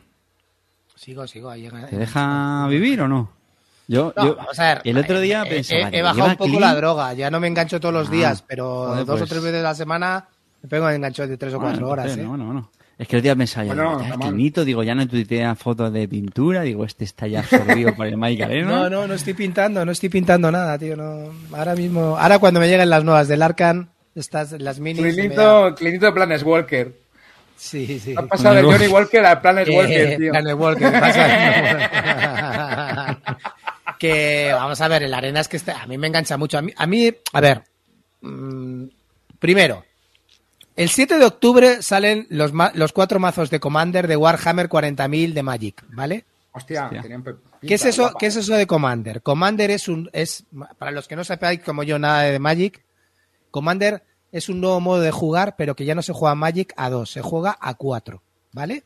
Sigo, 0.95 1.27
sigo. 1.27 1.51
Ahí 1.51 1.63
llega- 1.63 1.87
¿Te 1.87 1.97
deja 1.97 2.67
vivir 2.69 3.01
o 3.03 3.09
no? 3.09 3.31
Yo, 3.89 4.13
No, 4.17 4.25
yo 4.27 4.37
vamos 4.37 4.59
a 4.59 4.65
ver. 4.75 4.81
el 4.85 4.99
otro 4.99 5.21
día 5.21 5.43
eh, 5.45 5.49
pensaba, 5.49 5.81
eh, 5.81 5.91
he, 5.93 6.03
bajado 6.03 6.17
¿lleva 6.17 6.29
un 6.33 6.37
poco 6.39 6.51
Clean? 6.57 6.61
la 6.63 6.75
droga. 6.75 7.13
Ya 7.15 7.31
no 7.31 7.39
me 7.41 7.47
engancho 7.49 7.79
todos 7.81 7.95
los 7.95 8.09
Ah, 8.09 8.13
días, 8.13 8.43
pero 8.43 8.87
joder, 8.87 9.05
dos 9.05 9.17
o 9.17 9.19
pues- 9.19 9.31
tres 9.31 9.43
veces 9.43 9.61
a 9.61 9.63
la 9.65 9.75
semana 9.75 10.29
me 10.67 10.71
pego 10.71 10.89
en 10.91 10.97
enganchos 10.97 11.29
de 11.29 11.37
tres 11.37 11.55
o 11.55 11.61
cuatro 11.61 11.87
Bueno, 11.87 11.93
horas. 12.03 12.17
¿eh? 12.17 12.23
no, 12.23 12.31
bueno, 12.31 12.45
bueno. 12.47 12.71
Es 12.99 13.07
que 13.07 13.17
el 13.17 13.23
día 13.23 13.37
pensaba, 13.37 13.67
Bueno, 13.67 13.83
digo, 13.91 13.99
ya, 14.01 14.05
está 14.07 14.17
mal. 14.19 14.29
Clinito, 14.31 14.65
digo, 14.65 14.83
ya 14.83 14.95
no 14.95 15.07
tuitea 15.07 15.55
fotos 15.55 15.93
de 15.93 16.09
pintura, 16.09 16.63
digo, 16.63 16.85
este 16.85 17.05
está 17.05 17.27
ya 17.27 17.41
absorbido 17.41 17.95
por 17.95 18.07
el 18.07 18.17
Magic 18.17 18.41
Arena. 18.43 18.69
No, 18.69 18.91
no, 18.91 19.07
no 19.07 19.15
estoy 19.15 19.35
pintando, 19.35 19.85
no 19.85 19.93
estoy 19.93 20.09
pintando 20.09 20.51
nada, 20.51 20.77
tío. 20.79 20.97
No. 20.97 21.31
Ahora 21.57 21.75
mismo, 21.77 22.17
ahora 22.19 22.39
cuando 22.39 22.59
me 22.59 22.69
lleguen 22.69 22.89
las 22.91 23.05
nuevas 23.05 23.29
del 23.29 23.43
Arcan, 23.43 23.91
estas, 24.15 24.53
las 24.61 24.81
minis. 24.81 25.03
me- 25.03 25.13
Clinito, 25.13 25.75
Clinito 25.77 26.07
de 26.07 26.13
Planes 26.13 26.43
Walker. 26.43 26.93
Sí, 27.59 27.99
sí. 28.01 28.15
Has 28.17 28.25
pasado 28.27 28.55
de 28.57 28.63
Johnny 28.63 28.87
Walker 28.89 29.25
a 29.27 29.41
Planes 29.43 29.69
Walker, 29.69 30.13
Eh, 30.13 30.17
tío. 30.17 30.31
Planet 30.33 30.55
Walker, 30.59 30.93
pasa- 30.93 31.27
que 33.99 34.51
vamos 34.53 34.81
a 34.81 34.89
ver, 34.89 35.03
el 35.05 35.15
arena 35.15 35.41
es 35.41 35.49
que 35.49 35.57
está- 35.59 35.83
a 35.83 35.87
mí 35.87 35.97
me 35.99 36.07
engancha 36.07 36.37
mucho. 36.37 36.59
A 36.59 36.63
mí, 36.63 36.73
a, 36.77 36.87
mí, 36.87 37.11
a 37.33 37.41
ver, 37.41 37.63
mm, 38.23 38.85
primero, 39.39 39.85
el 40.77 40.89
7 40.91 41.19
de 41.19 41.25
octubre 41.25 41.83
salen 41.83 42.27
los, 42.31 42.53
ma- 42.53 42.73
los 42.75 42.93
cuatro 42.93 43.19
mazos 43.19 43.51
de 43.51 43.61
Commander 43.61 44.07
de 44.07 44.17
Warhammer 44.17 44.69
40.000 44.69 45.33
de 45.33 45.43
Magic, 45.43 45.85
¿vale? 45.91 46.25
Hostia, 46.53 46.85
Hostia. 46.85 47.03
tenían 47.03 47.25
¿Qué 47.61 47.75
es 47.75 47.85
eso? 47.85 48.15
¿Qué 48.19 48.27
es 48.27 48.37
eso 48.37 48.55
de 48.55 48.67
Commander? 48.67 49.23
Commander 49.23 49.71
es 49.71 49.89
un 49.89 50.09
es 50.13 50.45
para 50.79 50.91
los 50.91 51.09
que 51.09 51.17
no 51.17 51.25
sepáis 51.25 51.61
como 51.61 51.83
yo 51.83 51.99
nada 51.99 52.23
de 52.23 52.39
Magic, 52.39 52.83
Commander 53.51 54.03
es 54.33 54.49
un 54.49 54.61
nuevo 54.61 54.81
modo 54.81 55.01
de 55.01 55.11
jugar, 55.11 55.55
pero 55.57 55.75
que 55.75 55.85
ya 55.85 55.95
no 55.95 56.03
se 56.03 56.13
juega 56.13 56.35
Magic 56.35 56.73
a 56.77 56.91
dos, 56.91 57.11
se 57.11 57.23
juega 57.23 57.57
a 57.61 57.75
cuatro, 57.75 58.23
¿vale? 58.53 58.85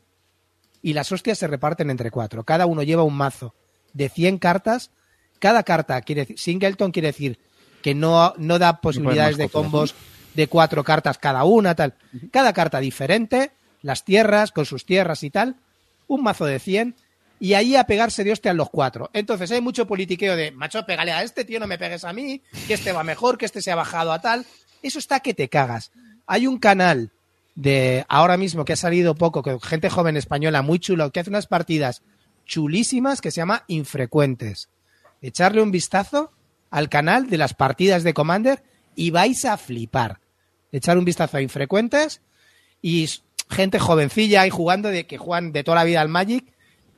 Y 0.81 0.93
las 0.93 1.11
hostias 1.11 1.37
se 1.37 1.47
reparten 1.47 1.89
entre 1.89 2.09
cuatro. 2.11 2.43
Cada 2.43 2.65
uno 2.65 2.81
lleva 2.83 3.03
un 3.03 3.15
mazo 3.15 3.53
de 3.93 4.09
100 4.09 4.37
cartas. 4.39 4.91
Cada 5.39 5.63
carta 5.63 6.01
quiere 6.01 6.21
decir, 6.21 6.39
Singleton 6.39 6.91
quiere 6.91 7.09
decir 7.09 7.39
que 7.81 7.93
no, 7.93 8.33
no 8.37 8.59
da 8.59 8.79
posibilidades 8.81 9.37
de 9.37 9.49
combos 9.49 9.93
de 10.33 10.47
cuatro 10.47 10.83
cartas 10.83 11.17
cada 11.17 11.43
una, 11.43 11.75
tal. 11.75 11.93
Cada 12.31 12.53
carta 12.53 12.79
diferente, 12.79 13.51
las 13.81 14.03
tierras 14.05 14.51
con 14.51 14.65
sus 14.65 14.85
tierras 14.85 15.23
y 15.23 15.29
tal. 15.29 15.55
Un 16.07 16.23
mazo 16.23 16.45
de 16.45 16.59
100 16.59 16.95
y 17.41 17.55
ahí 17.55 17.75
a 17.75 17.85
pegarse 17.85 18.23
de 18.23 18.31
hostia 18.31 18.51
a 18.51 18.53
los 18.53 18.69
cuatro. 18.69 19.09
Entonces 19.13 19.49
hay 19.51 19.61
mucho 19.61 19.87
politiqueo 19.87 20.35
de, 20.35 20.51
macho, 20.51 20.85
pégale 20.85 21.11
a 21.11 21.23
este, 21.23 21.43
tío, 21.43 21.59
no 21.59 21.65
me 21.65 21.79
pegues 21.79 22.03
a 22.03 22.13
mí, 22.13 22.41
que 22.67 22.75
este 22.75 22.91
va 22.91 23.03
mejor, 23.03 23.39
que 23.39 23.45
este 23.45 23.63
se 23.63 23.71
ha 23.71 23.75
bajado 23.75 24.11
a 24.11 24.21
tal. 24.21 24.45
Eso 24.83 24.99
está 24.99 25.21
que 25.21 25.33
te 25.33 25.49
cagas. 25.49 25.91
Hay 26.27 26.45
un 26.45 26.59
canal 26.59 27.11
de 27.55 28.05
ahora 28.07 28.37
mismo 28.37 28.63
que 28.63 28.73
ha 28.73 28.77
salido 28.77 29.15
poco, 29.15 29.41
con 29.41 29.59
gente 29.59 29.89
joven 29.89 30.17
española 30.17 30.61
muy 30.61 30.77
chulo, 30.77 31.11
que 31.11 31.19
hace 31.19 31.31
unas 31.31 31.47
partidas 31.47 32.03
chulísimas 32.45 33.21
que 33.21 33.31
se 33.31 33.41
llama 33.41 33.63
Infrecuentes. 33.67 34.69
Echarle 35.23 35.63
un 35.63 35.71
vistazo 35.71 36.31
al 36.69 36.89
canal 36.89 37.27
de 37.27 37.39
las 37.39 37.55
partidas 37.55 38.03
de 38.03 38.13
Commander 38.13 38.63
y 38.95 39.09
vais 39.09 39.45
a 39.45 39.57
flipar. 39.57 40.20
Echar 40.71 40.97
un 40.97 41.05
vistazo 41.05 41.37
a 41.37 41.41
Infrecuentes 41.41 42.21
y 42.81 43.09
gente 43.49 43.79
jovencilla 43.79 44.41
ahí 44.41 44.49
jugando 44.49 44.89
de 44.89 45.05
que 45.05 45.17
juegan 45.17 45.51
de 45.51 45.63
toda 45.63 45.75
la 45.75 45.83
vida 45.83 46.01
al 46.01 46.07
Magic, 46.09 46.45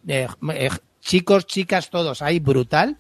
eh, 0.07 0.27
eh, 0.53 0.69
chicos, 1.01 1.45
chicas, 1.47 1.89
todos 1.89 2.21
ahí 2.21 2.39
brutal. 2.39 2.97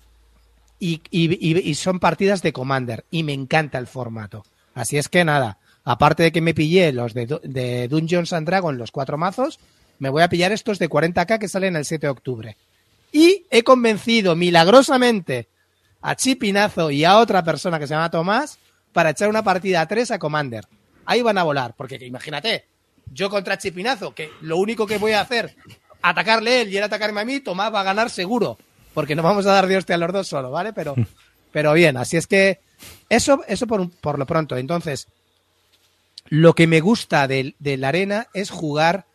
Y, 0.79 1.01
y- 1.11 1.69
y- 1.69 1.75
son 1.75 1.99
partidas 1.99 2.41
de 2.41 2.51
Commander 2.51 3.05
y 3.09 3.23
me 3.23 3.31
encanta 3.33 3.77
el 3.77 3.87
formato. 3.87 4.43
Así 4.73 4.97
es 4.97 5.07
que 5.07 5.23
nada, 5.23 5.57
aparte 5.85 6.23
de 6.23 6.31
que 6.33 6.41
me 6.41 6.53
pillé 6.53 6.91
los 6.91 7.13
de, 7.13 7.39
de 7.43 7.87
Dungeons 7.87 8.33
and 8.33 8.45
Dragons, 8.47 8.77
los 8.77 8.91
cuatro 8.91 9.17
mazos, 9.17 9.59
me 9.99 10.09
voy 10.09 10.23
a 10.23 10.27
pillar 10.29 10.51
estos 10.51 10.79
de 10.79 10.89
40k 10.89 11.39
que 11.39 11.47
salen 11.47 11.75
el 11.77 11.85
7 11.85 12.07
de 12.07 12.11
octubre. 12.11 12.57
Y 13.13 13.45
he 13.49 13.63
convencido 13.63 14.35
milagrosamente 14.35 15.47
a 16.01 16.15
Chipinazo 16.15 16.91
y 16.91 17.05
a 17.05 17.17
otra 17.19 17.43
persona 17.45 17.79
que 17.79 17.87
se 17.87 17.93
llama 17.93 18.09
Tomás 18.11 18.57
para 18.93 19.09
echar 19.09 19.29
una 19.29 19.43
partida 19.43 19.81
a 19.81 19.87
tres 19.87 20.11
a 20.11 20.19
Commander. 20.19 20.65
Ahí 21.05 21.21
van 21.21 21.37
a 21.37 21.43
volar, 21.43 21.73
porque 21.75 21.99
que 21.99 22.05
imagínate, 22.05 22.65
yo 23.11 23.29
contra 23.29 23.57
Chipinazo, 23.57 24.15
que 24.15 24.29
lo 24.41 24.57
único 24.57 24.87
que 24.87 24.97
voy 24.97 25.11
a 25.11 25.21
hacer, 25.21 25.55
atacarle 26.01 26.61
él 26.61 26.69
y 26.69 26.77
él 26.77 26.83
atacarme 26.83 27.21
a 27.21 27.25
mí, 27.25 27.39
Tomás 27.39 27.73
va 27.73 27.81
a 27.81 27.83
ganar 27.83 28.09
seguro, 28.09 28.57
porque 28.93 29.15
no 29.15 29.23
vamos 29.23 29.45
a 29.45 29.51
dar 29.51 29.67
de 29.67 29.77
hostia 29.77 29.95
a 29.95 29.97
los 29.97 30.13
dos 30.13 30.27
solo, 30.27 30.51
¿vale? 30.51 30.71
Pero, 30.71 30.95
pero 31.51 31.73
bien, 31.73 31.97
así 31.97 32.17
es 32.17 32.27
que 32.27 32.59
eso, 33.09 33.43
eso 33.47 33.67
por, 33.67 33.89
por 33.89 34.17
lo 34.17 34.25
pronto. 34.25 34.55
Entonces, 34.55 35.07
lo 36.29 36.53
que 36.53 36.67
me 36.67 36.79
gusta 36.79 37.27
de, 37.27 37.55
de 37.59 37.77
la 37.77 37.89
arena 37.89 38.27
es 38.33 38.49
jugar 38.49 39.05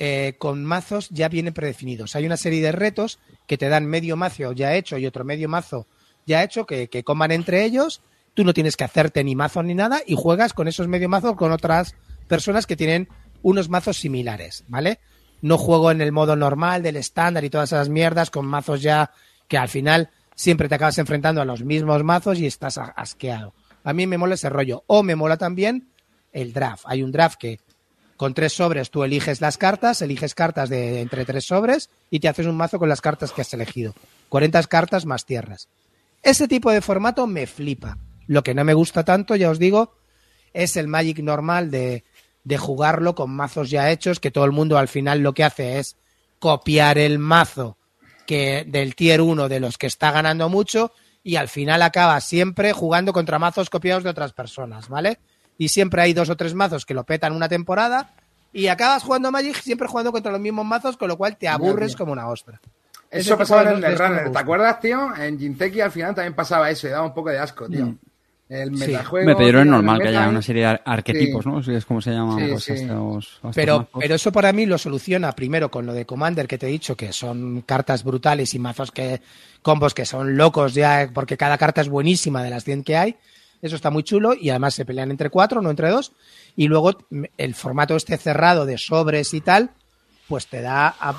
eh, 0.00 0.34
con 0.38 0.64
mazos 0.64 1.08
ya 1.10 1.28
bien 1.28 1.52
predefinidos. 1.52 2.14
Hay 2.14 2.24
una 2.24 2.36
serie 2.36 2.62
de 2.62 2.72
retos 2.72 3.18
que 3.48 3.58
te 3.58 3.68
dan 3.68 3.86
medio 3.86 4.16
mazo 4.16 4.52
ya 4.52 4.74
hecho 4.74 4.96
y 4.96 5.06
otro 5.06 5.24
medio 5.24 5.48
mazo 5.48 5.86
ya 6.24 6.44
hecho 6.44 6.66
que, 6.66 6.88
que 6.88 7.02
coman 7.02 7.32
entre 7.32 7.64
ellos. 7.64 8.00
Tú 8.38 8.44
no 8.44 8.54
tienes 8.54 8.76
que 8.76 8.84
hacerte 8.84 9.24
ni 9.24 9.34
mazo 9.34 9.64
ni 9.64 9.74
nada 9.74 10.00
y 10.06 10.14
juegas 10.14 10.52
con 10.52 10.68
esos 10.68 10.86
medio 10.86 11.08
mazos 11.08 11.34
con 11.34 11.50
otras 11.50 11.96
personas 12.28 12.68
que 12.68 12.76
tienen 12.76 13.08
unos 13.42 13.68
mazos 13.68 13.96
similares, 13.96 14.62
¿vale? 14.68 15.00
No 15.42 15.58
juego 15.58 15.90
en 15.90 16.00
el 16.00 16.12
modo 16.12 16.36
normal 16.36 16.84
del 16.84 16.94
estándar 16.94 17.44
y 17.44 17.50
todas 17.50 17.72
esas 17.72 17.88
mierdas 17.88 18.30
con 18.30 18.46
mazos 18.46 18.80
ya 18.80 19.10
que 19.48 19.58
al 19.58 19.68
final 19.68 20.10
siempre 20.36 20.68
te 20.68 20.76
acabas 20.76 20.98
enfrentando 20.98 21.40
a 21.42 21.44
los 21.44 21.64
mismos 21.64 22.04
mazos 22.04 22.38
y 22.38 22.46
estás 22.46 22.78
asqueado. 22.78 23.54
A 23.82 23.92
mí 23.92 24.06
me 24.06 24.18
mola 24.18 24.36
ese 24.36 24.48
rollo. 24.48 24.84
O 24.86 25.02
me 25.02 25.16
mola 25.16 25.36
también 25.36 25.88
el 26.30 26.52
draft. 26.52 26.84
Hay 26.86 27.02
un 27.02 27.10
draft 27.10 27.40
que 27.40 27.58
con 28.16 28.34
tres 28.34 28.52
sobres 28.52 28.92
tú 28.92 29.02
eliges 29.02 29.40
las 29.40 29.58
cartas, 29.58 30.00
eliges 30.00 30.36
cartas 30.36 30.68
de 30.68 31.00
entre 31.00 31.24
tres 31.24 31.44
sobres 31.44 31.90
y 32.08 32.20
te 32.20 32.28
haces 32.28 32.46
un 32.46 32.56
mazo 32.56 32.78
con 32.78 32.88
las 32.88 33.00
cartas 33.00 33.32
que 33.32 33.40
has 33.40 33.52
elegido. 33.52 33.96
40 34.28 34.62
cartas 34.62 35.06
más 35.06 35.26
tierras. 35.26 35.68
Ese 36.22 36.46
tipo 36.46 36.70
de 36.70 36.82
formato 36.82 37.26
me 37.26 37.48
flipa. 37.48 37.98
Lo 38.28 38.44
que 38.44 38.54
no 38.54 38.64
me 38.64 38.74
gusta 38.74 39.04
tanto, 39.04 39.34
ya 39.34 39.50
os 39.50 39.58
digo, 39.58 39.96
es 40.52 40.76
el 40.76 40.86
Magic 40.86 41.18
normal 41.18 41.72
de, 41.72 42.04
de 42.44 42.58
jugarlo 42.58 43.16
con 43.16 43.30
mazos 43.30 43.70
ya 43.70 43.90
hechos, 43.90 44.20
que 44.20 44.30
todo 44.30 44.44
el 44.44 44.52
mundo 44.52 44.78
al 44.78 44.86
final 44.86 45.18
lo 45.18 45.34
que 45.34 45.42
hace 45.42 45.80
es 45.80 45.96
copiar 46.38 46.98
el 46.98 47.18
mazo 47.18 47.76
que 48.26 48.64
del 48.68 48.94
tier 48.94 49.20
1 49.20 49.48
de 49.48 49.58
los 49.58 49.78
que 49.78 49.86
está 49.86 50.12
ganando 50.12 50.48
mucho 50.48 50.92
y 51.22 51.36
al 51.36 51.48
final 51.48 51.82
acabas 51.82 52.24
siempre 52.24 52.72
jugando 52.72 53.12
contra 53.12 53.38
mazos 53.38 53.70
copiados 53.70 54.04
de 54.04 54.10
otras 54.10 54.32
personas, 54.32 54.88
¿vale? 54.88 55.18
Y 55.56 55.68
siempre 55.68 56.02
hay 56.02 56.12
dos 56.12 56.30
o 56.30 56.36
tres 56.36 56.54
mazos 56.54 56.86
que 56.86 56.94
lo 56.94 57.04
petan 57.04 57.32
una 57.32 57.48
temporada 57.48 58.14
y 58.52 58.68
acabas 58.68 59.02
jugando 59.02 59.30
Magic 59.30 59.56
siempre 59.60 59.88
jugando 59.88 60.12
contra 60.12 60.32
los 60.32 60.40
mismos 60.40 60.64
mazos, 60.64 60.96
con 60.96 61.08
lo 61.08 61.16
cual 61.16 61.36
te 61.36 61.48
aburres 61.48 61.96
como 61.96 62.12
una 62.12 62.28
ostra. 62.28 62.60
Eso 63.10 63.36
pasaba 63.36 63.72
en 63.72 63.82
el 63.82 63.98
Runner, 63.98 64.30
¿te 64.30 64.38
acuerdas, 64.38 64.80
tío? 64.80 65.14
En 65.16 65.38
Jinteki 65.38 65.80
al 65.80 65.90
final 65.90 66.14
también 66.14 66.34
pasaba 66.34 66.70
eso 66.70 66.86
y 66.86 66.90
daba 66.90 67.06
un 67.06 67.14
poco 67.14 67.30
de 67.30 67.38
asco, 67.38 67.68
tío. 67.68 67.86
Mm. 67.86 67.98
El 68.48 68.74
Sí. 68.78 68.86
metajuego. 68.86 69.26
Me 69.26 69.34
tío, 69.34 69.64
normal 69.64 70.00
que 70.00 70.08
haya 70.08 70.26
una 70.28 70.40
serie 70.40 70.62
de 70.62 70.68
ar- 70.68 70.82
arquetipos, 70.84 71.44
Sí. 71.44 71.50
¿no? 71.50 71.62
Sí, 71.62 71.74
Es 71.74 71.84
como 71.84 72.00
se 72.00 72.12
llaman 72.12 72.38
Sí, 72.38 72.46
pues, 72.50 72.68
estos, 72.70 73.26
estos 73.34 73.54
Pero, 73.54 73.78
mazos. 73.80 73.90
pero 74.00 74.14
eso 74.14 74.32
para 74.32 74.52
mí 74.54 74.64
lo 74.64 74.78
soluciona 74.78 75.32
primero 75.32 75.70
con 75.70 75.84
lo 75.84 75.92
de 75.92 76.06
Commander 76.06 76.48
que 76.48 76.56
te 76.56 76.66
he 76.66 76.70
dicho, 76.70 76.96
que 76.96 77.12
son 77.12 77.60
cartas 77.66 78.04
brutales 78.04 78.54
y 78.54 78.58
mazos 78.58 78.90
que, 78.90 79.20
combos 79.60 79.92
que 79.92 80.06
son 80.06 80.36
locos 80.36 80.72
ya, 80.74 81.10
porque 81.12 81.36
cada 81.36 81.58
carta 81.58 81.82
es 81.82 81.88
buenísima 81.90 82.42
de 82.42 82.50
las 82.50 82.64
100 82.64 82.84
que 82.84 82.96
hay. 82.96 83.16
Eso 83.60 83.76
está 83.76 83.90
muy 83.90 84.02
chulo 84.04 84.32
y 84.40 84.50
además 84.50 84.72
se 84.74 84.84
pelean 84.86 85.10
entre 85.10 85.30
cuatro, 85.30 85.60
no 85.60 85.68
entre 85.70 85.90
dos. 85.90 86.12
Y 86.56 86.68
luego 86.68 86.96
mm, 87.10 87.24
el 87.36 87.54
formato 87.54 87.96
este 87.96 88.16
cerrado 88.16 88.64
de 88.64 88.78
sobres 88.78 89.34
y 89.34 89.40
tal, 89.42 89.70
pues 90.26 90.46
te 90.46 90.62
da 90.62 90.94
a- 90.98 91.14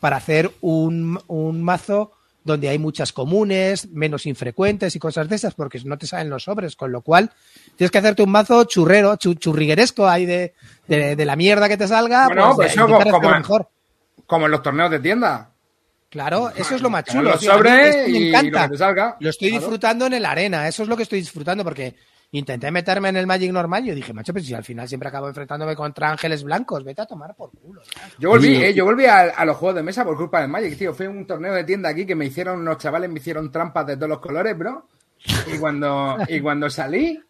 para 0.00 0.16
hacer 0.16 0.50
un, 0.60 1.18
un 1.28 1.62
mazo 1.62 2.12
donde 2.44 2.68
hay 2.68 2.78
muchas 2.78 3.12
comunes, 3.12 3.88
menos 3.90 4.26
infrecuentes 4.26 4.96
y 4.96 4.98
cosas 4.98 5.28
de 5.28 5.36
esas, 5.36 5.54
porque 5.54 5.80
no 5.84 5.96
te 5.96 6.06
salen 6.06 6.28
los 6.30 6.44
sobres, 6.44 6.74
con 6.76 6.90
lo 6.92 7.02
cual 7.02 7.30
tienes 7.76 7.90
que 7.90 7.98
hacerte 7.98 8.22
un 8.22 8.30
mazo 8.30 8.64
churrero, 8.64 9.14
chu- 9.16 9.34
churrigueresco 9.34 10.08
ahí 10.08 10.26
de, 10.26 10.54
de, 10.88 11.14
de 11.16 11.24
la 11.24 11.36
mierda 11.36 11.68
que 11.68 11.76
te 11.76 11.86
salga, 11.86 12.26
Bueno, 12.26 12.42
pues, 12.54 12.56
pues 12.56 12.68
de 12.68 12.74
eso 12.74 12.86
como- 13.20 13.30
mejor. 13.30 13.68
Como 14.26 14.46
en 14.46 14.52
los 14.52 14.62
torneos 14.62 14.90
de 14.90 14.98
tienda. 15.00 15.50
Claro, 16.08 16.50
eso 16.54 16.74
es 16.74 16.82
lo 16.82 16.90
más 16.90 17.04
chulo. 17.04 17.30
los 17.30 17.40
sobres 17.42 18.06
y 18.08 18.30
lo 18.30 18.40
que 18.40 18.68
te 18.68 18.76
salga. 18.78 19.16
Lo 19.18 19.30
estoy 19.30 19.48
Claro. 19.48 19.60
disfrutando 19.60 20.06
en 20.06 20.12
el 20.14 20.24
arena, 20.26 20.68
eso 20.68 20.82
es 20.82 20.88
lo 20.88 20.96
que 20.96 21.04
estoy 21.04 21.20
disfrutando, 21.20 21.64
porque 21.64 21.94
intenté 22.32 22.70
meterme 22.70 23.10
en 23.10 23.16
el 23.16 23.26
Magic 23.26 23.52
normal 23.52 23.84
y 23.84 23.88
yo 23.88 23.94
dije, 23.94 24.12
macho, 24.12 24.32
pues 24.32 24.46
si 24.46 24.54
al 24.54 24.64
final 24.64 24.88
siempre 24.88 25.08
acabo 25.08 25.28
enfrentándome 25.28 25.76
contra 25.76 26.10
ángeles 26.10 26.42
blancos, 26.42 26.82
vete 26.82 27.02
a 27.02 27.06
tomar 27.06 27.34
por 27.36 27.50
culo. 27.50 27.82
ya. 27.82 28.10
Yo 28.18 28.30
volví, 28.30 28.56
eh, 28.56 28.74
yo 28.74 28.84
volví 28.84 29.04
a, 29.06 29.20
a 29.20 29.44
los 29.44 29.56
juegos 29.56 29.76
de 29.76 29.82
mesa 29.82 30.04
por 30.04 30.16
culpa 30.16 30.40
del 30.40 30.50
Magic, 30.50 30.76
tío. 30.76 30.94
Fui 30.94 31.06
a 31.06 31.10
un 31.10 31.26
torneo 31.26 31.52
de 31.54 31.64
tienda 31.64 31.90
aquí 31.90 32.06
que 32.06 32.14
me 32.14 32.26
hicieron 32.26 32.60
unos 32.60 32.78
chavales, 32.78 33.10
me 33.10 33.20
hicieron 33.20 33.52
trampas 33.52 33.86
de 33.86 33.96
todos 33.96 34.08
los 34.08 34.20
colores, 34.20 34.56
bro. 34.56 34.88
Y 35.54 35.58
cuando, 35.58 36.16
y 36.28 36.40
cuando 36.40 36.68
salí, 36.68 37.20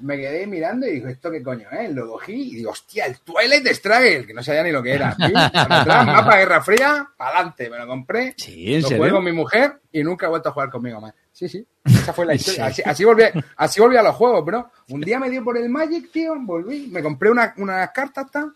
me 0.00 0.16
quedé 0.16 0.46
mirando 0.46 0.86
y 0.86 0.92
digo, 0.92 1.08
¿esto 1.08 1.30
qué 1.30 1.42
coño 1.42 1.68
es? 1.70 1.90
Lo 1.94 2.08
cogí 2.10 2.32
y 2.52 2.54
digo, 2.56 2.70
hostia, 2.70 3.06
el 3.06 3.18
Twilight 3.20 3.66
Struggle, 3.68 4.26
que 4.26 4.34
no 4.34 4.42
sabía 4.42 4.62
ni 4.62 4.72
lo 4.72 4.82
que 4.82 4.94
era. 4.94 5.14
mapa 5.66 6.36
Guerra 6.38 6.62
Fría, 6.62 7.08
para 7.16 7.30
adelante. 7.36 7.70
Me 7.70 7.78
lo 7.78 7.86
compré, 7.86 8.34
Sí, 8.36 8.74
¿en 8.74 8.82
lo 8.82 8.88
serio? 8.88 9.02
jugué 9.04 9.10
con 9.12 9.24
mi 9.24 9.32
mujer 9.32 9.80
y 9.92 10.02
nunca 10.02 10.26
he 10.26 10.28
vuelto 10.28 10.48
a 10.48 10.52
jugar 10.52 10.70
conmigo 10.70 11.00
más. 11.00 11.14
Sí, 11.32 11.48
sí. 11.48 11.66
Esa 11.84 12.12
fue 12.12 12.26
la 12.26 12.32
¿En 12.32 12.36
historia. 12.38 12.66
Así, 12.66 12.82
así 12.84 13.04
volví, 13.04 13.24
así 13.56 13.80
volví 13.80 13.96
a 13.96 14.02
los 14.02 14.14
juegos, 14.16 14.44
bro. 14.44 14.70
Un 14.90 15.00
día 15.00 15.18
me 15.18 15.30
dio 15.30 15.42
por 15.44 15.56
el 15.56 15.68
Magic, 15.68 16.10
tío, 16.12 16.34
volví, 16.38 16.88
me 16.92 17.02
compré 17.02 17.30
una- 17.30 17.54
unas 17.58 17.90
cartas, 17.90 18.30
tal. 18.30 18.54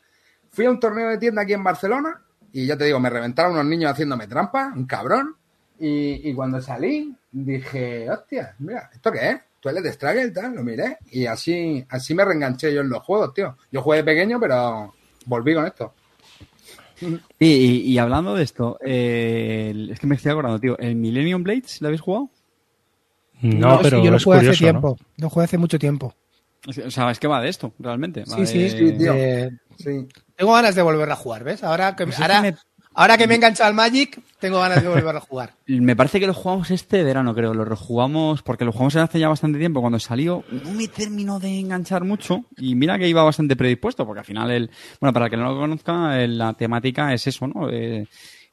Fui 0.51 0.65
a 0.65 0.71
un 0.71 0.81
torneo 0.81 1.09
de 1.11 1.19
tienda 1.19 1.43
aquí 1.43 1.53
en 1.53 1.65
Barcelona 1.65 2.21
y 2.53 2.67
ya 2.67 2.77
te 2.77 2.85
digo, 2.85 2.99
me 3.01 3.11
reventaron 3.11 3.53
unos 3.53 3.67
niños 3.67 3.91
haciéndome 3.93 4.27
trampa, 4.27 4.73
un 4.75 4.87
cabrón. 4.87 5.37
Y, 5.79 6.31
y 6.31 6.35
cuando 6.35 6.61
salí, 6.63 7.15
dije, 7.31 8.09
hostia, 8.11 8.55
mira, 8.61 8.89
¿esto 8.95 9.13
qué 9.13 9.29
es? 9.31 9.37
Twilight 9.73 9.93
Struggle, 9.95 10.31
tal, 10.31 10.55
lo 10.55 10.63
miré. 10.63 10.99
Y 11.11 11.27
así, 11.27 11.85
así 11.89 12.15
me 12.15 12.25
reenganché 12.25 12.73
yo 12.73 12.81
en 12.83 12.89
los 12.89 13.03
juegos, 13.03 13.35
tío. 13.35 13.57
Yo 13.73 13.83
jugué 13.83 13.99
de 13.99 14.05
pequeño, 14.05 14.39
pero 14.41 14.95
volví 15.27 15.55
con 15.55 15.67
esto. 15.67 15.93
Y, 17.39 17.47
y- 17.47 17.81
y 17.93 17.99
hablando 17.99 18.35
de 18.35 18.43
esto, 18.43 18.79
eh, 18.83 19.89
es 19.91 20.01
que 20.01 20.07
me 20.07 20.15
estoy 20.15 20.33
acordando, 20.33 20.59
tío, 20.59 20.79
¿el 20.79 20.97
Millennium 20.97 21.43
Blades 21.43 21.81
lo 21.83 21.89
habéis 21.89 22.01
jugado? 22.01 22.31
No, 23.43 23.79
pero 23.83 23.99
sí, 23.99 24.05
yo 24.07 24.11
lo 24.11 24.17
es 24.17 24.25
jugué 24.25 24.39
curioso, 24.39 24.55
hace 24.55 24.65
¿no? 24.65 24.81
tiempo, 24.81 24.99
lo 25.19 25.29
jugué 25.31 25.45
hace 25.45 25.59
mucho 25.59 25.79
tiempo. 25.79 26.15
O 26.67 26.91
sea, 26.91 27.11
es 27.11 27.19
que 27.21 27.29
va 27.29 27.43
de 27.43 27.51
esto, 27.51 27.75
realmente. 27.79 28.21
va 28.25 28.35
Sí, 28.37 28.41
de- 28.41 28.47
sí, 28.47 28.71
sí, 28.71 28.99
tío. 28.99 29.13
Eh, 29.15 29.51
Sí. 29.77 30.07
tengo 30.37 30.55
ganas 30.55 30.75
de 30.75 30.81
volver 30.83 31.11
a 31.11 31.17
jugar, 31.17 31.45
¿ves? 31.45 31.63
Ahora 31.63 31.95
que, 31.95 32.05
Pues 32.05 32.17
es 32.17 32.23
ahora, 32.23 32.41
que 32.43 32.53
me- 32.53 32.59
ahora 32.97 33.17
que 33.17 33.29
me 33.29 33.35
he 33.35 33.37
enganchado 33.37 33.69
al 33.69 33.75
Magic, 33.75 34.21
tengo 34.41 34.59
ganas 34.59 34.83
de 34.83 34.89
volver 34.89 35.15
a 35.15 35.21
jugar. 35.21 35.55
Me 35.67 35.95
parece 35.95 36.19
que 36.19 36.27
lo 36.27 36.35
jugamos 36.35 36.71
este 36.71 37.05
verano, 37.05 37.35
creo. 37.35 37.55
Lo 37.55 37.65
rejugamos 37.65 38.43
porque 38.43 38.65
lo 38.65 38.73
jugamos 38.73 38.97
hace 38.97 39.21
ya 39.21 39.29
bastante 39.29 39.59
tiempo. 39.59 39.81
Cuando 39.81 39.99
salió, 40.01 40.45
no 40.51 40.73
me 40.73 40.89
terminó 40.89 41.39
de 41.39 41.61
enganchar 41.61 42.05
mucho. 42.05 42.45
Y 42.57 42.75
mira 42.75 42.99
que 42.99 43.09
iba 43.09 43.23
bastante 43.23 43.57
predispuesto, 43.57 44.05
porque 44.05 44.21
al 44.21 44.27
final, 44.27 44.51
el, 44.51 44.71
bueno, 45.01 45.13
para 45.13 45.27
el 45.27 45.31
que 45.31 45.37
no 45.37 45.53
lo 45.53 45.59
conozca, 45.59 46.17
la 46.27 46.55
temática 46.55 47.13
es 47.13 47.27
eso, 47.27 47.47
¿no? 47.47 47.71
Eh, 47.71 48.07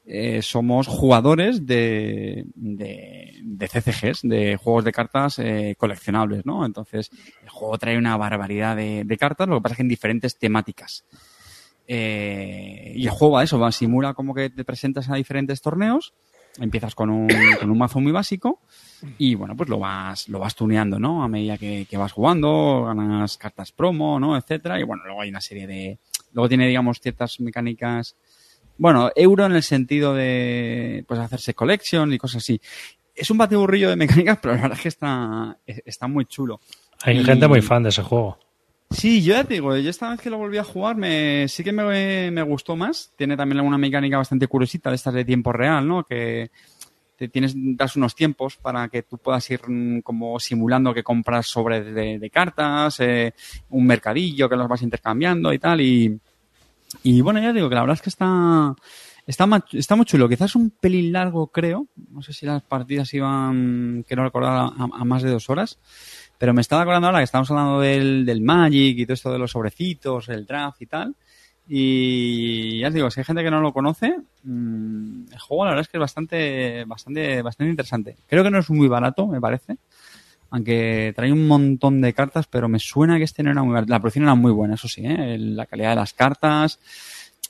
eh, 0.06 0.42
somos 0.42 0.88
jugadores 0.88 1.66
de, 1.66 2.46
de, 2.56 3.40
de 3.42 3.68
CCGs, 3.68 4.22
de 4.24 4.58
juegos 4.58 4.84
de 4.84 4.92
cartas 4.92 5.40
eh, 5.40 5.76
coleccionables, 5.78 6.46
¿no? 6.46 6.66
Entonces, 6.66 7.10
el 7.42 7.50
juego 7.50 7.78
trae 7.78 7.98
una 7.98 8.18
barbaridad 8.18 8.76
de 8.76 9.18
cartas, 9.18 9.48
lo 9.48 9.58
que 9.58 9.62
pasa 9.62 9.74
es 9.74 9.78
que 9.78 9.84
en 9.84 9.90
diferentes 9.90 10.38
temáticas. 10.38 11.06
Eh, 11.88 12.94
y 12.96 13.04
el 13.06 13.10
juego 13.12 13.36
va 13.36 13.44
eso, 13.44 13.60
va, 13.60 13.72
simula 13.72 14.14
como 14.14 14.34
que 14.34 14.50
te 14.50 14.64
presentas 14.64 15.10
a 15.10 15.16
diferentes 15.16 15.62
torneos, 15.62 16.14
empiezas 16.60 16.96
con 16.96 17.10
un, 17.10 17.28
con 17.60 17.70
un 17.72 17.78
mazo 17.78 18.00
muy 18.00 18.12
básico 18.12 18.60
y 19.18 19.36
bueno, 19.36 19.56
pues 19.58 19.70
lo 19.70 19.80
vas, 19.80 20.30
lo 20.30 20.40
vas 20.40 20.56
tuneando, 20.56 20.98
¿no? 21.00 21.24
A 21.24 21.28
medida 21.28 21.58
que, 21.58 21.86
que 21.90 21.98
vas 21.98 22.12
jugando, 22.14 22.84
ganas 22.86 23.38
cartas 23.38 23.72
promo, 23.72 24.20
¿no? 24.20 24.38
Etcétera. 24.38 24.80
Y 24.80 24.84
bueno, 24.84 25.04
luego 25.06 25.22
hay 25.22 25.30
una 25.30 25.42
serie 25.42 25.68
de. 25.68 26.00
Luego 26.32 26.48
tiene, 26.48 26.68
digamos, 26.68 27.00
ciertas 27.02 27.40
mecánicas. 27.42 28.16
Bueno, 28.78 29.12
euro 29.16 29.46
en 29.46 29.52
el 29.52 29.62
sentido 29.64 30.14
de 30.16 31.04
pues 31.08 31.20
hacerse 31.20 31.54
collection 31.54 32.12
y 32.14 32.18
cosas 32.18 32.38
así. 32.44 32.60
Es 33.14 33.30
un 33.30 33.38
batiburrillo 33.38 33.90
de 33.90 33.96
mecánicas, 33.98 34.40
pero 34.42 34.56
la 34.56 34.62
verdad 34.62 34.78
es 34.78 34.82
que 34.84 34.90
está, 34.90 35.58
está 35.66 36.08
muy 36.08 36.26
chulo. 36.26 36.60
Hay 37.04 37.20
Y- 37.20 37.24
gente 37.26 37.48
muy 37.48 37.62
fan 37.62 37.84
de 37.84 37.90
ese 37.90 38.02
juego. 38.04 38.40
Sí, 38.94 39.24
yo 39.24 39.34
ya 39.34 39.44
te 39.44 39.56
digo, 39.56 39.76
yo 39.76 39.90
esta 39.90 40.12
vez 40.12 40.22
que 40.22 40.30
lo 40.30 40.38
volví 40.38 40.58
a 40.58 40.64
jugar 40.64 40.96
me, 40.96 41.48
sí 41.48 41.64
que 41.64 41.72
me, 41.72 42.30
me 42.32 42.42
gustó 42.44 42.76
más. 42.76 43.12
Tiene 43.16 43.36
también 43.36 43.58
alguna 43.58 43.78
mecánica 43.78 44.18
bastante 44.18 44.48
curiosita 44.48 44.90
de 44.90 44.96
estas 44.96 45.14
de 45.16 45.26
tiempo 45.26 45.52
real, 45.52 45.88
¿no? 45.88 46.04
Que 46.04 46.52
te 47.18 47.28
tienes, 47.28 47.54
das 47.56 47.96
unos 47.96 48.16
tiempos 48.16 48.58
para 48.58 48.88
que 48.90 49.04
tú 49.04 49.18
puedas 49.18 49.50
ir 49.50 49.62
mm, 49.68 50.02
como 50.02 50.40
simulando 50.40 50.94
que 50.94 51.04
compras 51.04 51.48
sobre 51.48 51.84
de, 51.84 52.30
cartas, 52.30 53.00
eh, 53.00 53.34
un 53.70 53.86
mercadillo 53.86 54.48
que 54.48 54.56
los 54.56 54.68
vas 54.68 54.82
intercambiando 54.84 55.52
y 55.52 55.60
tal. 55.60 55.82
Y, 55.82 56.20
y 57.02 57.22
bueno, 57.22 57.42
ya 57.42 57.52
digo 57.52 57.70
que 57.70 57.76
la 57.76 57.82
verdad 57.82 57.96
es 57.96 58.02
que 58.02 58.10
está, 58.10 58.76
está, 59.26 59.48
está 59.72 59.96
muy 59.96 60.06
chulo. 60.06 60.30
Quizás 60.30 60.56
un 60.56 60.70
pelín 60.70 61.12
largo, 61.12 61.48
creo. 61.48 61.88
No 62.12 62.22
sé 62.22 62.32
si 62.32 62.46
las 62.46 62.62
partidas 62.62 63.14
iban, 63.14 64.06
quiero 64.08 64.24
recordar, 64.24 64.72
a, 64.78 64.84
a 64.84 65.04
más 65.04 65.24
de 65.24 65.32
dos 65.32 65.50
horas. 65.50 65.80
Pero 66.44 66.54
me 66.54 66.60
estaba 66.60 66.82
acordando 66.82 67.08
ahora 67.08 67.20
que 67.20 67.24
estamos 67.24 67.50
hablando 67.52 67.80
del, 67.80 68.26
del 68.26 68.42
Magic 68.42 68.98
y 69.00 69.06
todo 69.06 69.14
esto 69.14 69.32
de 69.32 69.40
los 69.40 69.52
sobrecitos, 69.52 70.28
el 70.28 70.46
draft 70.46 70.82
y 70.82 70.86
tal. 70.88 71.16
Y 71.70 72.80
ya 72.80 72.90
os 72.90 72.94
digo, 72.94 73.10
si 73.10 73.22
hay 73.22 73.24
gente 73.24 73.44
que 73.44 73.50
no 73.50 73.62
lo 73.62 73.72
conoce, 73.72 74.18
mm, 74.44 75.32
el 75.32 75.40
juego 75.40 75.64
la 75.64 75.72
verdad 75.72 75.84
es 75.84 75.88
que 75.88 75.96
es 75.96 76.02
bastante, 76.02 76.84
bastante, 76.84 77.42
bastante 77.42 77.70
interesante. 77.72 78.18
Creo 78.28 78.44
que 78.44 78.50
no 78.52 78.60
es 78.60 78.70
muy 78.70 78.90
barato, 78.90 79.26
me 79.26 79.40
parece. 79.40 79.78
Aunque 80.50 81.14
trae 81.16 81.32
un 81.32 81.48
montón 81.48 82.02
de 82.02 82.12
cartas, 82.12 82.46
pero 82.48 82.68
me 82.68 82.80
suena 82.80 83.18
que 83.18 83.24
este 83.24 83.42
no 83.42 83.52
era 83.52 83.64
muy 83.64 83.76
barato. 83.76 83.92
La 83.92 84.02
producción 84.02 84.26
era 84.26 84.36
muy 84.36 84.52
buena, 84.52 84.74
eso 84.74 84.90
sí, 84.90 85.02
¿eh? 85.06 85.38
La 85.38 85.66
calidad 85.66 85.92
de 85.92 85.96
las 85.96 86.12
cartas. 86.12 86.78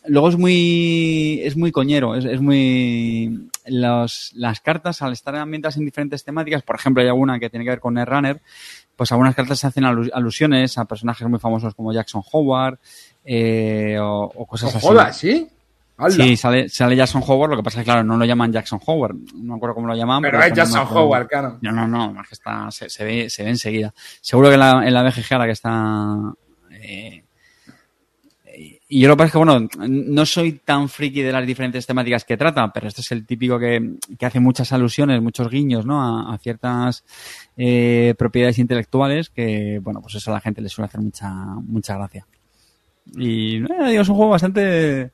Luego 0.05 0.29
es 0.29 0.37
muy, 0.37 1.39
es 1.43 1.57
muy 1.57 1.71
coñero, 1.71 2.13
es, 2.13 2.25
es 2.25 2.41
muy, 2.41 3.49
las 3.65 4.61
cartas 4.61 5.01
al 5.01 5.13
estar 5.13 5.35
ambientadas 5.35 5.77
en 5.77 5.85
diferentes 5.85 6.23
temáticas, 6.23 6.63
por 6.63 6.75
ejemplo 6.75 7.01
hay 7.01 7.07
alguna 7.07 7.39
que 7.39 7.49
tiene 7.49 7.63
que 7.63 7.71
ver 7.71 7.79
con 7.79 7.93
Netrunner, 7.93 8.41
pues 8.95 9.11
algunas 9.11 9.35
cartas 9.35 9.59
se 9.59 9.67
hacen 9.67 9.83
alu- 9.83 10.11
alusiones 10.13 10.77
a 10.77 10.85
personajes 10.85 11.27
muy 11.27 11.39
famosos 11.39 11.73
como 11.75 11.91
Jackson 11.93 12.21
Howard, 12.31 12.77
eh, 13.25 13.97
o, 13.99 14.31
o 14.35 14.45
cosas 14.45 14.75
así. 14.75 14.85
jodas, 14.85 15.17
¿sí? 15.17 15.47
Sí, 16.09 16.35
sale, 16.35 16.67
sale 16.69 16.95
Jackson 16.95 17.23
Howard, 17.25 17.51
lo 17.51 17.57
que 17.57 17.63
pasa 17.63 17.79
es 17.79 17.83
que, 17.83 17.85
claro, 17.85 18.03
no 18.03 18.17
lo 18.17 18.25
llaman 18.25 18.51
Jackson 18.51 18.79
Howard. 18.85 19.15
No 19.35 19.53
me 19.53 19.55
acuerdo 19.55 19.75
cómo 19.75 19.87
lo 19.87 19.95
llaman. 19.95 20.21
Pero 20.23 20.39
es 20.41 20.53
Jackson 20.53 20.79
más 20.81 20.87
como- 20.89 21.01
Howard, 21.01 21.27
claro. 21.27 21.59
No, 21.61 21.71
no, 21.71 21.87
no, 21.87 22.21
es 22.21 22.27
que 22.27 22.33
está, 22.33 22.69
se, 22.71 22.89
se 22.89 23.05
ve, 23.05 23.29
se 23.29 23.43
ve 23.43 23.49
enseguida. 23.51 23.93
Seguro 24.19 24.47
que 24.49 24.55
en 24.55 24.59
la, 24.59 24.87
en 24.87 24.93
la 24.93 25.03
BGG 25.03 25.33
ahora 25.33 25.45
que 25.45 25.51
está... 25.51 26.17
eh, 26.71 27.22
y 28.93 28.99
yo 28.99 29.07
lo 29.07 29.15
que 29.15 29.17
pasa 29.17 29.25
es 29.25 29.31
que, 29.31 29.37
bueno, 29.39 29.67
no 29.87 30.23
soy 30.23 30.59
tan 30.63 30.87
friki 30.87 31.23
de 31.23 31.31
las 31.31 31.47
diferentes 31.47 31.83
temáticas 31.87 32.25
que 32.25 32.37
trata, 32.37 32.71
pero 32.71 32.87
este 32.87 33.01
es 33.01 33.11
el 33.11 33.25
típico 33.25 33.57
que, 33.57 33.95
que 34.19 34.25
hace 34.27 34.39
muchas 34.39 34.71
alusiones, 34.71 35.19
muchos 35.19 35.49
guiños, 35.49 35.83
¿no? 35.83 36.29
A, 36.31 36.37
ciertas 36.37 37.03
eh, 37.57 38.13
propiedades 38.19 38.59
intelectuales 38.59 39.31
que, 39.31 39.79
bueno, 39.81 39.99
pues 39.99 40.13
eso 40.13 40.29
a 40.29 40.35
la 40.35 40.41
gente 40.41 40.61
le 40.61 40.69
suele 40.69 40.85
hacer 40.85 41.01
mucha, 41.01 41.33
mucha 41.33 41.97
gracia. 41.97 42.27
Y 43.17 43.63
eh, 43.63 43.99
es 43.99 44.09
un 44.09 44.15
juego 44.15 44.29
bastante, 44.29 45.13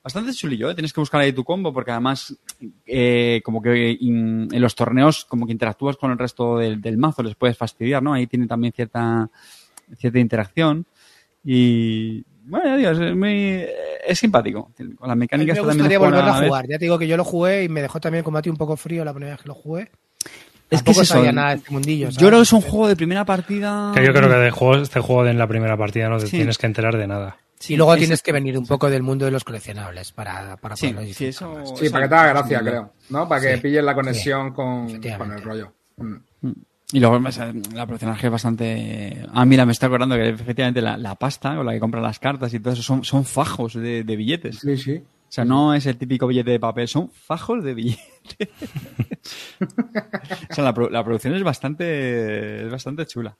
bastante 0.00 0.32
chulillo, 0.32 0.70
¿eh? 0.70 0.76
Tienes 0.76 0.92
que 0.92 1.00
buscar 1.00 1.20
ahí 1.20 1.32
tu 1.32 1.42
combo 1.42 1.72
porque 1.72 1.90
además, 1.90 2.38
eh, 2.86 3.40
como 3.44 3.60
que 3.60 3.98
en 4.00 4.62
los 4.62 4.76
torneos, 4.76 5.24
como 5.24 5.44
que 5.44 5.50
interactúas 5.50 5.96
con 5.96 6.12
el 6.12 6.18
resto 6.18 6.56
del, 6.58 6.80
del 6.80 6.98
mazo, 6.98 7.24
les 7.24 7.34
puedes 7.34 7.58
fastidiar, 7.58 8.00
¿no? 8.00 8.12
Ahí 8.12 8.28
tiene 8.28 8.46
también 8.46 8.72
cierta, 8.72 9.28
cierta 9.96 10.20
interacción. 10.20 10.86
Y 11.44 12.24
bueno, 12.48 12.66
ya 12.66 12.76
digo, 12.76 12.90
es 13.04 13.16
muy, 13.16 13.64
es 14.06 14.18
simpático. 14.18 14.70
Con 14.76 15.08
las 15.08 15.10
A 15.10 15.14
mí 15.14 15.20
mecánicas 15.20 15.56
me 15.56 15.60
también 15.62 15.76
gustaría 15.78 15.98
juegan 15.98 16.14
volverlo 16.24 16.32
a 16.32 16.46
jugar. 16.48 16.66
Ya 16.68 16.78
te 16.78 16.84
digo 16.84 16.98
que 16.98 17.06
yo 17.08 17.16
lo 17.16 17.24
jugué 17.24 17.64
y 17.64 17.68
me 17.68 17.82
dejó 17.82 18.00
también 18.00 18.24
como 18.24 18.38
a 18.38 18.42
ti 18.42 18.50
un 18.50 18.56
poco 18.56 18.76
frío 18.76 19.04
la 19.04 19.12
primera 19.12 19.34
vez 19.34 19.42
que 19.42 19.48
lo 19.48 19.54
jugué. 19.54 19.90
Es 20.70 20.82
que 20.82 20.90
es 20.90 20.98
eso, 20.98 21.14
sabía 21.14 21.32
nada 21.32 21.50
de 21.50 21.56
este 21.56 21.70
mundillo. 21.70 22.10
Yo 22.10 22.26
creo 22.28 22.40
que 22.40 22.42
es 22.42 22.52
un 22.52 22.60
juego 22.60 22.88
de 22.88 22.96
primera 22.96 23.24
partida. 23.24 23.92
Que 23.94 24.04
yo 24.04 24.12
creo 24.12 24.28
que 24.28 24.36
de 24.36 24.50
juego, 24.50 24.82
este 24.82 25.00
juego 25.00 25.24
de 25.24 25.30
en 25.30 25.38
la 25.38 25.46
primera 25.46 25.76
partida 25.78 26.08
no 26.10 26.18
te 26.18 26.26
Sí. 26.26 26.36
tienes 26.36 26.58
que 26.58 26.66
enterar 26.66 26.96
de 26.98 27.06
nada. 27.06 27.38
Sí, 27.58 27.74
y 27.74 27.76
luego 27.76 27.94
es- 27.94 27.98
tienes 28.00 28.22
que 28.22 28.32
venir 28.32 28.56
un 28.58 28.66
poco 28.66 28.88
del 28.90 29.02
mundo 29.02 29.24
de 29.24 29.30
los 29.30 29.44
coleccionables 29.44 30.12
para, 30.12 30.56
para 30.58 30.76
Sí, 30.76 30.88
poderlo 30.88 31.12
sí, 31.14 31.26
eso. 31.26 31.54
Sí, 31.74 31.86
eso- 31.86 31.92
para 31.92 32.04
que 32.04 32.08
te 32.10 32.14
haga 32.14 32.28
gracia, 32.28 32.60
creo. 32.60 32.92
¿No? 33.08 33.26
Para 33.28 33.40
que 33.40 33.54
Sí. 33.56 33.60
pilles 33.62 33.82
la 33.82 33.94
conexión 33.94 34.52
con, 34.52 35.00
con 35.16 35.32
el 35.32 35.42
rollo. 35.42 35.72
Mm. 35.96 36.16
Y 36.90 37.00
luego 37.00 37.18
la 37.74 37.86
personaje 37.86 38.26
es 38.26 38.32
bastante. 38.32 39.22
Ah, 39.32 39.44
mira, 39.44 39.66
me 39.66 39.72
está 39.72 39.86
acordando 39.86 40.16
que 40.16 40.30
efectivamente 40.30 40.80
la, 40.80 40.96
la 40.96 41.16
pasta 41.16 41.54
con 41.54 41.66
la 41.66 41.72
que 41.72 41.80
compran 41.80 42.02
las 42.02 42.18
cartas 42.18 42.54
y 42.54 42.60
todo 42.60 42.72
eso 42.72 42.82
son, 42.82 43.04
son 43.04 43.26
fajos 43.26 43.74
de, 43.74 44.04
de 44.04 44.16
billetes. 44.16 44.60
Sí, 44.60 44.76
sí. 44.78 44.96
O 44.96 45.30
sea, 45.30 45.44
no 45.44 45.74
es 45.74 45.84
el 45.84 45.98
típico 45.98 46.26
billete 46.26 46.52
de 46.52 46.60
papel, 46.60 46.88
son 46.88 47.10
fajos 47.10 47.62
de 47.62 47.74
billetes. 47.74 48.48
o 50.50 50.54
sea, 50.54 50.64
la, 50.64 50.74
la 50.90 51.04
producción 51.04 51.34
es 51.34 51.42
bastante, 51.42 52.64
es 52.64 52.70
bastante 52.70 53.04
chula. 53.04 53.36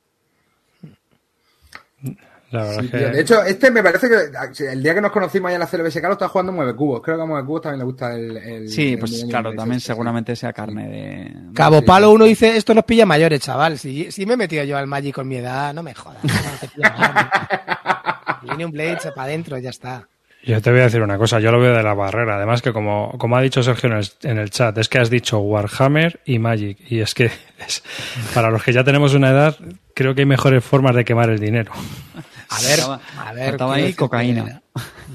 La 2.51 2.63
verdad 2.63 2.79
Sí, 2.79 2.85
es 2.85 2.91
que... 2.91 2.97
tío. 2.97 3.09
De 3.11 3.21
hecho, 3.21 3.43
este 3.43 3.69
me 3.71 3.83
parece 3.83 4.07
que 4.09 4.71
el 4.71 4.81
día 4.81 4.95
que 4.95 5.01
nos 5.01 5.11
conocimos 5.11 5.49
allá 5.49 5.55
en 5.55 5.59
la 5.61 5.67
CLBSK 5.67 6.03
lo 6.03 6.13
estaba 6.13 6.29
jugando 6.29 6.51
Mueve 6.51 6.75
Cubos. 6.75 7.01
Creo 7.03 7.17
que 7.17 7.23
a 7.23 7.25
Mueve 7.25 7.45
Cubos 7.45 7.61
también 7.61 7.79
le 7.79 7.85
gusta 7.85 8.13
el. 8.15 8.37
el- 8.37 8.69
Sí, 8.69 8.93
el 8.93 8.99
pues 8.99 9.25
claro, 9.29 9.53
también 9.53 9.77
este, 9.77 9.87
seguramente 9.87 10.35
sea 10.35 10.51
carne 10.53 10.87
de... 10.89 11.33
Cabo 11.53 11.83
Palo 11.83 12.11
uno 12.11 12.25
dice, 12.25 12.57
esto 12.57 12.73
nos 12.73 12.85
pilla 12.85 13.05
mayores, 13.05 13.41
chaval. 13.41 13.77
Si, 13.77 14.11
si 14.11 14.25
me 14.25 14.33
he 14.33 14.37
metido 14.37 14.63
yo 14.63 14.77
al 14.77 14.87
Magic 14.87 15.13
con 15.15 15.27
mi 15.27 15.35
edad, 15.37 15.73
no 15.73 15.83
me 15.83 15.93
jodas. 15.93 16.21
Millennium 18.43 18.71
Blade 18.73 18.97
para 19.15 19.23
adentro, 19.23 19.57
ya 19.57 19.69
está. 19.69 20.07
Yo 20.41 20.61
te 20.61 20.71
voy 20.71 20.79
a 20.79 20.83
decir 20.83 21.01
una 21.01 21.17
cosa, 21.17 21.39
yo 21.41 21.51
lo 21.51 21.59
veo 21.59 21.75
de 21.75 21.83
la 21.83 21.93
barrera. 21.93 22.37
Además 22.37 22.61
que 22.61 22.71
como, 22.71 23.13
como 23.17 23.35
ha 23.35 23.41
dicho 23.41 23.61
Sergio 23.61 23.89
en 23.91 23.97
el, 23.97 24.07
en 24.23 24.37
el 24.37 24.49
chat, 24.49 24.77
es 24.77 24.87
que 24.87 24.97
has 24.97 25.09
dicho 25.09 25.39
Warhammer 25.39 26.21
y 26.25 26.39
Magic. 26.39 26.77
Y 26.89 27.01
es 27.01 27.13
que 27.13 27.25
es- 27.67 27.83
para 28.33 28.49
los 28.49 28.63
que 28.63 28.71
ya 28.71 28.83
tenemos 28.83 29.13
una 29.13 29.31
edad, 29.31 29.57
creo 29.93 30.15
que 30.15 30.21
hay 30.21 30.25
mejores 30.25 30.63
formas 30.63 30.95
de 30.95 31.03
quemar 31.03 31.29
el 31.29 31.39
dinero. 31.39 31.71
A 32.49 32.61
ver, 32.61 32.79
a 33.17 33.33
ver. 33.33 33.61
ahí 33.61 33.93
cocaína. 33.93 34.61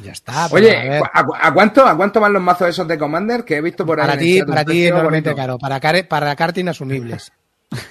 Ya 0.04 0.12
está. 0.12 0.46
Oye, 0.52 0.76
a 0.76 0.82
ver. 0.84 1.02
¿a, 1.12 1.24
cu- 1.24 1.34
a 1.40 1.52
cuánto, 1.52 1.86
¿a 1.86 1.96
cuánto 1.96 2.20
van 2.20 2.32
los 2.32 2.42
mazos 2.42 2.68
esos 2.68 2.86
de 2.86 2.96
Commander 2.98 3.44
que 3.44 3.56
he 3.56 3.60
visto 3.60 3.84
por 3.84 3.98
ahí? 4.00 4.06
para 4.06 4.18
ti, 4.18 4.42
para 4.42 4.64
ti 4.64 4.90
bonito. 4.90 5.34
caro. 5.34 5.58
Para, 5.58 5.80
care- 5.80 6.04
para 6.04 6.34
cartas 6.36 6.60
inasumibles. 6.60 7.32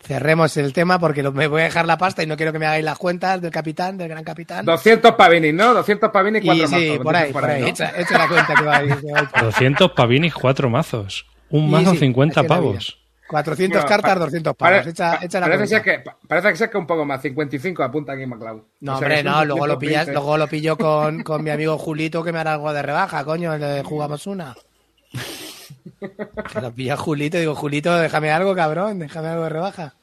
Cerremos 0.00 0.56
el 0.56 0.72
tema 0.72 1.00
porque 1.00 1.20
lo- 1.24 1.32
me 1.32 1.48
voy 1.48 1.62
a 1.62 1.64
dejar 1.64 1.84
la 1.84 1.98
pasta 1.98 2.22
y 2.22 2.26
no 2.26 2.36
quiero 2.36 2.52
que 2.52 2.60
me 2.60 2.66
hagáis 2.66 2.84
las 2.84 2.96
cuentas 2.96 3.40
del 3.40 3.50
capitán, 3.50 3.98
del 3.98 4.08
gran 4.08 4.22
capitán. 4.22 4.64
200 4.64 5.14
pavinis, 5.16 5.52
¿no? 5.52 5.74
200 5.74 6.10
pavinis 6.12 6.42
y 6.42 6.44
y 6.44 6.48
cuatro 6.48 6.68
sí, 6.68 6.74
mazos. 6.90 7.02
por 7.02 7.16
ahí, 7.16 7.32
por 7.32 7.44
ahí. 7.44 7.62
¿no? 7.62 7.66
Echa, 7.68 7.92
echa 8.00 8.18
la 8.18 8.28
cuenta 8.28 8.54
que 8.54 8.62
va 8.64 8.76
a 8.76 8.84
ir. 8.84 8.96
que 9.00 9.10
va 9.12 9.18
a 9.18 9.22
ir 9.22 9.28
por 9.30 9.38
ahí. 9.40 9.44
200 9.46 9.90
pavinis, 9.92 10.32
cuatro 10.34 10.70
mazos. 10.70 11.26
Un 11.50 11.62
Sí, 11.66 11.70
mazo 11.72 11.90
sí, 11.92 11.98
50 11.98 12.38
así 12.40 12.44
es 12.46 12.50
la 12.50 12.56
vida. 12.60 12.68
pavos. 12.70 12.98
400 13.28 13.82
Bueno, 13.82 13.88
cartas, 13.88 14.14
pa- 14.14 14.18
200 14.20 14.56
pare- 14.56 14.76
pavos. 14.78 14.86
Echa, 14.92 15.18
pa- 15.18 15.24
echa 15.24 15.40
la 15.40 15.46
parece, 15.46 15.82
que, 15.82 15.98
pa- 16.00 16.16
parece 16.28 16.68
que 16.70 16.78
un 16.78 16.86
poco 16.86 17.04
más, 17.04 17.20
55 17.22 17.82
apunta 17.82 18.12
aquí 18.12 18.24
MacLeod. 18.26 18.62
No, 18.80 18.94
O 18.94 18.98
sea, 18.98 19.06
hombre, 19.06 19.22
no, 19.24 19.44
luego 19.44 19.66
lo 19.66 19.78
pillas, 19.78 20.06
220. 20.06 20.12
luego 20.12 20.38
lo 20.38 20.48
pillo 20.48 20.76
con, 20.78 21.22
con 21.22 21.42
mi 21.42 21.50
amigo 21.50 21.76
Julito 21.78 22.22
que 22.22 22.32
me 22.32 22.38
hará 22.38 22.54
algo 22.54 22.72
de 22.72 22.82
rebaja, 22.82 23.24
coño, 23.24 23.54
el 23.54 23.60
de 23.60 23.82
jugamos 23.82 24.26
una. 24.26 24.54
Que 26.00 26.60
lo 26.60 26.72
pilla 26.72 26.96
Julito, 26.96 27.38
digo, 27.38 27.54
Julito, 27.54 27.96
déjame 27.96 28.30
algo, 28.30 28.54
cabrón, 28.54 28.98
déjame 28.98 29.28
algo 29.28 29.44
de 29.44 29.48
rebaja. 29.50 29.94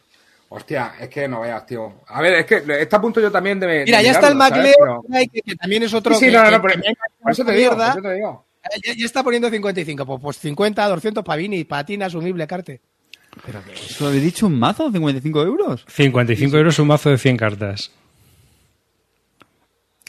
Hostia, 0.49 0.93
es 0.99 1.09
que 1.09 1.27
no 1.27 1.41
veas, 1.41 1.65
tío. 1.65 2.01
A 2.07 2.21
ver, 2.21 2.33
es 2.35 2.45
que 2.45 2.63
está 2.81 2.97
a 2.97 3.01
punto 3.01 3.19
yo 3.19 3.31
también 3.31 3.59
de. 3.59 3.65
de 3.67 3.83
Mira, 3.85 4.01
ya 4.01 4.11
está 4.11 4.27
el 4.27 4.35
mirarlo, 4.35 4.55
¿sabes? 4.55 4.75
MacLeo, 4.79 5.03
Pero- 5.09 5.29
que, 5.31 5.41
que 5.41 5.55
también 5.55 5.83
es 5.83 5.93
otro 5.93 6.13
Sí, 6.13 6.19
sí, 6.19 6.25
que, 6.27 6.31
no, 6.37 6.43
no, 6.43 6.49
que- 6.49 6.55
no, 6.55 6.61
por, 6.61 7.31
eso 7.31 7.43
te 7.43 7.51
por 7.51 7.55
mierda. 7.55 7.89
eso 7.91 8.01
te 8.01 8.13
digo. 8.13 8.45
Ya, 8.85 8.93
ya 8.95 9.05
está 9.05 9.23
poniendo 9.23 9.49
55, 9.49 10.05
pues, 10.05 10.19
pues 10.21 10.37
50, 10.37 10.87
200 10.87 11.23
pavini, 11.23 11.63
patina 11.63 12.05
asumible, 12.05 12.45
carte. 12.47 12.81
¿Eso 13.73 14.07
habéis 14.07 14.23
dicho 14.23 14.47
un 14.47 14.57
mazo? 14.59 14.89
¿55 14.91 15.45
euros? 15.45 15.85
55 15.89 16.57
euros 16.57 16.79
un 16.79 16.87
mazo 16.87 17.09
de 17.09 17.17
100 17.17 17.37
cartas. 17.37 17.91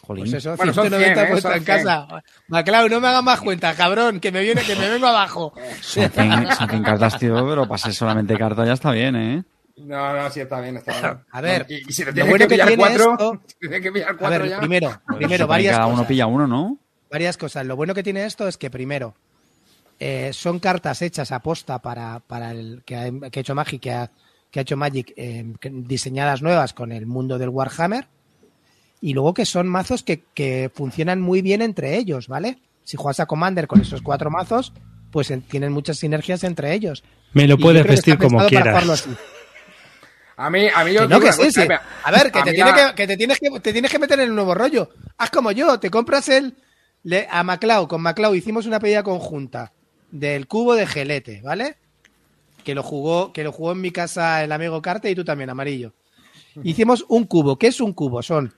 Jolín. 0.03 0.25
Pues 0.25 0.35
eso, 0.35 0.55
Bueno, 0.57 0.75
son 0.75 0.89
190 0.89 1.27
100, 1.41 1.53
¿eh? 1.53 1.57
en 1.57 1.65
casa. 1.65 2.07
Maclau, 2.49 2.89
no 2.91 3.01
me 3.01 3.09
hagas 3.09 3.23
más 3.25 3.41
cuentas, 3.41 3.75
cabrón, 3.75 4.21
que 4.21 4.31
me 4.31 4.43
viene, 4.43 4.63
que 4.63 4.77
me 4.77 4.89
vengo 4.91 5.07
abajo. 5.07 5.55
Son 5.81 6.11
100, 6.11 6.53
son 6.55 6.69
100 6.69 6.83
cartas, 6.83 7.19
tío, 7.19 7.35
pero 7.49 7.79
ser 7.79 7.95
solamente 7.95 8.37
carta 8.37 8.67
ya 8.67 8.75
está 8.75 8.91
bien, 8.93 9.17
¿eh? 9.17 9.45
No, 9.79 10.15
no, 10.15 10.31
sí, 10.31 10.41
está 10.41 10.61
bien, 10.61 10.77
está 10.77 11.01
bien. 11.01 11.19
A 11.33 11.41
ver, 11.41 11.67
y, 11.69 11.89
y 11.89 11.93
si 11.93 12.05
te 12.05 12.13
lo 12.13 12.27
bueno 12.27 12.45
que 12.47 12.49
que 12.49 12.55
pillar 12.55 12.69
tiene 12.69 12.81
cuatro, 12.83 13.13
esto- 13.13 13.41
tienes 13.61 13.81
que 13.81 13.91
pillar 13.93 14.11
A 14.11 14.17
cuatro 14.17 14.39
ver, 14.41 14.49
ya. 14.51 14.59
primero, 14.61 15.01
Pues 15.07 15.17
primero, 15.19 15.47
varias 15.47 15.73
cada 15.75 15.85
cosas. 15.87 15.99
uno 15.99 16.07
pilla 16.09 16.27
uno, 16.27 16.47
¿no? 16.47 16.79
varias 17.11 17.37
cosas. 17.37 17.65
Lo 17.65 17.75
bueno 17.77 17.95
que 17.95 18.03
tiene 18.03 18.25
esto 18.27 18.47
es 18.47 18.57
que 18.59 18.71
primero 18.71 19.15
eh, 19.99 20.31
son 20.33 20.59
cartas 20.59 21.03
hechas 21.03 21.33
a 21.33 21.41
posta 21.41 21.79
para, 21.81 22.21
para 22.21 22.51
el 22.53 22.83
que 22.85 22.97
ha, 22.97 23.11
que 23.31 23.39
ha 23.39 23.43
hecho 23.43 23.55
Magic, 23.55 23.81
que 23.81 23.93
ha, 23.93 24.11
que 24.51 24.61
ha 24.61 24.63
hecho 24.63 24.77
Magic 24.77 25.13
eh, 25.17 25.45
que- 25.61 25.71
diseñadas 25.73 26.43
nuevas 26.43 26.73
con 26.75 26.93
el 26.93 27.07
mundo 27.07 27.39
del 27.39 27.49
Warhammer. 27.51 28.07
Y 29.01 29.13
luego 29.13 29.35
que 29.35 29.45
son 29.45 29.69
mazos 29.69 30.03
que, 30.03 30.23
que 30.35 30.71
funcionan 30.75 31.21
muy 31.21 31.43
bien 31.43 31.61
entre 31.63 31.97
ellos, 31.97 32.27
¿vale? 32.29 32.59
Si 32.85 32.97
juegas 32.97 33.21
a 33.21 33.27
Commander 33.27 33.67
con 33.67 33.81
esos 33.81 34.01
cuatro 34.03 34.31
mazos, 34.31 34.73
pues 35.11 35.31
en- 35.31 35.43
tienen 35.43 35.73
muchas 35.73 35.99
sinergias 35.99 36.43
entre 36.45 36.73
ellos. 36.73 37.05
Me 37.33 37.47
lo 37.47 37.59
puedes 37.59 37.87
vestir 37.87 38.17
como 38.19 38.45
quieras. 38.47 38.99
A 40.37 40.51
mí, 40.51 40.67
a 40.75 40.85
mí 40.85 40.93
yo 40.93 41.03
Que 41.03 41.09
no, 41.09 41.21
que 41.21 41.33
sí, 41.33 41.51
sí. 41.53 41.61
A 42.03 42.11
ver, 42.11 42.33
que 42.33 42.39
a 42.41 42.45
te, 42.45 42.51
mí 42.51 42.57
tiene 42.57 42.71
la- 42.73 42.89
que, 42.91 42.95
que 43.03 43.07
te 43.07 43.17
tienes 43.17 43.39
que 43.39 43.61
te 43.61 43.73
tienes 43.73 43.91
que 43.91 43.99
meter 44.01 44.19
en 44.19 44.31
el 44.31 44.35
nuevo 44.35 44.55
rollo. 44.55 44.91
Haz 45.17 45.31
como 45.31 45.53
yo, 45.53 45.79
te 45.79 45.91
compras 45.91 46.29
el 46.29 46.57
le- 47.05 47.29
a 47.31 47.45
Maclau, 47.45 47.87
con 47.87 48.01
Maclau 48.01 48.35
hicimos 48.35 48.67
una 48.67 48.81
pedida 48.81 49.03
conjunta 49.05 49.73
del 50.15 50.47
cubo 50.47 50.77
de 50.77 50.87
gelete, 50.87 51.41
¿vale? 51.43 51.77
Que 52.63 52.75
lo 52.75 52.85
jugó, 52.85 53.33
que 53.33 53.43
lo 53.43 53.51
jugó 53.51 53.73
en 53.73 53.81
mi 53.81 53.91
casa 53.91 54.45
el 54.45 54.53
amigo 54.53 54.81
Carte 54.81 55.11
y 55.11 55.15
tú 55.15 55.25
también, 55.25 55.51
amarillo. 55.51 55.93
Hicimos 56.63 57.05
un 57.09 57.25
cubo. 57.25 57.59
¿Qué 57.59 57.67
es 57.67 57.81
un 57.81 57.93
cubo? 57.93 58.23
Son 58.23 58.55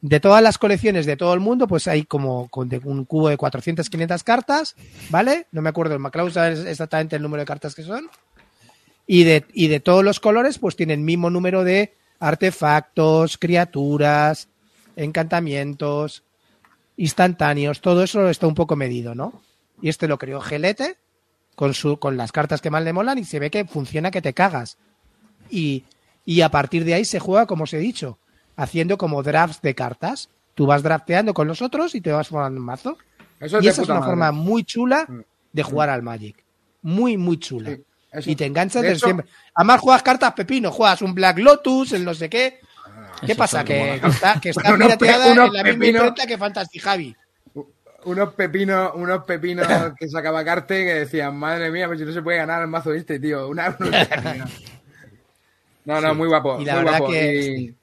de 0.00 0.20
todas 0.20 0.40
las 0.40 0.58
colecciones 0.58 1.04
de 1.04 1.16
todo 1.16 1.34
el 1.34 1.40
mundo, 1.40 1.66
pues 1.66 1.88
hay 1.88 2.04
como 2.04 2.48
un 2.84 3.04
cubo 3.04 3.28
de 3.28 3.36
400, 3.36 3.90
500 3.90 4.22
cartas, 4.22 4.76
¿vale? 5.10 5.48
No 5.50 5.60
me 5.60 5.70
acuerdo, 5.70 5.94
el 5.94 6.00
Maclau 6.00 6.30
sabe 6.30 6.70
exactamente 6.70 7.16
el 7.16 7.22
número 7.22 7.40
de 7.40 7.46
cartas 7.46 7.74
que 7.74 7.82
son. 7.82 8.08
Y 9.08 9.24
de, 9.24 9.44
y 9.52 9.66
de 9.66 9.80
todos 9.80 10.04
los 10.04 10.20
colores, 10.20 10.60
pues 10.60 10.76
tienen 10.76 11.04
mismo 11.04 11.30
número 11.30 11.64
de 11.64 11.94
artefactos, 12.20 13.38
criaturas, 13.38 14.48
encantamientos, 14.94 16.22
instantáneos, 16.96 17.80
todo 17.80 18.04
eso 18.04 18.28
está 18.28 18.46
un 18.46 18.54
poco 18.54 18.76
medido, 18.76 19.16
¿no? 19.16 19.42
Y 19.82 19.88
este 19.88 20.08
lo 20.08 20.18
creó 20.18 20.40
Gelete 20.40 20.96
con, 21.54 21.74
su, 21.74 21.98
con 21.98 22.16
las 22.16 22.32
cartas 22.32 22.60
que 22.60 22.70
más 22.70 22.82
le 22.82 22.92
molan 22.92 23.18
y 23.18 23.24
se 23.24 23.38
ve 23.38 23.50
que 23.50 23.64
funciona 23.64 24.10
que 24.10 24.22
te 24.22 24.32
cagas. 24.34 24.78
Y, 25.50 25.84
y 26.24 26.40
a 26.40 26.50
partir 26.50 26.84
de 26.84 26.94
ahí 26.94 27.04
se 27.04 27.18
juega, 27.20 27.46
como 27.46 27.64
os 27.64 27.72
he 27.74 27.78
dicho, 27.78 28.18
haciendo 28.56 28.98
como 28.98 29.22
drafts 29.22 29.62
de 29.62 29.74
cartas. 29.74 30.28
Tú 30.54 30.66
vas 30.66 30.82
drafteando 30.82 31.34
con 31.34 31.46
los 31.46 31.60
otros 31.62 31.94
y 31.94 32.00
te 32.00 32.10
vas 32.12 32.28
formando 32.28 32.58
un 32.60 32.66
mazo. 32.66 32.96
Eso 33.38 33.60
y 33.60 33.68
esa 33.68 33.82
es 33.82 33.88
una 33.88 34.00
madre. 34.00 34.10
forma 34.10 34.32
muy 34.32 34.64
chula 34.64 35.04
Mm. 35.06 35.20
de 35.52 35.62
jugar 35.62 35.90
al 35.90 36.02
Magic. 36.02 36.42
Muy, 36.82 37.16
muy 37.18 37.38
chula. 37.38 37.70
Sí, 37.70 37.82
eso- 38.12 38.30
y 38.30 38.36
te 38.36 38.46
enganchas 38.46 38.80
de 38.82 38.88
desde 38.88 38.98
hecho- 38.98 39.06
siempre. 39.08 39.26
Además 39.54 39.80
juegas 39.80 40.02
cartas 40.02 40.32
pepino, 40.32 40.72
juegas 40.72 41.02
un 41.02 41.14
Black 41.14 41.38
Lotus, 41.38 41.92
el 41.92 42.04
no 42.04 42.14
sé 42.14 42.30
qué. 42.30 42.60
¿Qué 43.20 43.32
Eso 43.32 43.36
pasa? 43.38 43.60
es 43.60 43.66
Que, 43.66 43.94
está, 44.06 44.40
que 44.40 44.50
está 44.50 44.62
pirateada 44.76 45.32
en 45.32 45.52
la 45.52 45.62
misma 45.62 45.86
imprenta 45.86 46.26
que 46.26 46.38
Fantasy 46.38 46.78
Javi. 46.78 47.14
Unos 48.06 48.32
pepinos, 48.34 48.92
unos 48.94 49.24
pepinos 49.24 49.66
que 49.98 50.08
sacaba 50.08 50.44
Carte 50.44 50.84
que 50.84 50.94
decían, 50.94 51.36
madre 51.36 51.70
mía, 51.70 51.86
pues 51.86 51.98
si 51.98 52.04
no 52.04 52.12
se 52.12 52.22
puede 52.22 52.38
ganar 52.38 52.62
el 52.62 52.68
mazo 52.68 52.92
este, 52.94 53.18
tío. 53.20 53.48
Una. 53.48 53.76
No, 55.84 56.00
no, 56.00 56.14
muy 56.16 56.26
guapo. 56.28 56.60
Y 56.60 56.64
la 56.64 56.74
muy 56.76 56.84
verdad 56.84 56.98
guapo. 56.98 57.12
que 57.12 57.34
Y- 57.58 57.74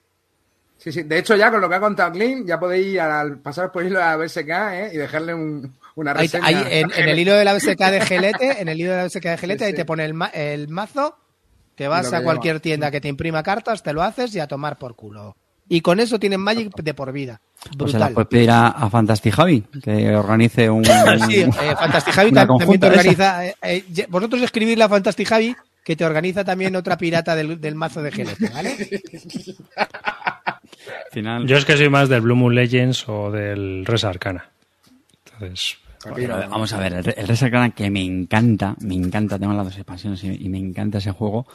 Sí, 0.78 0.92
sí. 0.92 1.04
De 1.04 1.18
hecho, 1.20 1.38
ya 1.38 1.50
con 1.50 1.62
lo 1.62 1.70
que 1.70 1.76
ha 1.76 1.80
contado 1.80 2.12
Clean, 2.12 2.46
ya 2.46 2.60
podéis 2.60 2.88
ir 2.88 3.00
al 3.00 3.38
pasar 3.38 3.72
por 3.72 3.86
hilo 3.86 4.04
a 4.04 4.18
BSK 4.18 4.50
¿eh? 4.50 4.90
y 4.94 4.98
dejarle 4.98 5.34
un, 5.34 5.74
una 5.96 6.14
reseña. 6.14 6.46
ahí 6.46 6.62
en, 6.72 6.92
en 6.92 7.08
el 7.08 7.18
hilo 7.20 7.36
de 7.36 7.46
la 7.46 7.54
BSK 7.54 7.80
de 7.90 8.02
Gelete, 8.02 8.62
en 8.62 8.68
el 8.68 8.82
hilo 8.82 8.92
de 8.92 8.98
la 8.98 9.06
BSK 9.06 9.24
de 9.24 9.38
Gelete, 9.38 9.60
Sí, 9.64 9.66
ahí 9.70 9.74
te 9.76 9.86
pone 9.86 10.04
el, 10.04 10.14
ma- 10.14 10.28
el 10.34 10.68
mazo, 10.68 11.18
te 11.76 11.88
vas 11.88 12.12
a 12.12 12.22
cualquier 12.22 12.56
lleva. 12.56 12.62
tienda 12.64 12.92
que 12.92 13.00
te 13.00 13.08
imprima 13.08 13.44
cartas, 13.44 13.82
te 13.82 13.94
lo 13.94 14.04
haces 14.04 14.36
y 14.36 14.42
a 14.42 14.48
tomar 14.48 14.78
por 14.78 14.96
culo. 14.98 15.38
Y 15.70 15.82
con 15.82 16.00
eso 16.00 16.20
tienen 16.20 16.42
Magic 16.42 16.72
de 16.76 16.94
por 16.94 17.12
vida. 17.12 17.40
Pues 17.78 17.92
se 17.94 17.98
la 18.00 18.08
Brutal. 18.08 18.14
puedes 18.14 18.28
pedir 18.28 18.52
a, 18.52 18.68
a 18.68 18.90
Fantastic 18.90 19.34
Javi, 19.34 19.64
que 19.82 20.16
organice 20.16 20.70
un... 20.70 20.84
Sí, 21.30 21.42
eh, 21.42 21.50
Fantastic 21.80 22.14
Javi 22.14 22.32
también 22.34 22.80
te 22.80 22.88
organiza. 22.88 23.46
eh, 23.48 23.56
eh, 23.62 23.86
vosotros 24.10 24.42
escribirle 24.42 24.84
a 24.84 24.90
Fantastic 24.90 25.28
Javi 25.28 25.56
que 25.84 25.96
te 25.96 26.06
organiza 26.06 26.44
también 26.44 26.76
otra 26.76 26.98
pirata 26.98 27.36
del, 27.36 27.60
del 27.60 27.76
mazo 27.76 28.02
de 28.02 28.12
Gelete, 28.12 28.50
¿vale? 28.50 28.70
Al 29.76 31.12
final... 31.12 31.48
Yo 31.48 31.58
es 31.58 31.66
que 31.66 31.78
soy 31.78 31.90
más 31.90 32.10
del 32.10 32.22
Blue 32.22 32.36
Moon 32.36 32.56
Legends 32.56 33.08
o 33.08 33.32
del 33.32 33.86
Res 33.86 34.04
Arcana. 34.04 34.50
Entonces, 35.34 35.78
vamos 36.50 36.72
a 36.74 36.78
ver, 36.80 36.94
el, 36.94 37.04
Re- 37.04 37.16
el 37.18 37.28
Res 37.28 37.44
Arcana 37.44 37.72
que 37.72 37.90
me 37.90 38.02
encanta, 38.04 38.76
me 38.82 38.96
encanta, 38.96 39.38
tengo 39.40 39.54
las 39.54 39.66
dos 39.66 39.76
expansiones 39.78 40.24
y, 40.24 40.46
y 40.46 40.50
me 40.50 40.58
encanta 40.60 40.98
ese 41.00 41.12
juego, 41.12 41.46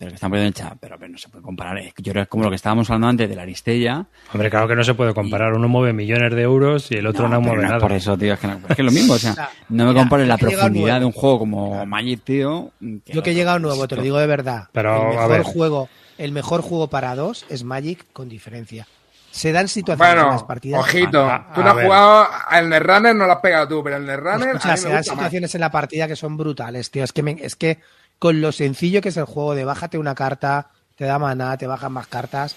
pero 0.00 0.12
que 0.12 0.14
están 0.14 0.30
poniendo 0.30 0.46
en 0.48 0.54
chat, 0.54 0.78
pero, 0.80 0.98
pero 0.98 1.12
no 1.12 1.18
se 1.18 1.28
puede 1.28 1.42
comparar. 1.44 1.76
Es 1.76 1.92
que 1.92 2.02
yo 2.02 2.12
creo 2.12 2.22
que 2.22 2.24
es 2.24 2.28
como 2.30 2.44
lo 2.44 2.48
que 2.48 2.56
estábamos 2.56 2.88
hablando 2.88 3.08
antes 3.08 3.28
de 3.28 3.36
la 3.36 3.42
Aristella. 3.42 4.06
Hombre, 4.32 4.48
claro 4.48 4.66
que 4.66 4.74
no 4.74 4.82
se 4.82 4.94
puede 4.94 5.12
comparar. 5.12 5.52
Uno 5.52 5.68
mueve 5.68 5.92
millones 5.92 6.34
de 6.34 6.40
euros 6.40 6.90
y 6.90 6.94
el 6.94 7.06
otro 7.06 7.28
no, 7.28 7.38
mueve 7.42 7.58
no 7.58 7.62
es 7.64 7.68
nada. 7.68 7.80
Por 7.82 7.92
eso, 7.92 8.16
tío, 8.16 8.32
es 8.32 8.40
que, 8.40 8.46
no- 8.46 8.54
es 8.66 8.74
que 8.76 8.80
es 8.80 8.86
lo 8.86 8.90
mismo. 8.92 9.12
O 9.12 9.18
sea, 9.18 9.34
no 9.68 9.84
me 9.84 9.90
Mira, 9.90 10.00
compares 10.02 10.26
la 10.26 10.38
profundidad 10.38 11.00
de 11.00 11.04
un 11.04 11.12
juego 11.12 11.38
como 11.40 11.84
Magic, 11.84 12.24
tío. 12.24 12.70
Yo 12.80 13.22
que 13.22 13.32
he 13.32 13.34
llegado 13.34 13.58
nuevo, 13.58 13.86
te 13.86 13.96
lo 13.96 14.02
digo 14.02 14.16
de 14.18 14.26
verdad. 14.26 14.68
Pero, 14.72 15.12
el 15.12 15.18
a 15.18 15.20
mejor 15.20 15.30
ver. 15.32 15.42
juego, 15.42 15.88
el 16.16 16.32
mejor 16.32 16.62
juego 16.62 16.88
para 16.88 17.14
dos 17.14 17.44
es 17.50 17.62
Magic 17.62 18.06
con 18.14 18.30
diferencia. 18.30 18.86
Se 19.32 19.52
dan 19.52 19.68
situaciones 19.68 20.24
en 20.24 20.30
las 20.30 20.42
partidas. 20.44 20.80
ojito. 20.80 21.24
A- 21.28 21.52
tú 21.54 21.60
a 21.60 21.64
no 21.64 21.70
has 21.70 21.76
ver. 21.76 21.84
jugado 21.84 22.26
al 22.48 22.68
Netrunner, 22.70 23.14
no 23.14 23.26
lo 23.26 23.32
has 23.34 23.38
pegado 23.40 23.68
tú, 23.68 23.84
pero 23.84 23.98
el 23.98 24.06
Netrunner 24.06 24.56
a 24.56 24.76
se 24.78 24.88
dan 24.88 25.04
situaciones 25.04 25.54
en 25.54 25.60
la 25.60 25.70
partida 25.70 26.08
que 26.08 26.16
son 26.16 26.36
brutales, 26.38 26.90
tío. 26.90 27.04
Es 27.04 27.12
que, 27.12 27.22
me- 27.22 27.36
es 27.40 27.54
que 27.54 27.78
con 28.20 28.40
lo 28.40 28.52
sencillo 28.52 29.00
que 29.00 29.08
es 29.08 29.16
el 29.16 29.24
juego 29.24 29.54
de 29.56 29.64
bájate 29.64 29.98
una 29.98 30.14
carta, 30.14 30.68
te 30.94 31.06
da 31.06 31.18
maná, 31.18 31.56
te 31.56 31.66
bajan 31.66 31.92
más 31.92 32.06
cartas, 32.06 32.54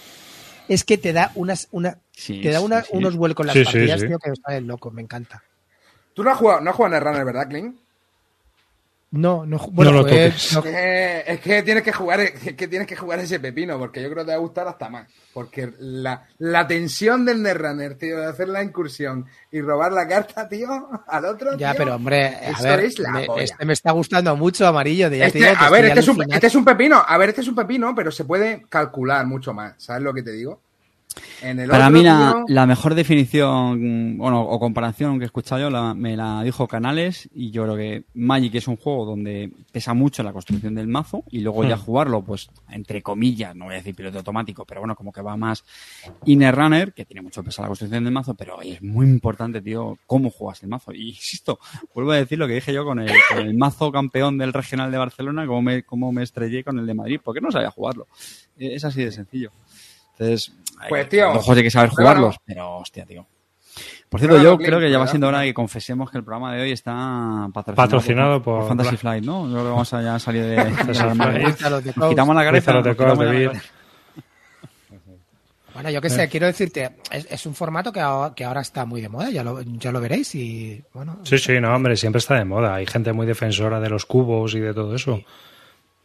es 0.68 0.84
que 0.84 0.98
te 1.00 1.14
da 1.14 1.32
unas, 1.36 1.70
una, 1.72 2.00
Sí, 2.12 2.42
te 2.42 2.52
da 2.52 2.60
una- 2.60 2.82
sí. 2.84 2.90
unos 2.92 3.16
vuelcos 3.16 3.46
en 3.46 3.48
las 3.48 3.54
Sí, 3.56 3.60
sí, 3.62 3.66
partidas, 3.66 4.02
sí. 4.02 4.08
tío, 4.08 4.20
que 4.20 4.30
me 4.30 4.36
salen 4.36 4.68
loco, 4.68 4.92
me 4.92 5.02
encanta. 5.02 5.42
Tú 6.14 6.24
no 6.24 6.32
has 6.32 6.38
jugado, 6.38 6.60
no 6.62 6.70
has 6.70 6.76
jugado 6.76 6.96
al 6.96 7.00
Netrunner, 7.02 7.26
¿verdad, 7.26 7.48
Clint? 7.50 7.80
No, 9.16 9.46
no, 9.46 9.60
bueno, 9.72 9.92
No 9.92 9.98
lo 10.00 10.04
jugué- 10.06 10.26
toques. 10.32 10.54
no- 10.56 10.64
Eh, 10.66 11.24
es 11.28 11.40
que 11.40 11.62
tienes 11.62 11.84
que 11.84 11.92
jugar, 11.94 12.20
es 12.22 12.32
que 12.56 12.68
tienes 12.68 12.88
que 12.88 12.96
jugar 12.96 13.20
ese 13.20 13.40
pepino, 13.40 13.78
porque 13.78 14.02
yo 14.02 14.10
creo 14.10 14.24
que 14.24 14.26
te 14.26 14.32
va 14.32 14.38
a 14.38 14.42
gustar 14.42 14.68
hasta 14.68 14.90
más. 14.90 15.08
Porque 15.36 15.72
la, 15.78 16.26
la 16.40 16.66
tensión 16.68 17.24
del 17.24 17.44
Netrunner, 17.44 17.94
tío, 17.96 18.18
de 18.18 18.26
hacer 18.26 18.50
la 18.50 18.64
incursión 18.64 19.28
y 19.52 19.62
robar 19.62 19.92
la 19.94 20.08
carta, 20.08 20.50
tío, 20.50 20.68
al 21.08 21.26
otro. 21.26 21.56
ya, 21.60 21.72
tío, 21.74 21.78
pero 21.78 21.96
hombre, 21.96 22.26
a 22.56 22.62
ver, 22.64 22.80
es 22.80 22.98
la 22.98 23.12
me- 23.12 23.28
este 23.38 23.66
me 23.66 23.74
está 23.74 23.92
gustando 23.92 24.36
mucho, 24.36 24.66
amarillo. 24.66 25.12
De, 25.12 25.20
ya 25.20 25.26
te 25.26 25.28
Este- 25.28 25.40
digo 25.40 25.60
que 25.60 25.66
a 25.66 25.70
ver, 25.70 25.86
este 25.86 26.00
es, 26.00 26.08
un, 26.08 26.34
este 26.34 26.48
es 26.48 26.56
un 26.56 26.66
pepino. 26.66 27.04
A 27.08 27.18
ver, 27.20 27.30
este 27.30 27.42
es 27.42 27.48
un 27.48 27.56
pepino, 27.56 27.94
pero 27.96 28.12
se 28.12 28.26
puede 28.26 28.66
calcular 28.68 29.28
mucho 29.28 29.54
más. 29.54 29.76
¿Sabes 29.78 30.02
lo 30.02 30.12
que 30.14 30.24
te 30.24 30.32
digo? 30.32 30.60
En 31.42 31.60
el 31.60 31.70
Para 31.70 31.88
otro, 31.88 31.98
mí 31.98 32.04
la, 32.04 32.34
tío, 32.34 32.46
la 32.56 32.66
mejor 32.66 32.96
definición, 32.96 34.18
bueno, 34.18 34.42
o 34.42 34.60
comparación 34.60 35.18
que 35.20 35.24
he 35.24 35.28
escuchado 35.28 35.62
yo, 35.62 35.70
la- 35.70 35.94
me 35.94 36.16
la 36.18 36.42
dijo 36.44 36.68
Canales 36.68 37.30
y 37.34 37.52
yo 37.52 37.64
creo 37.64 37.76
que 37.76 38.04
Magic 38.14 38.56
es 38.56 38.68
un 38.68 38.78
juego 38.78 39.06
donde 39.06 39.52
pesa 39.72 39.94
mucho 39.94 40.24
la 40.24 40.34
construcción 40.34 40.74
del 40.76 40.88
mazo 40.88 41.24
y 41.30 41.40
luego 41.40 41.64
ya 41.64 41.76
Hmm. 41.76 41.80
jugarlo, 41.82 42.22
pues, 42.24 42.50
entre 42.70 43.02
comillas, 43.02 43.56
no 43.56 43.66
voy 43.66 43.76
a 43.76 43.78
decir 43.78 43.96
piloto 43.96 44.18
automático, 44.20 44.66
pero 44.66 44.82
bueno, 44.82 44.96
como 44.96 45.12
que 45.12 45.22
va 45.22 45.36
más 45.38 45.64
Inner 46.26 46.56
Runner, 46.56 46.94
que 46.94 47.06
tiene 47.06 47.22
mucho 47.22 47.44
peso 47.44 47.62
la 47.62 47.68
construcción 47.68 48.04
del 48.04 48.14
mazo, 48.14 48.34
pero 48.36 48.62
es 48.62 48.82
muy 48.82 49.06
importante, 49.08 49.62
tío, 49.62 49.98
cómo 50.08 50.30
juegas 50.30 50.64
el 50.64 50.70
mazo. 50.70 50.94
Y 50.94 51.10
insisto, 51.10 51.60
vuelvo 51.94 52.12
a 52.12 52.18
decir 52.18 52.38
lo 52.40 52.48
que 52.48 52.54
dije 52.56 52.74
yo 52.74 52.86
con 52.86 53.00
el, 53.00 53.12
con 53.30 53.40
el 53.40 53.54
mazo 53.56 53.92
campeón 53.92 54.38
del 54.38 54.54
regional 54.54 54.92
de 54.92 54.98
Barcelona, 54.98 55.46
cómo 55.46 55.62
me, 55.62 55.84
cómo 55.84 56.12
me 56.12 56.24
estrellé 56.24 56.64
con 56.64 56.80
el 56.80 56.86
de 56.86 56.94
Madrid, 56.94 57.20
porque 57.24 57.42
no 57.42 57.52
sabía 57.52 57.70
jugarlo. 57.72 58.08
Es 58.58 58.84
así 58.86 59.04
de 59.04 59.12
sencillo. 59.12 59.52
Entonces, 60.14 60.54
Pues, 60.90 61.10
tío, 61.10 61.28
los 61.34 61.38
ojos 61.38 61.58
hay 61.58 61.64
que 61.64 61.72
saber 61.72 61.90
pero 61.90 62.04
bueno. 62.06 62.20
jugarlos, 62.20 62.36
pero 62.46 62.78
hostia, 62.78 63.06
tío. 63.06 63.26
Por 64.10 64.20
cierto, 64.20 64.36
Pero 64.38 64.44
yo 64.44 64.56
bueno, 64.58 64.68
creo 64.68 64.80
que 64.80 64.92
ya 64.92 65.00
va 65.00 65.08
siendo 65.08 65.28
hora 65.28 65.40
de 65.40 65.48
que 65.48 65.54
confesemos 65.56 66.12
que 66.12 66.20
el 66.20 66.24
programa 66.24 66.54
de 66.54 66.62
hoy 66.62 66.72
está 66.72 67.50
patrocinado, 67.52 67.76
Patrocinado 67.76 68.44
por- 68.44 68.68
Fantasy 68.68 68.96
Flight, 68.98 69.24
¿no? 69.26 69.48
Yo 69.48 69.54
creo 69.54 69.64
que 69.64 69.70
vamos 69.72 69.94
a 69.94 70.02
ya 70.04 70.20
salir 70.20 70.44
de, 70.46 70.56
Nos 70.58 72.10
quitamos 72.10 72.36
la 72.36 72.44
cabeza. 72.44 72.74
Nos 72.74 72.88
quitamos 72.96 73.18
la 73.18 73.26
cabeza. 73.26 73.62
Bueno, 75.74 75.90
yo 75.90 76.02
qué 76.02 76.10
sé, 76.12 76.30
quiero 76.30 76.46
decirte, 76.46 76.98
es, 77.10 77.26
es 77.32 77.46
un 77.48 77.56
formato 77.56 77.92
que, 77.92 78.00
ahora- 78.00 78.36
que 78.36 78.44
ahora 78.46 78.62
está 78.62 78.86
muy 78.86 79.02
de 79.02 79.10
moda, 79.10 79.32
ya 79.32 79.44
lo, 79.44 79.60
ya 79.64 79.92
lo 79.92 80.00
veréis 80.00 80.36
y 80.36 80.84
bueno. 80.94 81.18
Sí, 81.24 81.40
sí, 81.40 81.60
no, 81.60 81.74
hombre, 81.76 81.98
siempre 81.98 82.20
está 82.20 82.36
de 82.36 82.46
moda. 82.46 82.76
Hay 82.76 82.86
gente 82.86 83.12
muy 83.14 83.26
defensora 83.26 83.80
de 83.80 83.90
los 83.90 84.06
cubos 84.06 84.54
y 84.54 84.60
de 84.60 84.72
todo 84.76 84.94
eso. 84.96 85.20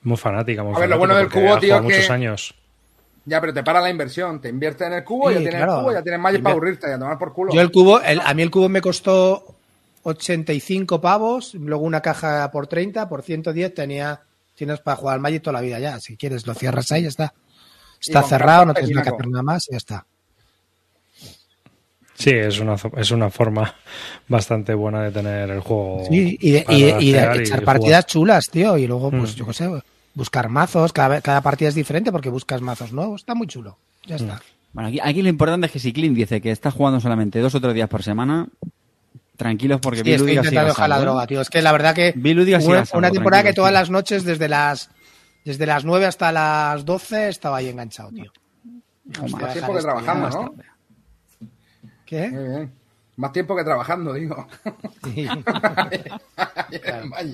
Muy 0.04 0.16
fanática, 0.16 0.62
muy 0.62 0.74
A 0.74 0.78
ver, 0.78 0.88
lo 0.88 0.98
fanática, 0.98 0.98
bueno 0.98 1.14
del 1.16 1.28
cubo, 1.28 1.60
tío, 1.60 1.76
que- 1.76 1.82
muchos 1.82 2.08
años. 2.08 2.54
Ya, 3.28 3.40
pero 3.40 3.52
te 3.52 3.62
para 3.62 3.80
la 3.80 3.90
inversión. 3.90 4.40
Te 4.40 4.48
inviertes 4.48 4.86
en 4.86 4.94
el 4.94 5.04
cubo, 5.04 5.28
Sí, 5.28 5.34
ya 5.34 5.40
tienes 5.40 5.56
claro. 5.56 5.74
el 5.76 5.80
cubo, 5.82 5.92
ya 5.92 6.02
tienes 6.02 6.20
Magic 6.20 6.42
para 6.42 6.52
aburrirte 6.54 6.88
y 6.88 6.92
a 6.92 6.98
tomar 6.98 7.18
por 7.18 7.32
culo. 7.34 7.52
Yo 7.52 7.60
el 7.60 7.70
cubo, 7.70 8.00
el- 8.00 8.20
a 8.24 8.32
mí 8.34 8.42
el 8.42 8.50
cubo 8.50 8.68
me 8.68 8.80
costó 8.80 9.54
85 10.04 11.00
pavos, 11.00 11.54
luego 11.54 11.84
una 11.84 12.00
caja 12.00 12.50
por 12.50 12.66
30, 12.66 13.08
por 13.08 13.22
110 13.22 13.74
tenía, 13.74 14.20
tienes 14.54 14.80
para 14.80 14.96
jugar 14.96 15.14
al 15.16 15.20
Magic 15.20 15.42
toda 15.42 15.54
la 15.54 15.60
vida 15.60 15.78
ya. 15.78 16.00
Si 16.00 16.16
quieres 16.16 16.46
lo 16.46 16.54
cierras 16.54 16.90
ahí, 16.92 17.02
ya 17.02 17.08
está. 17.08 17.34
Está 18.00 18.22
cerrado, 18.22 18.64
no 18.66 18.74
tienes 18.74 18.92
nada 18.92 19.02
que 19.02 19.10
hacer 19.14 19.28
nada 19.28 19.42
más 19.42 19.68
y 19.68 19.72
ya 19.72 19.76
está. 19.78 20.06
Sí, 22.14 22.30
es 22.30 22.58
una, 22.58 22.76
es 22.96 23.10
una 23.12 23.30
forma 23.30 23.74
bastante 24.28 24.74
buena 24.74 25.04
de 25.04 25.10
tener 25.12 25.50
el 25.50 25.60
juego. 25.60 26.04
Sí, 26.08 26.36
y 26.40 26.50
de, 26.52 26.62
para 26.62 26.76
y 26.78 26.82
de- 26.82 27.02
y 27.02 27.12
de 27.12 27.18
draftear 27.20 27.36
y 27.36 27.40
echar 27.44 27.60
jugar. 27.60 27.76
partidas 27.76 28.06
chulas, 28.06 28.46
tío. 28.50 28.76
Y 28.78 28.86
luego, 28.86 29.10
pues 29.10 29.34
Mm. 29.34 29.38
yo 29.38 29.46
qué 29.46 29.52
sé, 29.54 29.70
buscar 30.18 30.48
mazos. 30.50 30.92
Cada, 30.92 31.20
cada 31.22 31.40
partida 31.40 31.68
es 31.70 31.74
diferente 31.74 32.12
porque 32.12 32.28
buscas 32.28 32.60
mazos 32.60 32.92
nuevos. 32.92 33.22
Está 33.22 33.34
muy 33.34 33.46
chulo. 33.46 33.78
Ya 34.06 34.16
Mm. 34.16 34.18
está. 34.18 34.42
Bueno, 34.72 34.88
aquí, 34.90 35.00
aquí 35.02 35.22
lo 35.22 35.28
importante 35.30 35.66
es 35.66 35.72
que 35.72 35.78
si 35.78 35.92
Clint 35.94 36.14
dice 36.16 36.40
que 36.42 36.50
está 36.50 36.70
jugando 36.70 37.00
solamente 37.00 37.38
dos 37.40 37.54
o 37.54 37.60
tres 37.60 37.72
días 37.74 37.88
por 37.88 38.02
semana, 38.02 38.48
tranquilos 39.36 39.80
porque 39.80 39.98
Sí, 39.98 40.04
Bill 40.04 40.14
estoy 40.16 40.32
intentando 40.36 40.60
a 40.60 40.64
dejar 40.74 40.88
la 40.90 40.98
¿eh? 40.98 41.00
droga, 41.00 41.26
tío. 41.26 41.40
Es 41.40 41.48
que 41.48 41.62
la 41.62 41.72
verdad 41.72 41.94
que 41.94 42.12
una, 42.66 42.84
una 42.94 43.10
temporada 43.10 43.42
que 43.44 43.52
todas 43.54 43.70
tío. 43.70 43.80
las 43.80 43.90
noches, 43.90 44.24
desde 44.24 44.48
las 44.48 44.90
desde 45.44 45.64
las 45.64 45.84
9 45.84 46.04
hasta 46.04 46.30
las 46.32 46.84
12, 46.84 47.28
estaba 47.28 47.56
ahí 47.58 47.68
enganchado, 47.68 48.10
tío. 48.10 48.30
Más 49.04 49.32
Dejar 49.32 49.52
tiempo 49.54 49.72
que 49.74 49.80
Más 49.86 50.34
¿no? 50.34 50.54
¿Qué? 52.04 52.28
Muy 52.30 52.48
bien. 52.48 52.72
Más 53.18 53.32
tiempo 53.32 53.54
que 53.56 53.64
trabajando, 53.64 54.14
digo. 54.14 54.46
Sí. 55.12 55.28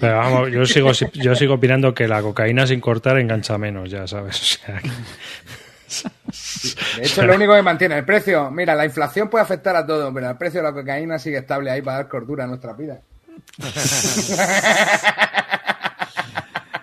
Pero 0.01 0.17
vamos, 0.17 0.51
yo 0.51 0.65
sigo, 0.65 0.91
yo 1.13 1.35
sigo 1.37 1.55
opinando 1.55 1.93
que 1.95 2.09
la 2.09 2.23
cocaína 2.23 2.67
sin 2.67 2.81
cortar 2.81 3.19
engancha 3.19 3.59
menos, 3.59 3.91
ya 3.91 4.07
sabes. 4.07 4.41
O 4.41 4.45
sea, 4.45 4.81
que- 4.81 4.89
De 6.97 7.07
hecho, 7.07 7.21
es 7.21 7.27
lo 7.27 7.35
único 7.35 7.55
que 7.55 7.63
mantiene 7.63 7.99
el 7.99 8.05
precio. 8.05 8.51
Mira, 8.51 8.75
la 8.75 8.87
inflación 8.87 9.29
puede 9.29 9.45
afectar 9.45 9.77
a 9.77 9.87
todo, 9.87 10.13
pero 10.13 10.31
el 10.31 10.37
precio 10.39 10.61
de 10.61 10.65
la 10.69 10.73
cocaína 10.73 11.19
sigue 11.19 11.37
estable 11.39 11.71
ahí 11.71 11.83
para 11.83 11.99
dar 11.99 12.09
cordura 12.09 12.45
a 12.45 12.47
nuestra 12.47 12.73
vida. 12.73 13.01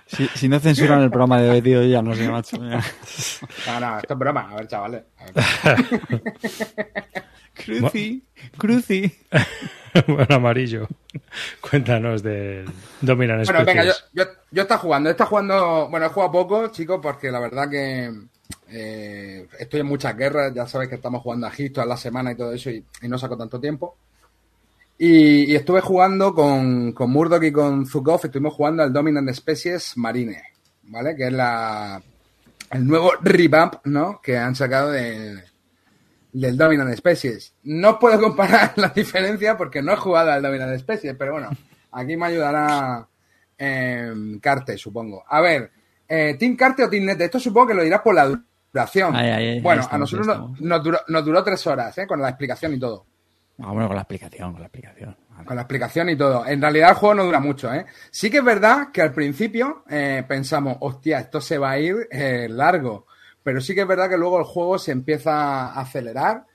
Si, 0.05 0.27
si 0.35 0.47
no 0.49 0.59
censuran 0.59 1.01
el 1.01 1.09
programa 1.09 1.41
de 1.41 1.49
hoy, 1.49 1.61
tío, 1.61 1.81
ya 1.83 2.01
no 2.01 2.13
sé, 2.13 2.27
macho. 2.29 2.57
ya. 2.57 2.81
No, 3.67 3.79
no, 3.79 3.97
esto 3.99 4.13
es 4.13 4.19
broma. 4.19 4.49
A 4.51 4.55
ver, 4.57 4.67
chavales. 4.67 5.03
A 5.17 5.73
ver. 5.73 5.85
Cruci, 7.65 8.23
cruci. 8.57 9.11
bueno, 10.07 10.35
amarillo. 10.35 10.87
Cuéntanos 11.59 12.23
del 12.23 12.65
Dominant 13.01 13.45
Bueno, 13.45 13.65
venga, 13.65 13.85
yo, 13.85 13.93
yo, 14.13 14.23
yo 14.51 14.61
está 14.61 14.77
jugando. 14.77 15.09
Está 15.09 15.25
jugando. 15.25 15.87
Bueno, 15.89 16.05
he 16.05 16.09
jugado 16.09 16.31
poco, 16.31 16.67
chicos, 16.67 16.99
porque 17.01 17.31
la 17.31 17.39
verdad 17.39 17.69
que 17.69 18.11
eh, 18.69 19.47
estoy 19.59 19.81
en 19.81 19.87
muchas 19.87 20.15
guerras. 20.15 20.53
Ya 20.53 20.67
sabéis 20.67 20.89
que 20.89 20.95
estamos 20.95 21.21
jugando 21.21 21.47
a 21.47 21.49
Egipto 21.49 21.81
a 21.81 21.85
la 21.85 21.97
semana 21.97 22.31
y 22.31 22.35
todo 22.35 22.53
eso, 22.53 22.69
y, 22.69 22.83
y 23.01 23.07
no 23.07 23.17
saco 23.17 23.37
tanto 23.37 23.59
tiempo. 23.59 23.95
Y, 24.97 25.51
y 25.51 25.55
estuve 25.55 25.81
jugando 25.81 26.33
con, 26.33 26.91
con 26.91 27.09
Murdoch 27.09 27.43
y 27.43 27.51
con 27.51 27.87
Zukov, 27.87 28.21
estuvimos 28.23 28.53
jugando 28.53 28.83
al 28.83 28.93
Dominant 28.93 29.29
Species 29.33 29.97
Marine, 29.97 30.41
¿vale? 30.83 31.15
Que 31.15 31.27
es 31.27 31.33
la 31.33 32.01
el 32.71 32.87
nuevo 32.87 33.11
revamp, 33.21 33.85
¿no? 33.85 34.21
Que 34.21 34.37
han 34.37 34.55
sacado 34.55 34.91
del, 34.91 35.43
del 36.33 36.57
Dominant 36.57 36.95
Species. 36.95 37.53
No 37.63 37.99
puedo 37.99 38.19
comparar 38.19 38.73
la 38.77 38.89
diferencia 38.89 39.57
porque 39.57 39.81
no 39.81 39.93
he 39.93 39.97
jugado 39.97 40.31
al 40.31 40.41
Dominant 40.41 40.79
Species, 40.79 41.15
pero 41.17 41.33
bueno, 41.33 41.49
aquí 41.91 42.15
me 42.17 42.27
ayudará 42.27 43.07
eh, 43.57 44.13
Carte, 44.41 44.77
supongo. 44.77 45.23
A 45.27 45.41
ver, 45.41 45.71
eh, 46.07 46.35
¿Team 46.37 46.55
Carte 46.55 46.83
o 46.83 46.89
Team 46.89 47.05
Net? 47.05 47.21
Esto 47.21 47.39
supongo 47.39 47.67
que 47.67 47.73
lo 47.73 47.83
dirás 47.83 48.01
por 48.01 48.15
la 48.15 48.27
duración. 48.71 49.15
Ahí, 49.15 49.29
ahí, 49.29 49.47
ahí 49.47 49.61
bueno, 49.61 49.81
estamos, 49.81 50.13
a 50.13 50.17
nosotros 50.17 50.27
nos, 50.27 50.61
nos 50.61 50.83
duró, 50.83 50.99
nos 51.07 51.25
duró 51.25 51.43
tres 51.43 51.65
horas, 51.67 51.97
¿eh? 51.97 52.07
Con 52.07 52.21
la 52.21 52.29
explicación 52.29 52.73
y 52.73 52.79
todo. 52.79 53.05
Ah, 53.59 53.71
bueno, 53.71 53.87
con 53.87 53.95
la 53.95 54.01
explicación, 54.01 54.51
con 54.51 54.61
la 54.61 54.67
explicación. 54.67 55.17
Con 55.45 55.55
la 55.55 55.61
explicación 55.63 56.09
y 56.09 56.15
todo. 56.15 56.45
En 56.45 56.61
realidad 56.61 56.89
el 56.89 56.95
juego 56.95 57.15
no 57.15 57.23
dura 57.23 57.39
mucho, 57.39 57.73
¿eh? 57.73 57.85
Sí 58.11 58.29
que 58.29 58.37
es 58.37 58.43
verdad 58.43 58.91
que 58.91 59.01
al 59.01 59.11
principio 59.11 59.83
eh, 59.89 60.23
pensamos, 60.27 60.77
hostia, 60.81 61.19
esto 61.19 61.41
se 61.41 61.57
va 61.57 61.71
a 61.71 61.79
ir 61.79 62.07
eh, 62.11 62.47
largo. 62.49 63.07
Pero 63.43 63.61
sí 63.61 63.73
que 63.73 63.81
es 63.81 63.87
verdad 63.87 64.09
que 64.09 64.17
luego 64.17 64.39
el 64.39 64.45
juego 64.45 64.77
se 64.77 64.91
empieza 64.91 65.67
a 65.67 65.81
acelerar 65.81 66.45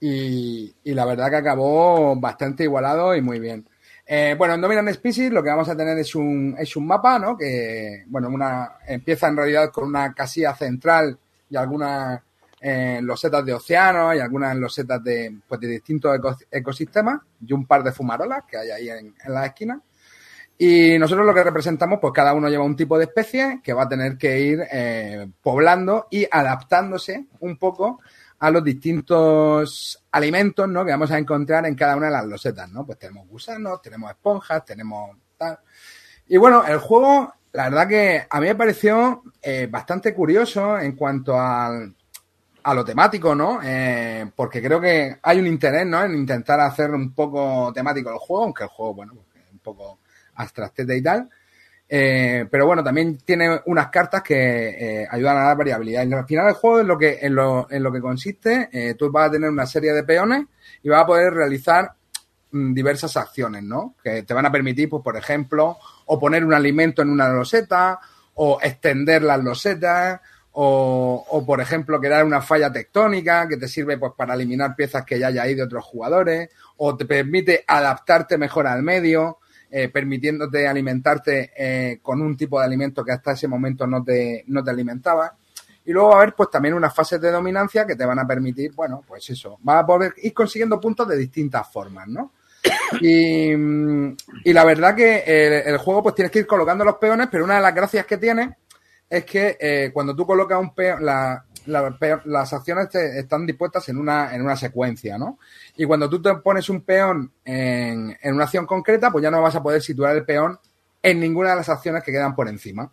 y, 0.00 0.74
la 0.84 1.04
verdad 1.04 1.30
que 1.30 1.36
acabó 1.36 2.16
bastante 2.16 2.64
igualado 2.64 3.14
y 3.14 3.22
muy 3.22 3.38
bien. 3.38 3.66
Eh, 4.04 4.34
bueno, 4.36 4.54
en 4.54 4.60
Dominant 4.60 4.88
Species 4.90 5.30
lo 5.30 5.42
que 5.42 5.50
vamos 5.50 5.68
a 5.68 5.76
tener 5.76 5.96
es 5.98 6.14
un, 6.16 6.56
es 6.58 6.74
un 6.76 6.86
mapa, 6.86 7.18
¿no? 7.20 7.36
Que, 7.36 8.04
bueno, 8.08 8.28
una, 8.28 8.72
empieza 8.86 9.28
en 9.28 9.36
realidad 9.36 9.70
con 9.70 9.84
una 9.84 10.12
casilla 10.12 10.54
central 10.56 11.16
y 11.48 11.56
algunas 11.56 12.20
eh, 12.60 12.98
losetas 13.00 13.44
de 13.44 13.54
océano 13.54 14.12
y 14.12 14.18
algunas 14.18 14.56
losetas 14.56 15.02
de, 15.04 15.38
pues, 15.46 15.60
de 15.60 15.68
distintos 15.68 16.16
eco- 16.16 16.36
ecosistemas 16.50 17.20
y 17.46 17.52
un 17.52 17.64
par 17.66 17.84
de 17.84 17.92
fumarolas 17.92 18.42
que 18.48 18.56
hay 18.56 18.70
ahí 18.70 18.88
en, 18.90 19.14
en 19.24 19.32
la 19.32 19.46
esquina. 19.46 19.80
Y 20.64 20.96
nosotros 20.96 21.26
lo 21.26 21.34
que 21.34 21.42
representamos, 21.42 21.98
pues 22.00 22.12
cada 22.12 22.34
uno 22.34 22.48
lleva 22.48 22.62
un 22.62 22.76
tipo 22.76 22.96
de 22.96 23.06
especie 23.06 23.60
que 23.64 23.72
va 23.72 23.82
a 23.82 23.88
tener 23.88 24.16
que 24.16 24.38
ir 24.38 24.60
eh, 24.70 25.26
poblando 25.42 26.06
y 26.08 26.24
adaptándose 26.30 27.26
un 27.40 27.56
poco 27.56 27.98
a 28.38 28.48
los 28.48 28.62
distintos 28.62 30.04
alimentos 30.12 30.68
¿no? 30.68 30.84
que 30.84 30.92
vamos 30.92 31.10
a 31.10 31.18
encontrar 31.18 31.66
en 31.66 31.74
cada 31.74 31.96
una 31.96 32.06
de 32.06 32.12
las 32.12 32.26
losetas, 32.26 32.70
¿no? 32.70 32.86
Pues 32.86 32.96
tenemos 32.96 33.26
gusanos, 33.26 33.82
tenemos 33.82 34.08
esponjas, 34.08 34.64
tenemos 34.64 35.16
tal. 35.36 35.58
Y 36.28 36.36
bueno, 36.36 36.64
el 36.64 36.78
juego 36.78 37.34
la 37.50 37.64
verdad 37.68 37.88
que 37.88 38.26
a 38.30 38.40
mí 38.40 38.46
me 38.46 38.54
pareció 38.54 39.24
eh, 39.42 39.66
bastante 39.68 40.14
curioso 40.14 40.78
en 40.78 40.92
cuanto 40.92 41.40
al, 41.40 41.92
a 42.62 42.72
lo 42.74 42.84
temático, 42.84 43.34
¿no? 43.34 43.58
Eh, 43.64 44.30
porque 44.36 44.62
creo 44.62 44.80
que 44.80 45.18
hay 45.24 45.40
un 45.40 45.48
interés, 45.48 45.86
¿no? 45.86 46.04
En 46.04 46.14
intentar 46.14 46.60
hacer 46.60 46.92
un 46.92 47.12
poco 47.12 47.72
temático 47.74 48.10
el 48.10 48.18
juego, 48.18 48.44
aunque 48.44 48.62
el 48.62 48.68
juego, 48.68 48.94
bueno, 48.94 49.14
pues, 49.14 49.44
es 49.44 49.52
un 49.52 49.58
poco 49.58 49.98
abstractete 50.34 50.96
y 50.96 51.02
tal. 51.02 51.28
Eh, 51.94 52.46
pero 52.50 52.64
bueno, 52.64 52.82
también 52.82 53.18
tiene 53.18 53.60
unas 53.66 53.88
cartas 53.88 54.22
que 54.22 55.02
eh, 55.02 55.06
ayudan 55.10 55.36
a 55.36 55.42
dar 55.42 55.58
variabilidad. 55.58 56.10
Al 56.10 56.24
final 56.24 56.46
del 56.46 56.54
juego, 56.54 56.80
en 56.80 56.86
lo 56.86 56.96
que, 56.96 57.18
en 57.20 57.34
lo 57.34 57.92
que 57.92 58.00
consiste, 58.00 58.70
eh, 58.72 58.94
tú 58.94 59.12
vas 59.12 59.28
a 59.28 59.32
tener 59.32 59.50
una 59.50 59.66
serie 59.66 59.92
de 59.92 60.02
peones 60.02 60.46
y 60.82 60.88
vas 60.88 61.02
a 61.02 61.06
poder 61.06 61.34
realizar 61.34 61.92
mm, 62.50 62.72
diversas 62.72 63.14
acciones, 63.18 63.62
¿no? 63.62 63.94
Que 64.02 64.22
te 64.22 64.32
van 64.32 64.46
a 64.46 64.50
permitir, 64.50 64.88
pues, 64.88 65.02
por 65.02 65.18
ejemplo, 65.18 65.76
o 66.06 66.18
poner 66.18 66.46
un 66.46 66.54
alimento 66.54 67.02
en 67.02 67.10
una 67.10 67.28
loseta, 67.28 68.00
o 68.36 68.58
extender 68.62 69.22
las 69.22 69.44
losetas, 69.44 70.18
o, 70.52 71.26
o, 71.28 71.44
por 71.44 71.60
ejemplo, 71.60 72.00
crear 72.00 72.24
una 72.24 72.40
falla 72.40 72.72
tectónica 72.72 73.46
que 73.46 73.58
te 73.58 73.68
sirve 73.68 73.98
pues 73.98 74.12
para 74.16 74.32
eliminar 74.32 74.74
piezas 74.74 75.04
que 75.04 75.18
ya 75.18 75.26
haya 75.26 75.42
ahí 75.42 75.54
de 75.54 75.64
otros 75.64 75.84
jugadores, 75.84 76.48
o 76.78 76.96
te 76.96 77.04
permite 77.04 77.64
adaptarte 77.66 78.38
mejor 78.38 78.66
al 78.66 78.82
medio, 78.82 79.40
eh, 79.74 79.88
permitiéndote 79.88 80.68
alimentarte 80.68 81.50
eh, 81.56 81.98
con 82.02 82.20
un 82.20 82.36
tipo 82.36 82.60
de 82.60 82.66
alimento 82.66 83.02
que 83.02 83.12
hasta 83.12 83.32
ese 83.32 83.48
momento 83.48 83.86
no 83.86 84.04
te, 84.04 84.44
no 84.48 84.62
te 84.62 84.70
alimentaba. 84.70 85.34
Y 85.86 85.92
luego 85.92 86.10
va 86.10 86.16
a 86.16 86.18
haber 86.18 86.34
pues 86.34 86.50
también 86.50 86.74
unas 86.74 86.94
fases 86.94 87.18
de 87.18 87.30
dominancia 87.30 87.86
que 87.86 87.96
te 87.96 88.04
van 88.04 88.18
a 88.18 88.26
permitir, 88.26 88.72
bueno, 88.74 89.02
pues 89.08 89.30
eso, 89.30 89.58
vas 89.62 89.82
a 89.82 89.86
poder 89.86 90.12
ir 90.22 90.34
consiguiendo 90.34 90.78
puntos 90.78 91.08
de 91.08 91.16
distintas 91.16 91.72
formas, 91.72 92.06
¿no? 92.06 92.32
Y, 93.00 93.50
y 93.50 94.52
la 94.52 94.64
verdad 94.64 94.94
que 94.94 95.24
el, 95.26 95.72
el, 95.72 95.78
juego 95.78 96.02
pues 96.02 96.14
tienes 96.14 96.30
que 96.30 96.40
ir 96.40 96.46
colocando 96.46 96.84
los 96.84 96.96
peones, 96.96 97.28
pero 97.30 97.44
una 97.44 97.56
de 97.56 97.62
las 97.62 97.74
gracias 97.74 98.04
que 98.04 98.18
tiene 98.18 98.56
es 99.08 99.24
que 99.24 99.56
eh, 99.58 99.90
cuando 99.92 100.14
tú 100.14 100.26
colocas 100.26 100.60
un 100.60 100.74
peón, 100.74 101.04
la, 101.04 101.44
la, 101.66 101.96
las 102.24 102.52
acciones 102.52 102.88
te, 102.88 103.18
están 103.18 103.46
dispuestas 103.46 103.88
en 103.88 103.98
una, 103.98 104.34
en 104.34 104.42
una 104.42 104.56
secuencia, 104.56 105.18
¿no? 105.18 105.38
Y 105.76 105.84
cuando 105.84 106.08
tú 106.08 106.20
te 106.20 106.34
pones 106.36 106.68
un 106.68 106.82
peón 106.82 107.32
en, 107.44 108.16
en, 108.20 108.34
una 108.34 108.44
acción 108.44 108.66
concreta, 108.66 109.10
pues 109.10 109.22
ya 109.22 109.30
no 109.30 109.42
vas 109.42 109.54
a 109.56 109.62
poder 109.62 109.82
situar 109.82 110.16
el 110.16 110.24
peón 110.24 110.58
en 111.02 111.20
ninguna 111.20 111.50
de 111.50 111.56
las 111.56 111.68
acciones 111.68 112.02
que 112.02 112.12
quedan 112.12 112.34
por 112.34 112.48
encima. 112.48 112.90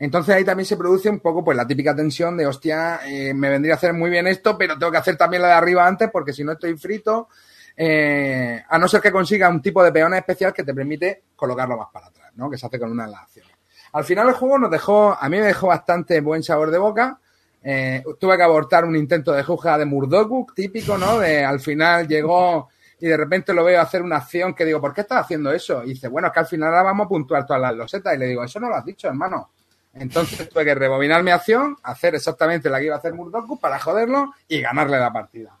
Entonces 0.00 0.34
ahí 0.34 0.44
también 0.44 0.64
se 0.64 0.78
produce 0.78 1.10
un 1.10 1.20
poco 1.20 1.44
pues 1.44 1.56
la 1.56 1.66
típica 1.66 1.94
tensión 1.94 2.36
de, 2.36 2.46
hostia, 2.46 3.00
eh, 3.04 3.34
me 3.34 3.50
vendría 3.50 3.74
a 3.74 3.76
hacer 3.76 3.92
muy 3.92 4.08
bien 4.08 4.26
esto, 4.26 4.56
pero 4.56 4.78
tengo 4.78 4.90
que 4.90 4.98
hacer 4.98 5.16
también 5.16 5.42
la 5.42 5.48
de 5.48 5.54
arriba 5.54 5.86
antes 5.86 6.08
porque 6.10 6.32
si 6.32 6.42
no 6.42 6.52
estoy 6.52 6.76
frito, 6.78 7.28
eh, 7.76 8.64
a 8.66 8.78
no 8.78 8.88
ser 8.88 9.02
que 9.02 9.12
consiga 9.12 9.50
un 9.50 9.60
tipo 9.60 9.84
de 9.84 9.92
peón 9.92 10.14
especial 10.14 10.54
que 10.54 10.64
te 10.64 10.72
permite 10.72 11.24
colocarlo 11.36 11.76
más 11.76 11.88
para 11.92 12.06
atrás, 12.06 12.32
¿no? 12.34 12.48
Que 12.48 12.56
se 12.56 12.66
hace 12.66 12.78
con 12.78 12.90
una 12.90 13.04
de 13.04 13.10
las 13.10 13.22
acciones. 13.22 13.52
Al 13.92 14.04
final 14.04 14.28
el 14.28 14.34
juego 14.34 14.58
nos 14.58 14.70
dejó, 14.70 15.16
a 15.20 15.28
mí 15.28 15.38
me 15.38 15.46
dejó 15.46 15.66
bastante 15.66 16.20
buen 16.22 16.42
sabor 16.42 16.70
de 16.70 16.78
boca. 16.78 17.18
Eh, 17.62 18.02
tuve 18.18 18.36
que 18.36 18.42
abortar 18.42 18.84
un 18.84 18.96
intento 18.96 19.32
de 19.32 19.42
juzga 19.42 19.76
de 19.76 19.84
Murdoku, 19.84 20.46
típico, 20.54 20.96
¿no? 20.96 21.18
De 21.18 21.44
al 21.44 21.60
final 21.60 22.08
llegó 22.08 22.68
y 23.00 23.06
de 23.06 23.16
repente 23.16 23.52
lo 23.52 23.64
veo 23.64 23.80
hacer 23.80 24.02
una 24.02 24.16
acción 24.16 24.54
que 24.54 24.64
digo, 24.64 24.80
¿por 24.80 24.92
qué 24.92 25.02
estás 25.02 25.22
haciendo 25.22 25.50
eso? 25.52 25.82
Y 25.84 25.90
dice, 25.90 26.08
bueno, 26.08 26.28
es 26.28 26.34
que 26.34 26.40
al 26.40 26.46
final 26.46 26.68
ahora 26.68 26.82
vamos 26.84 27.06
a 27.06 27.08
puntuar 27.08 27.46
todas 27.46 27.62
las 27.62 27.74
losetas. 27.74 28.14
Y 28.14 28.18
le 28.18 28.26
digo, 28.26 28.44
eso 28.44 28.60
no 28.60 28.68
lo 28.68 28.76
has 28.76 28.84
dicho, 28.84 29.08
hermano. 29.08 29.50
Entonces 29.94 30.48
tuve 30.48 30.64
que 30.64 30.74
rebobinar 30.74 31.22
mi 31.22 31.30
acción, 31.30 31.76
hacer 31.82 32.14
exactamente 32.14 32.70
la 32.70 32.78
que 32.78 32.86
iba 32.86 32.94
a 32.94 32.98
hacer 32.98 33.14
Murdoku 33.14 33.58
para 33.58 33.78
joderlo 33.78 34.32
y 34.46 34.60
ganarle 34.60 34.98
la 34.98 35.12
partida. 35.12 35.56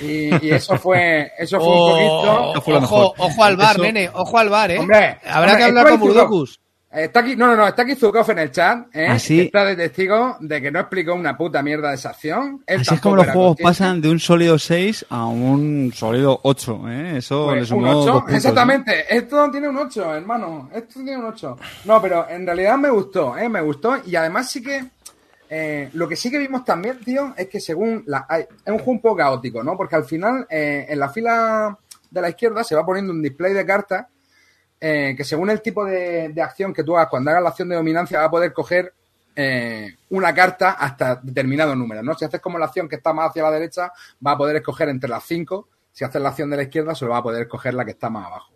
Y, 0.00 0.46
y, 0.46 0.50
eso 0.50 0.78
fue 0.78 1.32
eso 1.36 1.58
fue 1.58 1.68
oh, 1.68 2.48
un 2.48 2.54
poquito. 2.54 2.78
Ojo, 2.78 3.14
ojo 3.18 3.44
al 3.44 3.56
bar, 3.56 3.74
eso... 3.74 3.82
nene, 3.82 4.10
ojo 4.14 4.38
al 4.38 4.48
bar, 4.48 4.70
¿eh? 4.70 4.78
Hombre, 4.78 5.18
habrá 5.26 5.52
hombre, 5.52 5.56
que 5.56 5.64
hablar 5.64 5.88
con 5.90 6.00
Murdokus. 6.00 6.60
Está 6.94 7.20
aquí, 7.20 7.34
no, 7.34 7.48
no, 7.48 7.56
no, 7.56 7.66
está 7.66 7.82
aquí 7.82 7.96
Zukov 7.96 8.30
en 8.30 8.38
el 8.38 8.52
chat, 8.52 8.86
¿eh? 8.94 9.08
¿Ah, 9.08 9.18
sí? 9.18 9.40
Está 9.40 9.64
de 9.64 9.74
testigo 9.74 10.36
de 10.38 10.62
que 10.62 10.70
no 10.70 10.78
explicó 10.78 11.14
una 11.14 11.36
puta 11.36 11.60
mierda 11.60 11.88
de 11.88 11.96
esa 11.96 12.10
acción. 12.10 12.62
Él 12.66 12.82
Así 12.82 12.94
es 12.94 13.00
como 13.00 13.16
los 13.16 13.26
juegos 13.26 13.56
consciente. 13.56 13.62
pasan 13.64 14.00
de 14.00 14.10
un 14.10 14.20
sólido 14.20 14.58
6 14.58 15.06
a 15.08 15.26
un 15.26 15.92
sólido 15.92 16.38
8, 16.44 16.80
¿eh? 16.90 17.16
Eso 17.16 17.46
pues 17.46 17.60
le 17.60 17.66
sumó 17.66 17.80
un 17.80 17.88
8, 17.88 17.96
dos 17.96 18.22
puntos, 18.22 18.36
exactamente. 18.36 19.00
¿eh? 19.00 19.06
Esto 19.10 19.50
tiene 19.50 19.68
un 19.68 19.76
8, 19.76 20.14
hermano. 20.14 20.70
Esto 20.72 20.94
tiene 20.94 21.16
un 21.16 21.24
8. 21.24 21.56
No, 21.86 22.00
pero 22.00 22.28
en 22.28 22.46
realidad 22.46 22.78
me 22.78 22.90
gustó, 22.90 23.36
¿eh? 23.36 23.48
Me 23.48 23.60
gustó. 23.60 23.96
Y 24.06 24.14
además 24.14 24.48
sí 24.50 24.62
que... 24.62 24.84
Eh, 25.50 25.90
lo 25.94 26.08
que 26.08 26.16
sí 26.16 26.30
que 26.30 26.38
vimos 26.38 26.64
también, 26.64 27.00
tío, 27.00 27.34
es 27.36 27.48
que 27.48 27.58
según... 27.58 28.04
La, 28.06 28.24
hay, 28.28 28.42
es 28.42 28.72
un 28.72 28.78
juego 28.78 28.92
un 28.92 29.00
poco 29.00 29.16
caótico, 29.16 29.64
¿no? 29.64 29.76
Porque 29.76 29.96
al 29.96 30.04
final, 30.04 30.46
eh, 30.48 30.86
en 30.88 30.98
la 31.00 31.08
fila 31.08 31.76
de 32.08 32.20
la 32.20 32.28
izquierda 32.28 32.62
se 32.62 32.76
va 32.76 32.86
poniendo 32.86 33.12
un 33.12 33.20
display 33.20 33.52
de 33.52 33.66
cartas 33.66 34.06
eh, 34.86 35.14
que 35.16 35.24
según 35.24 35.48
el 35.48 35.62
tipo 35.62 35.82
de, 35.82 36.30
acción 36.42 36.74
que 36.74 36.84
tú 36.84 36.94
hagas 36.94 37.08
cuando 37.08 37.30
hagas 37.30 37.42
la 37.42 37.48
acción 37.48 37.70
de 37.70 37.74
dominancia 37.74 38.18
va 38.18 38.26
a 38.26 38.30
poder 38.30 38.52
coger 38.52 38.92
eh, 39.34 39.94
una 40.10 40.34
carta 40.34 40.72
hasta 40.72 41.16
determinado 41.22 41.74
número, 41.74 42.02
¿no? 42.02 42.12
Si 42.12 42.26
haces 42.26 42.38
como 42.38 42.58
la 42.58 42.66
acción 42.66 42.86
que 42.86 42.96
está 42.96 43.14
más 43.14 43.30
hacia 43.30 43.44
la 43.44 43.50
derecha, 43.50 43.90
va 44.24 44.32
a 44.32 44.36
poder 44.36 44.56
escoger 44.56 44.90
entre 44.90 45.08
las 45.08 45.24
cinco. 45.24 45.68
Si 45.90 46.04
haces 46.04 46.20
la 46.20 46.28
acción 46.28 46.50
de 46.50 46.58
la 46.58 46.64
izquierda, 46.64 46.94
solo 46.94 47.12
va 47.12 47.18
a 47.18 47.22
poder 47.22 47.44
escoger 47.44 47.72
la 47.72 47.82
que 47.86 47.92
está 47.92 48.10
más 48.10 48.26
abajo. 48.26 48.52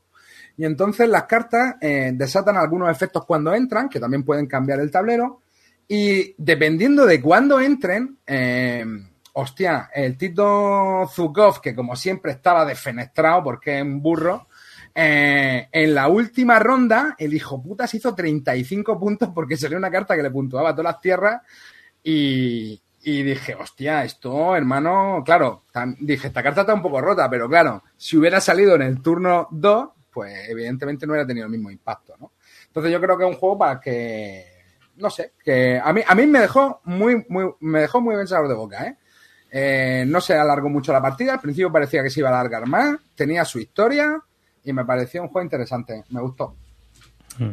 Y 0.58 0.66
entonces 0.66 1.08
las 1.08 1.22
cartas 1.22 1.76
eh, 1.80 2.10
desatan 2.12 2.58
algunos 2.58 2.90
efectos 2.90 3.24
cuando 3.24 3.54
entran, 3.54 3.88
que 3.88 3.98
también 3.98 4.22
pueden 4.22 4.46
cambiar 4.46 4.80
el 4.80 4.90
tablero. 4.90 5.40
Y 5.88 6.34
dependiendo 6.36 7.06
de 7.06 7.22
cuándo 7.22 7.58
entren, 7.58 8.18
eh, 8.26 8.84
hostia, 9.32 9.88
el 9.94 10.18
Tito 10.18 11.08
Zukov, 11.10 11.62
que 11.62 11.74
como 11.74 11.96
siempre 11.96 12.32
estaba 12.32 12.66
defenestrado 12.66 13.42
porque 13.44 13.78
es 13.78 13.82
un 13.82 14.02
burro, 14.02 14.46
eh, 15.00 15.68
en 15.70 15.94
la 15.94 16.08
última 16.08 16.58
ronda, 16.58 17.14
el 17.20 17.32
hijo 17.32 17.62
puta 17.62 17.86
se 17.86 17.98
hizo 17.98 18.16
35 18.16 18.98
puntos 18.98 19.28
porque 19.32 19.56
salió 19.56 19.78
una 19.78 19.92
carta 19.92 20.16
que 20.16 20.24
le 20.24 20.30
puntuaba 20.32 20.72
todas 20.72 20.92
las 20.92 21.00
tierras 21.00 21.40
y, 22.02 22.82
dije, 23.04 23.54
hostia, 23.54 24.02
esto, 24.02 24.56
hermano, 24.56 25.22
claro, 25.24 25.62
dije, 26.00 26.26
esta 26.26 26.42
carta 26.42 26.62
está 26.62 26.74
un 26.74 26.82
poco 26.82 27.00
rota, 27.00 27.30
pero 27.30 27.48
claro, 27.48 27.84
si 27.96 28.16
hubiera 28.16 28.40
salido 28.40 28.74
en 28.74 28.82
el 28.82 29.00
turno 29.00 29.46
2, 29.52 29.88
pues 30.10 30.48
evidentemente 30.48 31.06
no 31.06 31.12
hubiera 31.12 31.28
tenido 31.28 31.46
el 31.46 31.52
mismo 31.52 31.70
impacto, 31.70 32.16
¿no? 32.18 32.32
Entonces 32.66 32.90
yo 32.90 33.00
creo 33.00 33.16
que 33.16 33.22
es 33.22 33.30
un 33.30 33.36
juego 33.36 33.56
para 33.56 33.78
que, 33.78 34.46
no 34.96 35.10
sé, 35.10 35.34
que 35.44 35.80
a 35.80 35.92
mí, 35.92 36.00
a 36.04 36.14
mí 36.16 36.26
me 36.26 36.40
dejó 36.40 36.80
muy, 36.86 37.24
muy, 37.28 37.52
me 37.60 37.82
dejó 37.82 38.00
muy 38.00 38.16
buen 38.16 38.26
sabor 38.26 38.48
de 38.48 38.54
boca, 38.54 38.84
¿eh? 38.84 38.96
Eh, 39.48 40.04
no 40.08 40.20
se 40.20 40.34
alargó 40.34 40.68
mucho 40.68 40.92
la 40.92 41.00
partida, 41.00 41.34
al 41.34 41.40
principio 41.40 41.70
parecía 41.70 42.02
que 42.02 42.10
se 42.10 42.18
iba 42.18 42.30
a 42.30 42.32
alargar 42.32 42.66
más, 42.66 42.98
tenía 43.14 43.44
su 43.44 43.60
historia, 43.60 44.24
y 44.68 44.72
me 44.74 44.84
pareció 44.84 45.22
un 45.22 45.28
juego 45.28 45.44
interesante, 45.44 46.04
me 46.10 46.20
gustó. 46.20 46.54
Mm. 47.38 47.52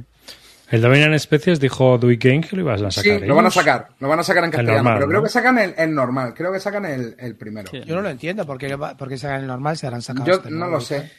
El 0.71 0.81
Dominion 0.81 1.13
Especies 1.13 1.59
dijo 1.59 1.97
Dewey 1.97 2.17
Game 2.17 2.41
que 2.41 2.55
lo 2.55 2.63
ibas 2.63 2.81
a 2.81 2.89
sacar. 2.91 3.19
Sí, 3.19 3.25
lo 3.25 3.35
van 3.35 3.45
a 3.45 3.51
sacar, 3.51 3.89
lo 3.99 4.09
van 4.09 4.19
a 4.19 4.23
sacar 4.23 4.43
en 4.43 4.51
castellano, 4.51 4.77
normal, 4.77 4.97
pero 4.97 5.07
creo 5.07 5.19
¿no? 5.19 5.23
que 5.23 5.29
sacan 5.29 5.59
el, 5.59 5.75
el, 5.77 5.93
normal, 5.93 6.33
creo 6.33 6.51
que 6.51 6.59
sacan 6.59 6.85
el, 6.85 7.15
el 7.19 7.35
primero. 7.35 7.69
Sí. 7.69 7.81
Yo 7.85 7.95
no 7.95 8.01
lo 8.01 8.09
entiendo, 8.09 8.45
porque 8.45 8.75
porque 8.97 9.17
sacan 9.17 9.41
el 9.41 9.47
normal 9.47 9.77
se 9.77 9.87
harán 9.87 10.01
sacado. 10.01 10.25
Yo 10.25 10.33
este 10.33 10.49
no 10.49 10.67
lo 10.67 10.81
sé. 10.81 11.11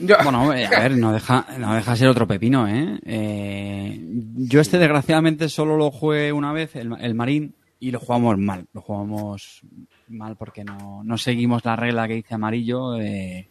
Yo... 0.00 0.16
Bueno, 0.24 0.50
a 0.50 0.54
ver, 0.54 0.98
no 0.98 1.12
deja, 1.12 1.46
no 1.58 1.74
deja 1.74 1.96
ser 1.96 2.08
otro 2.08 2.26
pepino, 2.26 2.68
¿eh? 2.68 2.98
eh 3.06 4.00
yo 4.00 4.60
este 4.60 4.78
desgraciadamente 4.78 5.48
solo 5.48 5.76
lo 5.76 5.90
jugué 5.92 6.32
una 6.32 6.52
vez, 6.52 6.74
el, 6.74 6.92
el 7.00 7.14
Marín, 7.14 7.54
y 7.80 7.92
lo 7.92 8.00
jugamos 8.00 8.36
mal, 8.36 8.66
lo 8.72 8.82
jugamos 8.82 9.62
mal 10.08 10.36
porque 10.36 10.64
no, 10.64 11.02
no 11.04 11.18
seguimos 11.18 11.64
la 11.64 11.76
regla 11.76 12.08
que 12.08 12.14
dice 12.14 12.34
amarillo. 12.34 12.96
Eh, 12.96 13.48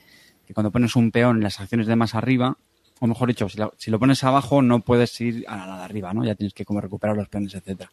que 0.47 0.53
cuando 0.53 0.71
pones 0.71 0.95
un 0.95 1.11
peón 1.11 1.37
en 1.37 1.43
las 1.43 1.59
acciones 1.59 1.87
de 1.87 1.95
más 1.95 2.15
arriba, 2.15 2.57
o 2.99 3.05
mejor 3.05 3.27
dicho, 3.27 3.47
si 3.49 3.57
lo, 3.57 3.73
si 3.77 3.91
lo, 3.91 3.99
pones 3.99 4.23
abajo 4.23 4.61
no 4.61 4.79
puedes 4.79 5.19
ir 5.21 5.45
a 5.47 5.67
la 5.67 5.77
de 5.77 5.83
arriba, 5.83 6.13
¿no? 6.13 6.23
Ya 6.23 6.35
tienes 6.35 6.53
que 6.53 6.65
como 6.65 6.81
recuperar 6.81 7.15
los 7.15 7.27
peones, 7.27 7.53
etcétera. 7.53 7.91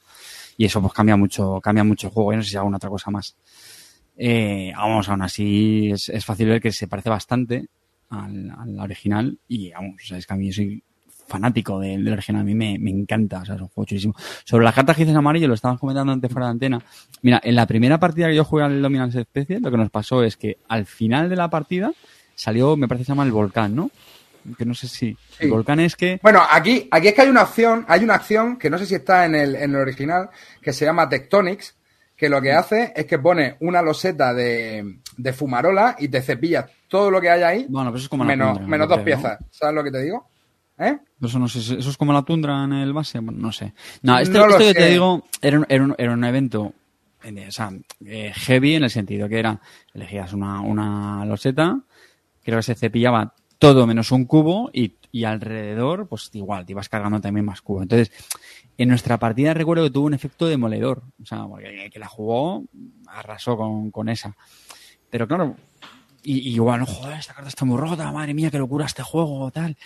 Y 0.56 0.64
eso 0.64 0.80
pues 0.80 0.94
cambia 0.94 1.16
mucho, 1.16 1.60
cambia 1.60 1.84
mucho 1.84 2.06
el 2.06 2.12
juego. 2.12 2.32
Yo 2.32 2.36
no 2.38 2.42
sé 2.42 2.50
si 2.50 2.56
hago 2.56 2.68
una 2.68 2.78
otra 2.78 2.88
cosa 2.88 3.10
más. 3.10 3.36
Eh, 4.16 4.72
vamos, 4.74 5.08
aún 5.08 5.22
así 5.22 5.90
es, 5.90 6.08
es, 6.08 6.24
fácil 6.24 6.48
ver 6.48 6.60
que 6.62 6.70
se 6.70 6.86
parece 6.86 7.10
bastante 7.10 7.66
al, 8.10 8.50
al 8.50 8.78
original 8.78 9.36
y 9.48 9.72
vamos, 9.72 9.96
o 10.04 10.06
sea, 10.06 10.18
es 10.18 10.26
que 10.26 10.32
a 10.32 10.36
mí 10.36 10.52
soy 10.52 10.84
fanático 11.26 11.80
del, 11.80 12.06
original, 12.08 12.42
a 12.42 12.44
mí 12.44 12.54
me, 12.54 12.78
me, 12.78 12.90
encanta, 12.90 13.40
o 13.40 13.44
sea, 13.44 13.54
es 13.56 13.60
un 13.60 13.68
juego 13.68 13.86
chulísimo. 13.86 14.14
Sobre 14.44 14.64
las 14.64 14.74
cartas 14.74 14.96
dices 14.96 15.14
amarillo, 15.14 15.48
lo 15.48 15.54
estábamos 15.54 15.80
comentando 15.80 16.12
antes 16.12 16.30
fuera 16.30 16.46
de 16.46 16.52
antena. 16.52 16.82
Mira, 17.22 17.40
en 17.42 17.54
la 17.54 17.66
primera 17.66 17.98
partida 17.98 18.28
que 18.28 18.36
yo 18.36 18.44
jugué 18.44 18.64
al 18.64 18.80
Dominance 18.80 19.20
Especie, 19.20 19.60
lo 19.60 19.70
que 19.70 19.76
nos 19.76 19.90
pasó 19.90 20.22
es 20.22 20.36
que 20.36 20.58
al 20.68 20.86
final 20.86 21.28
de 21.28 21.36
la 21.36 21.48
partida, 21.50 21.92
salió, 22.34 22.76
me 22.76 22.88
parece 22.88 23.02
que 23.02 23.06
se 23.06 23.12
llama 23.12 23.24
el 23.24 23.32
volcán, 23.32 23.74
¿no? 23.74 23.90
Que 24.58 24.64
no 24.64 24.74
sé 24.74 24.88
si. 24.88 25.12
Sí. 25.12 25.44
El 25.44 25.50
volcán 25.50 25.80
es 25.80 25.96
que. 25.96 26.20
Bueno, 26.22 26.42
aquí, 26.50 26.88
aquí 26.90 27.08
es 27.08 27.14
que 27.14 27.22
hay 27.22 27.28
una 27.28 27.42
acción, 27.42 27.84
hay 27.88 28.04
una 28.04 28.14
acción 28.14 28.58
que 28.58 28.68
no 28.68 28.78
sé 28.78 28.86
si 28.86 28.94
está 28.94 29.24
en 29.24 29.34
el, 29.34 29.54
en 29.54 29.70
el 29.70 29.76
original, 29.76 30.28
que 30.60 30.72
se 30.72 30.84
llama 30.84 31.08
Tectonics, 31.08 31.74
que 32.16 32.28
lo 32.28 32.42
que 32.42 32.52
hace 32.52 32.92
es 32.94 33.06
que 33.06 33.18
pone 33.18 33.56
una 33.60 33.80
loseta 33.80 34.34
de, 34.34 34.98
de 35.16 35.32
fumarola 35.32 35.96
y 35.98 36.08
te 36.08 36.20
cepilla 36.20 36.66
todo 36.88 37.10
lo 37.10 37.20
que 37.20 37.30
hay 37.30 37.42
ahí. 37.42 37.66
Bueno, 37.68 37.90
pues 37.90 38.00
eso 38.00 38.06
es 38.06 38.10
como 38.10 38.24
menos, 38.24 38.52
tundra, 38.52 38.68
menos 38.68 38.88
dos 38.88 39.00
piezas. 39.00 39.40
¿no? 39.40 39.46
¿Sabes 39.50 39.74
lo 39.74 39.84
que 39.84 39.90
te 39.90 40.02
digo? 40.02 40.28
¿Eh? 40.76 40.98
Eso 41.22 41.38
no 41.38 41.48
sé, 41.48 41.60
eso 41.60 41.90
es 41.90 41.96
como 41.96 42.12
la 42.12 42.22
tundra 42.22 42.64
en 42.64 42.72
el 42.72 42.92
base, 42.92 43.18
bueno, 43.20 43.40
no 43.40 43.52
sé. 43.52 43.72
No, 44.02 44.18
este, 44.18 44.36
no 44.36 44.48
este 44.48 44.74
que 44.74 44.74
te 44.74 44.88
digo 44.88 45.24
era 45.40 45.58
un, 45.58 45.66
era 45.68 45.84
un, 45.84 45.94
era 45.96 46.12
un 46.12 46.24
evento 46.24 46.74
o 47.24 47.50
sea, 47.50 47.70
eh, 48.04 48.32
heavy 48.34 48.74
en 48.74 48.84
el 48.84 48.90
sentido 48.90 49.28
que 49.28 49.38
era, 49.38 49.58
elegías 49.94 50.32
una, 50.32 50.60
una 50.60 51.24
loseta, 51.24 51.80
creo 52.44 52.58
que 52.58 52.62
se 52.62 52.74
cepillaba 52.74 53.34
todo 53.58 53.86
menos 53.86 54.12
un 54.12 54.26
cubo 54.26 54.70
y, 54.72 54.94
y 55.10 55.24
alrededor, 55.24 56.08
pues 56.08 56.30
igual, 56.34 56.66
te 56.66 56.72
ibas 56.72 56.88
cargando 56.88 57.20
también 57.20 57.46
más 57.46 57.62
cubos. 57.62 57.82
Entonces, 57.82 58.12
en 58.76 58.88
nuestra 58.88 59.18
partida 59.18 59.54
recuerdo 59.54 59.84
que 59.84 59.90
tuvo 59.90 60.06
un 60.06 60.14
efecto 60.14 60.46
demoledor. 60.46 61.02
O 61.22 61.24
sea, 61.24 61.46
porque 61.46 61.84
el 61.84 61.90
que 61.90 61.98
la 61.98 62.08
jugó 62.08 62.64
arrasó 63.06 63.56
con, 63.56 63.90
con 63.90 64.08
esa. 64.08 64.36
Pero 65.10 65.28
claro, 65.28 65.56
y, 66.22 66.50
y 66.50 66.54
igual, 66.54 66.80
no, 66.80 66.86
joder, 66.86 67.18
esta 67.18 67.34
carta 67.34 67.48
está 67.48 67.64
muy 67.64 67.78
rota, 67.78 68.10
madre 68.10 68.34
mía, 68.34 68.50
qué 68.50 68.58
locura 68.58 68.86
este 68.86 69.02
juego, 69.02 69.50
tal. 69.50 69.76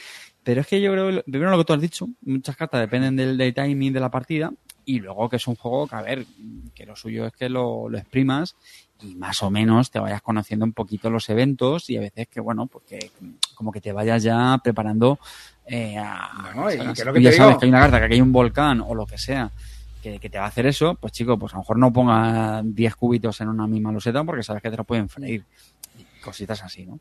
Pero 0.42 0.62
es 0.62 0.66
que 0.66 0.80
yo 0.80 0.92
creo, 0.92 1.22
primero 1.24 1.50
lo 1.50 1.58
que 1.58 1.64
tú 1.64 1.72
has 1.74 1.80
dicho, 1.80 2.08
muchas 2.22 2.56
cartas 2.56 2.80
dependen 2.80 3.16
del, 3.16 3.36
del 3.36 3.52
timing 3.52 3.92
de 3.92 4.00
la 4.00 4.10
partida 4.10 4.52
y 4.84 5.00
luego 5.00 5.28
que 5.28 5.36
es 5.36 5.46
un 5.46 5.56
juego 5.56 5.86
que, 5.86 5.96
a 5.96 6.02
ver, 6.02 6.24
que 6.74 6.86
lo 6.86 6.96
suyo 6.96 7.26
es 7.26 7.32
que 7.34 7.50
lo, 7.50 7.90
lo 7.90 7.98
exprimas 7.98 8.56
y 9.00 9.14
más 9.14 9.42
o 9.42 9.50
menos 9.50 9.90
te 9.90 9.98
vayas 9.98 10.22
conociendo 10.22 10.64
un 10.64 10.72
poquito 10.72 11.10
los 11.10 11.28
eventos 11.28 11.88
y 11.90 11.96
a 11.96 12.00
veces 12.00 12.28
que, 12.28 12.40
bueno, 12.40 12.66
porque 12.66 13.10
como 13.54 13.70
que 13.72 13.80
te 13.80 13.92
vayas 13.92 14.22
ya 14.22 14.58
preparando 14.62 15.18
eh, 15.66 15.96
a, 15.98 16.52
No, 16.54 16.70
y 16.70 16.76
ya 16.76 16.94
sabes 16.94 17.14
digo. 17.14 17.58
que 17.58 17.66
hay 17.66 17.68
una 17.68 17.80
carta, 17.80 17.98
que 17.98 18.04
aquí 18.06 18.14
hay 18.14 18.20
un 18.20 18.32
volcán 18.32 18.80
o 18.80 18.94
lo 18.94 19.06
que 19.06 19.18
sea 19.18 19.50
que, 20.02 20.18
que 20.18 20.30
te 20.30 20.38
va 20.38 20.44
a 20.44 20.48
hacer 20.48 20.66
eso, 20.66 20.94
pues 20.94 21.12
chico, 21.12 21.38
pues 21.38 21.52
a 21.52 21.56
lo 21.56 21.62
mejor 21.62 21.78
no 21.78 21.92
ponga 21.92 22.62
10 22.64 22.96
cubitos 22.96 23.40
en 23.40 23.48
una 23.48 23.66
misma 23.66 23.92
loseta 23.92 24.24
porque 24.24 24.42
sabes 24.42 24.62
que 24.62 24.70
te 24.70 24.76
lo 24.76 24.84
pueden 24.84 25.08
freír. 25.08 25.44
Y 25.98 26.20
cositas 26.20 26.62
así, 26.62 26.86
¿no? 26.86 27.00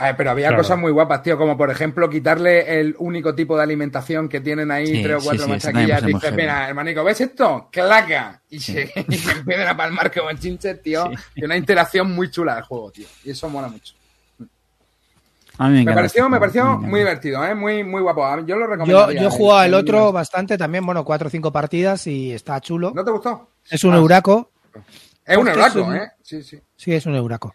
A 0.00 0.04
ver, 0.06 0.16
pero 0.16 0.30
había 0.30 0.46
Claro. 0.48 0.62
cosas 0.62 0.78
muy 0.78 0.92
guapas, 0.92 1.22
tío, 1.24 1.36
como 1.36 1.56
por 1.56 1.70
ejemplo 1.70 2.08
quitarle 2.08 2.78
el 2.80 2.94
único 3.00 3.34
tipo 3.34 3.56
de 3.56 3.64
alimentación 3.64 4.28
que 4.28 4.40
tienen 4.40 4.70
ahí 4.70 4.86
Sí, 4.86 5.02
tres 5.02 5.16
o 5.16 5.24
cuatro 5.24 5.44
sí, 5.46 5.50
machaquillas. 5.50 6.04
Dices, 6.04 6.32
mira, 6.34 6.68
hermanico, 6.68 7.02
¿ves 7.02 7.20
esto? 7.20 7.68
¡Claca! 7.72 8.40
Y, 8.48 8.60
se, 8.60 8.92
y 9.08 9.16
se 9.16 9.32
empiezan 9.32 9.66
a 9.66 9.76
palmar 9.76 10.12
como 10.14 10.32
chinches, 10.34 10.80
tío. 10.82 11.10
Y 11.34 11.44
una 11.44 11.56
interacción 11.56 12.12
muy 12.12 12.30
chula 12.30 12.54
del 12.54 12.62
juego, 12.64 12.92
tío. 12.92 13.08
Y 13.24 13.30
eso 13.32 13.48
mola 13.50 13.66
mucho. 13.68 13.94
A 15.60 15.68
mí 15.68 15.84
me, 15.84 15.92
pareció, 15.92 16.22
este 16.22 16.30
me 16.30 16.38
pareció 16.38 16.62
me 16.64 16.70
encanta. 16.70 16.88
muy 16.88 17.00
divertido, 17.00 17.44
¿eh? 17.44 17.54
Muy, 17.56 17.82
muy 17.82 18.00
guapo. 18.00 18.22
Yo 18.46 18.54
lo 18.54 18.66
Yo, 18.66 18.70
recomiendo. 18.70 19.10
yo 19.12 19.26
he 19.26 19.30
jugado 19.30 19.64
el 19.64 19.74
otro 19.74 20.12
bastante 20.12 20.56
también, 20.56 20.86
bueno, 20.86 21.04
cuatro 21.04 21.26
o 21.26 21.30
cinco 21.30 21.50
partidas 21.50 22.06
y 22.06 22.32
está 22.32 22.60
chulo. 22.60 22.92
¿No 22.94 23.04
te 23.04 23.10
gustó? 23.10 23.50
Es 23.68 23.82
un 23.82 23.94
Ah, 23.94 23.96
euraco. 23.96 24.52
Es 25.26 25.36
un 25.36 25.44
Porque 25.46 25.60
es 25.60 25.74
euraco, 25.74 25.82
un- 25.90 25.96
¿eh? 25.96 26.12
Sí, 26.22 26.42
sí. 26.44 26.60
Sí, 26.76 26.92
es 26.94 27.04
un 27.06 27.16
euraco. 27.16 27.52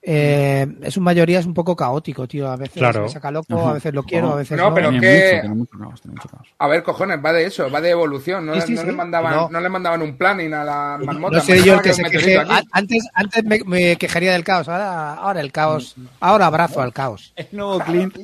Eh, 0.00 0.66
es 0.82 0.96
un 0.96 1.02
mayoría, 1.02 1.40
es 1.40 1.46
un 1.46 1.54
poco 1.54 1.74
caótico, 1.76 2.26
tío. 2.28 2.48
A 2.50 2.56
veces 2.56 2.74
Claro. 2.78 3.02
me 3.02 3.08
saca 3.08 3.30
loco, 3.30 3.58
Ajá. 3.58 3.70
a 3.70 3.72
veces 3.74 3.92
lo 3.92 4.02
quiero, 4.04 4.32
a 4.32 4.36
veces 4.36 4.56
No, 4.56 4.68
no. 4.68 4.74
pero 4.74 4.90
Tiene 4.90 5.06
que- 5.06 5.18
mucho, 5.18 5.40
tiene 5.40 5.54
mucho 5.54 5.78
caos, 5.78 6.00
tiene 6.00 6.14
mucho 6.16 6.28
caos. 6.28 6.48
A 6.58 6.68
ver, 6.68 6.82
cojones, 6.82 7.18
va 7.24 7.32
de 7.32 7.44
eso, 7.46 7.70
va 7.70 7.80
de 7.80 7.90
evolución. 7.90 8.46
No, 8.46 8.54
Sí, 8.54 8.60
sí, 8.68 8.74
no 8.74 8.80
sí. 8.82 8.86
le 8.86 8.92
mandaban, 8.92 9.34
No. 9.34 9.48
no. 9.50 9.60
le 9.60 9.68
mandaban 9.68 10.00
un 10.02 10.16
planning 10.16 10.54
a 10.54 10.64
la 10.64 10.98
marmota. 11.04 11.38
No 11.38 11.42
sé 11.42 11.62
yo 11.64 11.74
el 11.74 11.82
que 11.82 11.92
se 11.94 12.02
queje. 12.04 12.38
Antes, 12.72 13.06
antes 13.12 13.44
me, 13.44 13.58
me 13.66 13.96
quejaría 13.96 14.32
del 14.32 14.44
caos, 14.44 14.68
ahora, 14.68 15.14
ahora 15.14 15.40
el 15.40 15.52
caos. 15.52 15.96
Ahora 16.20 16.46
abrazo 16.46 16.80
al 16.80 16.92
caos. 16.92 17.32
El 17.36 17.46
nuevo 17.52 17.78
Clint. 17.80 18.16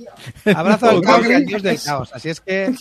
Abrazo 0.55 0.91
al 0.91 1.01
caos 1.03 1.29
y 1.29 1.33
al 1.33 1.45
dios 1.45 1.63
del 1.63 1.81
caos. 1.83 2.11
Así 2.15 2.29
es 2.29 2.41
que 2.41 2.73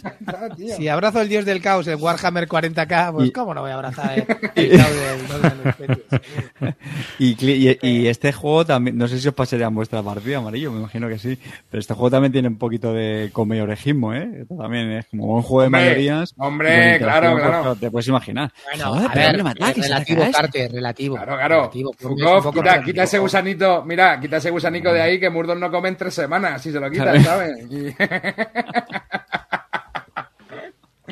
si 0.78 0.88
abrazo 0.88 1.20
al 1.20 1.30
dios 1.30 1.46
del 1.46 1.62
caos 1.62 1.88
en 1.88 2.02
Warhammer 2.02 2.48
40k, 2.48 3.12
pues 3.12 3.32
cómo 3.32 3.54
no 3.54 3.62
voy 3.62 3.72
a 3.72 3.76
abrazar 3.76 4.14
el, 4.20 4.26
el 4.56 4.78
caos 4.78 4.94
del 4.96 5.28
dios 5.28 5.42
de 5.42 5.56
los 5.56 5.66
especies? 5.66 6.76
Y, 7.20 7.46
y, 7.72 7.78
y 7.82 8.08
este 8.08 8.32
juego 8.34 8.66
también, 8.66 8.83
no 8.92 9.08
sé 9.08 9.20
si 9.20 9.28
os 9.28 9.34
pasaría 9.34 9.68
en 9.68 9.76
vuestra 9.76 10.02
partida, 10.04 10.38
amarillo, 10.40 10.72
me 10.72 10.80
imagino 10.80 11.08
que 11.08 11.18
sí. 11.18 11.38
Pero 11.70 11.80
este 11.80 11.94
juego 11.94 12.12
también 12.12 12.32
tiene 12.34 12.48
un 12.48 12.58
poquito 12.58 12.94
de 12.94 13.30
comedorejismo, 13.32 14.14
¿eh? 14.14 14.30
Esto 14.42 14.56
también 14.58 14.92
es 14.92 15.06
como 15.08 15.36
un 15.36 15.42
juego 15.42 15.62
de 15.64 15.70
mayorías. 15.70 16.34
hombre, 16.38 16.98
claro, 17.00 17.32
pues, 17.34 17.44
claro. 17.44 17.76
Te 17.76 17.92
puedes 17.92 18.08
imaginar. 18.08 18.52
Bueno, 18.66 18.90
Joder, 18.94 19.08
a 19.12 19.14
ver, 19.14 19.36
es 19.70 19.78
relativo. 19.78 20.24
Carte, 20.32 20.68
relativo. 20.68 21.16
Claro, 21.16 21.36
claro. 21.36 21.56
Relativo, 21.62 21.92
es 21.92 21.98
quita, 21.98 22.42
relativo. 22.52 22.84
quita 22.86 23.04
ese 23.04 23.20
gusanito, 23.20 23.84
mira, 23.86 24.20
quita 24.20 24.38
ese 24.38 24.50
gusanico 24.50 24.92
de 24.92 25.02
ahí 25.02 25.20
que 25.20 25.30
Murdoch 25.30 25.58
no 25.58 25.72
come 25.72 25.90
en 25.90 25.98
tres 25.98 26.14
semanas, 26.14 26.62
si 26.62 26.72
se 26.72 26.80
lo 26.80 26.90
quita, 26.90 27.04
Claro. 27.12 27.20
¿sabes? 27.24 27.58
Y- 27.72 27.96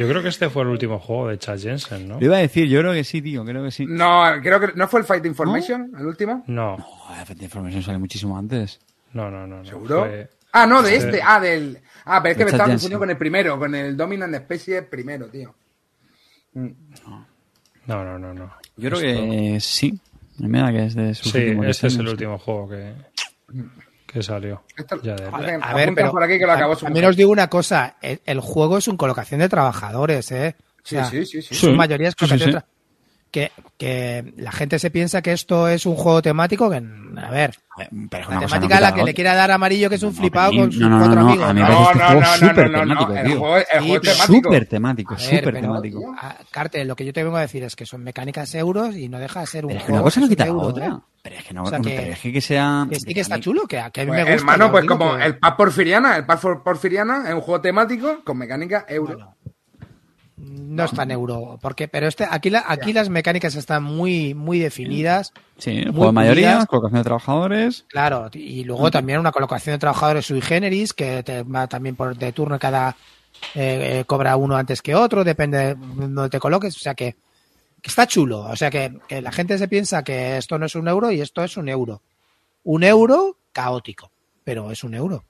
Yo 0.02 0.10
creo 0.10 0.22
que 0.22 0.30
este 0.30 0.50
fue 0.50 0.64
el 0.64 0.70
último 0.70 1.00
juego 1.00 1.28
de 1.30 1.38
Chad 1.38 1.60
Jensen, 1.60 2.08
¿no? 2.08 2.20
Lo 2.20 2.26
iba 2.26 2.38
a 2.38 2.40
decir, 2.40 2.68
yo 2.68 2.80
creo 2.80 2.94
que 2.94 3.04
sí, 3.04 3.22
tío, 3.22 3.44
creo 3.46 3.64
que 3.64 3.72
sí. 3.72 3.86
no, 3.88 4.24
creo 4.42 4.60
que 4.60 4.68
no 4.76 4.88
fue 4.88 5.00
el 5.02 5.06
Fight 5.06 5.26
Information, 5.26 5.92
el 5.98 6.06
último. 6.06 6.44
No, 6.48 6.78
Joder, 6.78 7.26
Fate 7.26 7.44
Information 7.44 7.84
sale 7.84 7.98
muchísimo 7.98 8.38
antes. 8.38 8.80
no, 9.14 9.30
no, 9.32 9.46
no. 9.48 9.58
no. 9.58 9.66
¿Seguro? 9.66 10.00
Fue- 10.06 10.30
Ah, 10.54 10.66
no, 10.66 10.82
de 10.82 10.90
Sí. 10.90 10.96
este, 11.06 11.22
ah, 11.24 11.40
del. 11.40 11.78
Ah, 12.04 12.22
pero 12.22 12.32
es 12.34 12.38
que 12.38 12.44
De 12.44 12.46
me 12.46 12.52
Chad 12.52 12.56
estaba 12.60 12.70
confundiendo 12.72 13.00
con 13.00 13.10
el 13.10 13.18
primero, 13.18 13.58
con 13.60 13.74
el 13.74 13.96
Dominant 13.96 14.36
Species 14.36 14.84
primero, 14.84 15.28
tío. 15.28 15.56
No, 16.54 16.76
no, 18.04 18.20
no, 18.20 18.34
no. 18.34 18.52
Yo 18.78 18.90
creo 18.90 19.00
Esto- 19.02 19.22
que 19.32 19.60
sí. 19.62 20.00
Me 20.40 20.60
da 20.60 20.72
que 20.72 20.86
es 20.86 20.96
de 20.96 21.14
sus 21.14 21.32
Sí, 21.32 21.56
ese 21.66 21.88
es 21.88 21.96
el 21.98 22.08
último 22.08 22.38
juego 22.40 22.68
que, 22.70 22.94
que 24.12 24.22
salió. 24.24 24.64
Esto- 24.76 25.02
Ya 25.02 25.16
de- 25.16 25.28
Apuntan- 25.28 25.60
A 25.64 25.74
ver, 25.74 25.94
pero 25.96 26.12
por 26.12 26.24
aquí 26.24 26.38
que 26.38 26.46
lo 26.46 26.52
acabó 26.52 26.76
su 26.76 26.86
también 26.86 27.04
mujer. 27.04 27.10
os 27.12 27.16
digo 27.18 27.32
una 27.32 27.48
cosa, 27.50 27.96
el, 28.02 28.22
el 28.26 28.40
juego 28.40 28.78
es 28.78 28.88
una 28.88 28.98
colocación 28.98 29.40
de 29.40 29.50
trabajadores, 29.50 30.32
¿eh? 30.32 30.56
O 30.60 30.64
Sí, 30.84 30.96
sea, 30.96 31.06
sí, 31.06 31.26
sí, 31.26 31.42
sí. 31.42 31.56
Su 31.56 31.72
mayoría 31.74 32.10
es 32.10 32.16
Sí, 32.18 32.26
sí, 32.26 32.30
colocación 32.32 32.62
sí. 32.62 32.68
Que, 33.32 33.52
que 33.78 34.34
la 34.38 34.52
gente 34.52 34.78
se 34.78 34.92
piensa 34.92 35.22
que 35.22 35.32
esto 35.32 35.68
es 35.70 35.86
un 35.86 35.96
juego 35.96 36.22
temático 36.22 36.70
que, 36.70 36.76
a 36.78 37.30
ver, 37.32 37.56
ver, 37.78 37.90
Pero 38.10 38.24
la 38.24 38.28
una 38.30 38.42
cosa 38.42 38.56
no 38.58 38.62
temática 38.68 38.78
a 38.78 38.82
la 38.82 38.94
que 38.94 39.04
le 39.04 39.14
quiera 39.14 39.34
dar 39.34 39.52
amarillo 39.52 39.88
que 39.90 39.96
es 39.96 40.04
un 40.04 40.10
No, 40.14 40.16
flipado 40.20 40.52
con 40.52 40.72
sus 40.72 40.82
no, 40.82 40.90
no, 40.90 40.98
cuatro 41.00 41.16
no, 41.16 41.22
no, 41.24 41.30
amigos. 41.30 41.50
a 41.50 41.54
mí 41.54 41.62
¿no? 41.62 41.68
me 41.70 41.74
parece 41.76 41.94
No, 41.94 42.02
no, 42.02 42.08
juego 42.08 42.22
no, 42.22 42.28
no, 42.28 42.36
súper 42.50 42.72
temático, 42.74 43.14
el 43.14 43.26
tío. 43.26 43.40
juego, 43.40 43.58
el 43.58 43.64
Sí, 43.64 43.78
juego 43.88 44.02
temático. 44.02 44.34
Súper 44.44 44.66
temático, 44.68 45.18
súper 45.18 45.54
temático. 45.62 46.16
a- 46.20 46.36
Carte, 46.52 46.84
lo 46.86 46.96
que 46.96 47.06
yo 47.06 47.14
te 47.14 47.24
vengo 47.24 47.38
a 47.38 47.42
decir 47.42 47.64
es 47.64 47.76
que 47.78 47.86
son 47.86 48.04
mecánicas 48.04 48.54
euros 48.56 48.96
y 48.98 49.08
no 49.08 49.18
deja 49.18 49.40
de 49.40 49.48
ser 49.48 49.66
un 49.66 49.70
Pero 49.70 49.80
es 49.80 49.84
que 49.86 49.92
juego 49.92 50.02
una 50.02 50.04
cosa 50.04 50.20
no 50.20 50.28
quita 50.30 50.46
la 50.46 50.54
otra. 50.54 50.86
¿eh? 50.88 50.92
Pero 51.24 51.36
es 51.38 51.44
que 51.46 51.54
no, 51.54 51.64
O 51.64 51.68
sea 51.68 51.80
que- 51.80 51.96
pero 51.96 52.12
es 52.14 52.20
que, 52.20 52.34
que 52.34 52.42
sea. 52.42 52.88
Que 52.90 53.00
sí 53.00 53.14
que 53.14 53.22
está 53.22 53.40
chulo, 53.40 53.66
que, 53.68 53.80
a- 53.80 53.90
que 53.92 54.02
a 54.02 54.04
mí 54.06 54.10
Pues, 54.10 54.18
me 54.26 54.32
gusta. 54.34 54.52
hermano, 54.54 54.72
pues 54.72 54.86
como 54.86 55.16
que- 55.18 55.24
el 55.26 55.38
Paz 55.38 55.54
Porfiriana, 55.56 56.18
el 56.18 56.26
Paz 56.26 56.42
Porfiriana 56.64 57.24
es 57.30 57.34
un 57.34 57.42
juego 57.42 57.62
temático 57.62 58.22
con 58.26 58.38
mecánica 58.38 58.86
euro. 58.90 59.36
No 60.44 60.86
es 60.86 60.92
tan 60.92 61.12
euro, 61.12 61.60
porque, 61.62 61.88
pero 61.88 62.08
este, 62.08 62.26
aquí, 62.30 62.50
la- 62.50 62.64
aquí 62.68 62.94
las 62.94 63.10
mecánicas 63.10 63.56
están 63.56 63.84
muy, 63.84 64.34
muy 64.34 64.58
definidas. 64.60 65.34
Sí, 65.58 65.72
muy 65.86 65.92
juego 65.92 66.06
de 66.08 66.12
mayoría, 66.14 66.48
pulidas. 66.50 66.66
colocación 66.68 67.00
de 67.00 67.04
trabajadores. 67.04 67.86
Claro, 67.90 68.30
y 68.34 68.64
luego 68.64 68.90
también 68.90 69.20
una 69.20 69.32
colocación 69.32 69.76
de 69.76 69.80
trabajadores 69.80 70.26
sui 70.26 70.42
generis, 70.42 70.94
que 70.94 71.22
te 71.24 71.44
va 71.44 71.68
también 71.68 71.96
por 71.96 72.16
de 72.18 72.32
turno 72.32 72.58
cada 72.58 72.96
eh, 73.56 74.00
eh, 74.00 74.06
cobra 74.06 74.36
uno 74.36 74.56
antes 74.56 74.82
que 74.82 74.96
otro, 74.96 75.24
depende 75.24 75.58
de 75.58 75.76
donde 75.76 76.30
te 76.30 76.40
coloques, 76.40 76.76
o 76.76 76.80
sea 76.80 76.96
que, 76.96 77.16
que 77.82 77.90
está 77.90 78.08
chulo, 78.08 78.42
o 78.42 78.56
sea 78.56 78.70
que, 78.72 78.98
que 79.08 79.22
la 79.22 79.32
gente 79.32 79.58
se 79.58 79.68
piensa 79.68 80.04
que 80.04 80.38
esto 80.38 80.58
no 80.58 80.66
es 80.66 80.76
un 80.76 80.88
euro 80.88 81.12
y 81.12 81.22
esto 81.22 81.44
es 81.44 81.58
un 81.58 81.68
euro. 81.70 82.02
Un 82.64 82.84
euro 82.84 83.38
caótico, 83.52 84.12
pero 84.44 84.72
es 84.72 84.84
un 84.84 84.94
euro. 84.96 85.24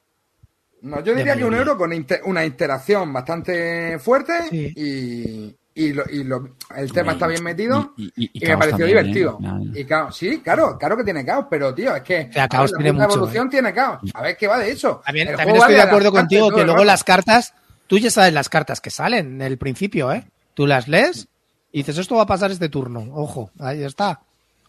No, 0.81 1.03
yo 1.03 1.13
diría 1.13 1.35
que 1.35 1.45
un 1.45 1.53
euro 1.53 1.77
con 1.77 1.93
inter- 1.93 2.21
una 2.25 2.43
interacción 2.45 3.11
bastante 3.13 3.99
fuerte 3.99 4.33
Sí. 4.49 4.73
y, 4.75 5.55
y, 5.75 5.93
lo- 5.93 6.03
y 6.09 6.23
lo- 6.23 6.55
el 6.75 6.91
tema 6.91 7.13
está 7.13 7.27
bien 7.27 7.43
metido 7.43 7.93
Y- 7.97 8.11
me 8.45 8.57
pareció 8.57 8.71
también, 8.71 8.87
divertido. 8.87 9.31
¿eh? 9.39 9.43
Claro. 9.43 9.63
Y 9.75 9.85
caos, 9.85 10.17
sí, 10.17 10.39
claro, 10.43 10.77
claro 10.77 10.97
que 10.97 11.03
tiene 11.03 11.23
caos, 11.23 11.45
pero 11.49 11.73
tío, 11.73 11.95
es 11.95 12.01
que 12.01 12.27
O 12.29 12.33
sea, 12.33 12.47
caos 12.47 12.71
la 12.71 12.77
tiene 12.77 12.93
puta 12.93 13.05
mucho, 13.05 13.17
evolución 13.17 13.49
tiene 13.49 13.73
caos. 13.73 13.99
A 14.13 14.21
ver 14.21 14.35
qué 14.37 14.47
va 14.47 14.57
de 14.57 14.71
eso. 14.71 15.01
También, 15.05 15.27
estoy 15.29 15.73
de 15.73 15.81
acuerdo 15.81 16.11
contigo 16.11 16.49
que 16.49 16.57
luego 16.63 16.73
rato. 16.73 16.83
las 16.85 17.03
cartas, 17.03 17.53
tú 17.87 17.97
ya 17.99 18.09
sabes 18.09 18.33
las 18.33 18.49
cartas 18.49 18.81
que 18.81 18.89
salen 18.89 19.35
en 19.35 19.41
el 19.43 19.57
principio, 19.57 20.11
¿eh? 20.11 20.25
Tú 20.55 20.65
las 20.67 20.87
lees 20.87 21.27
y 21.71 21.79
dices, 21.79 21.97
esto 21.99 22.15
va 22.15 22.23
a 22.23 22.27
pasar 22.27 22.51
este 22.51 22.69
turno. 22.69 23.07
Ojo, 23.13 23.51
ahí 23.59 23.83
está. 23.83 24.19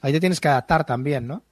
Ahí 0.02 0.12
te 0.12 0.20
tienes 0.20 0.40
que 0.40 0.48
adaptar 0.48 0.84
también, 0.84 1.26
¿no? 1.26 1.42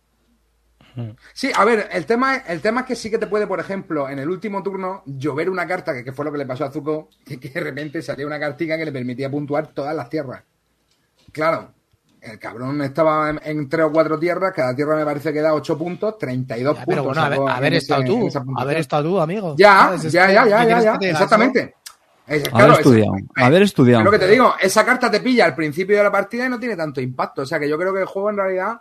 Sí, 1.33 1.51
a 1.55 1.65
ver, 1.65 1.89
el 1.93 2.07
tema, 2.07 2.37
es- 2.37 2.43
el 2.49 2.61
tema 2.61 2.81
es 2.81 2.87
que 2.87 2.97
sí 2.97 3.11
que 3.11 3.19
te 3.19 3.27
puede, 3.27 3.47
por 3.47 3.61
ejemplo, 3.61 4.09
en 4.09 4.19
el 4.19 4.29
último 4.31 4.63
turno, 4.63 5.03
llover 5.07 5.49
una 5.51 5.67
carta, 5.67 5.93
que, 5.93 6.05
que 6.05 6.13
fue 6.13 6.25
lo 6.25 6.33
que 6.33 6.39
le 6.39 6.47
pasó 6.47 6.65
a 6.65 6.71
Zuko, 6.71 7.09
que, 7.25 7.39
que 7.39 7.49
de 7.49 7.61
repente 7.61 8.03
salía 8.03 8.27
una 8.27 8.39
cartica 8.41 8.77
que 8.77 8.85
le 8.85 8.93
permitía 8.93 9.31
puntuar 9.31 9.69
todas 9.69 9.95
las 9.95 10.09
tierras. 10.09 10.43
Claro, 11.33 11.73
el 12.21 12.39
cabrón 12.39 12.83
estaba 12.83 13.31
en, 13.31 13.41
en 13.45 13.69
tres 13.69 13.87
o 13.87 13.93
cuatro 13.93 14.19
tierras, 14.19 14.53
cada 14.55 14.75
tierra 14.75 14.97
me 14.97 15.05
parece 15.05 15.33
que 15.33 15.41
da 15.41 15.55
8 15.55 15.79
puntos, 15.79 16.19
32 16.19 16.77
Ya, 16.77 16.85
puntos. 16.85 17.05
pero 17.07 17.25
bueno, 17.37 17.49
haber, 17.49 17.75
estado 17.75 18.05
tú, 18.05 18.29
haber 18.57 18.77
estado 18.79 19.03
tú, 19.09 19.21
amigo. 19.21 19.55
Ya, 19.57 19.95
ya, 19.97 20.09
ya, 20.31 20.45
¿qué 20.45 20.51
ya, 20.51 20.65
ya, 20.65 20.99
ya, 21.01 21.09
exactamente. 21.11 21.75
Es- 22.27 22.43
Haber 22.45 22.51
claro, 22.53 22.73
es- 22.75 22.79
estudiado, 22.79 23.13
haber 23.37 23.63
estudiado. 23.63 24.01
es 24.01 24.05
lo 24.05 24.11
que 24.13 24.19
te 24.19 24.29
digo, 24.29 24.55
esa 24.61 24.85
carta 24.85 25.11
te 25.11 25.21
pilla 25.21 25.47
al 25.47 25.55
principio 25.55 25.97
de 25.97 26.03
la 26.05 26.13
partida 26.13 26.47
y 26.47 26.49
no 26.49 26.61
tiene 26.61 26.77
tanto 26.77 27.01
impacto. 27.01 27.43
O 27.43 27.47
sea 27.47 27.59
que 27.59 27.69
yo 27.69 27.77
creo 27.79 27.93
que 27.93 28.01
el 28.01 28.07
juego 28.07 28.31
en 28.31 28.37
realidad. 28.37 28.81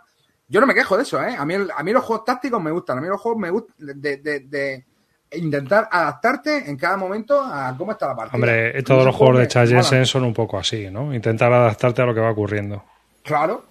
Yo 0.50 0.60
no 0.60 0.66
me 0.66 0.74
quejo 0.74 0.96
de 0.96 1.04
eso, 1.04 1.22
¿eh? 1.22 1.34
A 1.38 1.46
mí, 1.46 1.54
a 1.54 1.82
mí 1.82 1.92
los 1.92 2.04
juegos 2.04 2.24
tácticos 2.26 2.60
me 2.62 2.70
gustan. 2.72 2.98
A 2.98 3.00
mí 3.00 3.06
los 3.08 3.20
juegos 3.20 3.40
me 3.40 3.48
gustan 3.50 3.74
de, 3.78 4.16
de- 4.18 4.40
de 4.40 4.84
intentar 5.32 5.88
adaptarte 5.92 6.68
en 6.68 6.76
cada 6.76 6.96
momento 6.96 7.40
a 7.40 7.72
cómo 7.78 7.92
está 7.92 8.08
la 8.08 8.16
partida. 8.16 8.34
Hombre, 8.36 8.82
todos 8.82 9.04
los 9.06 9.14
juegos 9.14 9.38
de 9.38 9.46
Chad 9.48 10.04
son 10.04 10.24
un 10.24 10.34
poco 10.34 10.58
así, 10.58 10.90
¿no? 10.90 11.14
Intentar 11.14 11.52
adaptarte 11.52 12.02
a 12.02 12.04
lo 12.06 12.12
que 12.14 12.20
va 12.20 12.32
ocurriendo. 12.32 12.84
Claro. 13.22 13.64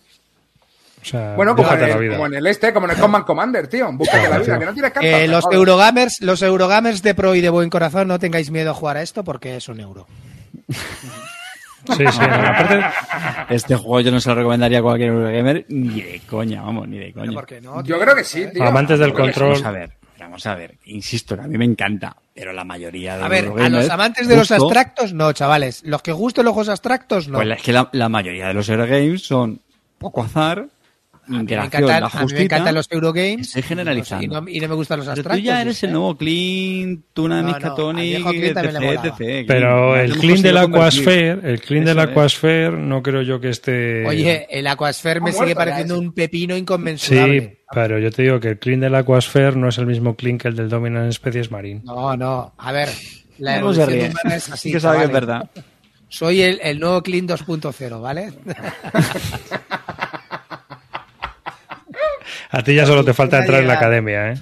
O 1.01 1.05
sea, 1.05 1.33
Bueno, 1.35 1.55
como 1.55 1.71
en, 1.73 1.81
la 1.89 1.97
vida. 1.97 2.13
como 2.15 2.27
en 2.27 2.33
el 2.35 2.47
este, 2.47 2.73
como 2.73 2.85
en 2.87 2.91
el 2.91 2.97
Command 2.97 3.25
Commander, 3.25 3.67
tío. 3.67 3.91
Búscate 3.91 4.29
la 4.29 4.39
vida, 4.39 4.59
que 4.59 4.65
no 4.65 4.73
tienes 4.73 4.91
cartas. 4.91 5.11
Eh, 5.13 5.27
los 5.27 5.43
joder. 5.43 5.57
Eurogamers, 5.57 6.21
los 6.21 6.41
Eurogamers 6.41 7.01
de 7.03 7.13
pro 7.13 7.35
y 7.35 7.41
de 7.41 7.49
buen 7.49 7.69
corazón, 7.69 8.07
no 8.07 8.19
tengáis 8.19 8.51
miedo 8.51 8.71
a 8.71 8.73
jugar 8.73 8.95
a 8.97 9.01
esto 9.01 9.23
porque 9.25 9.57
es 9.57 9.67
un 9.67 9.79
euro. 9.81 10.07
Sí, 11.87 12.05
sí. 12.11 12.19
Aparte, 12.21 12.81
Este 13.49 13.75
juego 13.75 14.01
yo 14.01 14.11
no 14.11 14.19
se 14.19 14.29
lo 14.29 14.35
recomendaría 14.35 14.79
a 14.79 14.81
cualquier 14.81 15.13
gamer 15.13 15.65
ni 15.69 16.01
de 16.01 16.21
coña, 16.27 16.61
vamos, 16.61 16.87
ni 16.87 16.99
de 16.99 17.13
coña. 17.13 17.33
¿Por 17.33 17.45
qué 17.45 17.61
no? 17.61 17.83
Yo 17.83 17.99
creo 17.99 18.15
que 18.15 18.23
sí, 18.23 18.45
tío. 18.53 18.63
Amantes 18.63 18.99
del 18.99 19.13
control. 19.13 19.49
Vamos 19.49 19.65
a 19.65 19.71
ver. 19.71 19.91
Vamos 20.19 20.45
a 20.45 20.53
ver, 20.53 20.75
insisto, 20.85 21.35
que 21.35 21.41
a 21.41 21.47
mí 21.47 21.57
me 21.57 21.65
encanta, 21.65 22.15
pero 22.35 22.53
la 22.53 22.63
mayoría 22.63 23.17
de 23.17 23.23
A 23.23 23.27
ver, 23.29 23.51
a 23.57 23.69
los 23.69 23.89
amantes 23.89 24.27
de 24.27 24.35
los 24.35 24.51
abstractos, 24.51 25.13
no, 25.13 25.31
chavales. 25.31 25.81
Los 25.85 26.01
que 26.03 26.11
gusten 26.11 26.45
los 26.45 26.53
juegos 26.53 26.69
abstractos, 26.69 27.27
no. 27.29 27.37
Pues 27.37 27.49
es 27.49 27.63
que 27.63 27.73
la, 27.73 27.89
la 27.93 28.09
mayoría 28.09 28.49
de 28.49 28.53
los 28.53 28.69
Eurogames 28.69 29.23
son 29.23 29.61
poco 29.97 30.21
azar, 30.21 30.67
me 31.35 31.41
interacción, 31.41 31.83
encantan, 31.83 32.01
la 32.01 32.07
a 32.07 32.09
mí 32.09 32.15
me 32.15 32.21
justita, 32.23 32.41
encantan 32.43 32.75
los 32.75 32.91
Eurogames. 32.91 33.47
estoy 33.47 33.61
generalizando. 33.63 34.23
Y 34.23 34.27
no, 34.27 34.49
y 34.49 34.59
no 34.59 34.67
me 34.67 34.75
gustan 34.75 34.97
los 34.99 35.05
Pero 35.07 35.13
abstractos. 35.13 35.41
tú 35.41 35.45
ya 35.45 35.61
eres 35.61 35.83
el 35.83 35.91
nuevo 35.91 36.17
Clean, 36.17 37.03
Tuna 37.13 37.41
No, 37.41 37.47
Miskatonic, 37.47 38.25
etc, 38.25 38.57
etc. 38.57 39.45
Pero 39.47 39.95
el 39.97 40.17
clean 40.17 40.41
del. 40.41 40.57
Aquasphere, 40.57 41.39
el 41.51 41.61
clean 41.61 41.85
del. 41.85 41.99
Aquasphere 41.99 42.71
no 42.77 43.01
creo 43.03 43.21
yo 43.21 43.39
que 43.39 43.49
esté... 43.49 44.05
Oye, 44.07 44.47
el 44.49 44.67
Aquasphere 44.67 45.21
me 45.21 45.31
sigue 45.31 45.55
pareciendo 45.55 45.97
un 45.99 46.11
pepino 46.13 46.55
Sí, 46.55 46.61
inconmensurable. 46.61 47.59
pero 47.73 47.99
yo 47.99 48.11
te 48.11 48.23
digo 48.23 48.39
que 48.39 48.49
el 48.49 48.59
clean 48.59 48.79
del 48.79 48.95
Aquasphere 48.95 49.55
no 49.55 49.69
es 49.69 49.77
el 49.77 49.85
mismo 49.85 50.15
clean 50.15 50.37
que 50.37 50.47
el 50.47 50.55
del 50.55 50.69
Dominant 50.69 51.11
Species 51.13 51.51
Marine. 51.51 51.81
No, 51.83 52.15
no. 52.17 52.53
A 52.57 52.71
ver, 52.71 52.89
la 53.37 53.59
No 53.59 53.73
se 53.73 53.81
evolución 53.83 54.11
humana 54.11 54.35
es 54.35 54.49
así. 54.51 54.71
que 54.73 54.79
sabe 54.79 54.97
que 54.99 55.03
es 55.05 55.09
chavales. 55.09 55.27
verdad. 55.27 55.49
Soy 56.11 56.41
el, 56.41 56.59
el 56.63 56.79
nuevo 56.79 57.03
Clean 57.03 57.27
2.0, 57.27 58.01
¿vale? 58.01 58.33
A 62.49 62.63
ti 62.63 62.75
ya 62.75 62.85
solo 62.85 63.03
te 63.03 63.13
falta 63.13 63.39
entrar 63.39 63.61
en 63.61 63.67
la 63.67 63.75
academia, 63.75 64.31
¿eh? 64.31 64.35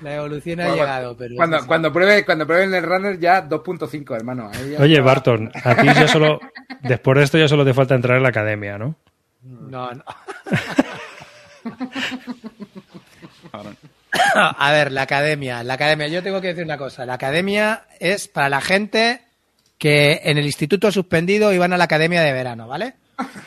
La 0.00 0.16
evolución 0.16 0.60
ha 0.60 0.74
llegado, 0.74 1.16
pero... 1.16 1.36
Cuando, 1.36 1.58
así. 1.58 1.66
cuando, 1.66 1.92
pruebe, 1.92 2.24
cuando 2.24 2.46
prueben 2.46 2.74
el 2.74 2.82
runner 2.82 3.20
ya 3.20 3.48
2.5, 3.48 4.16
hermano. 4.16 4.50
Ahí 4.52 4.72
ya 4.72 4.80
Oye, 4.80 4.94
está. 4.94 5.04
Barton, 5.04 5.52
a 5.62 5.74
ti 5.76 5.86
ya 5.86 6.08
solo... 6.08 6.40
Después 6.82 7.18
de 7.18 7.24
esto 7.24 7.38
ya 7.38 7.46
solo 7.46 7.64
te 7.64 7.72
falta 7.72 7.94
entrar 7.94 8.16
en 8.16 8.24
la 8.24 8.30
academia, 8.30 8.78
¿no? 8.78 8.96
No, 9.42 9.92
no. 9.92 10.04
A 14.34 14.72
ver, 14.72 14.92
la 14.92 15.02
academia. 15.02 15.62
La 15.62 15.74
academia, 15.74 16.08
yo 16.08 16.22
tengo 16.22 16.40
que 16.40 16.48
decir 16.48 16.64
una 16.64 16.78
cosa. 16.78 17.06
La 17.06 17.14
academia 17.14 17.84
es 18.00 18.28
para 18.28 18.48
la 18.48 18.60
gente 18.60 19.20
que 19.78 20.20
en 20.24 20.38
el 20.38 20.46
instituto 20.46 20.88
ha 20.88 20.92
suspendido 20.92 21.52
y 21.52 21.58
van 21.58 21.72
a 21.72 21.76
la 21.76 21.84
academia 21.84 22.22
de 22.22 22.32
verano, 22.32 22.68
¿vale? 22.68 22.94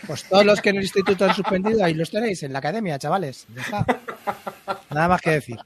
Pues 0.08 0.24
todos 0.30 0.46
los 0.46 0.62
que 0.62 0.70
en 0.70 0.78
el 0.78 0.84
instituto 0.84 1.26
han 1.26 1.34
suspendido, 1.36 1.84
ahí 1.84 1.94
los 1.94 2.12
tenéis, 2.12 2.44
en 2.44 2.54
la 2.54 2.60
academia, 2.60 2.98
chavales. 3.00 3.46
Ya 3.56 3.62
está. 3.62 3.86
Nada 4.92 5.08
más 5.10 5.22
que 5.22 5.32
decir. 5.32 5.58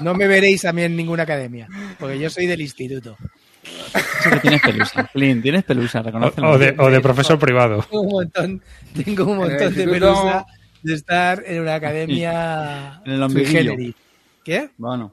No 0.00 0.14
me 0.14 0.26
veréis 0.26 0.64
a 0.64 0.72
mí 0.72 0.82
en 0.82 0.96
ninguna 0.96 1.24
academia, 1.24 1.68
porque 1.98 2.18
yo 2.18 2.30
soy 2.30 2.46
del 2.46 2.60
instituto. 2.60 3.16
Eso 3.64 4.30
que 4.30 4.40
tienes 4.40 4.62
pelusa. 4.62 5.04
Clean, 5.12 5.42
tienes 5.42 5.64
pelusa, 5.64 6.00
O, 6.00 6.02
reconócelo. 6.02 6.50
o 6.50 6.58
de, 6.58 6.74
o 6.78 6.90
de 6.90 7.00
profesor 7.00 7.38
privado. 7.38 7.82
Tengo 7.90 8.02
un 8.02 8.08
montón, 8.12 8.62
tengo 9.04 9.24
un 9.24 9.36
montón 9.38 9.74
de 9.74 9.84
pelusa 9.88 10.46
de 10.82 10.94
estar 10.94 11.42
en 11.46 11.60
una 11.62 11.74
academia 11.74 13.00
En 13.04 13.12
el 13.12 13.22
ombliguillo. 13.22 13.74
¿Qué? 14.44 14.70
Bueno. 14.78 15.12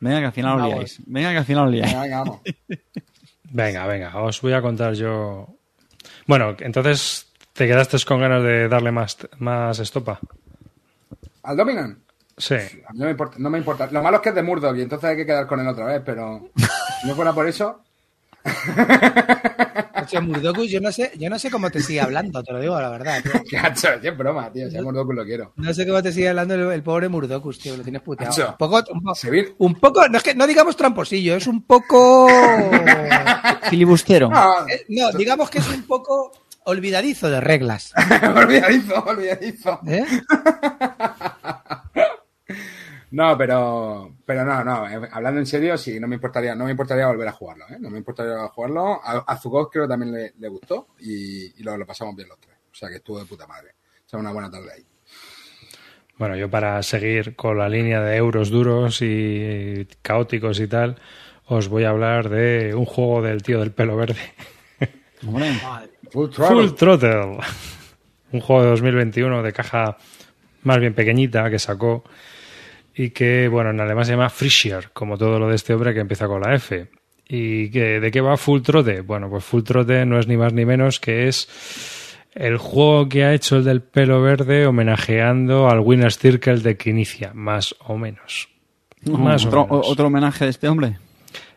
Venga, 0.00 0.20
que 0.20 0.26
al 0.26 0.32
final 0.32 0.54
os 0.56 0.60
Vamos. 0.60 0.74
liáis. 0.76 1.00
Venga, 1.06 1.30
que 1.32 1.38
al 1.38 1.44
final 1.44 1.66
os 1.66 1.72
liáis. 1.72 1.94
Venga, 3.50 3.86
venga, 3.86 4.16
os 4.22 4.40
voy 4.40 4.52
a 4.52 4.60
contar 4.60 4.92
yo... 4.94 5.48
Bueno, 6.26 6.56
entonces 6.58 7.26
te 7.52 7.66
quedaste 7.66 7.96
con 8.04 8.20
ganas 8.20 8.42
de 8.42 8.68
darle 8.68 8.90
más, 8.90 9.16
más 9.38 9.78
estopa. 9.78 10.18
¿Al 11.42 11.56
Dominan? 11.56 11.98
Sí. 12.36 12.56
No 12.94 13.04
me 13.04 13.10
importa, 13.12 13.36
no 13.38 13.50
me 13.50 13.58
importa. 13.58 13.88
Lo 13.90 14.02
malo 14.02 14.16
es 14.16 14.22
que 14.22 14.30
es 14.30 14.34
de 14.34 14.42
Murdoch 14.42 14.76
y 14.76 14.82
entonces 14.82 15.10
hay 15.10 15.16
que 15.16 15.26
quedar 15.26 15.46
con 15.46 15.60
él 15.60 15.68
otra 15.68 15.84
vez, 15.84 16.02
pero 16.04 16.48
si 17.00 17.06
no 17.06 17.14
fuera 17.14 17.32
por 17.32 17.46
eso, 17.46 17.82
Ocho, 20.02 20.20
Murdocus, 20.20 20.68
yo 20.70 20.80
no 20.80 20.92
sé, 20.92 21.12
yo 21.16 21.30
no 21.30 21.38
sé 21.38 21.50
cómo 21.50 21.70
te 21.70 21.80
sigue 21.80 22.00
hablando, 22.00 22.42
te 22.42 22.52
lo 22.52 22.60
digo 22.60 22.78
la 22.80 22.90
verdad. 22.90 23.22
tío. 23.22 23.32
cacho, 23.60 23.88
es 24.02 24.16
broma, 24.18 24.52
tío. 24.52 24.70
Si 24.70 24.76
a 24.76 24.82
lo 24.82 25.24
quiero. 25.24 25.52
No 25.56 25.72
sé 25.72 25.86
cómo 25.86 26.02
te 26.02 26.12
sigue 26.12 26.28
hablando 26.28 26.54
el, 26.54 26.72
el 26.72 26.82
pobre 26.82 27.08
Murdocus, 27.08 27.58
tío, 27.58 27.76
lo 27.76 27.82
tienes 27.82 28.02
puteado. 28.02 28.50
Un 28.50 28.56
poco, 28.58 28.82
un, 28.92 29.02
po- 29.02 29.14
se 29.14 29.30
vi- 29.30 29.46
un 29.58 29.74
poco, 29.76 30.06
no 30.08 30.18
es 30.18 30.22
que 30.22 30.34
no 30.34 30.46
digamos 30.46 30.76
tramposillo, 30.76 31.36
es 31.36 31.46
un 31.46 31.62
poco 31.62 32.28
Filibustero. 33.70 34.30
Eh, 34.68 34.84
no, 34.88 35.10
digamos 35.12 35.48
que 35.48 35.58
es 35.58 35.68
un 35.68 35.82
poco 35.84 36.32
olvidadizo 36.64 37.30
de 37.30 37.40
reglas. 37.40 37.92
olvidadizo, 38.36 39.02
olvidadizo. 39.04 39.80
¿eh? 39.86 40.04
No, 43.14 43.38
pero, 43.38 44.16
pero 44.26 44.44
no, 44.44 44.64
no. 44.64 44.88
eh, 44.88 45.08
Hablando 45.12 45.38
en 45.38 45.46
serio, 45.46 45.78
sí, 45.78 46.00
no 46.00 46.08
me 46.08 46.16
importaría, 46.16 46.56
no 46.56 46.64
me 46.64 46.72
importaría 46.72 47.06
volver 47.06 47.28
a 47.28 47.32
jugarlo, 47.32 47.64
¿eh? 47.70 47.76
No 47.78 47.88
me 47.88 47.98
importaría 47.98 48.48
jugarlo. 48.48 49.00
A, 49.04 49.24
a 49.24 49.40
creo 49.40 49.68
que 49.70 49.88
también 49.88 50.12
le, 50.12 50.32
le 50.36 50.48
gustó 50.48 50.88
y, 50.98 51.60
y 51.60 51.62
lo, 51.62 51.76
lo 51.76 51.86
pasamos 51.86 52.16
bien 52.16 52.28
los 52.28 52.40
tres. 52.40 52.56
O 52.72 52.74
sea 52.74 52.88
que 52.88 52.96
estuvo 52.96 53.20
de 53.20 53.24
puta 53.26 53.46
madre. 53.46 53.70
O 54.04 54.08
sea, 54.08 54.18
una 54.18 54.32
buena 54.32 54.50
tarde 54.50 54.66
ahí. 54.76 54.84
Bueno, 56.18 56.34
yo 56.34 56.50
para 56.50 56.82
seguir 56.82 57.36
con 57.36 57.56
la 57.56 57.68
línea 57.68 58.00
de 58.00 58.16
euros 58.16 58.50
duros 58.50 58.98
y 59.00 59.86
caóticos 60.02 60.58
y 60.58 60.66
tal, 60.66 60.96
os 61.46 61.68
voy 61.68 61.84
a 61.84 61.90
hablar 61.90 62.28
de 62.30 62.74
un 62.74 62.84
juego 62.84 63.22
del 63.22 63.44
tío 63.44 63.60
del 63.60 63.70
pelo 63.70 63.96
verde. 63.96 64.18
Full 65.20 66.30
Full 66.32 66.74
Throttle. 66.74 67.38
Un 68.32 68.40
juego 68.40 68.64
de 68.64 68.70
2021 68.70 69.40
de 69.44 69.52
caja 69.52 69.98
más 70.64 70.80
bien 70.80 70.94
pequeñita 70.94 71.48
que 71.48 71.60
sacó 71.60 72.02
y 72.94 73.10
que, 73.10 73.48
bueno, 73.48 73.70
en 73.70 73.80
alemán 73.80 74.04
se 74.04 74.12
llama 74.12 74.30
Frischer, 74.30 74.90
como 74.92 75.18
todo 75.18 75.38
lo 75.38 75.48
de 75.48 75.56
este 75.56 75.74
hombre 75.74 75.94
que 75.94 76.00
empieza 76.00 76.26
con 76.26 76.42
la 76.42 76.54
F. 76.54 76.88
¿Y 77.28 77.70
que, 77.70 78.00
de 78.00 78.10
qué 78.10 78.20
va 78.20 78.36
Full 78.36 78.62
Trote? 78.62 79.00
Bueno, 79.00 79.28
pues 79.28 79.44
Full 79.44 79.62
Trote 79.62 80.04
no 80.04 80.18
es 80.18 80.28
ni 80.28 80.36
más 80.36 80.52
ni 80.52 80.64
menos 80.64 81.00
que 81.00 81.26
es 81.26 81.48
el 82.34 82.58
juego 82.58 83.08
que 83.08 83.24
ha 83.24 83.32
hecho 83.32 83.56
el 83.56 83.64
del 83.64 83.82
pelo 83.82 84.20
verde 84.20 84.66
homenajeando 84.66 85.68
al 85.68 85.80
Winner's 85.80 86.18
Circle 86.18 86.58
de 86.58 86.76
Quinicia, 86.76 87.32
más 87.34 87.74
o 87.86 87.96
menos. 87.96 88.48
Más 89.04 89.44
o 89.44 89.48
otro, 89.48 89.66
menos. 89.66 89.86
otro 89.88 90.06
homenaje 90.06 90.44
de 90.44 90.50
este 90.50 90.68
hombre. 90.68 90.98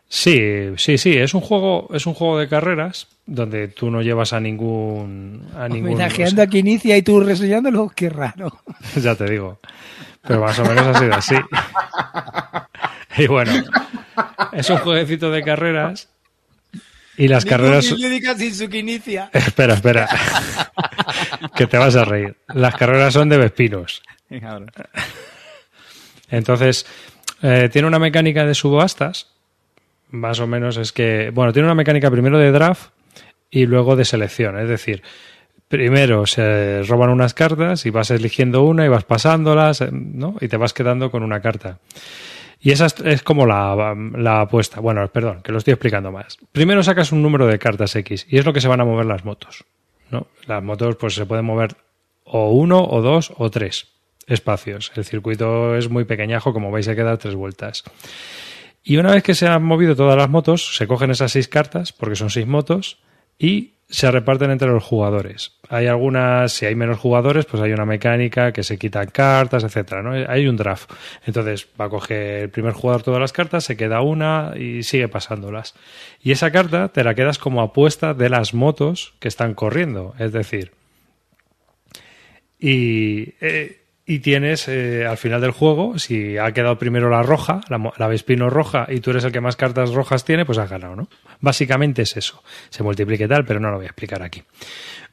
Sí, 0.09 0.71
sí, 0.77 0.97
sí, 0.97 1.17
es 1.17 1.33
un 1.33 1.41
juego, 1.41 1.89
es 1.93 2.05
un 2.05 2.13
juego 2.13 2.39
de 2.39 2.47
carreras 2.47 3.07
donde 3.25 3.67
tú 3.67 3.91
no 3.91 4.01
llevas 4.01 4.31
a 4.31 4.39
ningún 4.39 5.45
a 5.53 5.67
ningún 5.67 5.93
Homenajeando 5.93 6.41
a 6.41 6.47
que 6.47 6.59
inicia 6.59 6.95
y 6.95 7.01
tú 7.01 7.19
reseñándolo, 7.19 7.91
qué 7.93 8.09
raro. 8.09 8.57
ya 8.95 9.15
te 9.15 9.29
digo. 9.29 9.59
Pero 10.27 10.41
más 10.41 10.59
o 10.59 10.65
menos 10.65 10.87
ha 10.87 10.99
sido 10.99 11.13
así. 11.13 11.35
Y 13.19 13.25
bueno, 13.25 13.51
es 14.51 14.69
un 14.69 14.77
jueguecito 14.77 15.31
de 15.31 15.41
carreras 15.41 16.07
y 17.17 17.27
las 17.27 17.45
carreras. 17.45 17.85
Espera, 19.33 19.73
espera. 19.73 20.07
que 21.55 21.65
te 21.65 21.77
vas 21.77 21.95
a 21.95 22.05
reír. 22.05 22.37
Las 22.53 22.75
carreras 22.75 23.13
son 23.13 23.27
de 23.29 23.37
Vespinos. 23.37 24.03
Entonces, 26.29 26.85
eh, 27.41 27.69
tiene 27.71 27.87
una 27.87 27.99
mecánica 27.99 28.45
de 28.45 28.53
subastas. 28.53 29.31
Más 30.11 30.39
o 30.39 30.45
menos 30.45 30.77
es 30.77 30.91
que. 30.91 31.31
Bueno, 31.33 31.51
tiene 31.51 31.65
una 31.67 31.75
mecánica 31.75 32.11
primero 32.11 32.37
de 32.37 32.51
draft 32.51 32.91
y 33.49 33.65
luego 33.65 33.95
de 33.95 34.05
selección. 34.05 34.59
Es 34.59 34.69
decir, 34.69 35.01
primero 35.67 36.25
se 36.25 36.83
roban 36.83 37.09
unas 37.09 37.33
cartas 37.33 37.85
y 37.85 37.89
vas 37.89 38.11
eligiendo 38.11 38.63
una 38.63 38.85
y 38.85 38.89
vas 38.89 39.03
pasándolas, 39.03 39.83
¿no? 39.91 40.35
Y 40.41 40.47
te 40.47 40.57
vas 40.57 40.73
quedando 40.73 41.11
con 41.11 41.23
una 41.23 41.41
carta. 41.41 41.79
Y 42.59 42.71
esa 42.71 42.87
es, 42.87 42.95
es 43.03 43.23
como 43.23 43.45
la, 43.45 43.95
la 44.15 44.41
apuesta. 44.41 44.79
Bueno, 44.79 45.07
perdón, 45.09 45.41
que 45.43 45.51
lo 45.51 45.59
estoy 45.59 45.73
explicando 45.73 46.11
más. 46.11 46.37
Primero 46.51 46.81
sacas 46.83 47.11
un 47.11 47.21
número 47.21 47.45
de 47.45 47.59
cartas 47.59 47.95
X 47.95 48.25
y 48.29 48.37
es 48.37 48.45
lo 48.45 48.53
que 48.53 48.61
se 48.61 48.67
van 48.67 48.81
a 48.81 48.85
mover 48.85 49.05
las 49.05 49.25
motos. 49.25 49.65
¿no? 50.09 50.27
Las 50.45 50.63
motos 50.63 50.95
pues 50.95 51.13
se 51.13 51.25
pueden 51.25 51.45
mover 51.45 51.75
o 52.23 52.51
uno, 52.51 52.83
o 52.83 53.01
dos, 53.01 53.33
o 53.37 53.49
tres 53.49 53.87
espacios. 54.27 54.91
El 54.95 55.05
circuito 55.05 55.75
es 55.75 55.89
muy 55.89 56.03
pequeñajo, 56.03 56.53
como 56.53 56.71
vais 56.71 56.87
a 56.87 56.95
quedar 56.95 57.17
tres 57.17 57.35
vueltas. 57.35 57.83
Y 58.83 58.97
una 58.97 59.11
vez 59.11 59.23
que 59.23 59.35
se 59.35 59.47
han 59.47 59.63
movido 59.63 59.95
todas 59.95 60.17
las 60.17 60.29
motos, 60.29 60.75
se 60.75 60.87
cogen 60.87 61.11
esas 61.11 61.31
seis 61.31 61.47
cartas, 61.47 61.93
porque 61.93 62.15
son 62.15 62.29
seis 62.29 62.47
motos, 62.47 62.99
y 63.39 63.75
se 63.89 64.11
reparten 64.11 64.51
entre 64.51 64.67
los 64.67 64.83
jugadores. 64.83 65.53
Hay 65.69 65.87
algunas, 65.87 66.51
si 66.51 66.65
hay 66.65 66.75
menos 66.75 66.99
jugadores, 66.99 67.45
pues 67.45 67.63
hay 67.63 67.71
una 67.71 67.85
mecánica 67.85 68.51
que 68.51 68.63
se 68.63 68.77
quitan 68.77 69.07
cartas, 69.07 69.63
etcétera, 69.63 70.01
¿no? 70.01 70.11
Hay 70.11 70.47
un 70.47 70.57
draft. 70.57 70.91
Entonces 71.25 71.67
va 71.79 71.85
a 71.85 71.89
coger 71.89 72.43
el 72.43 72.49
primer 72.49 72.73
jugador 72.73 73.03
todas 73.03 73.21
las 73.21 73.31
cartas, 73.31 73.63
se 73.63 73.77
queda 73.77 74.01
una 74.01 74.53
y 74.57 74.83
sigue 74.83 75.07
pasándolas. 75.07 75.73
Y 76.21 76.31
esa 76.31 76.51
carta 76.51 76.89
te 76.89 77.03
la 77.03 77.15
quedas 77.15 77.37
como 77.37 77.61
apuesta 77.61 78.13
de 78.13 78.29
las 78.29 78.53
motos 78.53 79.13
que 79.19 79.29
están 79.29 79.53
corriendo. 79.53 80.15
Es 80.19 80.33
decir, 80.33 80.71
y, 82.59 83.35
eh, 83.39 83.81
y 84.09 84.19
tienes 84.19 84.69
eh, 84.69 85.05
al 85.05 85.17
final 85.17 85.41
del 85.41 85.51
juego, 85.51 85.99
si 85.99 86.37
ha 86.37 86.53
quedado 86.53 86.79
primero 86.79 87.09
la 87.09 87.23
roja, 87.23 87.59
la, 87.67 87.91
la 87.97 88.07
Vespino 88.07 88.49
roja, 88.49 88.87
y 88.89 89.01
tú 89.01 89.11
eres 89.11 89.25
el 89.25 89.33
que 89.33 89.41
más 89.41 89.57
cartas 89.57 89.91
rojas 89.91 90.23
tiene, 90.23 90.45
pues 90.45 90.57
has 90.57 90.69
ganado, 90.69 90.95
¿no? 90.95 91.09
Básicamente 91.41 92.03
es 92.03 92.15
eso. 92.15 92.41
Se 92.69 92.83
multiplica 92.83 93.25
y 93.25 93.27
tal, 93.27 93.43
pero 93.43 93.59
no 93.59 93.69
lo 93.69 93.75
voy 93.75 93.85
a 93.85 93.89
explicar 93.89 94.23
aquí. 94.23 94.43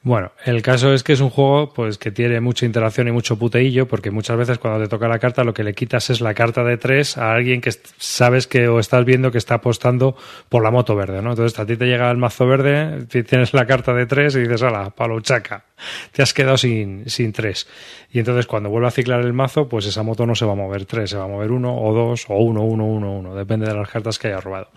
Bueno, 0.07 0.33
el 0.45 0.61
caso 0.61 0.93
es 0.93 1.03
que 1.03 1.15
es 1.15 1.21
un 1.21 1.31
juego 1.31 1.73
pues 1.73 1.97
que 1.97 2.11
tiene 2.11 2.39
mucha 2.43 2.67
interacción 2.67 3.09
y 3.09 3.13
mucho 3.13 3.39
puteillo, 3.39 3.89
porque 3.89 4.11
muchas 4.11 4.37
veces 4.37 4.59
cuando 4.59 4.83
te 4.85 4.89
toca 4.91 5.09
la 5.09 5.19
carta 5.19 5.45
lo 5.45 5.55
que 5.55 5.65
le 5.65 5.73
quitas 5.73 6.11
es 6.11 6.21
la 6.21 6.35
carta 6.35 6.63
de 6.63 6.77
tres 6.77 7.17
a 7.17 7.33
alguien 7.33 7.63
que 7.63 7.71
sabes 7.97 8.47
que 8.47 8.69
o 8.69 8.81
estás 8.81 9.07
viendo 9.07 9.31
que 9.31 9.39
está 9.39 9.55
apostando 9.55 10.15
por 10.51 10.63
la 10.63 10.71
moto 10.71 10.95
verde, 10.95 11.23
¿no? 11.23 11.31
Entonces 11.31 11.59
a 11.59 11.65
ti 11.65 11.79
te 11.79 11.87
llega 11.87 12.11
el 12.11 12.19
mazo 12.19 12.47
verde, 12.47 13.07
ti- 13.07 13.23
tienes 13.23 13.55
la 13.55 13.65
carta 13.65 13.95
de 13.95 14.05
tres 14.05 14.37
y 14.37 14.41
dices, 14.41 14.63
ala, 14.63 14.91
palo 14.91 15.19
chaca. 15.23 15.65
te 16.13 16.21
has 16.21 16.35
quedado 16.35 16.59
sin, 16.59 17.09
sin 17.09 17.33
tres. 17.33 17.67
Y 18.13 18.19
entonces 18.19 18.47
cuando 18.47 18.69
vuelve 18.69 18.89
a 18.89 18.91
ciclar 18.91 19.21
el 19.23 19.33
mazo, 19.33 19.71
pues 19.71 19.87
esa 19.87 20.03
moto 20.03 20.27
no 20.27 20.35
se 20.35 20.45
va 20.45 20.53
a 20.53 20.57
mover 20.57 20.85
tres, 20.85 21.09
se 21.09 21.17
va 21.17 21.25
a 21.25 21.29
mover 21.29 21.51
uno 21.51 21.75
o 21.81 21.95
dos 21.95 22.27
o 22.29 22.35
uno, 22.37 22.61
uno, 22.63 22.85
uno, 22.85 23.11
uno, 23.11 23.35
depende 23.35 23.67
de 23.67 23.75
las 23.75 23.89
cartas 23.89 24.19
que 24.19 24.29
haya 24.29 24.41
robado. 24.43 24.69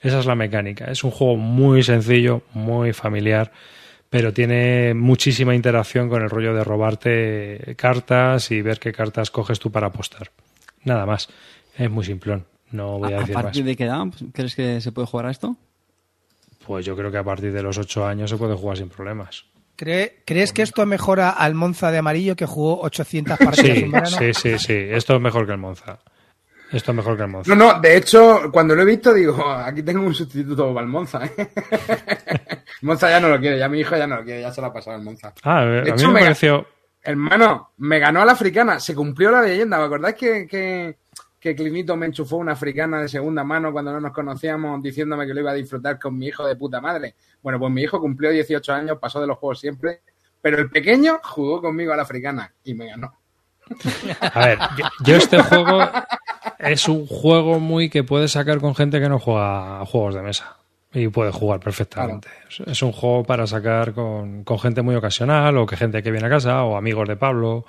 Esa 0.00 0.20
es 0.20 0.26
la 0.26 0.36
mecánica. 0.36 0.84
Es 0.84 1.02
un 1.02 1.10
juego 1.10 1.36
muy 1.36 1.82
sencillo, 1.82 2.42
muy 2.52 2.92
familiar, 2.92 3.50
pero 4.10 4.32
tiene 4.32 4.94
muchísima 4.94 5.54
interacción 5.54 6.08
con 6.08 6.22
el 6.22 6.30
rollo 6.30 6.54
de 6.54 6.64
robarte 6.64 7.74
cartas 7.76 8.50
y 8.50 8.62
ver 8.62 8.78
qué 8.78 8.92
cartas 8.92 9.30
coges 9.30 9.58
tú 9.58 9.70
para 9.70 9.88
apostar. 9.88 10.30
Nada 10.84 11.04
más. 11.06 11.28
Es 11.76 11.90
muy 11.90 12.04
simplón. 12.04 12.46
No 12.70 12.98
voy 12.98 13.12
a, 13.12 13.16
¿A 13.16 13.20
decir 13.20 13.34
partir 13.34 13.62
más. 13.62 13.66
de 13.66 13.76
qué 13.76 13.84
edad 13.84 14.04
crees 14.32 14.54
que 14.56 14.80
se 14.80 14.92
puede 14.92 15.06
jugar 15.06 15.26
a 15.26 15.30
esto? 15.30 15.56
Pues 16.66 16.84
yo 16.84 16.96
creo 16.96 17.10
que 17.12 17.18
a 17.18 17.24
partir 17.24 17.52
de 17.52 17.62
los 17.62 17.78
ocho 17.78 18.04
años 18.06 18.30
se 18.30 18.36
puede 18.36 18.54
jugar 18.56 18.76
sin 18.76 18.88
problemas. 18.88 19.44
¿Cree- 19.76 20.14
¿Crees 20.24 20.52
que 20.52 20.62
esto 20.62 20.84
mejora 20.86 21.30
al 21.30 21.54
Monza 21.54 21.90
de 21.90 21.98
amarillo 21.98 22.34
que 22.34 22.46
jugó 22.46 22.80
800 22.80 23.38
partidas 23.44 23.76
Sí, 23.78 23.84
en 23.84 23.90
verano? 23.92 24.16
sí, 24.18 24.32
sí, 24.34 24.58
sí. 24.58 24.72
Esto 24.72 25.14
es 25.16 25.20
mejor 25.20 25.46
que 25.46 25.52
el 25.52 25.58
Monza. 25.58 25.98
Esto 26.72 26.90
es 26.90 26.96
mejor 26.96 27.16
que 27.16 27.22
el 27.22 27.28
Monza. 27.28 27.54
No, 27.54 27.72
no, 27.74 27.80
de 27.80 27.96
hecho, 27.96 28.50
cuando 28.52 28.74
lo 28.74 28.82
he 28.82 28.86
visto, 28.86 29.14
digo, 29.14 29.40
aquí 29.50 29.82
tengo 29.82 30.02
un 30.04 30.14
sustituto 30.14 30.74
para 30.74 30.84
el 30.84 30.90
Monza. 30.90 31.24
¿eh? 31.24 31.48
Monza 32.82 33.08
ya 33.08 33.20
no 33.20 33.28
lo 33.28 33.38
quiere, 33.38 33.58
ya 33.58 33.68
mi 33.68 33.80
hijo 33.80 33.96
ya 33.96 34.06
no 34.06 34.16
lo 34.16 34.24
quiere, 34.24 34.40
ya 34.42 34.52
se 34.52 34.60
lo 34.60 34.66
ha 34.68 34.72
pasado 34.72 34.96
el 34.96 35.02
Monza. 35.02 35.32
Ah, 35.42 35.60
a 35.60 35.64
De 35.66 35.82
mí 35.82 35.90
hecho, 35.90 36.08
me 36.08 36.14
me- 36.14 36.20
pareció... 36.20 36.66
Hermano, 37.02 37.70
me 37.76 38.00
ganó 38.00 38.20
a 38.22 38.24
la 38.24 38.32
africana, 38.32 38.80
se 38.80 38.92
cumplió 38.94 39.30
la 39.30 39.42
leyenda. 39.42 39.78
¿Me 39.78 39.84
acordáis 39.84 40.16
que, 40.16 40.44
que, 40.48 40.98
que 41.38 41.54
Clinito 41.54 41.96
me 41.96 42.06
enchufó 42.06 42.36
una 42.36 42.52
africana 42.52 43.00
de 43.00 43.08
segunda 43.08 43.44
mano 43.44 43.70
cuando 43.70 43.92
no 43.92 44.00
nos 44.00 44.12
conocíamos 44.12 44.82
diciéndome 44.82 45.24
que 45.24 45.32
lo 45.32 45.40
iba 45.40 45.52
a 45.52 45.54
disfrutar 45.54 46.00
con 46.00 46.18
mi 46.18 46.26
hijo 46.26 46.44
de 46.44 46.56
puta 46.56 46.80
madre? 46.80 47.14
Bueno, 47.42 47.60
pues 47.60 47.70
mi 47.72 47.82
hijo 47.82 48.00
cumplió 48.00 48.30
18 48.30 48.72
años, 48.72 48.98
pasó 49.00 49.20
de 49.20 49.28
los 49.28 49.38
juegos 49.38 49.60
siempre, 49.60 50.00
pero 50.42 50.58
el 50.58 50.68
pequeño 50.68 51.20
jugó 51.22 51.62
conmigo 51.62 51.92
a 51.92 51.96
la 51.96 52.02
africana 52.02 52.52
y 52.64 52.74
me 52.74 52.88
ganó. 52.88 53.14
A 54.20 54.46
ver, 54.46 54.58
yo, 54.78 54.84
yo 55.04 55.16
este 55.16 55.42
juego 55.42 55.80
es 56.58 56.88
un 56.88 57.06
juego 57.06 57.58
muy 57.60 57.90
que 57.90 58.04
puedes 58.04 58.32
sacar 58.32 58.58
con 58.60 58.74
gente 58.74 59.00
que 59.00 59.08
no 59.08 59.18
juega 59.18 59.80
a 59.80 59.86
juegos 59.86 60.14
de 60.14 60.22
mesa. 60.22 60.56
Y 60.94 61.08
puede 61.08 61.30
jugar 61.32 61.60
perfectamente. 61.60 62.28
Es- 62.48 62.60
Es 62.60 62.82
un 62.82 62.92
juego 62.92 63.24
para 63.24 63.46
sacar 63.46 63.92
con, 63.92 64.44
con 64.44 64.58
gente 64.58 64.82
muy 64.82 64.94
ocasional, 64.94 65.56
o 65.58 65.66
que 65.66 65.76
gente 65.76 66.02
que 66.02 66.10
viene 66.10 66.26
a 66.26 66.30
casa, 66.30 66.62
o 66.64 66.76
amigos 66.76 67.06
de 67.08 67.16
Pablo, 67.16 67.66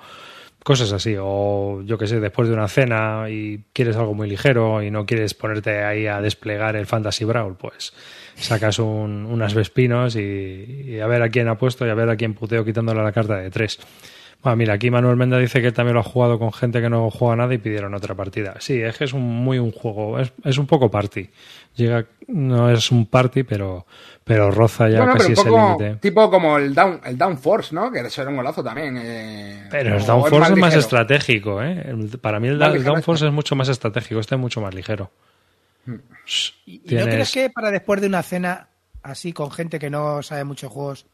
cosas 0.64 0.92
así. 0.92 1.16
O 1.20 1.82
yo 1.82 1.98
que 1.98 2.06
sé, 2.06 2.20
después 2.20 2.48
de 2.48 2.54
una 2.54 2.68
cena 2.68 3.26
y 3.28 3.64
quieres 3.74 3.96
algo 3.96 4.14
muy 4.14 4.28
ligero 4.30 4.82
y 4.82 4.90
no 4.90 5.04
quieres 5.04 5.34
ponerte 5.34 5.82
ahí 5.84 6.06
a 6.06 6.20
desplegar 6.22 6.74
el 6.76 6.86
Fantasy 6.86 7.24
Brawl, 7.24 7.56
pues 7.56 7.92
sacas 8.36 8.78
un- 8.78 9.26
unas 9.26 9.52
Vespinos 9.52 10.14
y, 10.16 10.84
y 10.86 11.00
a 11.00 11.06
ver 11.06 11.22
a 11.22 11.28
quién 11.28 11.48
ha 11.48 11.56
puesto 11.58 11.84
y 11.86 11.90
a 11.90 11.94
ver 11.94 12.08
a 12.08 12.16
quién 12.16 12.32
puteo 12.34 12.64
quitándole 12.64 13.02
la 13.02 13.12
carta 13.12 13.36
de 13.36 13.50
tres. 13.50 13.78
Bueno, 14.42 14.54
mira, 14.56 14.74
aquí 14.74 14.88
Manuel 14.90 15.16
Menda 15.16 15.36
dice 15.38 15.60
que 15.60 15.72
también 15.72 15.94
lo 15.94 16.00
ha 16.00 16.04
jugado 16.04 16.38
con 16.38 16.52
gente 16.52 16.80
que 16.80 16.88
no 16.88 17.10
juega 17.10 17.34
nada 17.34 17.52
y 17.54 17.58
pidieron 17.58 17.92
otra 17.94 18.14
partida. 18.14 18.54
Sí, 18.60 18.80
es 18.80 18.96
que 18.96 19.04
es 19.04 19.12
un, 19.12 19.22
muy 19.22 19.58
un 19.58 19.72
juego, 19.72 20.20
es, 20.20 20.32
es 20.44 20.58
un 20.58 20.66
poco 20.68 20.88
party. 20.90 21.28
Llega, 21.74 22.06
no 22.28 22.70
es 22.70 22.90
un 22.92 23.06
party, 23.06 23.42
pero, 23.42 23.84
pero 24.22 24.50
roza 24.52 24.88
ya 24.88 24.98
bueno, 24.98 25.14
casi 25.14 25.34
pero 25.34 25.54
un 25.54 25.60
ese 25.72 25.82
límite. 25.82 26.00
tipo 26.00 26.30
como 26.30 26.56
el 26.56 26.72
Down, 26.72 27.00
el 27.04 27.18
Down 27.18 27.36
Force, 27.38 27.74
¿no? 27.74 27.90
Que 27.90 27.98
eso 28.00 28.22
era 28.22 28.30
un 28.30 28.36
golazo 28.36 28.62
también. 28.62 28.96
eh, 29.00 29.66
Pero 29.72 29.96
el 29.96 30.06
Downforce 30.06 30.52
es 30.52 30.56
más 30.58 30.68
ligero. 30.70 30.80
estratégico, 30.80 31.62
¿eh? 31.62 31.82
El- 31.88 32.18
Para 32.20 32.38
mí 32.38 32.46
el, 32.48 32.58
Más 32.58 32.74
el 32.76 32.84
Downforce 32.84 33.24
este. 33.24 33.28
es 33.28 33.34
mucho 33.34 33.56
más 33.56 33.68
estratégico, 33.68 34.20
este 34.20 34.36
es 34.36 34.40
mucho 34.40 34.60
más 34.60 34.72
ligero. 34.72 35.10
¿Y 36.66 36.82
y 36.84 36.94
no 36.94 37.04
crees 37.04 37.32
que 37.32 37.50
para 37.50 37.70
después 37.70 38.00
de 38.00 38.06
una 38.06 38.22
cena 38.22 38.68
así 39.02 39.32
con 39.32 39.50
gente 39.50 39.78
que 39.78 39.90
no 39.90 40.22
sabe 40.22 40.44
muchos 40.44 40.70
juegos 40.70 41.06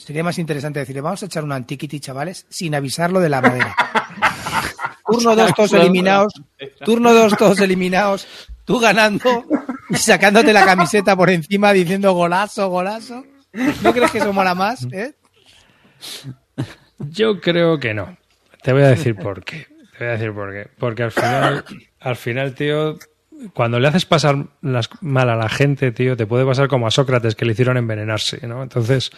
sería 0.00 0.24
más 0.24 0.38
interesante 0.38 0.80
decirle 0.80 1.00
vamos 1.00 1.22
a 1.22 1.26
echar 1.26 1.44
un 1.44 1.52
antiquity, 1.52 2.00
chavales, 2.00 2.46
sin 2.48 2.74
avisarlo 2.74 3.20
de 3.20 3.28
la 3.28 3.40
madera? 3.40 3.74
Turno 5.06 5.34
2 5.34 5.54
todos 5.54 5.72
eliminados, 5.72 6.32
turno 6.84 7.12
2 7.12 7.36
todos 7.36 7.60
eliminados, 7.60 8.28
tú 8.64 8.78
ganando 8.78 9.44
y 9.88 9.96
sacándote 9.96 10.52
la 10.52 10.64
camiseta 10.64 11.16
por 11.16 11.30
encima 11.30 11.72
diciendo 11.72 12.12
golazo, 12.12 12.68
golazo. 12.68 13.24
¿No 13.82 13.92
crees 13.92 14.12
que 14.12 14.18
eso 14.18 14.32
mola 14.32 14.54
más? 14.54 14.86
eh? 14.92 15.14
Yo 16.98 17.40
creo 17.40 17.80
que 17.80 17.92
no. 17.92 18.16
Te 18.62 18.72
voy 18.72 18.82
a 18.82 18.88
decir 18.88 19.16
por 19.16 19.42
qué. 19.42 19.66
Te 19.98 20.04
voy 20.04 20.08
a 20.08 20.12
decir 20.12 20.32
por 20.32 20.52
qué. 20.52 20.70
Porque 20.78 21.02
al 21.02 21.10
final, 21.10 21.64
al 21.98 22.16
final, 22.16 22.54
tío, 22.54 22.96
cuando 23.54 23.80
le 23.80 23.88
haces 23.88 24.04
pasar 24.04 24.46
las, 24.60 24.88
mal 25.00 25.30
a 25.30 25.36
la 25.36 25.48
gente, 25.48 25.92
tío, 25.92 26.16
te 26.16 26.26
puede 26.26 26.44
pasar 26.44 26.68
como 26.68 26.86
a 26.86 26.90
Sócrates 26.90 27.34
que 27.34 27.44
le 27.44 27.52
hicieron 27.52 27.76
envenenarse, 27.76 28.46
¿no? 28.46 28.62
Entonces, 28.62 29.10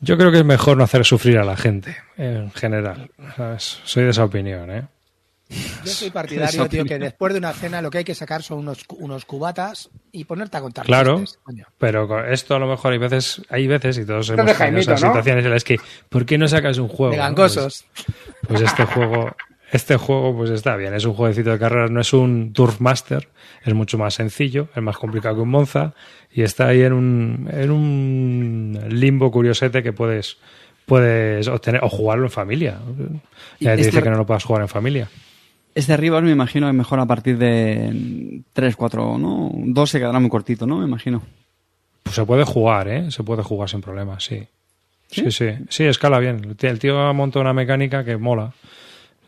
yo 0.00 0.16
creo 0.16 0.30
que 0.30 0.38
es 0.38 0.44
mejor 0.44 0.76
no 0.76 0.84
hacer 0.84 1.04
sufrir 1.04 1.38
a 1.38 1.44
la 1.44 1.56
gente, 1.56 1.96
en 2.16 2.50
general. 2.52 3.10
¿sabes? 3.36 3.80
Soy 3.84 4.04
de 4.04 4.10
esa 4.10 4.24
opinión, 4.24 4.70
¿eh? 4.70 4.86
Yo 5.48 5.92
soy 5.92 6.10
partidario, 6.10 6.68
tío, 6.68 6.84
que 6.84 6.98
después 6.98 7.32
de 7.32 7.38
una 7.38 7.52
cena 7.52 7.80
lo 7.80 7.88
que 7.88 7.98
hay 7.98 8.04
que 8.04 8.16
sacar 8.16 8.42
son 8.42 8.58
unos, 8.58 8.84
unos 8.98 9.24
cubatas 9.24 9.90
y 10.10 10.24
ponerte 10.24 10.56
a 10.56 10.60
contar 10.60 10.84
Claro, 10.84 11.20
chistes, 11.20 11.38
coño. 11.44 11.66
pero 11.78 12.26
esto 12.26 12.56
a 12.56 12.58
lo 12.58 12.66
mejor 12.66 12.92
hay 12.92 12.98
veces, 12.98 13.42
hay 13.48 13.68
veces 13.68 13.96
y 13.98 14.04
todos 14.04 14.28
hemos 14.30 14.56
tenido 14.58 14.80
esas 14.80 15.02
¿no? 15.02 15.08
situaciones 15.08 15.44
en 15.44 15.50
las 15.52 15.62
que, 15.62 15.78
¿por 16.08 16.26
qué 16.26 16.36
no 16.36 16.48
sacas 16.48 16.78
un 16.78 16.88
juego? 16.88 17.12
De 17.12 17.18
no? 17.18 17.22
gangosos. 17.22 17.84
Pues, 17.94 18.06
pues 18.48 18.60
este 18.62 18.86
juego, 18.86 19.36
este 19.70 19.96
juego 19.96 20.36
pues 20.36 20.50
está 20.50 20.76
bien, 20.76 20.94
es 20.94 21.04
un 21.04 21.14
jueguecito 21.14 21.50
de 21.50 21.58
carreras, 21.58 21.90
no 21.90 22.00
es 22.00 22.12
un 22.12 22.52
Turf 22.52 22.80
Master, 22.80 23.28
es 23.64 23.74
mucho 23.74 23.98
más 23.98 24.14
sencillo, 24.14 24.68
es 24.74 24.82
más 24.82 24.96
complicado 24.96 25.36
que 25.36 25.40
un 25.42 25.50
Monza 25.50 25.94
y 26.32 26.42
está 26.42 26.68
ahí 26.68 26.82
en 26.82 26.92
un, 26.92 27.48
en 27.52 27.70
un 27.70 28.78
limbo 28.88 29.30
curiosete 29.30 29.82
que 29.82 29.92
puedes 29.92 30.38
puedes 30.86 31.48
obtener 31.48 31.82
o 31.82 31.88
jugarlo 31.88 32.26
en 32.26 32.30
familia. 32.30 32.78
Ya 33.60 33.76
te 33.76 33.82
dice 33.82 34.02
que 34.02 34.10
no 34.10 34.16
lo 34.16 34.24
puedas 34.24 34.44
jugar 34.44 34.62
en 34.62 34.68
familia. 34.68 35.08
Este 35.74 35.96
Rivals 35.96 36.24
me 36.24 36.32
imagino 36.32 36.68
que 36.68 36.72
mejor 36.72 37.00
a 37.00 37.06
partir 37.06 37.36
de 37.36 38.40
3, 38.52 38.76
4, 38.76 39.18
¿no? 39.18 39.50
2 39.52 39.90
se 39.90 39.98
quedará 39.98 40.18
muy 40.20 40.30
cortito, 40.30 40.66
¿no? 40.66 40.78
Me 40.78 40.86
imagino. 40.86 41.22
Pues 42.02 42.14
se 42.16 42.24
puede 42.24 42.44
jugar, 42.44 42.88
¿eh? 42.88 43.10
Se 43.10 43.22
puede 43.24 43.42
jugar 43.42 43.68
sin 43.68 43.82
problemas, 43.82 44.24
sí. 44.24 44.46
Sí, 45.08 45.30
sí, 45.30 45.48
sí, 45.68 45.84
escala 45.84 46.18
bien. 46.18 46.56
El 46.58 46.78
tío 46.78 46.98
ha 47.00 47.12
montado 47.12 47.42
una 47.42 47.52
mecánica 47.52 48.04
que 48.04 48.16
mola. 48.16 48.54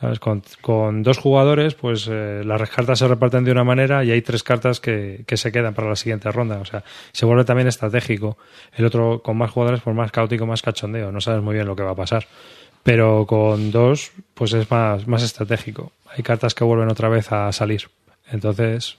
¿Sabes? 0.00 0.20
Con, 0.20 0.42
con 0.60 1.02
dos 1.02 1.18
jugadores, 1.18 1.74
pues 1.74 2.08
eh, 2.08 2.42
las 2.44 2.70
cartas 2.70 3.00
se 3.00 3.08
reparten 3.08 3.42
de 3.44 3.50
una 3.50 3.64
manera 3.64 4.04
y 4.04 4.12
hay 4.12 4.22
tres 4.22 4.44
cartas 4.44 4.78
que, 4.78 5.24
que 5.26 5.36
se 5.36 5.50
quedan 5.50 5.74
para 5.74 5.88
la 5.88 5.96
siguiente 5.96 6.30
ronda. 6.30 6.58
O 6.58 6.64
sea, 6.64 6.84
se 7.12 7.26
vuelve 7.26 7.44
también 7.44 7.66
estratégico. 7.66 8.38
El 8.76 8.84
otro, 8.84 9.22
con 9.22 9.36
más 9.36 9.50
jugadores, 9.50 9.80
pues 9.82 9.96
más 9.96 10.12
caótico, 10.12 10.46
más 10.46 10.62
cachondeo. 10.62 11.10
No 11.10 11.20
sabes 11.20 11.42
muy 11.42 11.54
bien 11.54 11.66
lo 11.66 11.74
que 11.74 11.82
va 11.82 11.92
a 11.92 11.96
pasar. 11.96 12.28
Pero 12.84 13.26
con 13.26 13.72
dos, 13.72 14.12
pues 14.34 14.52
es 14.52 14.70
más, 14.70 15.08
más 15.08 15.24
estratégico. 15.24 15.92
Hay 16.06 16.22
cartas 16.22 16.54
que 16.54 16.62
vuelven 16.62 16.88
otra 16.88 17.08
vez 17.08 17.32
a 17.32 17.50
salir. 17.50 17.90
Entonces, 18.30 18.98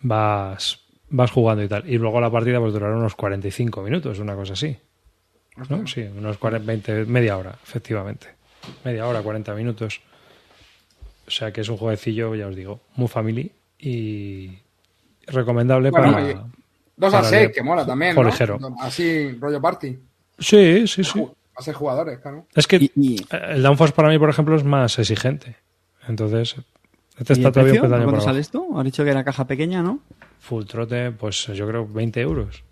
vas, 0.00 0.78
vas 1.08 1.30
jugando 1.30 1.64
y 1.64 1.68
tal. 1.68 1.90
Y 1.90 1.98
luego 1.98 2.20
la 2.20 2.30
partida 2.30 2.60
pues 2.60 2.72
durará 2.72 2.96
unos 2.96 3.16
45 3.16 3.82
minutos, 3.82 4.20
una 4.20 4.36
cosa 4.36 4.52
así. 4.52 4.76
¿No? 5.68 5.86
Sí, 5.86 6.02
unos 6.02 6.38
40, 6.38 6.66
20, 6.66 7.04
media 7.06 7.36
hora, 7.36 7.56
efectivamente. 7.62 8.28
Media 8.84 9.06
hora, 9.06 9.22
40 9.22 9.54
minutos. 9.54 10.00
O 11.26 11.30
sea 11.30 11.52
que 11.52 11.62
es 11.62 11.68
un 11.68 11.76
jueguecillo, 11.76 12.34
ya 12.34 12.46
os 12.48 12.56
digo, 12.56 12.80
muy 12.96 13.08
family 13.08 13.50
y 13.78 14.58
recomendable 15.26 15.90
Bueno, 15.90 16.12
para... 16.12 16.30
y 16.30 16.34
Dos 16.96 17.12
para 17.12 17.26
a 17.26 17.30
6, 17.30 17.32
leer. 17.32 17.52
que 17.52 17.62
mola 17.62 17.84
también, 17.86 18.14
Juego 18.14 18.28
¿no? 18.28 18.32
ligero. 18.32 18.58
Así, 18.80 19.32
rollo 19.40 19.60
party. 19.60 19.98
Sí, 20.38 20.86
sí, 20.86 21.02
sí. 21.02 21.26
A 21.56 21.62
ser 21.62 21.74
jugadores, 21.74 22.18
claro. 22.18 22.46
Es 22.54 22.66
que 22.66 22.76
Y- 22.76 22.92
y- 22.96 23.26
el 23.30 23.62
Downforce 23.62 23.94
para 23.94 24.08
mí, 24.10 24.18
por 24.18 24.28
ejemplo, 24.28 24.54
es 24.56 24.64
más 24.64 24.98
exigente. 24.98 25.56
Entonces, 26.08 26.56
este 27.18 27.32
¿Y 27.32 27.36
está 27.36 27.48
el 27.48 27.52
todavía 27.54 27.82
un 27.82 27.88
¿Cuánto 28.04 28.20
sale 28.20 28.40
esto? 28.40 28.66
Has 28.76 28.84
dicho 28.84 29.02
que 29.04 29.10
era 29.10 29.24
caja 29.24 29.46
pequeña, 29.46 29.82
¿no? 29.82 30.00
Full 30.40 30.64
trote, 30.66 31.10
pues 31.12 31.46
yo 31.46 31.66
creo 31.66 31.86
20 31.86 32.20
euros. 32.20 32.62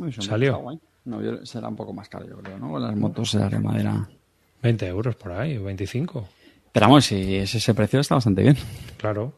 Uy, 0.00 0.12
Salió. 0.12 0.62
No, 1.04 1.20
yo- 1.22 1.44
será 1.44 1.68
un 1.68 1.76
poco 1.76 1.92
más 1.92 2.08
caro, 2.08 2.26
yo 2.28 2.36
creo, 2.38 2.58
¿no? 2.58 2.70
Con 2.70 2.82
las 2.82 2.94
motos 2.94 3.30
será 3.30 3.48
de 3.48 3.58
madera. 3.58 4.08
20 4.62 4.86
euros 4.86 5.16
por 5.16 5.32
ahí, 5.32 5.56
o 5.56 5.64
25. 5.64 6.28
Pero 6.72 6.86
vamos, 6.86 7.06
si 7.06 7.36
es 7.36 7.54
ese 7.54 7.74
precio 7.74 8.00
está 8.00 8.14
bastante 8.14 8.42
bien. 8.42 8.56
Claro. 8.96 9.32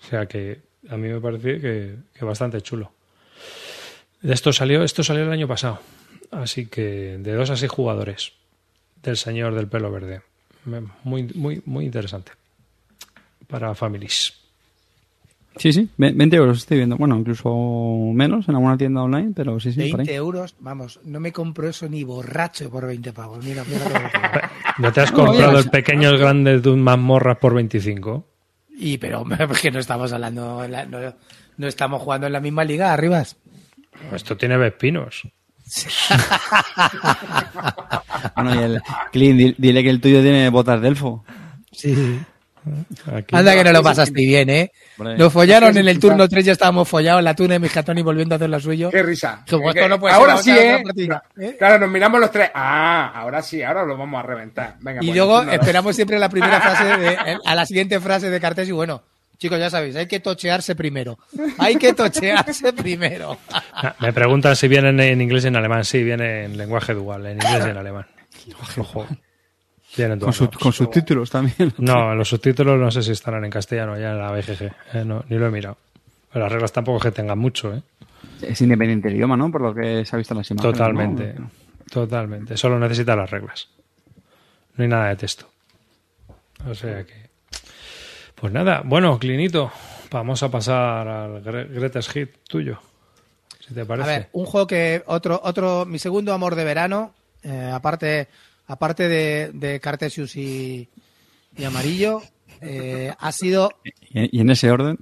O 0.00 0.04
sea 0.04 0.26
que 0.26 0.60
a 0.88 0.96
mí 0.96 1.08
me 1.08 1.20
parece 1.20 1.60
que, 1.60 1.96
que 2.12 2.24
bastante 2.24 2.60
chulo. 2.60 2.92
Esto 4.22 4.52
salió, 4.52 4.82
esto 4.82 5.02
salió 5.02 5.24
el 5.24 5.32
año 5.32 5.48
pasado. 5.48 5.80
Así 6.30 6.66
que 6.66 7.18
de 7.18 7.32
dos 7.34 7.50
a 7.50 7.56
seis 7.56 7.70
jugadores 7.70 8.32
del 9.02 9.16
señor 9.16 9.54
del 9.54 9.68
pelo 9.68 9.90
verde. 9.90 10.22
Muy, 11.04 11.24
muy, 11.34 11.62
muy 11.64 11.84
interesante. 11.84 12.32
Para 13.46 13.74
families. 13.74 14.34
Sí, 15.56 15.72
sí, 15.72 15.88
ve- 15.96 16.12
20 16.12 16.36
euros 16.36 16.58
estoy 16.58 16.78
viendo. 16.78 16.96
Bueno, 16.96 17.16
incluso 17.16 17.48
menos 18.12 18.48
en 18.48 18.56
alguna 18.56 18.76
tienda 18.76 19.02
online, 19.02 19.32
pero 19.36 19.60
sí, 19.60 19.72
sí, 19.72 19.88
por 19.90 19.98
20 19.98 20.10
ahí. 20.12 20.16
euros, 20.16 20.56
vamos, 20.58 20.98
no 21.04 21.20
me 21.20 21.32
compro 21.32 21.68
eso 21.68 21.88
ni 21.88 22.02
borracho 22.04 22.68
por 22.70 22.86
20 22.86 23.12
pavos. 23.12 23.44
Mira, 23.44 23.62
mira 23.68 24.10
que. 24.10 24.40
¿No 24.82 24.92
te 24.92 25.00
has 25.02 25.12
No, 25.12 25.24
comprado 25.26 25.58
el 25.58 25.70
pequeños 25.70 26.18
grandes 26.18 26.62
de 26.62 26.70
un 26.70 26.82
mazmorras 26.82 27.38
por 27.38 27.54
25? 27.54 28.26
Y 28.76 28.98
pero 28.98 29.20
hombre, 29.20 29.46
porque 29.48 29.70
no 29.70 29.78
estamos 29.78 30.12
hablando, 30.12 30.66
no, 30.68 30.98
no 31.56 31.66
estamos 31.68 32.02
jugando 32.02 32.26
en 32.26 32.32
la 32.32 32.40
misma 32.40 32.64
liga, 32.64 32.92
arribas. 32.92 33.36
Esto 34.12 34.36
tiene 34.36 34.56
vespinos. 34.56 35.22
Bueno, 38.36 38.54
y 38.54 38.58
el 38.58 38.82
Clint, 39.12 39.38
di- 39.38 39.54
dile 39.58 39.82
que 39.82 39.90
el 39.90 40.00
tuyo 40.00 40.20
tiene 40.22 40.48
botas 40.50 40.80
de 40.80 40.88
elfo. 40.88 41.24
Sí. 41.72 42.18
Aquí. 43.12 43.36
Anda 43.36 43.54
que 43.54 43.64
no 43.64 43.72
lo 43.72 43.82
pasaste 43.82 44.12
bien, 44.12 44.48
¿eh? 44.50 44.72
Nos 44.98 45.32
follaron 45.32 45.76
en 45.76 45.86
el 45.88 45.98
turno 45.98 46.28
3, 46.28 46.44
ya 46.44 46.52
estábamos 46.52 46.88
follados, 46.88 47.22
la 47.22 47.34
tuna 47.34 47.54
de 47.54 47.58
Mijatón 47.58 47.98
y 47.98 48.02
volviendo 48.02 48.34
a 48.34 48.36
hacer 48.36 48.48
lo 48.50 48.60
suyo. 48.60 48.90
Qué 48.90 49.02
risa. 49.02 49.44
Como 49.48 49.72
Que- 49.72 49.80
esto 49.80 49.88
no 49.88 50.00
puede 50.00 50.14
ahora 50.14 50.36
ser 50.38 50.84
sí, 50.94 51.00
¿eh? 51.00 51.08
¿eh? 51.40 51.56
Claro, 51.58 51.78
nos 51.80 51.90
miramos 51.90 52.20
los 52.20 52.30
tres. 52.30 52.50
Ah, 52.54 53.12
ahora 53.14 53.42
sí, 53.42 53.62
ahora 53.62 53.84
lo 53.84 53.96
vamos 53.96 54.18
a 54.18 54.26
reventar. 54.26 54.76
Venga, 54.80 55.00
Y 55.02 55.06
pues, 55.06 55.16
luego 55.16 55.36
turno 55.38 55.52
dos. 55.52 55.60
esperamos 55.60 55.96
siempre 55.96 56.18
la 56.18 56.28
primera 56.28 56.60
frase, 56.62 56.84
de- 56.98 57.38
a 57.44 57.54
la 57.54 57.66
siguiente 57.66 58.00
frase 58.00 58.30
de 58.30 58.40
Cartes 58.40 58.68
y 58.68 58.72
bueno, 58.72 59.02
chicos, 59.38 59.58
ya 59.58 59.68
sabéis, 59.68 59.96
hay 59.96 60.06
que 60.06 60.20
tochearse 60.20 60.74
primero. 60.74 61.18
Hay 61.58 61.76
que 61.76 61.92
tochearse 61.92 62.72
primero. 62.74 63.36
Me 64.00 64.12
preguntan 64.12 64.56
si 64.56 64.68
vienen 64.68 64.98
en 65.00 65.20
inglés 65.20 65.44
y 65.44 65.48
en 65.48 65.56
alemán. 65.56 65.84
Sí, 65.84 66.02
viene 66.02 66.44
en 66.44 66.56
lenguaje 66.56 66.94
dual, 66.94 67.26
en 67.26 67.32
inglés 67.42 67.64
y 67.66 67.70
en 67.70 67.76
alemán. 67.76 68.06
Ojo. 68.78 69.06
Con, 70.20 70.32
su- 70.32 70.50
con 70.50 70.72
subtítulos 70.72 71.30
también. 71.30 71.72
No, 71.78 72.14
los 72.14 72.28
subtítulos 72.28 72.78
no 72.78 72.90
sé 72.90 73.02
si 73.02 73.12
estarán 73.12 73.44
en 73.44 73.50
castellano 73.50 73.98
ya 73.98 74.10
en 74.12 74.18
la 74.18 74.30
BGG. 74.32 74.62
eh, 74.94 75.04
no, 75.04 75.24
ni 75.28 75.38
lo 75.38 75.46
he 75.46 75.50
mirado. 75.50 75.76
Pero 76.32 76.44
las 76.44 76.52
reglas 76.52 76.72
tampoco 76.72 76.98
es 76.98 77.02
que 77.04 77.10
tengan 77.12 77.38
mucho, 77.38 77.72
¿eh? 77.74 77.82
Es 78.42 78.60
independiente 78.60 79.08
el 79.08 79.14
idioma, 79.14 79.36
¿no? 79.36 79.50
Por 79.52 79.60
lo 79.60 79.74
que 79.74 80.04
se 80.04 80.16
ha 80.16 80.18
visto 80.18 80.34
en 80.34 80.38
las 80.38 80.50
imágenes. 80.50 80.76
Totalmente. 80.78 81.34
¿no? 81.38 81.50
Totalmente. 81.90 82.56
Solo 82.56 82.78
necesita 82.78 83.14
las 83.14 83.30
reglas. 83.30 83.68
No 84.76 84.82
hay 84.82 84.88
nada 84.88 85.08
de 85.10 85.16
texto. 85.16 85.48
O 86.68 86.74
sea 86.74 87.04
que. 87.04 87.24
Pues 88.34 88.52
nada, 88.52 88.82
bueno, 88.84 89.18
Clinito, 89.18 89.70
vamos 90.10 90.42
a 90.42 90.50
pasar 90.50 91.06
al 91.06 91.42
Gre- 91.44 91.68
Greatest 91.72 92.10
Hit 92.10 92.30
tuyo. 92.48 92.78
Si 93.60 93.72
te 93.72 93.82
A 93.82 93.84
parece. 93.86 94.08
ver, 94.08 94.28
un 94.32 94.44
juego 94.44 94.66
que 94.66 95.02
otro, 95.06 95.40
otro, 95.44 95.86
mi 95.86 95.98
segundo 95.98 96.34
amor 96.34 96.54
de 96.56 96.64
verano, 96.64 97.14
eh, 97.42 97.70
aparte, 97.72 98.28
aparte 98.66 99.08
de, 99.08 99.50
de 99.52 99.80
Cartesius 99.80 100.36
y, 100.36 100.88
y 101.56 101.64
Amarillo, 101.64 102.22
eh, 102.60 103.12
ha 103.18 103.32
sido, 103.32 103.70
Y, 104.12 104.40
en 104.40 104.50
ese 104.50 104.70
orden. 104.70 104.98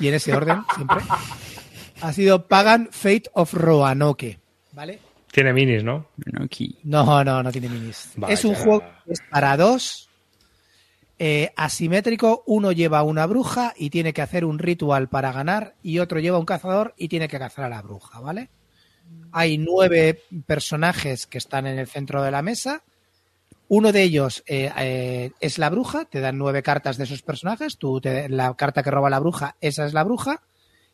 y 0.00 0.08
en 0.08 0.14
ese 0.14 0.34
orden 0.34 0.62
siempre, 0.74 0.98
ha 2.00 2.12
sido 2.12 2.46
Pagan 2.48 2.88
Fate 2.90 3.24
of 3.34 3.54
Roanoke, 3.54 4.38
¿vale? 4.72 4.98
Tiene 5.30 5.52
minis, 5.54 5.82
¿no? 5.82 6.06
No, 6.84 7.24
no, 7.24 7.42
no 7.42 7.52
tiene 7.52 7.68
minis. 7.70 8.10
Vaya. 8.16 8.34
Es 8.34 8.44
un 8.44 8.54
juego 8.54 8.80
que 9.06 9.12
es 9.14 9.20
para 9.30 9.56
dos, 9.56 10.10
eh, 11.18 11.52
asimétrico. 11.56 12.42
Uno 12.46 12.70
lleva 12.72 13.02
una 13.02 13.24
bruja 13.24 13.72
y 13.76 13.88
tiene 13.88 14.12
que 14.12 14.20
hacer 14.20 14.44
un 14.44 14.58
ritual 14.58 15.08
para 15.08 15.32
ganar, 15.32 15.74
y 15.82 16.00
otro 16.00 16.20
lleva 16.20 16.38
un 16.38 16.44
cazador 16.44 16.92
y 16.98 17.08
tiene 17.08 17.28
que 17.28 17.38
cazar 17.38 17.64
a 17.64 17.68
la 17.70 17.80
bruja, 17.80 18.20
¿vale? 18.20 18.50
Hay 19.32 19.58
nueve 19.58 20.22
personajes 20.46 21.26
que 21.26 21.38
están 21.38 21.66
en 21.66 21.78
el 21.78 21.86
centro 21.86 22.22
de 22.22 22.30
la 22.30 22.42
mesa. 22.42 22.82
Uno 23.68 23.90
de 23.92 24.02
ellos 24.02 24.42
eh, 24.46 24.70
eh, 24.78 25.30
es 25.40 25.58
la 25.58 25.70
bruja, 25.70 26.04
te 26.04 26.20
dan 26.20 26.36
nueve 26.36 26.62
cartas 26.62 26.98
de 26.98 27.04
esos 27.04 27.22
personajes. 27.22 27.78
Tú 27.78 28.00
te- 28.00 28.28
la 28.28 28.52
carta 28.54 28.82
que 28.82 28.90
roba 28.90 29.08
la 29.08 29.18
bruja, 29.20 29.56
esa 29.62 29.86
es 29.86 29.94
la 29.94 30.04
bruja, 30.04 30.42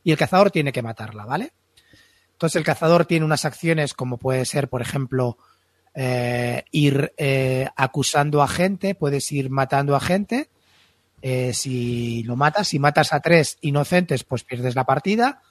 y 0.04 0.12
el 0.12 0.16
cazador 0.18 0.50
tiene 0.52 0.70
que 0.72 0.82
matarla, 0.82 1.24
¿vale? 1.24 1.52
Entonces 2.32 2.54
el 2.56 2.64
cazador 2.64 3.04
tiene 3.04 3.24
unas 3.26 3.44
acciones 3.44 3.94
como 3.94 4.16
puede 4.16 4.44
ser, 4.44 4.68
por 4.68 4.80
ejemplo, 4.80 5.36
eh, 5.94 6.62
ir 6.70 7.12
acusando 7.74 8.42
a 8.42 8.46
gente, 8.46 8.94
puedes 8.94 9.32
ir 9.32 9.50
matando 9.50 9.96
a 9.96 10.00
gente. 10.00 10.48
Si 11.52 12.22
lo 12.22 12.36
matas, 12.36 12.68
si 12.68 12.78
matas 12.78 13.12
a 13.12 13.18
tres 13.18 13.58
inocentes, 13.62 14.22
pues 14.22 14.44
pierdes 14.44 14.76
la 14.76 14.84
partida. 14.84 15.42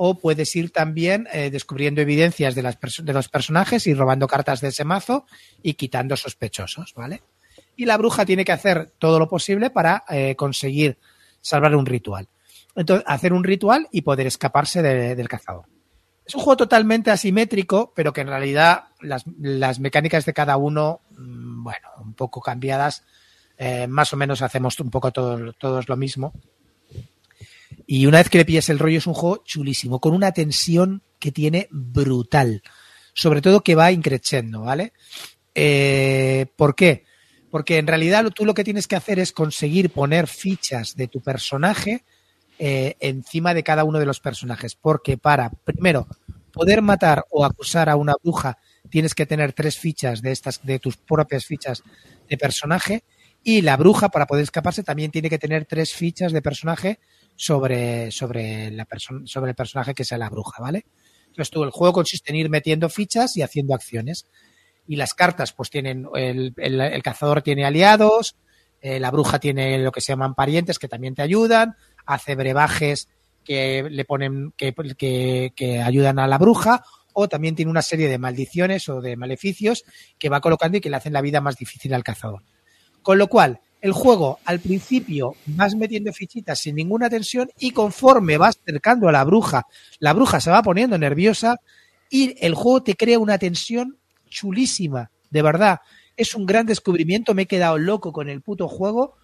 O 0.00 0.14
puedes 0.18 0.54
ir 0.54 0.70
también 0.70 1.26
eh, 1.32 1.50
descubriendo 1.50 2.00
evidencias 2.00 2.54
de, 2.54 2.62
las 2.62 2.78
de 3.02 3.12
los 3.12 3.28
personajes 3.28 3.86
y 3.88 3.94
robando 3.94 4.28
cartas 4.28 4.60
de 4.60 4.68
ese 4.68 4.84
mazo 4.84 5.26
y 5.60 5.74
quitando 5.74 6.16
sospechosos, 6.16 6.94
¿vale? 6.94 7.22
Y 7.76 7.84
la 7.84 7.96
bruja 7.96 8.24
tiene 8.24 8.44
que 8.44 8.52
hacer 8.52 8.92
todo 8.98 9.18
lo 9.18 9.28
posible 9.28 9.70
para 9.70 10.04
eh, 10.08 10.36
conseguir 10.36 10.98
salvar 11.40 11.74
un 11.74 11.84
ritual. 11.86 12.28
Entonces, 12.76 13.04
hacer 13.08 13.32
un 13.32 13.42
ritual 13.42 13.88
y 13.90 14.02
poder 14.02 14.28
escaparse 14.28 14.82
de- 14.82 15.16
del 15.16 15.28
cazador. 15.28 15.64
Es 16.24 16.34
un 16.36 16.42
juego 16.42 16.58
totalmente 16.58 17.10
asimétrico, 17.10 17.92
pero 17.96 18.12
que 18.12 18.20
en 18.20 18.28
realidad 18.28 18.84
las, 19.00 19.24
las 19.40 19.80
mecánicas 19.80 20.24
de 20.26 20.32
cada 20.34 20.56
uno, 20.58 21.00
mm, 21.10 21.64
bueno, 21.64 21.88
un 22.04 22.14
poco 22.14 22.40
cambiadas. 22.40 23.02
Eh, 23.56 23.88
más 23.88 24.12
o 24.12 24.16
menos 24.16 24.42
hacemos 24.42 24.78
un 24.78 24.90
poco 24.90 25.10
todo- 25.10 25.52
todos 25.54 25.88
lo 25.88 25.96
mismo. 25.96 26.32
Y 27.90 28.04
una 28.04 28.18
vez 28.18 28.28
que 28.28 28.36
le 28.36 28.44
pilles 28.44 28.68
el 28.68 28.78
rollo, 28.78 28.98
es 28.98 29.06
un 29.06 29.14
juego 29.14 29.42
chulísimo, 29.46 29.98
con 29.98 30.12
una 30.12 30.32
tensión 30.32 31.02
que 31.18 31.32
tiene 31.32 31.68
brutal. 31.70 32.62
Sobre 33.14 33.40
todo 33.40 33.62
que 33.62 33.74
va 33.74 33.90
increciendo, 33.90 34.60
¿vale? 34.60 34.92
Eh, 35.54 36.44
¿Por 36.54 36.74
qué? 36.74 37.04
Porque 37.50 37.78
en 37.78 37.86
realidad 37.86 38.26
tú 38.26 38.44
lo 38.44 38.52
que 38.52 38.62
tienes 38.62 38.86
que 38.86 38.96
hacer 38.96 39.18
es 39.18 39.32
conseguir 39.32 39.88
poner 39.88 40.26
fichas 40.26 40.96
de 40.96 41.08
tu 41.08 41.22
personaje 41.22 42.04
eh, 42.58 42.96
encima 43.00 43.54
de 43.54 43.62
cada 43.62 43.84
uno 43.84 43.98
de 43.98 44.04
los 44.04 44.20
personajes. 44.20 44.74
Porque 44.74 45.16
para, 45.16 45.48
primero, 45.48 46.08
poder 46.52 46.82
matar 46.82 47.24
o 47.30 47.42
acusar 47.42 47.88
a 47.88 47.96
una 47.96 48.12
bruja, 48.22 48.58
tienes 48.90 49.14
que 49.14 49.24
tener 49.24 49.54
tres 49.54 49.78
fichas 49.78 50.20
de 50.20 50.32
estas, 50.32 50.62
de 50.62 50.78
tus 50.78 50.98
propias 50.98 51.46
fichas 51.46 51.82
de 52.28 52.36
personaje. 52.36 53.04
Y 53.42 53.62
la 53.62 53.78
bruja, 53.78 54.10
para 54.10 54.26
poder 54.26 54.42
escaparse, 54.42 54.82
también 54.82 55.10
tiene 55.10 55.30
que 55.30 55.38
tener 55.38 55.64
tres 55.64 55.94
fichas 55.94 56.32
de 56.32 56.42
personaje 56.42 56.98
sobre, 57.38 58.10
sobre, 58.10 58.70
la 58.72 58.86
sobre 59.24 59.50
el 59.50 59.54
personaje 59.54 59.94
que 59.94 60.04
sea 60.04 60.18
la 60.18 60.28
bruja, 60.28 60.60
¿vale? 60.60 60.84
Entonces 61.28 61.50
tú, 61.50 61.62
el 61.62 61.70
juego 61.70 61.92
consiste 61.92 62.32
en 62.32 62.36
ir 62.36 62.50
metiendo 62.50 62.88
fichas 62.88 63.36
y 63.36 63.42
haciendo 63.42 63.74
acciones. 63.74 64.26
Y 64.88 64.96
las 64.96 65.14
cartas, 65.14 65.52
pues 65.52 65.70
tienen, 65.70 66.08
el, 66.16 66.52
el- 66.56 67.02
cazador 67.02 67.42
tiene 67.42 67.64
aliados, 67.64 68.34
eh, 68.80 68.98
la 68.98 69.12
bruja 69.12 69.38
tiene 69.38 69.78
lo 69.78 69.92
que 69.92 70.00
se 70.00 70.12
llaman 70.12 70.34
parientes 70.34 70.78
que 70.80 70.88
también 70.88 71.14
te 71.14 71.22
ayudan, 71.22 71.76
hace 72.06 72.34
brebajes 72.34 73.08
que 73.44 73.86
le 73.88 74.04
ponen, 74.04 74.52
que, 74.56 75.52
que 75.54 75.80
ayudan 75.80 76.18
a 76.18 76.26
la 76.26 76.38
bruja, 76.38 76.82
o 77.12 77.28
también 77.28 77.54
tiene 77.54 77.70
una 77.70 77.82
serie 77.82 78.08
de 78.08 78.18
maldiciones 78.18 78.88
o 78.88 79.00
de 79.00 79.16
maleficios 79.16 79.84
que 80.18 80.28
va 80.28 80.40
colocando 80.40 80.78
y 80.78 80.80
que 80.80 80.90
le 80.90 80.96
hacen 80.96 81.12
la 81.12 81.20
vida 81.20 81.40
más 81.40 81.56
difícil 81.56 81.94
al 81.94 82.02
cazador. 82.04 82.42
Con 83.02 83.18
lo 83.18 83.28
cual, 83.28 83.60
el 83.80 83.92
juego 83.92 84.38
al 84.44 84.60
principio 84.60 85.34
vas 85.46 85.74
metiendo 85.74 86.12
fichitas 86.12 86.58
sin 86.60 86.74
ninguna 86.74 87.08
tensión 87.08 87.48
y 87.58 87.70
conforme 87.70 88.36
vas 88.36 88.58
cercando 88.64 89.08
a 89.08 89.12
la 89.12 89.24
bruja, 89.24 89.66
la 90.00 90.12
bruja 90.12 90.40
se 90.40 90.50
va 90.50 90.62
poniendo 90.62 90.98
nerviosa 90.98 91.56
y 92.10 92.34
el 92.44 92.54
juego 92.54 92.82
te 92.82 92.96
crea 92.96 93.18
una 93.18 93.38
tensión 93.38 93.98
chulísima, 94.28 95.10
de 95.30 95.42
verdad. 95.42 95.78
Es 96.16 96.34
un 96.34 96.46
gran 96.46 96.66
descubrimiento, 96.66 97.34
me 97.34 97.42
he 97.42 97.46
quedado 97.46 97.78
loco 97.78 98.12
con 98.12 98.28
el 98.28 98.40
puto 98.40 98.66
juego 98.66 99.14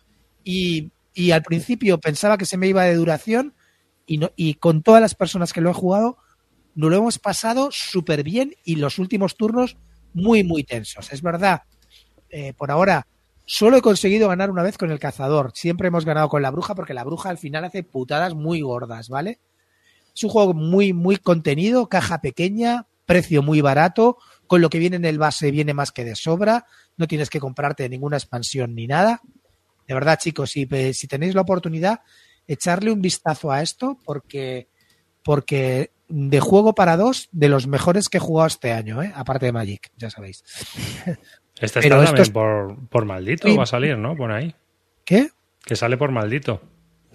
y, 0.44 0.92
y 1.12 1.32
al 1.32 1.42
principio 1.42 1.98
pensaba 1.98 2.38
que 2.38 2.46
se 2.46 2.56
me 2.56 2.68
iba 2.68 2.84
de 2.84 2.94
duración 2.94 3.54
y, 4.06 4.18
no, 4.18 4.30
y 4.36 4.54
con 4.54 4.82
todas 4.82 5.00
las 5.00 5.14
personas 5.14 5.52
que 5.52 5.60
lo 5.60 5.70
he 5.70 5.74
jugado 5.74 6.18
nos 6.76 6.90
lo 6.90 6.96
hemos 6.96 7.18
pasado 7.18 7.70
súper 7.72 8.22
bien 8.22 8.54
y 8.64 8.76
los 8.76 8.98
últimos 8.98 9.36
turnos 9.36 9.76
muy, 10.12 10.44
muy 10.44 10.64
tensos. 10.64 11.12
Es 11.12 11.22
verdad, 11.22 11.62
eh, 12.30 12.52
por 12.52 12.70
ahora 12.70 13.06
solo 13.46 13.76
he 13.76 13.82
conseguido 13.82 14.28
ganar 14.28 14.50
una 14.50 14.62
vez 14.62 14.78
con 14.78 14.90
el 14.90 14.98
cazador. 14.98 15.52
Siempre 15.54 15.88
hemos 15.88 16.04
ganado 16.04 16.28
con 16.28 16.42
la 16.42 16.50
bruja 16.50 16.74
porque 16.74 16.94
la 16.94 17.04
bruja 17.04 17.30
al 17.30 17.38
final 17.38 17.64
hace 17.64 17.82
putadas 17.82 18.34
muy 18.34 18.60
gordas, 18.60 19.08
¿vale? 19.08 19.40
Es 20.14 20.22
un 20.24 20.30
juego 20.30 20.54
muy, 20.54 20.92
muy 20.92 21.16
contenido, 21.16 21.88
caja 21.88 22.20
pequeña, 22.20 22.86
precio 23.04 23.42
muy 23.42 23.60
barato, 23.60 24.18
con 24.46 24.60
lo 24.60 24.70
que 24.70 24.78
viene 24.78 24.96
en 24.96 25.04
el 25.04 25.18
base 25.18 25.50
viene 25.50 25.74
más 25.74 25.92
que 25.92 26.04
de 26.04 26.16
sobra, 26.16 26.66
no 26.96 27.06
tienes 27.06 27.30
que 27.30 27.40
comprarte 27.40 27.88
ninguna 27.88 28.16
expansión 28.16 28.74
ni 28.74 28.86
nada. 28.86 29.20
De 29.86 29.94
verdad, 29.94 30.18
chicos, 30.18 30.50
si, 30.50 30.66
si 30.92 31.06
tenéis 31.08 31.34
la 31.34 31.42
oportunidad, 31.42 32.00
echarle 32.46 32.92
un 32.92 33.02
vistazo 33.02 33.50
a 33.50 33.62
esto 33.62 33.98
porque, 34.04 34.68
porque 35.22 35.90
de 36.08 36.40
juego 36.40 36.74
para 36.74 36.96
dos, 36.96 37.28
de 37.32 37.48
los 37.48 37.66
mejores 37.66 38.08
que 38.08 38.18
he 38.18 38.20
jugado 38.20 38.46
este 38.46 38.72
año, 38.72 39.02
¿eh? 39.02 39.12
aparte 39.14 39.46
de 39.46 39.52
Magic, 39.52 39.90
ya 39.96 40.10
sabéis. 40.10 40.44
Este 41.64 41.80
está 41.80 41.96
también 41.96 42.16
es- 42.22 42.30
por, 42.30 42.76
por 42.88 43.04
maldito, 43.04 43.48
Sí. 43.48 43.56
va 43.56 43.62
a 43.64 43.66
salir, 43.66 43.96
¿no? 43.98 44.16
Por 44.16 44.30
ahí. 44.32 44.54
¿Qué? 45.04 45.28
Que 45.64 45.76
sale 45.76 45.96
por 45.96 46.10
maldito. 46.10 46.60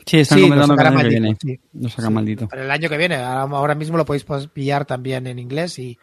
Sí, 0.06 0.20
están 0.20 0.38
Sí, 0.40 0.44
comentando 0.46 0.76
que 0.76 0.82
el 0.82 0.88
año 0.88 0.98
que 0.98 1.04
maldito, 1.04 1.22
viene. 1.22 1.38
sí. 1.42 1.60
Lo 1.74 1.90
saca 1.90 2.10
maldito. 2.10 2.48
Para 2.48 2.64
el 2.64 2.72
año 2.72 2.90
que 2.90 2.98
viene, 2.98 3.16
ahora 3.18 3.76
mismo 3.76 3.98
lo 3.98 4.06
podéis 4.06 4.26
pillar 4.54 4.86
también 4.86 5.28
en 5.28 5.40
inglés 5.40 5.78
y 5.80 5.98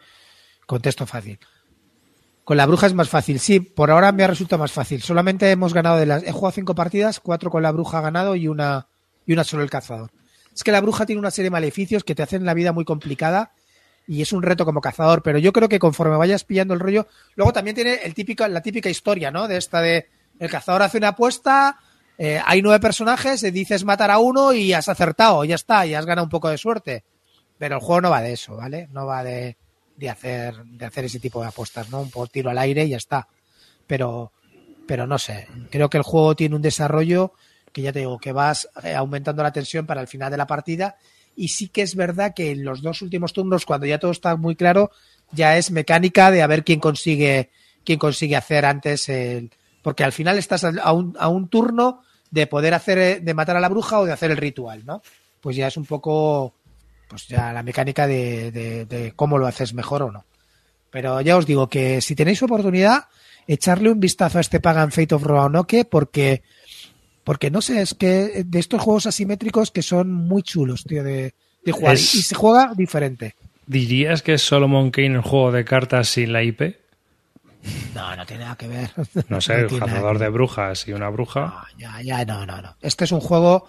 con 0.65 0.81
texto 0.81 1.05
fácil. 1.05 1.39
Con 2.43 2.55
la 2.55 2.65
bruja 2.65 2.87
es 2.87 2.93
más 2.93 3.09
fácil, 3.09 3.39
sí, 3.39 3.59
por 3.59 3.91
ahora 3.91 4.11
me 4.13 4.23
ha 4.23 4.27
resultado 4.27 4.59
más 4.61 4.71
fácil. 4.71 5.01
Solamente 5.01 5.51
hemos 5.51 5.73
ganado 5.73 5.97
de 5.97 6.05
las. 6.05 6.23
He 6.23 6.31
jugado 6.31 6.53
cinco 6.53 6.75
partidas, 6.75 7.19
cuatro 7.19 7.49
con 7.49 7.61
la 7.61 7.71
bruja 7.73 7.99
ganado 7.99 8.35
y 8.37 8.47
una, 8.47 8.87
y 9.25 9.33
una 9.33 9.43
solo 9.43 9.63
el 9.63 9.69
cazador. 9.69 10.11
Es 10.55 10.63
que 10.63 10.71
la 10.71 10.79
bruja 10.79 11.05
tiene 11.05 11.19
una 11.19 11.29
serie 11.31 11.47
de 11.47 11.51
maleficios 11.51 12.05
que 12.05 12.15
te 12.15 12.23
hacen 12.23 12.45
la 12.45 12.53
vida 12.53 12.71
muy 12.71 12.85
complicada 12.85 13.51
y 14.07 14.21
es 14.21 14.31
un 14.31 14.41
reto 14.41 14.65
como 14.65 14.81
cazador, 14.81 15.21
pero 15.21 15.37
yo 15.37 15.51
creo 15.51 15.67
que 15.67 15.79
conforme 15.79 16.15
vayas 16.15 16.45
pillando 16.45 16.73
el 16.73 16.79
rollo. 16.79 17.07
Luego 17.35 17.51
también 17.51 17.75
tiene 17.75 17.95
el 17.95 18.13
típico, 18.13 18.47
la 18.47 18.61
típica 18.61 18.89
historia, 18.89 19.31
¿no? 19.31 19.47
De 19.47 19.57
esta 19.57 19.81
de. 19.81 20.07
El 20.39 20.49
cazador 20.49 20.83
hace 20.83 20.99
una 20.99 21.09
apuesta, 21.09 21.79
eh, 22.17 22.39
hay 22.45 22.61
nueve 22.61 22.79
personajes, 22.79 23.41
dices 23.51 23.83
matar 23.83 24.11
a 24.11 24.19
uno 24.19 24.53
y 24.53 24.71
has 24.71 24.87
acertado, 24.87 25.43
ya 25.43 25.55
está, 25.55 25.85
y 25.85 25.95
has 25.95 26.05
ganado 26.05 26.25
un 26.25 26.29
poco 26.29 26.49
de 26.49 26.59
suerte. 26.59 27.03
Pero 27.57 27.75
el 27.75 27.81
juego 27.81 28.01
no 28.01 28.11
va 28.11 28.21
de 28.21 28.33
eso, 28.33 28.55
¿vale? 28.55 28.87
No 28.91 29.07
va 29.07 29.23
de, 29.23 29.57
de 29.95 30.09
hacer, 30.09 30.63
de 30.63 30.85
hacer 30.85 31.05
ese 31.05 31.19
tipo 31.19 31.41
de 31.41 31.47
apuestas, 31.47 31.89
¿no? 31.89 32.01
Un 32.01 32.11
por 32.11 32.29
tiro 32.29 32.51
al 32.51 32.57
aire 32.59 32.85
y 32.85 32.89
ya 32.89 32.97
está. 32.97 33.27
Pero, 33.87 34.31
pero 34.85 35.07
no 35.07 35.17
sé. 35.17 35.47
Creo 35.71 35.89
que 35.89 35.97
el 35.97 36.03
juego 36.03 36.35
tiene 36.35 36.55
un 36.55 36.61
desarrollo 36.61 37.33
que 37.73 37.81
ya 37.81 37.91
te 37.91 37.99
digo, 37.99 38.17
que 38.17 38.31
vas 38.31 38.69
eh, 38.83 38.95
aumentando 38.95 39.43
la 39.43 39.51
tensión 39.51 39.85
para 39.85 40.01
el 40.01 40.07
final 40.07 40.31
de 40.31 40.37
la 40.37 40.47
partida. 40.47 40.97
Y 41.37 41.49
sí 41.49 41.69
que 41.69 41.83
es 41.83 41.95
verdad 41.95 42.33
que 42.35 42.51
en 42.51 42.65
los 42.65 42.81
dos 42.81 43.03
últimos 43.03 43.31
turnos, 43.31 43.65
cuando 43.65 43.85
ya 43.85 43.99
todo 43.99 44.09
está 44.09 44.35
muy 44.35 44.55
claro, 44.55 44.89
ya 45.31 45.55
es 45.55 45.69
mecánica 45.69 46.31
de 46.31 46.41
a 46.41 46.47
ver 46.47 46.63
quién 46.63 46.79
consigue, 46.79 47.51
quién 47.85 47.99
consigue 47.99 48.35
hacer 48.35 48.65
antes 48.65 49.07
el. 49.07 49.51
Porque 49.83 50.03
al 50.03 50.11
final 50.11 50.39
estás 50.39 50.63
a 50.63 50.91
un, 50.91 51.15
a 51.19 51.27
un 51.29 51.47
turno 51.47 52.01
de 52.31 52.47
poder 52.47 52.73
hacer, 52.73 52.97
eh, 52.97 53.19
de 53.19 53.33
matar 53.35 53.55
a 53.55 53.59
la 53.59 53.69
bruja 53.69 53.99
o 53.99 54.05
de 54.05 54.13
hacer 54.13 54.31
el 54.31 54.37
ritual, 54.37 54.83
¿no? 54.83 55.03
Pues 55.39 55.55
ya 55.55 55.67
es 55.67 55.77
un 55.77 55.85
poco, 55.85 56.55
pues 57.07 57.27
ya 57.27 57.53
la 57.53 57.61
mecánica 57.61 58.07
de, 58.07 58.51
de, 58.51 59.13
cómo 59.15 59.37
lo 59.37 59.45
haces 59.45 59.75
mejor 59.75 60.01
o 60.01 60.11
no. 60.11 60.25
Pero 60.89 61.21
ya 61.21 61.37
os 61.37 61.45
digo 61.45 61.69
que 61.69 62.01
si 62.01 62.15
tenéis 62.15 62.41
oportunidad, 62.41 63.05
echarle 63.45 63.91
un 63.91 63.99
vistazo 63.99 64.39
a 64.39 64.41
este 64.41 64.59
Pagan 64.59 64.91
Fate 64.91 65.13
of 65.15 65.23
Roanoke 65.23 65.85
porque 65.85 66.41
porque 67.27 67.51
no 67.51 67.61
sé, 67.61 67.81
es 67.81 67.93
que 67.93 68.43
de 68.45 68.57
estos 68.59 68.81
juegos 68.81 69.05
asimétricos 69.05 69.69
que 69.69 69.81
son 69.83 70.13
muy 70.13 70.43
chulos, 70.43 70.85
tío, 70.85 71.03
de, 71.03 71.33
de 71.65 71.71
jugar. 71.73 71.95
Es- 71.95 72.15
Y 72.15 72.21
se 72.21 72.35
juega 72.35 72.71
diferente. 72.73 73.35
¿Dirías 73.65 74.21
que 74.21 74.35
es 74.35 74.41
Solomon 74.41 74.91
Kane 74.91 75.15
el 75.15 75.21
juego 75.23 75.51
de 75.51 75.65
cartas 75.65 76.07
sin 76.07 76.31
la 76.31 76.41
IP? 76.41 76.77
No, 77.93 78.15
no 78.15 78.25
tiene 78.25 78.43
nada 78.45 78.55
que 78.55 78.69
ver. 78.69 78.91
No 79.27 79.41
sé, 79.41 79.57
No 79.57 79.67
el 79.67 79.79
cazador 79.79 80.19
de 80.19 80.29
brujas 80.29 80.87
y 80.87 80.93
una 80.93 81.09
bruja. 81.09 81.41
No, 81.41 81.77
ya, 81.77 82.01
ya, 82.01 82.23
no, 82.23 82.45
no, 82.45 82.61
no. 82.61 82.75
Este 82.81 83.03
es 83.03 83.11
un 83.11 83.19
juego. 83.19 83.67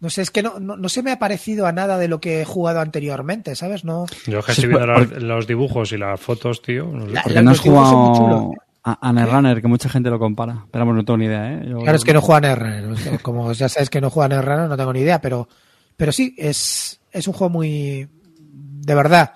No 0.00 0.08
sé, 0.08 0.22
es 0.22 0.30
que 0.30 0.42
no, 0.42 0.58
no, 0.58 0.76
no 0.78 0.88
se 0.88 1.02
me 1.02 1.12
ha 1.12 1.18
parecido 1.18 1.66
a 1.66 1.72
nada 1.72 1.98
de 1.98 2.08
lo 2.08 2.20
que 2.20 2.40
he 2.40 2.44
jugado 2.46 2.80
anteriormente, 2.80 3.54
¿sabes? 3.54 3.84
No. 3.84 4.06
Yo 4.26 4.38
es 4.38 4.46
que 4.46 4.54
Sí, 4.54 4.62
estoy 4.62 4.76
viendo 4.78 4.94
por- 4.94 5.12
los, 5.12 5.22
los 5.22 5.46
dibujos 5.46 5.92
y 5.92 5.98
las 5.98 6.18
fotos, 6.20 6.62
tío. 6.62 6.86
no 6.86 7.04
sé. 7.06 7.12
La- 7.12 7.22
Porque 7.22 7.42
no 7.42 7.50
has 7.50 7.60
jugado. 7.60 8.50
A, 8.84 9.08
a 9.08 9.12
Netrunner, 9.12 9.60
que 9.62 9.68
mucha 9.68 9.88
gente 9.88 10.10
lo 10.10 10.18
compara. 10.18 10.66
Pero 10.70 10.84
vamos, 10.84 10.96
no 10.96 11.04
tengo 11.04 11.16
ni 11.18 11.24
idea, 11.24 11.52
¿eh? 11.54 11.66
Yo- 11.68 11.78
Claro, 11.80 11.96
es 11.96 12.04
que 12.04 12.12
no 12.12 12.20
juegan 12.20 12.44
R. 12.44 13.18
Como 13.22 13.52
ya 13.52 13.68
sabes 13.68 13.88
que 13.90 14.00
no 14.00 14.10
juegan 14.10 14.32
R, 14.32 14.68
no 14.68 14.76
tengo 14.76 14.92
ni 14.92 15.00
idea, 15.00 15.20
pero, 15.20 15.48
pero 15.96 16.12
sí, 16.12 16.34
es, 16.38 17.00
es 17.10 17.26
un 17.26 17.34
juego 17.34 17.50
muy. 17.50 18.08
De 18.40 18.94
verdad. 18.94 19.32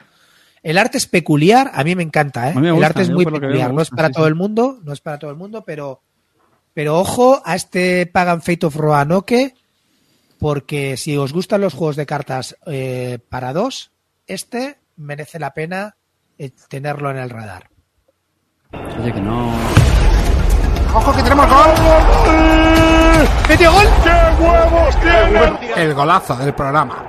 El 0.62 0.76
arte 0.76 0.98
es 0.98 1.06
peculiar, 1.06 1.70
a 1.72 1.82
mí 1.84 1.94
me 1.94 2.02
encanta, 2.02 2.50
¿eh? 2.50 2.54
El 2.56 2.84
arte 2.84 3.02
es 3.02 3.10
muy 3.10 3.24
peculiar, 3.24 3.72
no 3.72 3.80
es 3.80 3.90
para 3.90 4.08
sí, 4.08 4.14
todo 4.14 4.24
sí. 4.24 4.28
el 4.28 4.34
mundo, 4.34 4.80
no 4.82 4.92
es 4.92 5.00
para 5.00 5.18
todo 5.18 5.30
el 5.30 5.36
mundo, 5.36 5.62
pero, 5.64 6.02
pero 6.74 6.98
ojo 6.98 7.40
a 7.44 7.54
este 7.54 8.06
Pagan 8.06 8.42
Fate 8.42 8.66
of 8.66 8.74
Roanoke, 8.76 9.54
porque 10.38 10.96
si 10.96 11.16
os 11.16 11.32
gustan 11.32 11.60
los 11.60 11.74
juegos 11.74 11.96
de 11.96 12.06
cartas 12.06 12.56
eh, 12.66 13.18
para 13.28 13.52
dos, 13.52 13.92
este 14.26 14.78
merece 14.96 15.38
la 15.38 15.54
pena 15.54 15.96
eh, 16.38 16.50
tenerlo 16.68 17.10
en 17.10 17.18
el 17.18 17.30
radar. 17.30 17.70
Oye, 18.72 19.12
que 19.12 19.20
no. 19.20 19.50
¡Ojo 20.94 21.14
que 21.14 21.22
tenemos 21.22 21.46
gol! 21.48 21.68
¡Metió 23.48 23.72
gol! 23.72 23.86
El 25.76 25.94
golazo 25.94 26.36
del 26.36 26.52
programa. 26.54 27.04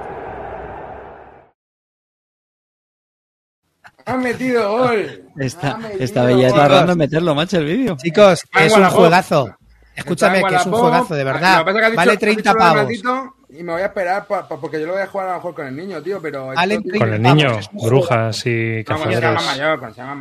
Ha 4.05 4.15
metido 4.17 4.71
gol. 4.77 5.23
Esta, 5.37 5.71
Ha 5.71 5.77
metido 5.77 6.03
esta 6.03 6.31
ya 6.31 6.51
tardando 6.53 6.93
en 6.93 6.97
meterlo, 6.97 7.35
macho, 7.35 7.57
el 7.57 7.65
vídeo. 7.65 7.97
Chicos, 7.97 8.43
Está 8.43 8.65
es 8.65 8.75
un 8.75 8.85
juegazo. 8.85 9.55
Escúchame, 9.95 10.37
Está 10.37 10.49
que 10.49 10.55
es 10.55 10.65
un 10.65 10.73
juegazo, 10.73 11.13
de 11.15 11.23
verdad. 11.23 11.65
dicho- 11.65 11.95
Vale 11.95 12.11
has 12.13 12.19
30 12.19 12.41
dicho 12.41 12.53
lo 12.53 12.65
de 12.65 12.69
pavos. 12.69 13.29
Y 13.51 13.63
me 13.63 13.73
voy 13.73 13.81
a 13.81 13.85
esperar 13.85 14.27
pa- 14.27 14.47
pa- 14.47 14.57
porque 14.57 14.79
yo 14.79 14.85
lo 14.85 14.93
voy 14.93 15.01
a 15.01 15.07
jugar 15.07 15.27
a 15.27 15.31
lo 15.31 15.35
mejor 15.37 15.55
con 15.55 15.67
el 15.67 15.75
niño, 15.75 16.01
tío, 16.01 16.21
pero... 16.21 16.51
Con 16.53 17.13
el 17.13 17.21
niño, 17.21 17.59
brujas 17.73 18.45
y 18.45 18.83
no, 18.87 18.97
sea 18.97 18.97
cazadores. 18.97 19.21
más 19.33 19.45
mayor, 19.45 19.81
más 19.81 19.97
mayor, 19.97 20.15
más 20.15 20.17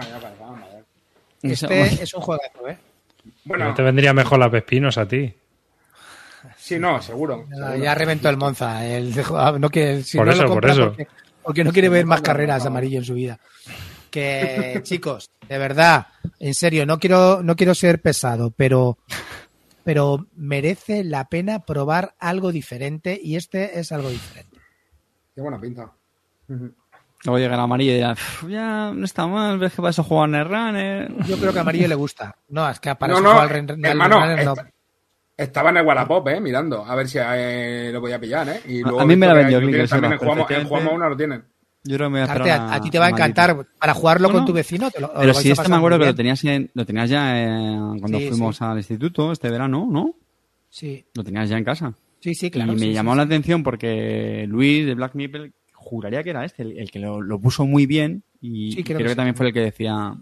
mayor. 0.51 0.68
Este 1.43 2.03
es 2.03 2.15
un 2.15 2.23
juegazo, 2.23 2.69
¿eh? 2.69 2.79
Bueno, 3.45 3.67
No 3.67 3.75
te 3.75 3.83
vendría 3.83 4.13
mejor 4.13 4.39
la 4.39 4.51
Pespinos 4.51 4.99
a 4.99 5.07
ti. 5.07 5.33
sí, 6.57 6.79
no, 6.79 7.01
seguro. 7.03 7.47
Ya, 7.51 7.57
seguro. 7.57 7.77
ya 7.77 7.95
reventó 7.95 8.29
el 8.29 8.37
Monza. 8.37 8.87
El, 8.87 9.15
no 9.59 9.71
que, 9.71 10.03
si 10.03 10.17
Por 10.19 10.27
no 10.27 10.33
eso, 10.33 10.43
lo 10.45 10.55
por 10.55 10.67
eso. 10.67 10.87
Porque, 10.89 11.09
porque 11.43 11.65
no 11.65 11.73
quiere 11.73 11.89
ver 11.89 12.07
más 12.07 12.21
carreras 12.23 12.63
de 12.63 12.69
amarillo 12.69 12.99
en 12.99 13.05
su 13.05 13.15
vida. 13.15 13.39
Que, 14.11 14.81
chicos, 14.83 15.31
de 15.49 15.59
verdad, 15.59 16.07
en 16.39 16.55
serio, 16.55 16.87
no 16.87 16.99
quiero, 16.99 17.43
no 17.43 17.57
quiero 17.57 17.75
ser 17.75 18.01
pesado, 18.01 18.51
pero, 18.51 18.99
pero 19.85 20.27
merece 20.35 21.05
la 21.05 21.29
pena 21.29 21.61
probar 21.61 22.15
algo 22.19 22.53
diferente 22.53 23.19
y 23.23 23.37
este 23.37 23.79
es 23.79 23.93
algo 23.93 24.11
diferente. 24.11 24.59
Qué 25.35 25.41
buena 25.41 25.61
pinta. 25.61 25.93
Luego 27.25 27.39
llega 27.39 27.55
el 27.55 27.61
amarillo 27.61 27.93
y 27.93 27.95
dirá, 27.97 28.13
"Uf, 28.13 28.45
ya 28.49 28.93
no 28.95 29.05
está 29.05 29.27
mal, 29.27 29.59
ves 29.59 29.73
que 29.75 29.83
vas 29.83 29.99
a 29.99 30.03
jugar 30.05 30.29
Netrunner. 30.29 31.13
Yo 31.27 31.37
creo 31.39 31.53
que 31.53 31.59
a 31.59 31.63
amarillo 31.63 31.89
le 31.89 31.95
gusta. 31.97 32.37
No, 32.49 32.69
es 32.71 32.79
que 32.79 32.95
para 32.95 33.13
No, 33.13 33.19
eso 33.19 33.23
no, 33.35 33.41
al 33.41 33.49
al 33.51 33.85
hermano, 33.85 34.21
Runner, 34.21 34.45
no. 34.45 34.53
esta- 34.53 34.71
estaba 35.37 35.71
en 35.71 35.77
el 35.79 35.87
Wallapop, 35.87 36.29
eh, 36.29 36.41
mirando, 36.41 36.85
a 36.85 36.95
ver 36.95 37.09
si 37.09 37.19
eh, 37.21 37.91
lo 37.93 38.01
podía 38.01 38.21
pillar, 38.21 38.49
eh. 38.49 38.61
Y 38.69 38.79
A- 38.81 38.83
luego 38.83 39.01
a 39.01 39.07
mí 39.07 39.17
me 39.17 39.27
la 39.27 39.35
vendió 39.35 39.59
que 39.61 39.67
Click, 39.67 39.75
hay- 39.79 39.85
eso 39.85 39.95
También 39.95 40.13
en 40.13 40.19
Juegamo, 40.69 40.91
en 40.91 40.97
una 40.97 41.09
lo 41.09 41.17
tienen. 41.17 41.45
Yo 41.85 41.97
creo 41.97 42.09
que 42.09 42.13
me 42.13 42.21
voy 42.21 42.29
a 42.29 42.33
Carte, 42.33 42.51
a, 42.51 42.75
a 42.75 42.81
ti 42.81 42.91
te 42.91 42.99
va 42.99 43.07
a 43.07 43.11
encantar. 43.11 43.57
Para 43.79 43.95
jugarlo 43.95 44.31
con 44.31 44.45
tu 44.45 44.53
vecino, 44.53 44.91
te 44.91 45.01
lo, 45.01 45.07
os 45.09 45.15
lo 45.15 45.21
Pero 45.21 45.35
si 45.35 45.51
este 45.51 45.69
me 45.69 45.77
acuerdo 45.77 45.97
muy 45.99 46.05
que 46.07 46.11
lo 46.11 46.15
tenías, 46.17 46.45
en, 46.45 46.71
lo 46.75 46.85
tenías 46.85 47.09
ya 47.11 47.41
eh, 47.41 47.79
cuando 48.01 48.19
Sí, 48.19 48.29
fuimos 48.29 48.57
sí. 48.57 48.65
al 48.65 48.77
instituto 48.79 49.33
este 49.33 49.49
verano, 49.51 49.87
¿no? 49.91 50.15
Sí, 50.69 51.05
Lo 51.15 51.25
tenías 51.25 51.49
ya 51.49 51.57
en 51.57 51.65
casa. 51.65 51.95
sí, 52.21 52.35
sí, 52.35 52.51
claro. 52.51 52.73
y 52.73 52.75
me 52.77 52.81
sí, 52.83 52.93
llamó 52.93 53.13
sí. 53.13 53.17
la 53.19 53.23
atención 53.23 53.63
porque 53.63 54.45
Luis 54.49 54.85
de 54.87 54.95
Black 54.95 55.15
Meeple 55.15 55.53
juraría 55.89 56.23
que 56.23 56.31
era 56.31 56.45
este, 56.45 56.63
el, 56.63 56.79
el 56.79 56.91
que 56.91 56.99
lo, 56.99 57.21
lo 57.21 57.39
puso 57.39 57.67
muy 57.67 57.87
bien 57.87 58.23
y 58.41 58.75
Sí, 58.75 58.85
creo, 58.85 58.99
creo 58.99 58.99
que, 58.99 59.05
que 59.05 59.11
sí. 59.11 59.17
también 59.17 59.35
fue 59.37 59.47
el 59.49 59.53
que 59.53 59.61
decía 59.61 60.15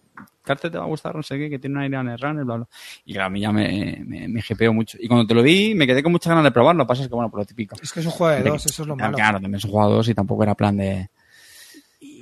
Carte 0.42 0.70
te 0.70 0.78
va 0.78 0.84
a 0.84 0.86
gustar, 0.88 1.14
no 1.14 1.22
sé 1.24 1.36
qué, 1.38 1.50
que 1.50 1.58
tiene 1.58 1.74
una 1.76 1.86
idea 1.86 2.00
en 2.00 2.08
el 2.08 2.18
runner, 2.18 2.44
bla, 2.44 2.56
bla. 2.56 2.68
Y 3.04 3.12
claro, 3.12 3.26
a 3.26 3.30
mí 3.30 3.40
ya 3.40 3.50
me, 3.50 4.00
me, 4.06 4.28
me 4.28 4.70
mucho. 4.70 4.96
Y 5.00 5.08
cuando 5.08 5.26
te 5.26 5.34
lo 5.34 5.42
vi, 5.42 5.74
me 5.74 5.86
quedé 5.88 6.02
con 6.04 6.12
muchas 6.12 6.30
ganas 6.30 6.44
de 6.44 6.52
probarlo. 6.52 6.78
Lo 6.78 6.84
que 6.86 6.88
pasa 6.88 7.02
es 7.02 7.08
que, 7.08 7.14
bueno, 7.14 7.28
por 7.30 7.40
lo 7.40 7.44
típico. 7.44 7.76
Es 7.82 7.92
que 7.92 7.98
es 8.00 8.06
un 8.06 8.12
juego 8.12 8.32
de 8.36 8.42
De- 8.44 8.50
dos, 8.50 8.64
eso 8.66 8.82
es 8.82 8.88
lo 8.88 8.94
malo. 8.94 9.16
claro, 9.16 9.40
también 9.40 9.60
son 9.60 9.72
jugadores 9.72 10.08
y 10.08 10.14
tampoco 10.14 10.44
era 10.44 10.54
plan 10.54 10.76
de... 10.76 11.08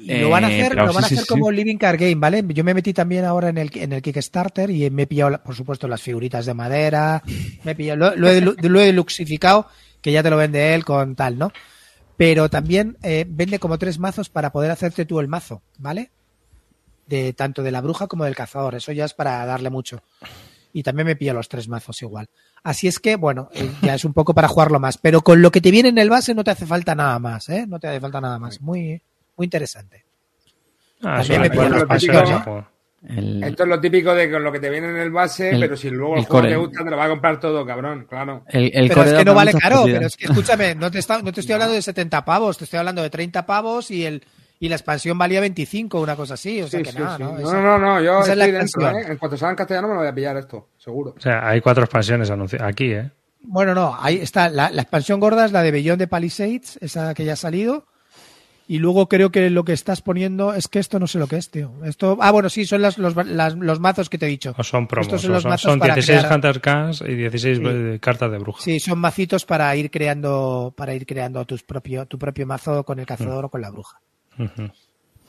Lo 0.06 0.30
van 0.30 0.44
a 0.44 0.48
Eh, 0.48 0.62
hacer, 0.62 0.74
lo 0.76 0.86
van 0.86 1.04
a 1.04 1.06
hacer 1.06 1.18
sí. 1.20 1.28
como 1.28 1.50
Living 1.50 1.76
Card 1.76 1.98
Game, 1.98 2.16
¿vale? 2.16 2.44
Yo 2.48 2.62
me 2.64 2.74
metí 2.74 2.92
también 2.92 3.24
ahora 3.24 3.48
en 3.48 3.58
el, 3.58 3.70
en 3.74 3.92
el 3.92 4.02
Kickstarter 4.02 4.70
y 4.70 4.88
me 4.90 5.02
he 5.02 5.06
pillado, 5.06 5.30
la- 5.30 5.42
por 5.42 5.54
supuesto, 5.54 5.88
las 5.88 6.00
figuritas 6.02 6.44
de 6.46 6.52
madera, 6.54 7.22
me 7.64 7.72
he 7.72 7.74
pillado, 7.74 7.98
lo, 7.98 8.16
lo 8.16 8.28
he, 8.28 8.40
lo 8.40 8.80
he 8.80 8.92
luxificado, 8.92 9.66
que 10.02 10.12
ya 10.12 10.22
te 10.22 10.30
lo 10.30 10.36
vende 10.36 10.74
él 10.74 10.84
con 10.84 11.14
tal, 11.14 11.38
¿no? 11.38 11.52
Pero 12.16 12.48
también 12.48 12.96
eh, 13.02 13.24
vende 13.28 13.58
como 13.58 13.78
tres 13.78 13.98
mazos 13.98 14.28
para 14.28 14.52
poder 14.52 14.70
hacerte 14.70 15.04
tú 15.04 15.20
el 15.20 15.28
mazo, 15.28 15.62
¿vale? 15.78 16.10
De 17.06 17.32
tanto 17.32 17.62
de 17.62 17.70
la 17.70 17.80
bruja 17.80 18.06
como 18.06 18.24
del 18.24 18.36
cazador, 18.36 18.74
eso 18.74 18.92
ya 18.92 19.04
es 19.04 19.14
para 19.14 19.44
darle 19.46 19.70
mucho. 19.70 20.02
Y 20.72 20.82
también 20.82 21.06
me 21.06 21.16
pillo 21.16 21.34
los 21.34 21.48
tres 21.48 21.68
mazos 21.68 22.02
igual. 22.02 22.28
Así 22.62 22.88
es 22.88 22.98
que, 22.98 23.16
bueno, 23.16 23.48
eh, 23.52 23.70
ya 23.82 23.94
es 23.94 24.04
un 24.04 24.12
poco 24.12 24.34
para 24.34 24.48
jugarlo 24.48 24.80
más. 24.80 24.98
Pero 24.98 25.22
con 25.22 25.40
lo 25.40 25.52
que 25.52 25.60
te 25.60 25.70
viene 25.70 25.90
en 25.90 25.98
el 25.98 26.10
base 26.10 26.34
no 26.34 26.42
te 26.42 26.50
hace 26.50 26.66
falta 26.66 26.94
nada 26.94 27.18
más, 27.18 27.48
¿eh? 27.48 27.66
No 27.68 27.78
te 27.78 27.88
hace 27.88 28.00
falta 28.00 28.20
nada 28.20 28.38
más. 28.38 28.60
Muy, 28.60 29.00
muy 29.36 29.44
interesante. 29.44 30.04
Ah, 31.02 31.18
También 31.18 31.42
me 31.42 31.50
pillan 31.50 31.72
los 31.72 32.42
juego. 32.42 32.73
El, 33.08 33.42
Esto 33.44 33.64
es 33.64 33.68
lo 33.68 33.80
típico 33.80 34.14
de 34.14 34.30
con 34.30 34.42
lo 34.42 34.50
que 34.50 34.60
te 34.60 34.70
viene 34.70 34.88
en 34.88 34.96
el 34.96 35.10
base, 35.10 35.50
El- 35.50 35.60
pero 35.60 35.76
si 35.76 35.90
luego 35.90 36.14
el, 36.14 36.20
el 36.20 36.26
juego 36.26 36.40
core. 36.42 36.48
te 36.50 36.56
gusta, 36.56 36.84
te 36.84 36.90
lo 36.90 36.96
va 36.96 37.04
a 37.04 37.08
comprar 37.08 37.38
todo, 37.40 37.66
cabrón, 37.66 38.06
claro. 38.08 38.42
el, 38.48 38.70
el 38.74 38.88
pero 38.88 38.94
core 39.00 39.10
es 39.12 39.18
que 39.18 39.24
no 39.24 39.34
vale 39.34 39.52
caro, 39.52 39.76
partidas. 39.76 39.96
pero 39.98 40.06
es 40.06 40.16
que 40.16 40.24
escúchame, 40.26 40.74
no 40.74 40.90
te, 40.90 40.98
está- 41.00 41.20
no 41.22 41.32
te 41.32 41.40
estoy 41.40 41.52
hablando 41.52 41.74
de 41.74 41.82
70 41.82 42.24
pavos, 42.24 42.56
te 42.58 42.64
estoy 42.64 42.78
hablando 42.78 43.02
de 43.02 43.10
30 43.10 43.44
pavos 43.46 43.90
y 43.90 44.04
el 44.06 44.22
y 44.60 44.68
la 44.68 44.76
expansión 44.76 45.18
valía 45.18 45.40
25, 45.40 46.00
una 46.00 46.16
cosa 46.16 46.34
así, 46.34 46.62
o 46.62 46.68
sea 46.68 46.78
Sí, 46.80 46.84
que 46.84 46.92
sí, 46.92 46.98
nada, 46.98 47.16
sí. 47.18 47.22
¿no? 47.24 47.32
No, 47.32 47.38
Esa- 47.40 47.60
no, 47.60 47.78
no, 47.78 48.00
yo 48.00 48.20
esa 48.20 48.32
es 48.32 48.38
la 48.38 48.44
estoy 48.46 48.58
dentro. 48.84 48.98
¿eh? 48.98 49.04
En 49.12 49.18
cuanto 49.18 49.36
salga 49.36 49.50
en 49.50 49.56
castellano 49.56 49.88
me 49.88 49.94
lo 49.94 50.00
voy 50.00 50.08
a 50.08 50.14
pillar 50.14 50.36
esto, 50.38 50.68
seguro. 50.78 51.14
O 51.18 51.20
sea, 51.20 51.46
hay 51.46 51.60
cuatro 51.60 51.84
expansiones 51.84 52.30
anunciadas 52.30 52.68
aquí, 52.68 52.92
¿eh? 52.92 53.10
Bueno, 53.42 53.74
no, 53.74 53.94
ahí 54.00 54.16
está, 54.16 54.48
la, 54.48 54.70
la 54.70 54.80
expansión 54.82 55.20
gorda 55.20 55.44
es 55.44 55.52
la 55.52 55.62
de 55.62 55.70
Beyond 55.72 55.98
de 55.98 56.06
Palisades, 56.06 56.78
esa 56.80 57.12
que 57.12 57.26
ya 57.26 57.34
ha 57.34 57.36
salido. 57.36 57.84
Y 58.66 58.78
luego 58.78 59.08
creo 59.10 59.30
que 59.30 59.50
lo 59.50 59.62
que 59.64 59.74
estás 59.74 60.00
poniendo 60.00 60.54
es 60.54 60.68
que 60.68 60.78
esto 60.78 60.98
no 60.98 61.06
sé 61.06 61.18
lo 61.18 61.26
que 61.26 61.36
es, 61.36 61.50
tío. 61.50 61.72
Esto, 61.84 62.16
ah, 62.22 62.30
bueno, 62.30 62.48
sí, 62.48 62.64
son 62.64 62.80
las, 62.80 62.96
los, 62.96 63.14
las- 63.26 63.54
los 63.56 63.78
mazos 63.78 64.08
que 64.08 64.16
te 64.16 64.24
he 64.24 64.28
dicho. 64.30 64.54
O 64.56 64.64
son 64.64 64.86
promos. 64.86 65.06
Estos 65.08 65.20
son 65.22 65.30
o 65.32 65.34
los 65.34 65.42
son, 65.42 65.50
mazos 65.50 65.70
son 65.72 65.78
para 65.78 65.94
16 65.94 66.18
crear- 66.20 66.34
Hunter 66.34 66.60
Cans 66.62 67.00
y 67.02 67.14
16 67.14 67.58
Sí. 67.58 67.62
eh, 67.66 67.98
cartas 68.00 68.30
de 68.30 68.38
bruja. 68.38 68.62
Sí, 68.62 68.80
son 68.80 68.98
macitos 68.98 69.44
para 69.44 69.76
ir 69.76 69.90
creando, 69.90 70.72
para 70.74 70.94
ir 70.94 71.04
creando 71.04 71.44
tus 71.44 71.62
propio, 71.62 72.06
tu 72.06 72.18
propio 72.18 72.46
mazo 72.46 72.84
con 72.84 72.98
el 72.98 73.04
cazador 73.06 73.44
o 73.44 73.48
con 73.50 73.60
la 73.60 73.70
bruja. 73.70 74.00
Ujú. 74.38 74.70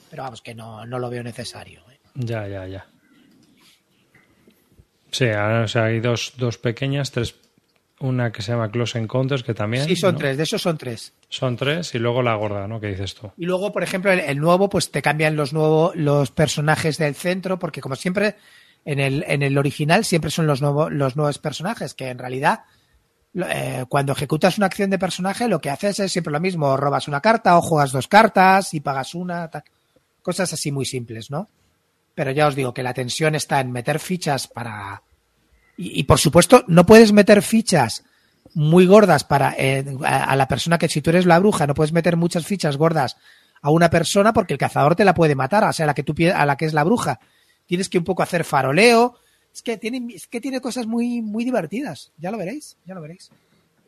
Pero 0.09 0.23
vamos, 0.23 0.41
que 0.41 0.55
no, 0.55 0.85
no 0.85 0.97
lo 0.97 1.09
veo 1.09 1.21
necesario. 1.21 1.81
¿eh? 1.91 1.99
Ya, 2.15 2.47
ya, 2.47 2.65
ya. 2.67 2.85
Sí, 5.11 5.25
ahora, 5.25 5.63
o 5.63 5.67
sea, 5.67 5.85
hay 5.85 5.99
dos, 5.99 6.33
dos 6.37 6.57
pequeñas, 6.57 7.11
tres. 7.11 7.35
Una 7.99 8.31
que 8.31 8.41
se 8.41 8.51
llama 8.51 8.69
Close 8.69 8.99
Encounters, 8.99 9.43
que 9.43 9.53
también. 9.53 9.85
Sí, 9.85 9.95
son 9.95 10.15
¿no? 10.15 10.19
tres, 10.19 10.35
de 10.35 10.43
esos 10.43 10.61
son 10.61 10.77
tres. 10.77 11.13
Son 11.29 11.55
tres 11.55 11.95
y 11.95 11.99
luego 11.99 12.21
la 12.21 12.35
gorda, 12.35 12.67
¿no? 12.67 12.79
¿Qué 12.81 12.87
dices 12.87 13.15
tú? 13.15 13.31
Y 13.37 13.45
luego, 13.45 13.71
por 13.71 13.83
ejemplo, 13.83 14.11
el, 14.11 14.19
el 14.19 14.37
nuevo, 14.37 14.67
pues 14.69 14.91
te 14.91 15.01
cambian 15.01 15.37
los 15.37 15.53
nuevos, 15.53 15.95
los 15.95 16.29
personajes 16.31 16.97
del 16.97 17.15
centro, 17.15 17.57
porque 17.57 17.79
como 17.79 17.95
siempre, 17.95 18.35
en 18.83 18.99
el, 18.99 19.23
en 19.27 19.43
el 19.43 19.57
original 19.57 20.03
siempre 20.03 20.29
son 20.29 20.45
los 20.45 20.61
nuevos, 20.61 20.91
los 20.91 21.15
nuevos 21.15 21.39
personajes, 21.39 21.93
que 21.93 22.09
en 22.09 22.19
realidad, 22.19 22.65
eh, 23.33 23.85
cuando 23.87 24.11
ejecutas 24.11 24.57
una 24.57 24.67
acción 24.67 24.89
de 24.89 24.99
personaje, 24.99 25.47
lo 25.47 25.61
que 25.61 25.69
haces 25.69 25.99
es 25.99 26.11
siempre 26.11 26.33
lo 26.33 26.41
mismo, 26.41 26.75
robas 26.75 27.07
una 27.07 27.21
carta 27.21 27.57
o 27.57 27.61
juegas 27.61 27.93
dos 27.93 28.09
cartas 28.09 28.73
y 28.73 28.81
pagas 28.81 29.15
una, 29.15 29.49
tal. 29.49 29.63
cosas 30.21 30.51
así 30.51 30.69
muy 30.71 30.85
simples, 30.85 31.31
¿no? 31.31 31.49
Pero 32.13 32.31
ya 32.31 32.47
os 32.47 32.55
digo 32.55 32.73
que 32.73 32.83
la 32.83 32.93
tensión 32.93 33.35
está 33.35 33.61
en 33.61 33.71
meter 33.71 33.99
fichas 33.99 34.47
para... 34.47 35.01
Y, 35.77 35.99
y 35.99 36.03
por 36.03 36.19
supuesto, 36.19 36.63
no 36.67 36.85
puedes 36.85 37.11
meter 37.11 37.41
fichas 37.41 38.03
muy 38.53 38.85
gordas 38.85 39.23
para 39.23 39.53
eh, 39.57 39.83
a, 40.05 40.23
a 40.25 40.35
la 40.35 40.47
persona 40.47 40.77
que 40.77 40.87
si 40.89 41.01
tú 41.01 41.09
eres 41.09 41.25
la 41.25 41.39
bruja, 41.39 41.67
no 41.67 41.73
puedes 41.73 41.91
meter 41.91 42.15
muchas 42.15 42.45
fichas 42.45 42.77
gordas 42.77 43.17
a 43.61 43.69
una 43.71 43.89
persona 43.89 44.31
porque 44.33 44.53
el 44.53 44.59
cazador 44.59 44.95
te 44.95 45.03
la 45.05 45.13
puede 45.13 45.35
matar, 45.35 45.63
o 45.63 45.73
sea, 45.73 45.85
a 45.85 45.87
la 45.87 45.93
que 45.93 46.03
tú 46.03 46.13
a 46.33 46.45
la 46.45 46.55
que 46.55 46.65
es 46.65 46.73
la 46.73 46.83
bruja. 46.83 47.19
Tienes 47.65 47.89
que 47.89 47.97
un 47.97 48.03
poco 48.03 48.21
hacer 48.23 48.43
faroleo. 48.43 49.15
Es 49.53 49.61
que 49.61 49.77
tiene, 49.77 50.13
es 50.13 50.27
que 50.27 50.39
tiene 50.39 50.61
cosas 50.61 50.85
muy, 50.85 51.21
muy 51.21 51.43
divertidas. 51.43 52.11
Ya 52.17 52.29
lo 52.29 52.37
veréis, 52.37 52.77
ya 52.85 52.93
lo 52.93 53.01
veréis. 53.01 53.31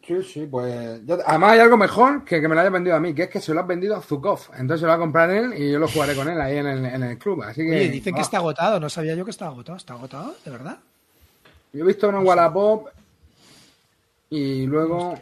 Sí, 0.05 0.15
sí, 0.23 0.47
pues. 0.49 1.01
yo- 1.05 1.19
además, 1.26 1.51
hay 1.51 1.59
algo 1.59 1.76
mejor 1.77 2.23
que 2.23 2.39
que 2.41 2.47
me 2.47 2.55
lo 2.55 2.61
haya 2.61 2.69
vendido 2.69 2.95
a 2.95 2.99
mí, 2.99 3.14
que 3.14 3.23
es 3.23 3.30
que 3.30 3.41
se 3.41 3.53
lo 3.53 3.59
has 3.59 3.68
vendido 3.68 3.95
a 3.95 4.01
Zukov. 4.01 4.39
Entonces 4.57 4.80
se 4.80 4.85
lo 4.85 4.89
va 4.91 4.95
a 4.95 4.99
comprar 4.99 5.30
él 5.30 5.53
y 5.57 5.72
yo 5.72 5.80
lo 5.80 5.88
jugaré 5.89 6.15
con 6.15 6.27
él 6.30 6.39
ahí 6.41 6.57
en 6.57 6.65
el, 6.68 6.85
en 6.85 7.03
el 7.03 7.18
club. 7.18 7.43
Así 7.43 7.61
que. 7.61 7.72
Oye, 7.72 7.89
dicen 7.89 8.15
que 8.15 8.22
está 8.22 8.38
agotado, 8.38 8.80
no 8.80 8.89
sabía 8.89 9.14
yo 9.15 9.26
que 9.26 9.31
estaba 9.31 9.51
agotado. 9.51 9.77
¿Está 9.77 9.93
agotado? 9.93 10.34
¿De 10.43 10.49
verdad? 10.51 10.77
Yo 11.78 11.84
he 11.84 11.88
visto 11.88 12.10
uno 12.10 12.20
en 12.22 12.28
Wallapop 12.28 12.88
y 14.30 14.66
luego. 14.66 15.18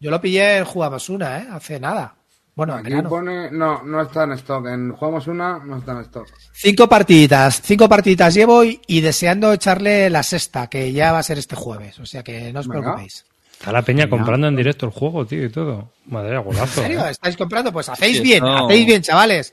Yo 0.00 0.10
lo 0.10 0.20
pillé 0.20 0.58
en 0.58 0.64
Jugamos 0.64 1.08
Una, 1.08 1.38
¿eh? 1.38 1.46
Hace 1.50 1.80
nada. 1.80 2.14
Bueno, 2.54 2.74
en 2.74 2.80
Aquí 2.80 2.90
verano. 2.90 3.08
pone. 3.10 3.50
No, 3.50 3.82
no 3.82 4.00
está 4.00 4.24
en 4.24 4.32
stock. 4.32 4.66
En 4.66 4.92
Jugamos 4.92 5.26
una, 5.26 5.58
no 5.58 5.76
está 5.78 5.92
en 5.92 5.98
stock. 6.02 6.26
Cinco 6.52 6.88
partiditas, 6.88 7.60
cinco 7.62 7.86
partiditas 7.88 8.32
llevo 8.32 8.64
y, 8.64 8.80
y 8.86 9.00
deseando 9.02 9.52
echarle 9.52 10.08
la 10.08 10.22
sexta, 10.22 10.66
que 10.68 10.90
ya 10.92 11.12
va 11.12 11.18
a 11.18 11.22
ser 11.22 11.38
este 11.38 11.54
jueves. 11.56 11.98
O 11.98 12.06
sea 12.06 12.22
que 12.22 12.52
no 12.52 12.60
os 12.60 12.68
Venga. 12.68 12.80
preocupéis. 12.82 13.26
Está 13.52 13.72
la 13.72 13.82
peña 13.82 14.08
comprando 14.08 14.46
en 14.48 14.56
directo 14.56 14.86
el 14.86 14.92
juego, 14.92 15.26
tío, 15.26 15.44
y 15.44 15.50
todo. 15.50 15.90
Madre 16.06 16.30
mía, 16.30 16.38
golazo. 16.40 16.80
¿En 16.80 16.86
serio? 16.86 17.06
¿eh? 17.06 17.10
¿Estáis 17.10 17.36
comprando? 17.36 17.72
Pues 17.72 17.88
hacéis 17.88 18.18
Sí, 18.18 18.22
bien, 18.22 18.44
hacéis 18.44 18.86
bien, 18.86 19.02
chavales. 19.02 19.52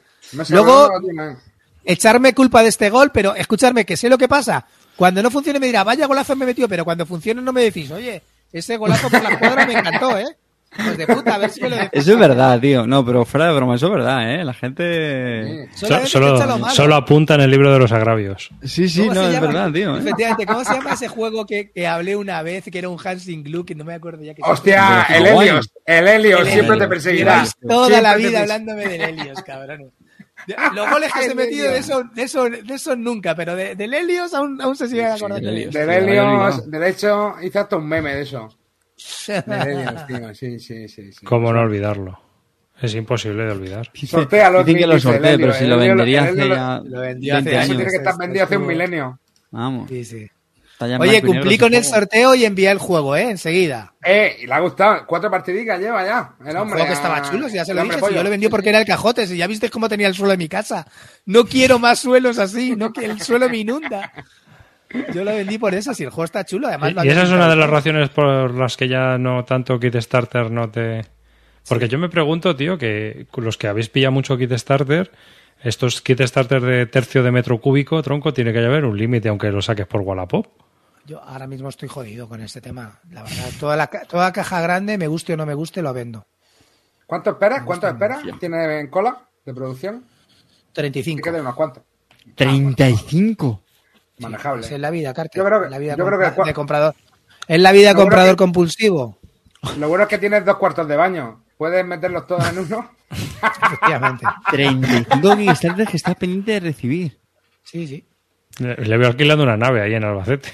Luego- 0.49 0.89
echarme 1.85 2.33
culpa 2.33 2.61
de 2.63 2.69
este 2.69 2.89
gol, 2.89 3.11
pero 3.13 3.35
escucharme 3.35 3.85
que 3.85 3.97
sé 3.97 4.07
lo 4.09 4.17
que 4.17 4.27
pasa. 4.29 4.65
Cuando 4.95 5.23
no 5.23 5.29
funcione 5.31 5.59
me 5.59 5.67
dirá, 5.67 5.83
vaya 5.83 6.05
golazo 6.07 6.35
me 6.35 6.45
metió, 6.45 6.67
pero 6.69 6.85
cuando 6.85 7.05
funcione 7.05 7.41
no 7.41 7.51
me 7.53 7.63
decís, 7.63 7.89
oye, 7.91 8.21
ese 8.51 8.77
golazo 8.77 9.09
por 9.09 9.23
la 9.23 9.37
cuadra 9.39 9.65
me 9.65 9.73
encantó, 9.73 10.17
¿eh? 10.17 10.25
Pues 10.75 10.97
de 10.97 11.05
puta, 11.05 11.35
a 11.35 11.37
ver 11.37 11.51
si 11.51 11.61
me 11.61 11.69
lo 11.69 11.75
decís. 11.75 11.89
Eso 11.93 12.13
es 12.13 12.17
verdad, 12.19 12.59
tío. 12.59 12.87
No, 12.87 13.05
pero 13.05 13.25
fuera 13.25 13.45
de 13.47 13.53
broma, 13.53 13.75
eso 13.75 13.85
es 13.85 13.91
verdad, 13.91 14.33
¿eh? 14.33 14.43
La 14.43 14.55
gente... 14.55 15.69
Sí. 15.75 15.85
Solo, 16.73 16.95
apunta 16.95 17.35
en 17.35 17.41
el 17.41 17.51
libro 17.51 17.71
de 17.71 17.77
los 17.77 17.91
agravios. 17.91 18.49
Sí, 18.63 18.89
sí, 18.89 19.01
¿Cómo 19.01 19.13
no, 19.13 19.27
es 19.27 19.33
llama? 19.33 19.47
verdad, 19.47 19.71
tío. 19.71 19.95
¿eh? 19.95 19.99
Efectivamente, 19.99 20.45
¿cómo 20.47 20.63
se 20.63 20.73
llama 20.73 20.93
ese 20.93 21.07
juego 21.09 21.45
que, 21.45 21.69
que 21.69 21.85
hablé 21.85 22.15
una 22.15 22.41
vez, 22.41 22.65
que 22.71 22.79
era 22.79 22.89
un 22.89 22.97
Hansing 23.03 23.43
Glue, 23.43 23.65
que 23.65 23.75
no 23.75 23.83
me 23.83 23.93
acuerdo 23.93 24.23
ya 24.23 24.33
que 24.33 24.41
se 24.41 24.49
Hostia, 24.49 25.03
el. 25.09 25.27
Helios. 25.27 25.69
El 25.85 26.07
Helios 26.07 26.39
El 26.41 26.47
siempre 26.47 26.67
te 26.69 26.73
Helios. 26.73 26.89
perseguirá. 26.89 27.31
Lleváis 27.33 27.55
toda 27.67 27.87
Siempre 27.87 28.01
la 28.01 28.15
vida 28.15 28.39
hablándome 28.41 28.87
del 28.87 29.01
Helios, 29.01 29.43
cabrón. 29.43 29.91
De- 30.47 30.55
Los 30.73 30.89
goles 30.89 31.11
que 31.13 31.19
os 31.19 31.25
he 31.27 31.35
metido 31.35 31.71
de 31.71 31.77
eso, 31.77 32.03
de 32.13 32.23
eso, 32.23 32.43
de 32.49 32.73
eso 32.73 32.95
nunca, 32.95 33.35
pero 33.35 33.55
de, 33.55 33.75
del 33.75 33.93
Helios 33.93 34.33
aún, 34.33 34.59
aún 34.61 34.75
se 34.75 34.87
sigue 34.87 35.05
acordando. 35.05 35.45
del 35.45 35.57
Helios. 35.57 35.73
Del 35.73 35.89
Helios, 35.89 36.69
de 36.71 36.89
hecho, 36.89 37.35
hice 37.41 37.59
hasta 37.59 37.77
un 37.77 37.87
meme 37.87 38.15
de 38.15 38.21
eso. 38.21 38.49
Del 39.27 39.61
Helios, 39.67 40.07
tío. 40.07 40.35
Sí, 40.35 40.59
sí, 40.59 40.87
sí. 40.87 41.11
sí. 41.11 41.25
¿Cómo 41.25 41.51
no 41.51 41.61
olvidarlo? 41.61 42.19
Es 42.81 42.93
imposible 42.95 43.43
de 43.45 43.51
olvidar. 43.51 43.89
Sortéalo, 44.07 44.63
Dicen 44.63 44.81
que 44.81 44.87
lo 44.87 44.99
sortee, 44.99 45.37
pero 45.37 45.53
si 45.53 45.63
El 45.63 45.69
lo 45.69 45.77
vendería 45.77 46.23
hace 46.23 46.49
ya 46.49 46.81
lo 46.83 46.99
vendió 47.01 47.33
20 47.35 47.49
hace- 47.49 47.49
Eso 47.49 47.57
años. 47.59 47.67
tiene 47.77 47.91
que 47.91 47.97
estar 47.97 48.17
vendido 48.17 48.45
hace 48.45 48.57
un 48.57 48.67
milenio. 48.67 49.19
Vamos. 49.51 49.89
Sí, 49.89 50.03
sí. 50.03 50.27
Está 50.85 50.99
Oye, 50.99 51.17
y 51.17 51.21
cumplí 51.21 51.57
con 51.57 51.73
el 51.73 51.83
sorteo 51.83 52.35
y 52.35 52.45
envié 52.45 52.71
el 52.71 52.77
juego, 52.77 53.15
¿eh? 53.15 53.29
Enseguida. 53.29 53.93
Eh, 54.03 54.37
y 54.41 54.47
le 54.47 54.53
ha 54.53 54.59
gustado. 54.59 55.05
Cuatro 55.07 55.29
partidicas 55.31 55.79
lleva 55.79 56.05
ya. 56.05 56.35
El 56.45 56.57
hombre. 56.57 56.79
juego 56.79 56.87
que 56.87 56.93
estaba 56.93 57.21
chulo, 57.21 57.49
si 57.49 57.55
ya 57.55 57.65
se 57.65 57.71
el 57.71 57.77
lo 57.77 57.83
dije, 57.83 57.99
si 57.99 58.13
yo 58.13 58.23
lo 58.23 58.29
vendí 58.29 58.47
porque 58.49 58.69
era 58.69 58.79
el 58.79 58.85
cajote, 58.85 59.27
si 59.27 59.37
ya 59.37 59.47
viste 59.47 59.69
cómo 59.69 59.89
tenía 59.89 60.07
el 60.07 60.15
suelo 60.15 60.33
en 60.33 60.39
mi 60.39 60.47
casa. 60.47 60.85
No 61.25 61.45
quiero 61.45 61.79
más 61.79 61.99
suelos 61.99 62.39
así, 62.39 62.75
no 62.75 62.91
que 62.91 63.05
el 63.05 63.21
suelo 63.21 63.49
me 63.49 63.57
inunda. 63.57 64.11
Yo 65.13 65.23
lo 65.23 65.31
vendí 65.31 65.57
por 65.57 65.73
eso, 65.73 65.93
si 65.93 66.03
el 66.03 66.09
juego 66.09 66.25
está 66.25 66.45
chulo, 66.45 66.67
además... 66.67 66.93
lo 66.93 67.03
Y 67.03 67.09
esa 67.09 67.23
es 67.23 67.29
una 67.29 67.49
de 67.49 67.55
las 67.55 67.69
razones 67.69 68.09
por 68.09 68.53
las 68.53 68.77
que 68.77 68.87
ya 68.87 69.17
no 69.17 69.43
tanto 69.43 69.79
Kickstarter 69.79 70.51
no 70.51 70.69
te... 70.69 71.01
Porque 71.67 71.87
yo 71.87 71.97
me 71.97 72.09
pregunto, 72.09 72.55
tío, 72.55 72.77
que 72.77 73.25
los 73.37 73.57
que 73.57 73.67
habéis 73.67 73.89
pillado 73.89 74.11
mucho 74.11 74.37
Kickstarter, 74.37 75.11
estos 75.63 76.01
Kickstarter 76.01 76.61
de 76.61 76.85
tercio 76.85 77.23
de 77.23 77.31
metro 77.31 77.59
cúbico, 77.59 78.01
tronco, 78.03 78.33
tiene 78.33 78.53
que 78.53 78.59
haber 78.59 78.85
un 78.85 78.97
límite 78.97 79.29
aunque 79.29 79.49
lo 79.49 79.61
saques 79.61 79.87
por 79.87 80.01
Wallapop. 80.01 80.45
Yo 81.05 81.21
ahora 81.21 81.47
mismo 81.47 81.67
estoy 81.69 81.89
jodido 81.89 82.29
con 82.29 82.39
este 82.41 82.61
tema, 82.61 82.99
la 83.11 83.23
verdad. 83.23 83.49
Toda, 83.59 83.75
la, 83.75 83.87
toda 83.87 84.31
caja 84.31 84.61
grande, 84.61 84.97
me 84.97 85.07
guste 85.07 85.33
o 85.33 85.37
no 85.37 85.45
me 85.45 85.53
guste, 85.53 85.81
lo 85.81 85.93
vendo. 85.93 86.25
¿Cuánto 87.05 87.31
esperas? 87.31 87.63
¿Cuánto 87.63 87.87
esperas? 87.87 88.21
¿Tiene 88.39 88.79
en 88.79 88.87
cola 88.87 89.21
de 89.45 89.53
producción? 89.53 89.95
Hay 89.95 90.71
35. 90.73 91.21
que 91.21 91.31
de 91.31 91.41
unos 91.41 91.55
cuantos. 91.55 91.83
35. 92.35 93.61
Manejable. 94.19 94.65
Es 94.65 94.71
en 94.71 94.81
la 94.81 94.89
vida, 94.91 95.13
Carter. 95.13 95.37
Yo 95.41 95.45
creo 95.45 95.59
que- 95.59 95.65
en 95.65 95.71
la 95.71 95.77
vida 95.77 95.95
yo 95.97 96.05
creo 96.05 96.19
que 96.19 96.43
de 96.45 96.53
comprador. 96.53 96.95
Es 97.47 97.59
la 97.59 97.71
vida 97.73 97.93
comprador 97.93 98.31
que- 98.33 98.37
compulsivo. 98.37 99.17
Lo 99.77 99.89
bueno 99.89 100.03
es 100.03 100.09
que 100.09 100.17
tienes 100.17 100.45
dos 100.45 100.57
cuartos 100.57 100.87
de 100.87 100.95
baño. 100.95 101.43
¿Puedes 101.57 101.85
meterlos 101.85 102.25
todos 102.27 102.47
en 102.49 102.59
uno? 102.59 102.89
Efectivamente. 103.11 104.25
35 104.51 105.35
Kickstarter 105.37 105.87
que 105.87 105.97
está 105.97 106.15
pendiente 106.15 106.51
de 106.53 106.59
recibir. 106.61 107.19
Sí, 107.63 107.87
sí. 107.87 108.05
Le 108.59 108.75
le 108.75 108.97
veo 108.97 109.07
alquilando 109.09 109.43
una 109.43 109.57
nave 109.57 109.81
ahí 109.81 109.93
en 109.95 110.03
Albacete. 110.03 110.53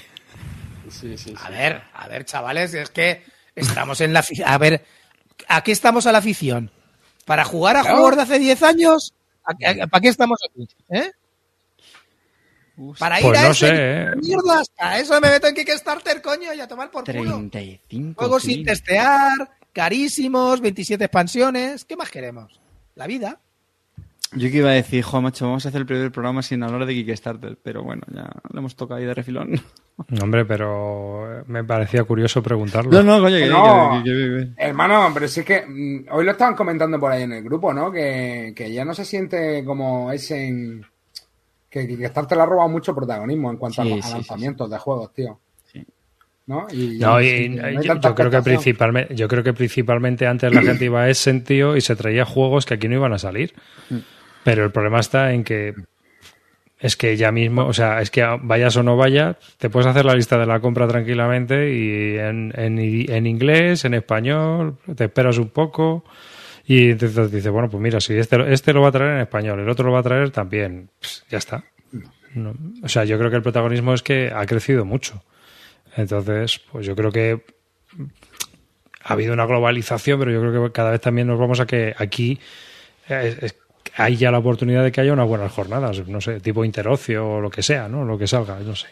A 1.36 1.50
ver, 1.50 1.82
a 1.94 2.08
ver, 2.08 2.24
chavales, 2.24 2.74
es 2.74 2.90
que 2.90 3.22
estamos 3.54 4.00
en 4.00 4.12
la 4.12 4.20
afición. 4.20 4.48
A 4.48 4.58
ver, 4.58 4.84
¿a 5.48 5.62
qué 5.62 5.72
estamos 5.72 6.06
a 6.06 6.12
la 6.12 6.18
afición? 6.18 6.70
¿Para 7.24 7.44
jugar 7.44 7.76
a 7.76 7.82
Claro. 7.82 7.96
juegos 7.96 8.16
de 8.16 8.22
hace 8.22 8.38
10 8.38 8.62
años? 8.62 9.14
¿A- 9.44 9.52
a- 9.84 9.86
¿Para 9.86 10.00
qué 10.00 10.08
estamos 10.08 10.38
aquí? 10.48 10.68
¿Eh? 10.90 11.10
Para 12.98 13.20
ir 13.20 13.26
Pues 13.26 13.38
a 13.38 13.42
no 13.42 13.50
ese 13.50 13.66
sé, 13.66 13.74
¿eh? 13.74 14.06
mierdas. 14.22 14.70
A 14.78 14.98
eso 14.98 15.20
me 15.20 15.28
meto 15.30 15.46
en 15.46 15.54
Kickstarter, 15.54 16.22
coño, 16.22 16.54
y 16.54 16.60
a 16.60 16.66
tomar 16.68 16.90
por 16.90 17.04
culo. 17.04 17.36
35. 17.50 18.18
Juegos 18.18 18.42
sí. 18.42 18.54
sin 18.54 18.64
testear, 18.64 19.32
carísimos, 19.74 20.60
27 20.62 21.04
expansiones. 21.04 21.84
¿Qué 21.84 21.96
más 21.96 22.10
queremos? 22.10 22.58
La 22.94 23.06
vida. 23.06 23.38
Yo 24.32 24.48
que 24.48 24.58
iba 24.58 24.70
a 24.70 24.74
decir, 24.74 25.02
jo, 25.02 25.20
macho, 25.20 25.46
vamos 25.46 25.66
a 25.66 25.70
hacer 25.70 25.80
el 25.80 25.86
primer 25.86 26.12
programa 26.12 26.40
sin 26.42 26.62
hablar 26.62 26.86
de 26.86 26.94
Kickstarter, 26.94 27.58
pero 27.62 27.82
bueno, 27.82 28.02
ya 28.14 28.30
lo 28.52 28.60
hemos 28.60 28.76
tocado 28.76 29.00
ahí 29.00 29.04
de 29.06 29.12
refilón. 29.14 29.60
Hombre, 30.22 30.44
pero 30.44 31.42
me 31.48 31.64
parecía 31.64 32.04
curioso 32.04 32.40
preguntarlo. 32.40 32.92
No, 32.92 33.02
no, 33.02 33.20
coño, 33.20 33.36
que, 33.38 33.46
No. 33.48 34.00
que- 34.04 34.10
que- 34.10 34.16
que- 34.56 34.64
Hermano, 34.68 35.10
pero 35.12 35.26
sí 35.26 35.42
que 35.42 35.64
mm, 35.66 36.06
hoy 36.12 36.24
lo 36.24 36.30
estaban 36.30 36.54
comentando 36.54 36.98
por 37.00 37.10
ahí 37.10 37.24
en 37.24 37.32
el 37.32 37.42
grupo, 37.42 37.74
¿no? 37.74 37.90
Que, 37.90 38.52
que 38.54 38.72
ya 38.72 38.84
no 38.84 38.94
se 38.94 39.04
siente 39.04 39.64
como 39.64 40.12
ese 40.12 40.46
en... 40.46 40.86
Que 41.68 41.86
Kickstarter 41.88 42.36
le 42.38 42.42
ha 42.42 42.46
robado 42.46 42.68
mucho 42.68 42.94
protagonismo 42.94 43.50
en 43.50 43.56
cuanto 43.56 43.82
Sí, 43.82 43.92
a, 43.92 43.94
a 43.94 44.02
sí, 44.02 44.08
sí, 44.08 44.14
lanzamientos 44.14 44.70
de 44.70 44.78
juegos, 44.78 45.12
tío. 45.12 45.38
Sí. 45.72 45.84
¿No? 46.46 46.66
Y, 46.72 46.98
No, 47.00 47.20
y- 47.20 47.26
y 47.26 47.44
y 47.44 47.48
no 47.50 47.82
yo, 47.82 48.00
yo 48.00 48.14
creo 48.14 48.30
que 48.30 48.42
principalmente, 48.42 49.14
yo 49.16 49.26
creo 49.28 49.42
que 49.42 49.52
principalmente 49.54 50.26
antes 50.28 50.52
la 50.54 50.62
gente 50.62 50.84
iba 50.84 51.02
a 51.02 51.10
ese 51.10 51.22
sentido 51.24 51.76
y 51.76 51.80
se 51.80 51.94
traía 51.96 52.24
juegos 52.24 52.64
que 52.64 52.74
aquí 52.74 52.86
no 52.88 52.94
iban 52.94 53.12
a 53.12 53.18
salir. 53.18 53.54
Pero 54.44 54.64
el 54.64 54.72
problema 54.72 55.00
está 55.00 55.32
en 55.32 55.44
que 55.44 55.74
es 56.78 56.96
que 56.96 57.16
ya 57.16 57.30
mismo, 57.30 57.66
o 57.66 57.74
sea, 57.74 58.00
es 58.00 58.10
que 58.10 58.24
vayas 58.42 58.74
o 58.76 58.82
no 58.82 58.96
vayas, 58.96 59.36
te 59.58 59.68
puedes 59.68 59.86
hacer 59.86 60.06
la 60.06 60.14
lista 60.14 60.38
de 60.38 60.46
la 60.46 60.60
compra 60.60 60.88
tranquilamente 60.88 61.74
y 61.74 62.16
en, 62.16 62.52
en, 62.56 62.78
en 62.78 63.26
inglés, 63.26 63.84
en 63.84 63.92
español, 63.92 64.78
te 64.96 65.04
esperas 65.04 65.36
un 65.36 65.50
poco 65.50 66.04
y 66.66 66.92
entonces 66.92 67.30
dices, 67.30 67.50
bueno, 67.50 67.68
pues 67.68 67.82
mira, 67.82 68.00
si 68.00 68.14
este, 68.14 68.50
este 68.52 68.72
lo 68.72 68.80
va 68.80 68.88
a 68.88 68.92
traer 68.92 69.16
en 69.16 69.20
español, 69.20 69.60
el 69.60 69.68
otro 69.68 69.86
lo 69.86 69.92
va 69.92 69.98
a 69.98 70.04
traer 70.04 70.30
también, 70.30 70.88
pues 70.98 71.24
ya 71.28 71.38
está. 71.38 71.64
O 72.82 72.88
sea, 72.88 73.04
yo 73.04 73.18
creo 73.18 73.28
que 73.28 73.36
el 73.36 73.42
protagonismo 73.42 73.92
es 73.92 74.02
que 74.02 74.30
ha 74.34 74.46
crecido 74.46 74.84
mucho. 74.84 75.22
Entonces, 75.96 76.60
pues 76.70 76.86
yo 76.86 76.94
creo 76.94 77.10
que 77.10 77.44
ha 79.02 79.12
habido 79.12 79.32
una 79.32 79.46
globalización, 79.46 80.18
pero 80.18 80.30
yo 80.30 80.40
creo 80.40 80.64
que 80.64 80.72
cada 80.72 80.92
vez 80.92 81.00
también 81.00 81.26
nos 81.26 81.38
vamos 81.38 81.60
a 81.60 81.66
que 81.66 81.94
aquí 81.98 82.38
hay 83.96 84.16
ya 84.16 84.30
la 84.30 84.38
oportunidad 84.38 84.82
de 84.84 84.92
que 84.92 85.00
haya 85.00 85.12
unas 85.12 85.28
buenas 85.28 85.52
jornadas, 85.52 86.06
no 86.06 86.20
sé, 86.20 86.40
tipo 86.40 86.64
interocio 86.64 87.28
o 87.28 87.40
lo 87.40 87.50
que 87.50 87.62
sea, 87.62 87.88
¿no? 87.88 88.04
Lo 88.04 88.18
que 88.18 88.26
salga, 88.26 88.58
no 88.60 88.76
sé. 88.76 88.86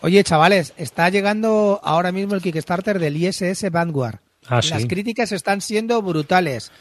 Oye, 0.00 0.24
chavales, 0.24 0.72
está 0.76 1.08
llegando 1.10 1.80
ahora 1.82 2.10
mismo 2.12 2.34
el 2.34 2.42
Kickstarter 2.42 2.98
del 2.98 3.16
ISS 3.16 3.70
Vanguard. 3.70 4.16
Ah, 4.48 4.56
Las 4.56 4.82
sí. 4.82 4.88
críticas 4.88 5.30
están 5.32 5.60
siendo 5.60 6.02
brutales. 6.02 6.72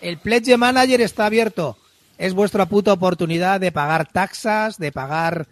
El 0.00 0.18
Pledge 0.18 0.56
Manager 0.56 1.00
está 1.00 1.26
abierto. 1.26 1.76
Es 2.18 2.34
vuestra 2.34 2.66
puta 2.66 2.92
oportunidad 2.92 3.60
de 3.60 3.70
pagar 3.70 4.08
taxas, 4.10 4.76
de 4.78 4.90
pagar, 4.90 5.46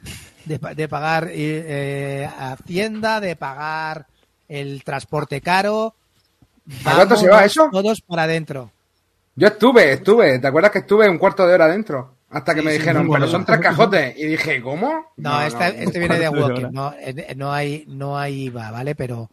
de, 0.47 0.59
pa- 0.59 0.75
de 0.75 0.89
pagar 0.89 1.29
eh, 1.29 1.35
eh, 1.37 2.29
Hacienda, 2.39 3.21
de 3.21 3.37
pagar 3.37 4.07
el 4.49 4.83
transporte 4.83 5.41
caro. 5.41 5.95
¿A 6.85 6.95
cuánto 6.97 7.17
se 7.17 7.29
va 7.29 7.45
eso? 7.45 7.69
Todos 7.71 8.01
para 8.01 8.25
adentro. 8.25 8.73
Yo 9.37 9.49
estuve, 9.49 9.93
estuve. 9.93 10.39
¿Te 10.39 10.47
acuerdas 10.47 10.71
que 10.73 10.79
estuve 10.81 11.09
un 11.09 11.19
cuarto 11.19 11.47
de 11.47 11.55
hora 11.55 11.69
dentro? 11.69 12.17
Hasta 12.31 12.55
que 12.55 12.61
Sí, 12.61 12.67
me 12.67 12.73
sí, 12.73 12.79
dijeron, 12.79 13.03
pero 13.03 13.09
bueno. 13.09 13.27
son 13.29 13.45
tres 13.45 13.61
cajotes. 13.61 14.17
Y 14.19 14.27
dije, 14.27 14.61
¿cómo? 14.61 15.13
No, 15.17 15.41
esta- 15.43 15.69
este 15.69 15.99
viene 15.99 16.19
de 16.19 16.29
Walking, 16.29 16.67
no, 16.73 16.93
eh, 16.99 17.35
no 17.37 17.53
hay, 17.53 17.85
no 17.87 18.19
hay 18.19 18.45
IVA, 18.47 18.71
¿vale? 18.71 18.95
Pero 18.95 19.31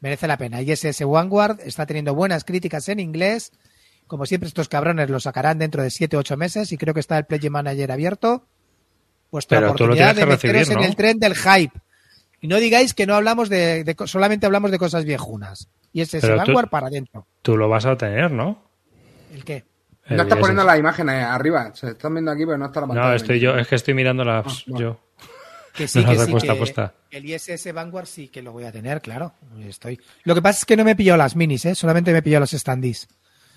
merece 0.00 0.26
la 0.26 0.36
pena. 0.38 0.62
ISS 0.62 1.04
Vanguard 1.04 1.60
está 1.64 1.84
teniendo 1.86 2.14
buenas 2.14 2.44
críticas 2.44 2.88
en 2.88 3.00
inglés, 3.00 3.52
como 4.06 4.26
siempre, 4.26 4.48
estos 4.48 4.68
cabrones 4.68 5.08
lo 5.10 5.20
sacarán 5.20 5.58
dentro 5.58 5.82
de 5.82 5.90
7 5.90 6.16
o 6.16 6.20
8 6.20 6.36
meses 6.36 6.70
y 6.72 6.76
creo 6.78 6.92
que 6.94 7.00
está 7.00 7.16
el 7.18 7.24
Pledge 7.24 7.50
Manager 7.50 7.92
abierto. 7.92 8.46
Vuestra 9.30 9.58
Pero 9.60 9.72
tú 9.74 9.86
lo 9.86 9.92
oportunidad 9.94 10.14
de 10.14 10.20
que 10.22 10.26
meteros 10.26 10.68
recibir, 10.68 10.78
en 10.78 10.84
el 10.90 10.96
tren 10.96 11.18
del 11.18 11.34
hype. 11.34 11.78
Y 12.40 12.48
no 12.48 12.56
digáis 12.58 12.92
que 12.94 13.06
no 13.06 13.14
hablamos 13.14 13.48
de, 13.48 13.96
solamente 14.06 14.44
hablamos 14.46 14.70
de 14.70 14.78
cosas 14.78 15.04
viejunas. 15.04 15.68
Y 15.92 16.00
ese 16.02 16.18
es 16.18 16.24
tú- 16.24 16.34
Vanguard 16.36 16.68
para 16.68 16.88
adentro. 16.88 17.26
Tú 17.40 17.56
lo 17.56 17.68
vas 17.68 17.86
a 17.86 17.96
tener, 17.96 18.30
¿no? 18.32 18.70
¿El 19.32 19.44
qué? 19.44 19.64
El 20.06 20.16
No 20.16 20.22
estás 20.24 20.38
poniendo 20.38 20.64
las 20.64 20.78
imágenes 20.78 21.24
arriba. 21.24 21.74
Se 21.74 21.90
están 21.90 22.14
viendo 22.14 22.30
aquí, 22.30 22.44
pero 22.44 22.58
no 22.58 22.66
está 22.66 22.80
la 22.80 22.86
pantalla. 22.88 23.08
No, 23.08 23.14
estoy 23.14 23.40
yo, 23.40 23.56
es 23.56 23.66
que 23.66 23.74
estoy 23.76 23.94
mirando 23.94 24.24
las. 24.24 24.46
Ah, 24.46 24.62
bueno. 24.66 24.80
yo. 24.80 25.00
Que 25.74 25.88
sí, 25.88 26.00
No, 26.04 26.10
que 26.10 26.18
sí, 26.18 26.48
que 27.08 27.16
el 27.16 27.24
ISS 27.30 27.72
Vanguard 27.72 28.06
sí 28.06 28.28
que 28.28 28.42
lo 28.42 28.52
voy 28.52 28.64
a 28.64 28.72
tener, 28.72 29.00
claro. 29.00 29.34
Estoy. 29.60 30.00
Lo 30.24 30.34
que 30.34 30.42
pasa 30.42 30.60
es 30.60 30.64
que 30.66 30.76
no 30.76 30.84
me 30.84 30.90
he 30.92 30.96
pillado 30.96 31.18
las 31.18 31.34
minis, 31.36 31.64
¿eh? 31.64 31.74
solamente 31.74 32.12
me 32.12 32.22
pillado 32.22 32.40
los 32.40 32.50
standees. 32.50 33.08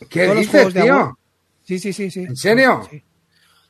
¿Qué 0.10 0.24
Todos 0.26 0.36
los 0.36 0.46
dices, 0.46 0.74
de 0.74 0.82
tío? 0.84 1.18
Sí, 1.64 1.80
sí, 1.80 1.94
sí, 1.94 2.12
sí. 2.12 2.22
¿En 2.22 2.36
serio? 2.36 2.88
Sí. 2.90 3.04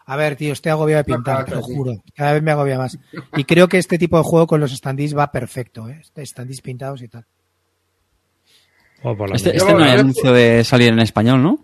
A 0.08 0.16
ver, 0.18 0.36
tío, 0.36 0.54
estoy 0.54 0.72
agobiado 0.72 1.02
de 1.04 1.12
No, 1.12 1.16
pintar, 1.18 1.46
claro, 1.46 1.50
te 1.50 1.56
lo 1.56 1.64
sí. 1.68 1.74
juro. 1.76 2.04
Cada 2.16 2.34
vez 2.34 2.44
me 2.44 2.52
agobia 2.52 2.78
más. 2.78 2.98
Y 3.36 3.44
creo 3.46 3.68
que 3.68 3.78
este 3.80 3.98
tipo 3.98 4.18
de 4.18 4.24
juego 4.24 4.46
con 4.46 4.60
los 4.60 4.72
standees 4.72 5.18
va 5.18 5.32
perfecto, 5.32 5.90
¿eh? 5.90 6.02
Standees 6.24 6.62
pintados 6.62 7.02
y 7.02 7.08
tal. 7.08 7.26
Oh, 9.02 9.16
por 9.16 9.30
la 9.30 9.36
Este, 9.36 9.56
este 9.56 9.74
no 9.74 9.84
hay 9.84 9.92
anuncio 9.92 10.32
de 10.34 10.64
salir 10.64 10.90
en 10.90 11.00
español, 11.00 11.42
¿no? 11.42 11.60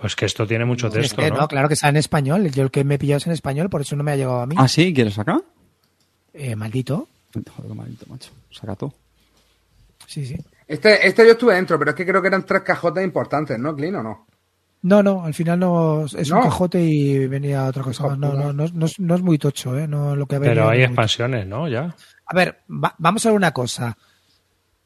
Pues 0.00 0.14
que 0.14 0.26
esto 0.26 0.46
tiene 0.46 0.64
mucho 0.64 0.88
Es 0.88 0.92
texto, 0.92 1.22
que 1.22 1.30
¿no? 1.30 1.38
no, 1.38 1.48
claro 1.48 1.68
que 1.68 1.74
está 1.74 1.88
en 1.88 1.96
español. 1.96 2.50
Yo 2.50 2.62
el 2.64 2.70
que 2.70 2.84
me 2.84 2.96
he 2.96 2.98
pillado 2.98 3.18
es 3.18 3.26
en 3.26 3.32
español, 3.32 3.70
por 3.70 3.80
eso 3.80 3.96
no 3.96 4.02
me 4.04 4.12
ha 4.12 4.16
llegado 4.16 4.40
a 4.40 4.46
mí. 4.46 4.54
Ah, 4.58 4.68
sí, 4.68 4.92
¿quieres 4.92 5.14
sacar? 5.14 5.40
Eh, 6.34 6.54
maldito. 6.54 7.08
Joder, 7.56 7.74
maldito, 7.74 8.04
macho. 8.08 8.30
Saca 8.50 8.76
tú. 8.76 8.92
Sí, 10.06 10.26
sí. 10.26 10.36
Este, 10.68 11.06
este 11.06 11.24
yo 11.24 11.32
estuve 11.32 11.54
dentro, 11.54 11.78
pero 11.78 11.90
es 11.92 11.96
que 11.96 12.04
creo 12.06 12.20
que 12.20 12.28
eran 12.28 12.44
tres 12.44 12.62
cajotas 12.62 13.02
importantes, 13.04 13.58
¿no, 13.58 13.74
Clean 13.74 13.94
o 13.96 14.02
no? 14.02 14.26
No, 14.82 15.02
no, 15.02 15.24
al 15.24 15.34
final 15.34 15.58
no 15.58 16.04
es 16.04 16.30
un 16.30 16.42
cajote 16.42 16.80
y 16.80 17.26
venía 17.26 17.64
otra 17.64 17.82
cosa. 17.82 18.14
No, 18.16 18.32
no, 18.34 18.52
no, 18.52 18.64
es- 18.64 18.72
no 18.74 18.86
es, 18.86 19.00
no 19.00 19.14
es 19.14 19.22
muy 19.22 19.38
tocho, 19.38 19.76
¿eh? 19.78 19.88
No, 19.88 20.14
lo 20.14 20.26
que 20.26 20.36
ha 20.36 20.40
Pero 20.40 20.68
hay 20.68 20.82
expansiones, 20.82 21.46
¿no? 21.46 21.66
Ya. 21.68 21.94
A 22.26 22.34
ver, 22.34 22.60
va- 22.68 22.94
vamos 22.98 23.24
a 23.24 23.30
ver 23.30 23.36
una 23.36 23.52
cosa. 23.52 23.96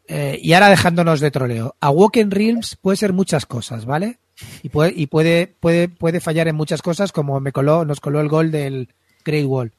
Eh, 0.07 0.39
y 0.43 0.53
ahora 0.55 0.70
dejándonos 0.70 1.20
de 1.20 1.31
troleo. 1.31 1.77
A 1.81 1.91
Walking 1.91 2.31
Realms 2.31 2.77
puede 2.77 2.97
ser 2.97 3.12
muchas 3.12 3.45
cosas, 3.47 3.85
¿vale? 3.85 4.19
Y 4.62 4.69
puede, 4.69 4.93
y 4.97 5.07
puede, 5.07 5.47
puede, 5.47 5.89
puede 5.89 6.21
fallar 6.21 6.49
en 6.49 6.57
muchas 6.57 6.83
cosas, 6.83 7.12
como 7.12 7.41
me 7.41 7.53
coló, 7.53 7.85
nos 7.85 8.01
coló 8.01 8.21
el 8.21 8.29
gol 8.29 8.51
del 8.51 8.89
Grey 9.25 9.45
Wall. 9.45 9.73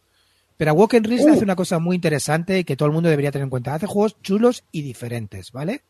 Pero 0.57 0.71
a 0.71 0.73
Walking 0.73 1.01
Realms 1.01 1.25
Uh. 1.25 1.33
hace 1.33 1.43
una 1.43 1.55
cosa 1.55 1.79
muy 1.79 1.95
interesante 1.95 2.59
y 2.59 2.63
que 2.63 2.75
todo 2.75 2.87
el 2.87 2.93
mundo 2.93 3.09
debería 3.09 3.31
tener 3.31 3.45
en 3.45 3.49
cuenta. 3.49 3.73
Hace 3.73 3.87
juegos 3.87 4.21
chulos 4.21 4.63
y 4.71 4.83
diferentes, 4.83 5.51
¿vale? 5.51 5.81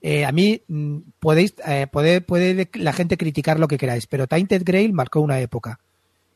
Eh, 0.00 0.24
a 0.24 0.32
mí 0.32 0.62
mm, 0.68 0.98
podéis, 1.18 1.54
eh, 1.66 1.86
puede, 1.90 2.20
puede 2.20 2.68
la 2.74 2.92
gente 2.92 3.16
criticar 3.16 3.58
lo 3.58 3.68
que 3.68 3.78
queráis, 3.78 4.06
pero 4.06 4.26
Tainted 4.26 4.62
Grail 4.64 4.92
marcó 4.92 5.20
una 5.20 5.40
época. 5.40 5.80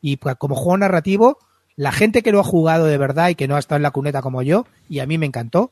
Y 0.01 0.17
pues, 0.17 0.35
como 0.37 0.55
juego 0.55 0.77
narrativo, 0.77 1.37
la 1.75 1.91
gente 1.91 2.23
que 2.23 2.31
lo 2.31 2.39
ha 2.39 2.43
jugado 2.43 2.85
de 2.85 2.97
verdad 2.97 3.29
y 3.29 3.35
que 3.35 3.47
no 3.47 3.55
ha 3.55 3.59
estado 3.59 3.77
en 3.77 3.83
la 3.83 3.91
cuneta 3.91 4.21
como 4.21 4.41
yo, 4.41 4.65
y 4.89 4.99
a 4.99 5.05
mí 5.05 5.17
me 5.17 5.25
encantó, 5.27 5.71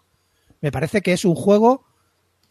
me 0.61 0.71
parece 0.71 1.01
que 1.01 1.13
es 1.13 1.25
un 1.25 1.35
juego 1.35 1.86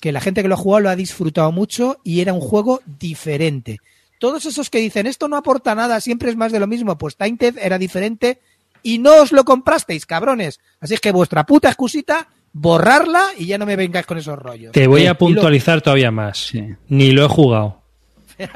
que 0.00 0.12
la 0.12 0.20
gente 0.20 0.42
que 0.42 0.48
lo 0.48 0.54
ha 0.54 0.58
jugado 0.58 0.80
lo 0.80 0.90
ha 0.90 0.96
disfrutado 0.96 1.52
mucho 1.52 1.98
y 2.04 2.20
era 2.20 2.32
un 2.32 2.40
juego 2.40 2.80
diferente. 2.98 3.78
Todos 4.18 4.46
esos 4.46 4.70
que 4.70 4.78
dicen 4.78 5.06
esto 5.06 5.28
no 5.28 5.36
aporta 5.36 5.74
nada, 5.74 6.00
siempre 6.00 6.30
es 6.30 6.36
más 6.36 6.52
de 6.52 6.60
lo 6.60 6.66
mismo, 6.66 6.96
pues 6.98 7.16
Tainted 7.16 7.58
era 7.60 7.78
diferente 7.78 8.40
y 8.82 8.98
no 8.98 9.22
os 9.22 9.32
lo 9.32 9.44
comprasteis, 9.44 10.06
cabrones. 10.06 10.60
Así 10.80 10.94
es 10.94 11.00
que 11.00 11.12
vuestra 11.12 11.44
puta 11.44 11.68
excusita, 11.68 12.28
borrarla 12.52 13.24
y 13.36 13.46
ya 13.46 13.58
no 13.58 13.66
me 13.66 13.76
vengáis 13.76 14.06
con 14.06 14.16
esos 14.18 14.38
rollos. 14.38 14.72
Te 14.72 14.86
voy 14.86 15.02
Eh, 15.02 15.08
a 15.08 15.12
lo- 15.12 15.18
puntualizar 15.18 15.82
todavía 15.82 16.10
más. 16.10 16.38
Sí. 16.38 16.64
Ni 16.88 17.10
lo 17.10 17.24
he 17.24 17.28
jugado. 17.28 17.82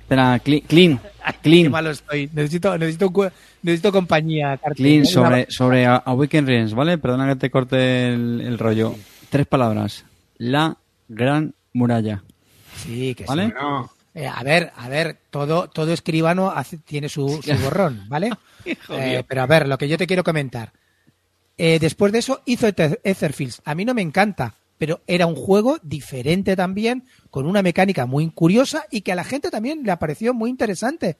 Espera, 0.00 0.38
clean, 0.38 0.62
clean, 0.68 0.98
Qué 0.98 1.32
clean, 1.42 1.70
malo 1.72 1.90
estoy. 1.90 2.30
Necesito, 2.32 2.78
necesito, 2.78 3.10
necesito 3.62 3.90
compañía. 3.92 4.56
Clean 4.76 5.04
sobre, 5.04 5.46
sobre 5.50 5.84
a, 5.84 5.96
a 5.96 6.12
Weekend 6.14 6.46
Realms, 6.48 6.74
¿vale? 6.74 6.96
Perdona 6.98 7.26
que 7.28 7.36
te 7.36 7.50
corte 7.50 8.08
el, 8.08 8.40
el 8.40 8.56
rollo. 8.58 8.94
Tres 9.30 9.46
palabras. 9.46 10.04
La 10.38 10.76
gran 11.08 11.54
muralla, 11.72 12.22
Sí, 12.76 13.14
que 13.14 13.24
sí. 13.24 13.28
¿vale? 13.28 13.48
No. 13.48 13.90
Eh, 14.14 14.26
a 14.26 14.42
ver, 14.42 14.72
a 14.76 14.88
ver, 14.88 15.18
todo, 15.30 15.68
todo 15.68 15.92
escribano 15.92 16.50
hace- 16.50 16.78
tiene 16.78 17.08
su, 17.08 17.40
su 17.42 17.54
borrón, 17.62 18.04
¿vale? 18.08 18.30
Eh, 18.90 19.22
pero 19.28 19.42
a 19.42 19.46
ver, 19.46 19.68
lo 19.68 19.78
que 19.78 19.86
yo 19.88 19.96
te 19.96 20.08
quiero 20.08 20.24
comentar. 20.24 20.72
Eh, 21.56 21.78
después 21.78 22.10
de 22.12 22.18
eso 22.18 22.42
hizo 22.46 22.66
Ether- 22.66 23.00
Etherfields. 23.04 23.62
A 23.64 23.76
mí 23.76 23.84
no 23.84 23.94
me 23.94 24.02
encanta, 24.02 24.54
pero 24.76 25.02
era 25.06 25.26
un 25.26 25.36
juego 25.36 25.78
diferente 25.84 26.56
también, 26.56 27.04
con 27.30 27.46
una 27.46 27.62
mecánica 27.62 28.06
muy 28.06 28.28
curiosa 28.30 28.84
y 28.90 29.02
que 29.02 29.12
a 29.12 29.14
la 29.14 29.22
gente 29.22 29.50
también 29.50 29.82
le 29.84 29.96
pareció 29.98 30.34
muy 30.34 30.50
interesante. 30.50 31.16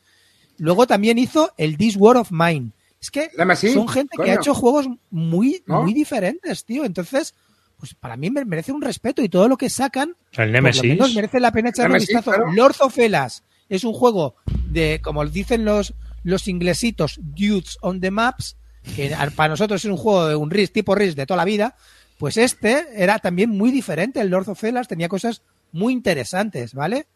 Luego 0.58 0.88
también 0.88 1.18
hizo 1.18 1.52
el 1.56 1.76
This 1.76 1.96
War 1.96 2.16
of 2.16 2.32
Mine. 2.32 2.72
Es 3.00 3.10
que 3.12 3.30
sí, 3.56 3.72
son 3.74 3.86
gente 3.88 4.16
que 4.20 4.30
ha 4.32 4.34
hecho 4.34 4.52
juegos 4.54 4.88
muy, 5.10 5.62
¿No? 5.66 5.82
muy 5.82 5.94
diferentes, 5.94 6.64
tío. 6.64 6.84
Entonces, 6.84 7.32
pues 7.78 7.94
para 7.94 8.16
mí 8.16 8.30
me 8.30 8.44
merece 8.44 8.72
un 8.72 8.82
respeto 8.82 9.22
y 9.22 9.28
todo 9.28 9.48
lo 9.48 9.56
que 9.56 9.68
sacan 9.70 10.10
El 10.32 10.36
por 10.36 10.46
lo 10.46 10.52
Nemesis. 10.52 10.82
menos 10.82 11.14
merece 11.14 11.40
la 11.40 11.52
pena 11.52 11.70
echarle 11.70 11.88
un 11.88 11.92
Nemesis, 11.94 12.08
vistazo. 12.08 12.30
claro. 12.36 12.52
Lords 12.52 12.80
of 12.80 12.98
Hellas 12.98 13.42
es 13.68 13.84
un 13.84 13.92
juego 13.92 14.36
de, 14.70 15.00
como 15.02 15.24
dicen 15.26 15.64
los, 15.64 15.94
los 16.22 16.48
inglesitos, 16.48 17.18
dudes 17.22 17.78
on 17.82 18.00
the 18.00 18.10
maps, 18.10 18.56
que 18.94 19.14
para 19.34 19.48
nosotros 19.50 19.84
es 19.84 19.90
un 19.90 19.96
juego 19.96 20.28
de 20.28 20.36
un 20.36 20.50
RIS, 20.50 20.72
tipo 20.72 20.94
RIS 20.94 21.16
de 21.16 21.26
toda 21.26 21.38
la 21.38 21.44
vida, 21.44 21.76
pues 22.18 22.36
este 22.36 22.86
era 22.94 23.18
también 23.18 23.50
muy 23.50 23.70
diferente. 23.72 24.20
El 24.20 24.28
Lords 24.28 24.48
of 24.48 24.62
Hellas 24.62 24.88
tenía 24.88 25.08
cosas 25.08 25.42
muy 25.72 25.92
interesantes, 25.92 26.72
¿vale? 26.72 27.06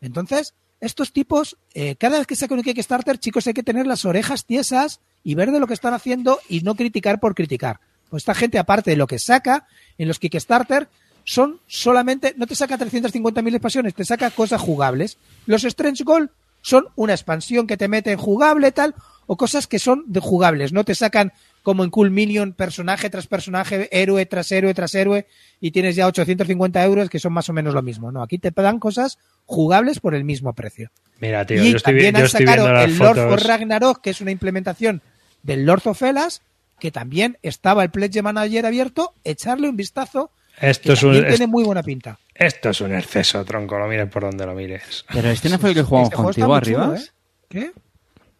Entonces, 0.00 0.54
estos 0.80 1.12
tipos, 1.12 1.56
eh, 1.72 1.96
cada 1.96 2.18
vez 2.18 2.26
que 2.26 2.36
sacan 2.36 2.58
un 2.58 2.64
Kickstarter, 2.64 3.18
chicos, 3.18 3.46
hay 3.46 3.54
que 3.54 3.62
tener 3.62 3.86
las 3.86 4.04
orejas 4.04 4.44
tiesas 4.44 5.00
y 5.22 5.34
ver 5.34 5.50
de 5.50 5.58
lo 5.60 5.66
que 5.66 5.74
están 5.74 5.94
haciendo 5.94 6.38
y 6.48 6.60
no 6.60 6.74
criticar 6.74 7.20
por 7.20 7.34
criticar. 7.34 7.80
Pues 8.10 8.22
esta 8.22 8.34
gente, 8.34 8.58
aparte 8.58 8.90
de 8.90 8.96
lo 8.96 9.06
que 9.06 9.18
saca 9.18 9.66
en 9.98 10.08
los 10.08 10.18
Kickstarter, 10.18 10.88
son 11.24 11.60
solamente, 11.66 12.34
no 12.36 12.46
te 12.46 12.54
saca 12.54 12.76
350.000 12.78 13.48
expansiones, 13.54 13.94
te 13.94 14.04
saca 14.04 14.30
cosas 14.30 14.60
jugables. 14.60 15.16
Los 15.46 15.64
Strange 15.64 16.04
Gold 16.04 16.30
son 16.60 16.86
una 16.96 17.12
expansión 17.12 17.66
que 17.66 17.76
te 17.76 17.88
mete 17.88 18.12
en 18.12 18.18
jugable, 18.18 18.72
tal, 18.72 18.94
o 19.26 19.36
cosas 19.36 19.66
que 19.66 19.78
son 19.78 20.04
de 20.06 20.20
jugables, 20.20 20.72
no 20.72 20.84
te 20.84 20.94
sacan 20.94 21.32
como 21.62 21.82
en 21.82 21.88
Cool 21.88 22.10
Minion, 22.10 22.52
personaje 22.52 23.08
tras 23.08 23.26
personaje, 23.26 23.88
héroe 23.90 24.26
tras 24.26 24.52
héroe 24.52 24.74
tras 24.74 24.94
héroe, 24.94 25.26
y 25.60 25.70
tienes 25.70 25.96
ya 25.96 26.06
850 26.06 26.84
euros 26.84 27.08
que 27.08 27.18
son 27.18 27.32
más 27.32 27.48
o 27.48 27.54
menos 27.54 27.72
lo 27.72 27.80
mismo. 27.80 28.12
No, 28.12 28.22
aquí 28.22 28.36
te 28.38 28.50
dan 28.50 28.78
cosas 28.78 29.18
jugables 29.46 29.98
por 29.98 30.14
el 30.14 30.24
mismo 30.24 30.52
precio. 30.52 30.90
Mira, 31.20 31.46
tío, 31.46 31.62
y 31.64 31.70
yo 31.70 31.76
estoy, 31.78 31.94
vi- 31.94 32.00
también 32.00 32.12
yo 32.14 32.18
han 32.18 32.24
estoy 32.26 32.46
sacado 32.46 32.64
viendo 32.66 32.80
las 32.80 32.90
el 32.90 32.98
Lord 32.98 33.16
fotos. 33.16 33.32
of 33.42 33.46
Ragnarok, 33.48 34.00
que 34.02 34.10
es 34.10 34.20
una 34.20 34.30
implementación 34.30 35.00
del 35.42 35.64
Lord 35.64 35.82
of 35.86 36.02
Hellas, 36.02 36.42
que 36.78 36.90
también 36.90 37.38
estaba 37.42 37.82
el 37.82 37.90
Pledge 37.90 38.22
Manager 38.22 38.66
abierto, 38.66 39.14
echarle 39.24 39.68
un 39.68 39.76
vistazo, 39.76 40.30
Esto 40.60 40.88
que 40.88 40.92
es, 40.94 41.02
un, 41.02 41.10
también 41.12 41.24
es- 41.32 41.38
tiene 41.38 41.50
muy 41.50 41.64
buena 41.64 41.82
pinta. 41.82 42.18
esto 42.34 42.70
es 42.70 42.80
un 42.80 42.94
exceso, 42.94 43.44
tronco. 43.44 43.78
Lo 43.78 43.86
mires 43.88 44.08
por 44.10 44.22
donde 44.22 44.44
lo 44.46 44.54
mires. 44.54 45.04
Pero 45.12 45.28
este 45.30 45.48
no 45.48 45.58
fue 45.58 45.70
el 45.70 45.74
que 45.76 45.82
jugamos 45.82 46.08
Este 46.08 46.14
está 46.16 46.24
contigo 46.24 46.54
arriba. 46.54 46.84
chulo, 46.86 46.96
¿eh? 46.96 47.04
¿Qué? 47.48 47.72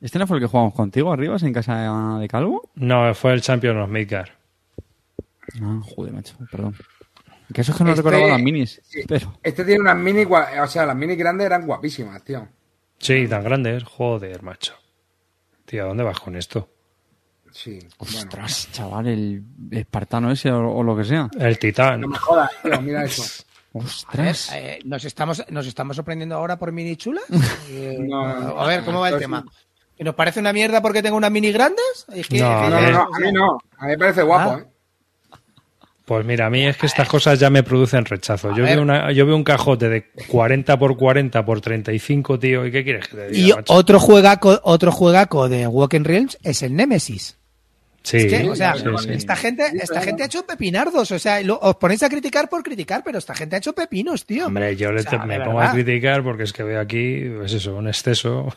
¿Este 0.00 0.18
no 0.18 0.26
fue 0.26 0.36
el 0.36 0.42
que 0.42 0.48
jugamos 0.48 0.74
contigo 0.74 1.12
arriba 1.12 1.36
en 1.40 1.52
casa 1.52 2.18
de 2.18 2.28
Calvo? 2.28 2.68
No, 2.74 3.14
fue 3.14 3.32
el 3.32 3.40
Champion 3.40 3.78
of 3.78 3.88
Midgard. 3.88 4.28
Ah, 5.62 5.80
joder, 5.94 6.12
macho, 6.12 6.34
perdón. 6.50 6.74
Que 7.52 7.60
eso 7.60 7.72
es 7.72 7.78
que 7.78 7.84
no 7.84 7.90
Este- 7.90 8.02
recordaba 8.02 8.28
las 8.32 8.40
minis. 8.40 8.80
sí. 8.84 9.00
Pero, 9.06 9.38
Este 9.42 9.64
tiene 9.64 9.80
unas 9.80 9.96
mini, 9.96 10.24
gua- 10.24 10.62
o 10.62 10.66
sea, 10.66 10.84
las 10.86 10.96
mini 10.96 11.14
grandes 11.14 11.46
eran 11.46 11.66
guapísimas, 11.66 12.22
tío. 12.24 12.48
Sí, 12.98 13.26
tan 13.28 13.44
grande 13.44 13.76
es. 13.76 13.84
Joder, 13.84 14.42
macho. 14.42 14.74
Tío, 15.66 15.84
¿a 15.84 15.86
dónde 15.88 16.04
vas 16.04 16.18
con 16.20 16.36
esto? 16.36 16.68
Sí, 17.56 17.78
bueno. 18.00 18.18
ostras, 18.18 18.68
chaval, 18.72 19.06
el 19.06 19.42
espartano 19.70 20.32
ese 20.32 20.50
o, 20.50 20.70
o 20.74 20.82
lo 20.82 20.96
que 20.96 21.04
sea. 21.04 21.28
El 21.38 21.56
Titán. 21.58 22.00
No 22.00 22.08
me 22.08 22.18
jodas, 22.18 22.50
tío, 22.62 22.80
mira 22.82 23.04
eso. 23.04 23.22
Ostras. 23.72 24.50
Eh, 24.54 24.80
¿nos, 24.84 25.04
estamos, 25.04 25.44
¿Nos 25.50 25.66
estamos 25.66 25.94
sorprendiendo 25.96 26.34
ahora 26.36 26.58
por 26.58 26.72
mini 26.72 26.96
chulas? 26.96 27.24
Eh, 27.70 27.96
No, 28.00 28.26
no, 28.26 28.40
no. 28.40 28.60
a 28.60 28.66
ver, 28.66 28.84
¿cómo 28.84 29.00
va 29.00 29.10
el 29.10 29.18
tema? 29.18 29.44
sí. 29.48 29.58
¿Que 29.96 30.02
nos 30.02 30.16
parece 30.16 30.40
una 30.40 30.52
mierda 30.52 30.82
porque 30.82 31.00
tengo 31.02 31.16
unas 31.16 31.30
mini 31.30 31.52
grandes? 31.52 32.04
Es 32.12 32.26
que, 32.26 32.40
No, 32.40 32.68
No, 32.68 32.80
no, 32.80 32.90
no, 32.90 33.08
a 33.14 33.18
mí 33.20 33.30
no. 33.32 33.58
A 33.78 33.84
mí 33.84 33.90
me 33.92 33.98
parece 33.98 34.22
guapo, 34.22 34.50
Ah. 34.50 34.60
¿eh? 34.60 34.66
Pues 36.04 36.26
mira, 36.26 36.46
a 36.46 36.50
mí 36.50 36.66
es 36.66 36.76
que 36.76 36.86
estas 36.86 37.08
cosas 37.08 37.38
ya 37.40 37.48
me 37.48 37.62
producen 37.62 38.04
rechazo. 38.04 38.50
Yo 38.50 38.62
ver. 38.64 38.74
veo, 38.74 38.82
una, 38.82 39.10
yo 39.12 39.24
veo 39.24 39.36
un 39.36 39.44
cajote 39.44 39.88
de 39.88 40.10
40 40.28 40.78
por 40.78 40.96
40 40.98 41.44
por 41.46 41.60
35, 41.62 42.38
tío. 42.38 42.66
¿Y 42.66 42.70
qué 42.72 42.84
quieres 42.84 43.08
que 43.08 43.16
te 43.16 43.28
diga, 43.30 43.48
Y 43.48 43.52
macho? 43.56 43.72
otro 43.72 43.98
juegaco, 44.00 44.60
otro 44.64 44.92
juegaco 44.92 45.48
de 45.48 45.66
Walking 45.66 46.02
Realms 46.04 46.36
es 46.42 46.62
el 46.62 46.74
Nemesis. 46.76 47.38
Sí, 48.06 48.18
Es 48.18 48.26
que, 48.26 48.50
o 48.50 48.54
sea, 48.54 48.74
sí, 48.76 48.84
sí. 49.02 49.12
esta 49.12 49.34
gente, 49.34 49.64
esta 49.80 50.02
gente 50.02 50.22
ha 50.22 50.26
hecho 50.26 50.44
pepinardos, 50.46 51.10
o 51.10 51.18
sea, 51.18 51.40
lo- 51.40 51.58
os 51.58 51.76
ponéis 51.76 52.02
a 52.02 52.10
criticar 52.10 52.50
por 52.50 52.62
criticar, 52.62 53.02
pero 53.02 53.16
esta 53.16 53.34
gente 53.34 53.56
ha 53.56 53.58
hecho 53.58 53.72
pepinos, 53.72 54.26
tío. 54.26 54.46
Hombre, 54.48 54.76
yo 54.76 54.92
le 54.92 55.00
O 55.00 55.02
sea, 55.02 55.12
te- 55.22 55.26
me 55.26 55.38
de 55.38 55.44
pongo 55.46 55.56
verdad. 55.56 55.72
a 55.72 55.74
criticar 55.74 56.22
porque 56.22 56.42
es 56.42 56.52
que 56.52 56.62
veo 56.64 56.78
aquí, 56.82 57.24
pues 57.38 57.54
eso, 57.54 57.74
un 57.74 57.88
exceso 57.88 58.54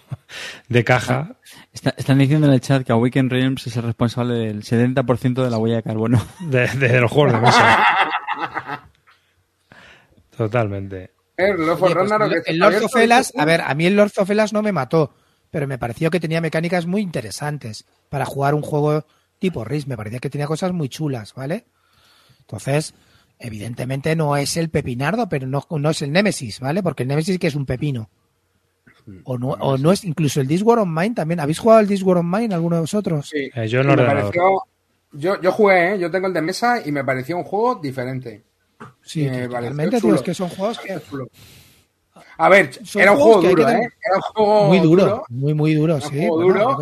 de 0.67 0.83
caja. 0.83 1.37
Está- 1.71 1.93
están 1.95 2.17
diciendo 2.17 2.47
en 2.47 2.53
el 2.53 2.59
chat 2.59 2.83
que 2.85 2.91
a 2.91 2.97
Weekend 2.97 3.31
Realms 3.31 3.65
es 3.67 3.77
el 3.77 3.83
responsable 3.83 4.33
del 4.35 4.63
70% 4.63 5.41
de 5.41 5.49
la 5.49 5.57
huella 5.57 5.77
de 5.77 5.83
carbono. 5.83 6.21
de, 6.41 6.67
de 6.67 6.99
los 6.99 7.09
juegos 7.09 7.31
de 7.31 7.39
mesa. 7.39 7.87
Totalmente. 10.35 11.11
El 11.37 11.55
Lord 11.65 11.69
of 11.71 11.83
Oye, 11.83 11.93
pues 11.95 12.43
el- 12.47 12.59
Lord 13.09 13.25
a 13.37 13.45
ver, 13.45 13.61
a 13.61 13.73
mí 13.75 13.85
el 13.85 13.95
Lord 13.95 14.11
of 14.17 14.29
no 14.51 14.61
me 14.61 14.71
mató, 14.73 15.13
pero 15.51 15.67
me 15.67 15.77
pareció 15.77 16.09
que 16.11 16.19
tenía 16.19 16.41
mecánicas 16.41 16.85
muy 16.85 17.01
interesantes 17.01 17.85
para 18.09 18.25
jugar 18.25 18.53
un 18.55 18.61
juego 18.61 19.05
tipo 19.39 19.63
RIS. 19.63 19.87
Me 19.87 19.97
parecía 19.97 20.19
que 20.19 20.29
tenía 20.29 20.47
cosas 20.47 20.71
muy 20.73 20.89
chulas, 20.89 21.33
¿vale? 21.33 21.65
Entonces, 22.41 22.93
evidentemente 23.39 24.15
no 24.15 24.37
es 24.37 24.57
el 24.57 24.69
pepinardo, 24.69 25.27
pero 25.29 25.47
no, 25.47 25.65
no 25.69 25.89
es 25.89 26.01
el 26.01 26.11
Nemesis, 26.11 26.59
¿vale? 26.59 26.81
Porque 26.83 27.03
el 27.03 27.09
Nemesis 27.09 27.37
que 27.39 27.47
es 27.47 27.55
un 27.55 27.65
pepino. 27.65 28.09
O 29.23 29.37
no, 29.37 29.49
o 29.49 29.77
no 29.77 29.91
es 29.93 30.03
incluso 30.03 30.41
el 30.41 30.63
War 30.63 30.79
of 30.79 30.87
Mine 30.87 31.15
también. 31.15 31.39
¿Habéis 31.39 31.59
jugado 31.59 31.79
el 31.81 32.03
War 32.03 32.17
of 32.17 32.25
Mine 32.25 32.53
alguno 32.53 32.75
de 32.75 32.81
vosotros? 32.81 33.29
Sí. 33.29 33.49
Eh, 33.55 33.67
yo 33.67 33.81
me 33.83 33.93
ordenador. 33.93 34.21
pareció- 34.33 34.61
yo, 35.13 35.41
yo 35.41 35.51
jugué, 35.53 35.93
¿eh? 35.93 35.99
yo 35.99 36.11
tengo 36.11 36.27
el 36.27 36.33
de 36.33 36.41
mesa 36.41 36.81
y 36.85 36.91
me 36.91 37.03
pareció 37.05 37.37
un 37.37 37.43
juego 37.45 37.75
diferente. 37.75 38.43
Sí, 39.01 39.25
Eh, 39.25 39.47
es 39.49 40.01
tío. 40.01 40.15
Es 40.15 40.21
que 40.21 40.33
son 40.33 40.49
juegos 40.49 40.77
que 40.79 40.99
A 42.37 42.49
ver, 42.49 42.69
era 42.95 43.13
un 43.13 43.17
juego 43.17 43.41
duro, 43.41 43.65
que 43.65 43.71
¿eh? 43.71 43.75
Era 44.05 44.15
un 44.17 44.21
juego 44.21 44.63
muy 44.67 44.79
duro, 44.79 45.23
muy, 45.29 45.53
muy 45.53 45.73
duro, 45.73 45.95
Un 45.95 46.01
sí. 46.01 46.09
juego 46.09 46.35
bueno, 46.35 46.53
duro. 46.53 46.77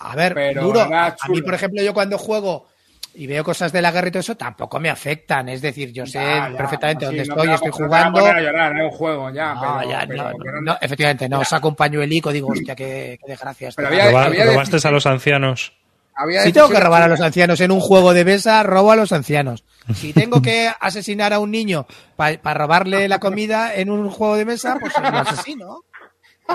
A 0.00 0.16
ver, 0.16 0.34
pero 0.34 0.62
duro. 0.62 0.80
A 0.80 1.14
mí, 1.28 1.42
por 1.42 1.54
ejemplo, 1.54 1.82
yo 1.82 1.94
cuando 1.94 2.18
juego 2.18 2.66
y 3.14 3.26
veo 3.26 3.42
cosas 3.42 3.72
de 3.72 3.82
la 3.82 3.90
guerra 3.90 4.08
y 4.08 4.10
todo 4.12 4.20
eso, 4.20 4.36
tampoco 4.36 4.78
me 4.80 4.88
afectan. 4.88 5.48
Es 5.48 5.60
decir, 5.60 5.92
yo 5.92 6.06
sé 6.06 6.12
Ya, 6.20 6.48
ya, 6.50 6.56
perfectamente 6.56 7.00
sí, 7.00 7.06
dónde 7.06 7.24
no 7.26 7.34
estoy, 7.34 7.54
estoy 7.54 7.68
no 7.70 7.86
jugando. 7.86 8.20
poner 8.20 8.36
a 8.36 8.40
llorar, 8.40 8.76
es 8.76 8.82
un 8.84 8.90
juego, 8.90 9.30
ya, 9.30 9.54
No, 9.54 9.60
pero, 9.78 9.90
ya, 9.90 10.04
pero- 10.06 10.22
no, 10.30 10.36
pero 10.42 10.62
no, 10.62 10.78
efectivamente, 10.80 11.28
no, 11.28 11.44
saco 11.44 11.68
un 11.68 11.74
pañuelico, 11.74 12.32
digo, 12.32 12.48
hostia, 12.48 12.74
qué, 12.76 13.18
qué 13.22 13.30
desgracia. 13.32 13.70
Pero 13.76 13.88
había- 13.88 14.10
Roba- 14.10 14.24
había 14.26 14.44
¿Robaste 14.46 14.86
a 14.86 14.90
los 14.90 15.06
ancianos? 15.06 15.72
había 16.14 16.42
Si 16.42 16.52
tengo 16.52 16.68
que 16.68 16.78
robar 16.80 17.02
a 17.02 17.08
los 17.08 17.20
ancianos 17.20 17.60
en 17.60 17.70
un 17.72 17.80
juego 17.80 18.12
de 18.12 18.24
mesa, 18.24 18.62
robo 18.62 18.92
a 18.92 18.96
los 18.96 19.10
ancianos. 19.12 19.64
Si 19.94 20.12
tengo 20.12 20.40
que 20.40 20.70
asesinar 20.80 21.32
a 21.32 21.38
un 21.40 21.50
niño 21.50 21.86
para 22.16 22.54
robarle 22.54 23.08
la 23.08 23.18
comida 23.18 23.74
en 23.74 23.90
un 23.90 24.08
juego 24.10 24.36
de 24.36 24.44
mesa, 24.44 24.76
pues 24.80 24.92
lo 24.98 25.18
asesino. 25.18 25.80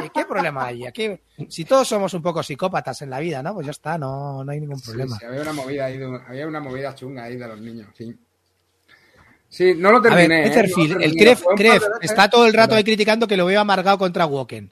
¿Y 0.03 0.09
¿Qué 0.09 0.25
problema 0.25 0.65
hay? 0.67 0.85
Aquí, 0.85 1.09
si 1.49 1.65
todos 1.65 1.87
somos 1.87 2.13
un 2.13 2.21
poco 2.21 2.41
psicópatas 2.43 3.01
en 3.01 3.09
la 3.09 3.19
vida, 3.19 3.41
¿no? 3.43 3.53
Pues 3.53 3.65
ya 3.67 3.71
está, 3.71 3.97
no, 3.97 4.43
no 4.43 4.51
hay 4.51 4.59
ningún 4.59 4.79
problema. 4.81 5.17
sí, 5.17 5.25
había 5.25 5.41
una 5.41 5.53
movida 5.53 5.85
ahí, 5.85 5.97
de- 5.97 6.19
había 6.27 6.47
una 6.47 6.59
movida 6.59 6.95
chunga 6.95 7.23
ahí 7.23 7.37
de 7.37 7.47
los 7.47 7.59
niños, 7.61 7.87
sí. 7.97 8.15
Sí, 9.47 9.73
no 9.75 9.91
lo 9.91 10.01
ver, 10.01 10.11
terminé. 10.13 10.43
¿eh? 10.43 10.47
Etherfield, 10.47 10.91
No 10.93 10.99
lo 10.99 11.05
el 11.05 11.15
Cref, 11.15 11.45
un 11.47 11.55
Cref 11.55 11.73
veces, 11.73 11.89
está 12.01 12.29
todo 12.29 12.45
el 12.45 12.53
rato 12.53 12.75
ahí 12.75 12.83
criticando 12.83 13.27
que 13.27 13.37
lo 13.37 13.45
veo 13.45 13.61
amargado 13.61 13.97
contra 13.97 14.25
Woken. 14.25 14.71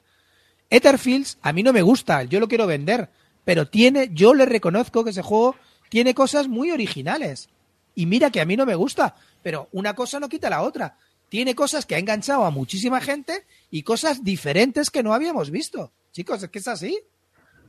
Etherfields 0.68 1.38
a 1.42 1.52
mí 1.52 1.62
no 1.62 1.72
me 1.72 1.82
gusta, 1.82 2.24
yo 2.24 2.40
lo 2.40 2.48
quiero 2.48 2.66
vender, 2.66 3.08
pero 3.44 3.68
tiene, 3.68 4.10
yo 4.12 4.34
le 4.34 4.44
reconozco 4.46 5.04
que 5.04 5.10
ese 5.10 5.22
juego 5.22 5.56
tiene 5.88 6.14
cosas 6.14 6.48
muy 6.48 6.70
originales. 6.70 7.48
Y 7.94 8.06
mira 8.06 8.30
que 8.30 8.40
a 8.40 8.44
mí 8.44 8.56
no 8.56 8.66
me 8.66 8.74
gusta, 8.74 9.14
pero 9.42 9.68
una 9.72 9.94
cosa 9.94 10.18
no 10.18 10.28
quita 10.28 10.50
la 10.50 10.62
otra. 10.62 10.96
Tiene 11.28 11.54
cosas 11.54 11.86
que 11.86 11.94
ha 11.94 11.98
enganchado 11.98 12.44
a 12.44 12.50
muchísima 12.50 13.00
gente 13.00 13.44
y 13.70 13.82
cosas 13.82 14.22
diferentes 14.22 14.90
que 14.90 15.02
no 15.02 15.12
habíamos 15.14 15.50
visto. 15.50 15.92
Chicos, 16.12 16.42
es 16.42 16.48
que 16.50 16.58
es 16.60 16.68
así. 16.68 16.98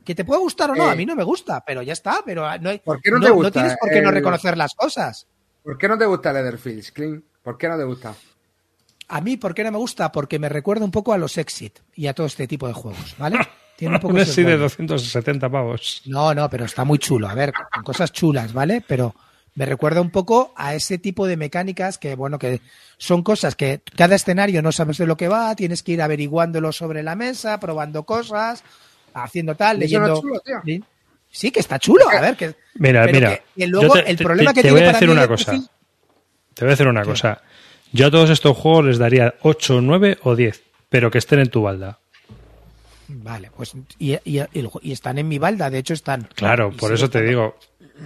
Que 0.04 0.14
te 0.14 0.24
puede 0.24 0.40
gustar 0.40 0.70
o 0.70 0.74
no, 0.76 0.86
Eh. 0.88 0.90
a 0.92 0.94
mí 0.94 1.04
no 1.04 1.16
me 1.16 1.24
gusta, 1.24 1.64
pero 1.66 1.82
ya 1.82 1.92
está, 1.92 2.22
pero 2.24 2.42
no, 2.60 2.70
hay, 2.70 2.78
¿Por 2.78 3.00
qué 3.02 3.10
no 3.10 3.18
te 3.20 3.30
gusta 3.30 3.50
tienes 3.50 3.76
por 3.80 3.90
qué 3.90 4.00
no 4.00 4.10
reconocer 4.12 4.56
las 4.56 4.72
cosas. 4.74 5.26
¿Por 5.64 5.76
qué 5.76 5.88
no 5.88 5.98
te 5.98 6.06
gusta 6.06 6.32
Leatherfields, 6.32 6.92
Clean? 6.92 7.24
¿Por 7.42 7.58
qué 7.58 7.68
no 7.68 7.76
te 7.76 7.82
gusta? 7.84 8.14
A 9.08 9.20
mí, 9.20 9.36
¿por 9.36 9.52
qué 9.54 9.64
no 9.64 9.72
me 9.72 9.78
gusta? 9.78 10.12
Porque 10.12 10.38
me 10.38 10.48
recuerda 10.48 10.84
un 10.84 10.92
poco 10.92 11.12
a 11.12 11.18
los 11.18 11.36
Exit 11.38 11.80
y 11.94 12.06
a 12.06 12.14
todo 12.14 12.26
este 12.28 12.46
tipo 12.46 12.68
de 12.68 12.74
juegos, 12.74 13.16
¿vale? 13.18 13.38
Tiene 13.76 13.96
un 13.96 14.00
poco 14.00 14.14
de 14.14 14.24
rollo. 14.24 14.58
270 14.58 15.50
pavos. 15.50 16.02
No, 16.06 16.32
no, 16.34 16.48
pero 16.48 16.64
está 16.66 16.84
muy 16.84 16.98
chulo. 16.98 17.28
A 17.28 17.34
ver, 17.34 17.52
con 17.74 17.82
cosas 17.82 18.12
chulas, 18.12 18.52
¿vale? 18.52 18.84
Pero 18.86 19.14
me 19.56 19.66
recuerda 19.66 20.00
un 20.00 20.10
poco 20.10 20.52
a 20.56 20.74
ese 20.74 20.98
tipo 20.98 21.26
de 21.26 21.36
mecánicas 21.36 21.98
que, 21.98 22.14
bueno, 22.14 22.38
que 22.38 22.60
son 22.98 23.22
cosas 23.22 23.56
que 23.56 23.80
cada 23.96 24.14
escenario 24.14 24.62
no 24.62 24.70
sabes 24.70 24.98
de 24.98 25.06
lo 25.06 25.16
que 25.16 25.28
va, 25.28 25.54
tienes 25.56 25.82
que 25.82 25.92
ir 25.92 26.02
averiguándolo 26.02 26.70
sobre 26.72 27.02
la 27.02 27.16
mesa, 27.16 27.58
probando 27.58 28.04
cosas, 28.04 28.62
haciendo 29.14 29.54
tal, 29.56 29.82
¿Y 29.82 29.86
eso 29.86 29.98
no 29.98 30.06
leyendo. 30.06 30.20
chulo? 30.22 30.42
Sí. 30.64 30.84
Sí, 31.30 31.50
que 31.50 31.60
está 31.60 31.78
chulo. 31.78 32.08
A 32.08 32.20
ver, 32.20 32.36
que. 32.36 32.54
Mira, 32.76 33.04
mira. 33.06 33.30
que- 33.36 33.42
que 33.62 33.66
luego 33.66 33.94
te, 33.94 34.10
el 34.10 34.16
problema 34.16 34.52
te- 34.52 34.56
que 34.56 34.62
te 34.62 34.68
tiene 34.68 34.80
voy 34.80 34.88
a 34.88 34.92
decir 34.92 35.10
una 35.10 35.26
cosa. 35.28 35.52
Te 36.54 36.64
voy 36.64 36.68
a 36.68 36.70
decir 36.70 36.88
una 36.88 37.02
¿Qué? 37.02 37.08
cosa. 37.08 37.42
Yo 37.92 38.06
a 38.06 38.10
todos 38.10 38.30
estos 38.30 38.56
juegos 38.56 38.84
les 38.86 38.98
daría 38.98 39.34
8, 39.42 39.80
9 39.82 40.18
o 40.22 40.34
10, 40.36 40.62
pero 40.88 41.10
que 41.10 41.18
estén 41.18 41.40
en 41.40 41.50
tu 41.50 41.62
balda. 41.62 41.98
Vale, 43.08 43.50
pues. 43.56 43.72
Y, 43.98 44.16
y- 44.24 44.40
están 44.92 45.18
en 45.18 45.28
mi 45.28 45.38
balda, 45.38 45.70
de 45.70 45.78
hecho 45.78 45.94
están. 45.94 46.28
Claro, 46.34 46.72
por 46.72 46.92
eso 46.92 47.08
te 47.08 47.22
digo. 47.22 47.56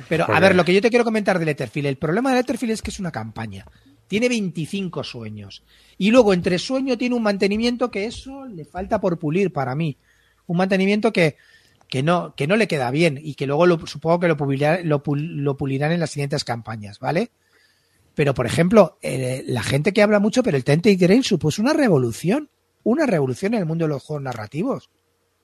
Pero, 0.09 0.31
a 0.31 0.41
ver, 0.41 0.55
lo 0.55 0.65
que 0.65 0.75
yo 0.75 0.81
te 0.81 0.91
quiero 0.91 1.05
comentar 1.05 1.39
de 1.39 1.45
Letterfield, 1.45 1.89
el 1.89 1.97
problema 1.97 2.31
de 2.31 2.37
Letterfield 2.37 2.73
es 2.73 2.83
que 2.83 2.91
es 2.91 3.01
una 3.01 3.11
campaña. 3.11 3.67
Tiene 4.09 4.29
25 4.29 5.05
sueños. 5.05 5.63
Y 5.99 6.11
luego, 6.11 6.33
entre 6.33 6.59
sueño, 6.59 6.99
tiene 6.99 7.15
un 7.15 7.23
mantenimiento 7.23 7.91
que 7.91 8.07
eso 8.07 8.47
le 8.47 8.65
falta 8.65 9.01
por 9.01 9.19
pulir 9.19 9.53
para 9.53 9.75
mí. 9.75 9.97
Un 10.47 10.57
mantenimiento 10.57 11.13
que, 11.13 11.37
que, 11.89 12.03
no, 12.03 12.35
que 12.35 12.47
no 12.47 12.57
le 12.57 12.69
queda 12.69 12.91
bien 12.91 13.21
y 13.23 13.35
que 13.35 13.47
luego 13.47 13.67
lo, 13.67 13.87
supongo 13.87 14.21
que 14.21 14.29
lo, 14.29 14.37
lo, 14.85 15.03
lo 15.05 15.57
pulirán 15.57 15.93
en 15.93 16.01
las 16.01 16.11
siguientes 16.11 16.45
campañas, 16.45 16.99
¿vale? 16.99 17.31
Pero, 18.15 18.35
por 18.35 18.47
ejemplo, 18.47 18.99
eh, 19.03 19.45
la 19.47 19.63
gente 19.63 19.93
que 19.93 20.03
habla 20.03 20.19
mucho, 20.19 20.43
pero 20.43 20.57
el 20.57 20.65
Tented 20.65 20.99
Grail 20.99 21.25
supuso 21.25 21.63
una 21.63 21.73
revolución. 21.73 22.51
Una 22.83 23.07
revolución 23.07 23.55
en 23.55 23.61
el 23.61 23.67
mundo 23.67 23.85
de 23.85 23.91
los 23.91 24.03
juegos 24.03 24.23
narrativos. 24.23 24.91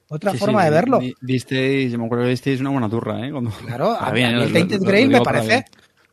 Otra 0.08 0.32
Sí, 0.32 0.38
forma 0.38 0.60
sí, 0.60 0.64
de 0.66 0.70
verlo. 0.70 1.00
Disteis, 1.20 1.90
yo 1.92 1.98
me 1.98 2.04
acuerdo 2.06 2.24
que 2.24 2.30
disteis 2.30 2.60
una 2.60 2.70
buena 2.70 2.88
turra, 2.88 3.26
¿eh? 3.26 3.32
Cuando- 3.32 3.50
Claro, 3.50 3.90
a, 3.92 3.98
Para 3.98 4.12
bien, 4.12 4.34
a 4.34 4.38
mí 4.38 4.44
el 4.44 4.52
Tainted 4.52 4.82
Grail 4.82 5.08
me 5.08 5.20
parece. 5.20 5.46
bien. 5.48 5.64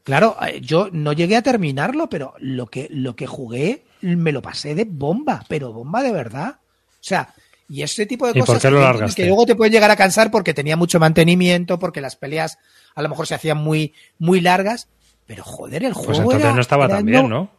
Claro, 0.03 0.35
eh, 0.45 0.59
yo 0.61 0.89
no 0.91 1.13
llegué 1.13 1.35
a 1.37 1.41
terminarlo, 1.41 2.09
pero 2.09 2.33
lo 2.39 2.65
que, 2.67 2.87
lo 2.91 3.15
que 3.15 3.27
jugué 3.27 3.85
me 4.01 4.31
lo 4.31 4.41
pasé 4.41 4.75
de 4.75 4.85
bomba, 4.85 5.45
pero 5.47 5.71
bomba 5.71 6.01
de 6.03 6.11
verdad. 6.11 6.57
O 6.59 6.97
sea, 6.99 7.33
y 7.69 7.83
ese 7.83 8.05
tipo 8.05 8.25
de 8.25 8.31
¿Y 8.31 8.39
por 8.39 8.47
cosas 8.47 8.61
qué 8.63 8.69
lo 8.71 9.05
que- 9.07 9.13
que 9.15 9.25
luego 9.27 9.45
te 9.45 9.55
pueden 9.55 9.71
llegar 9.71 9.91
a 9.91 9.95
cansar 9.95 10.29
porque 10.31 10.53
tenía 10.53 10.75
mucho 10.75 10.99
mantenimiento, 10.99 11.79
porque 11.79 12.01
las 12.01 12.15
peleas 12.15 12.57
a 12.95 13.01
lo 13.01 13.09
mejor 13.09 13.27
se 13.27 13.35
hacían 13.35 13.57
muy, 13.59 13.93
muy 14.19 14.41
largas. 14.41 14.89
Pero 15.25 15.43
joder, 15.45 15.85
el 15.85 15.93
juego. 15.93 16.07
Pues 16.07 16.17
entonces 16.19 16.41
era- 16.41 16.53
no 16.55 16.61
estaba 16.61 16.87
tan 16.89 17.05
bien, 17.05 17.29
¿no? 17.29 17.49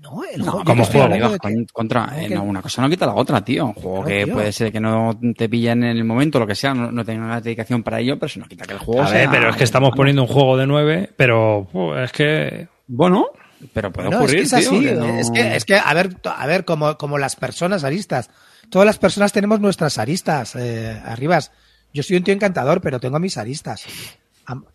No, 0.00 0.22
el 0.24 0.38
No, 0.40 0.52
juego. 0.52 0.64
como 0.64 0.84
juego. 0.84 1.38
que- 1.40 1.66
contra, 1.72 2.06
no, 2.06 2.16
eh, 2.18 2.28
que- 2.28 2.34
no, 2.36 2.44
una 2.44 2.62
cosa 2.62 2.80
no 2.82 2.88
quita 2.88 3.04
la 3.06 3.14
otra, 3.14 3.44
tío. 3.44 3.66
Un 3.66 3.72
juego 3.74 4.02
Claro, 4.04 4.08
que 4.08 4.24
tío. 4.24 4.34
puede 4.34 4.52
ser 4.52 4.70
que 4.72 4.80
no 4.80 5.18
te 5.36 5.48
pillen 5.48 5.82
en 5.84 5.96
el 5.96 6.04
momento, 6.04 6.38
lo 6.38 6.46
que 6.46 6.54
sea, 6.54 6.72
no, 6.72 6.92
no 6.92 7.04
tengan 7.04 7.28
la 7.28 7.40
dedicación 7.40 7.82
para 7.82 7.98
ello, 8.00 8.16
pero 8.16 8.26
eso 8.26 8.38
no 8.40 8.46
quita 8.46 8.64
que 8.64 8.74
el 8.74 8.78
juego 8.78 9.02
A 9.02 9.10
ver, 9.10 9.28
pero 9.30 9.50
es 9.50 9.56
que 9.56 9.64
estamos 9.64 9.90
poniendo 9.96 10.22
un 10.22 10.28
juego 10.28 10.56
de 10.56 10.66
9, 10.66 11.10
pero 11.16 11.66
es 12.02 12.12
que. 12.12 12.68
Bueno, 12.86 13.26
pero 13.72 13.92
puede 13.92 14.08
No, 14.08 14.16
es 14.16 14.22
ocurrir, 14.22 14.38
que 14.38 14.44
es 14.44 14.52
así, 14.54 14.68
tío, 14.70 14.80
que 14.80 14.94
no- 14.94 15.18
es 15.18 15.30
que, 15.32 15.56
es 15.56 15.64
que, 15.64 15.74
a 15.76 15.92
ver, 15.94 16.16
a 16.24 16.46
ver, 16.46 16.64
como, 16.64 16.96
como 16.96 17.18
las 17.18 17.34
personas 17.36 17.82
aristas. 17.84 18.30
Todas 18.70 18.86
las 18.86 18.98
personas 18.98 19.32
tenemos 19.32 19.58
nuestras 19.60 19.98
aristas, 19.98 20.54
eh, 20.54 21.00
arribas. 21.04 21.50
Yo 21.92 22.02
soy 22.02 22.18
un 22.18 22.22
tío 22.24 22.34
encantador, 22.34 22.80
pero 22.80 23.00
tengo 23.00 23.18
mis 23.18 23.36
aristas. 23.36 23.84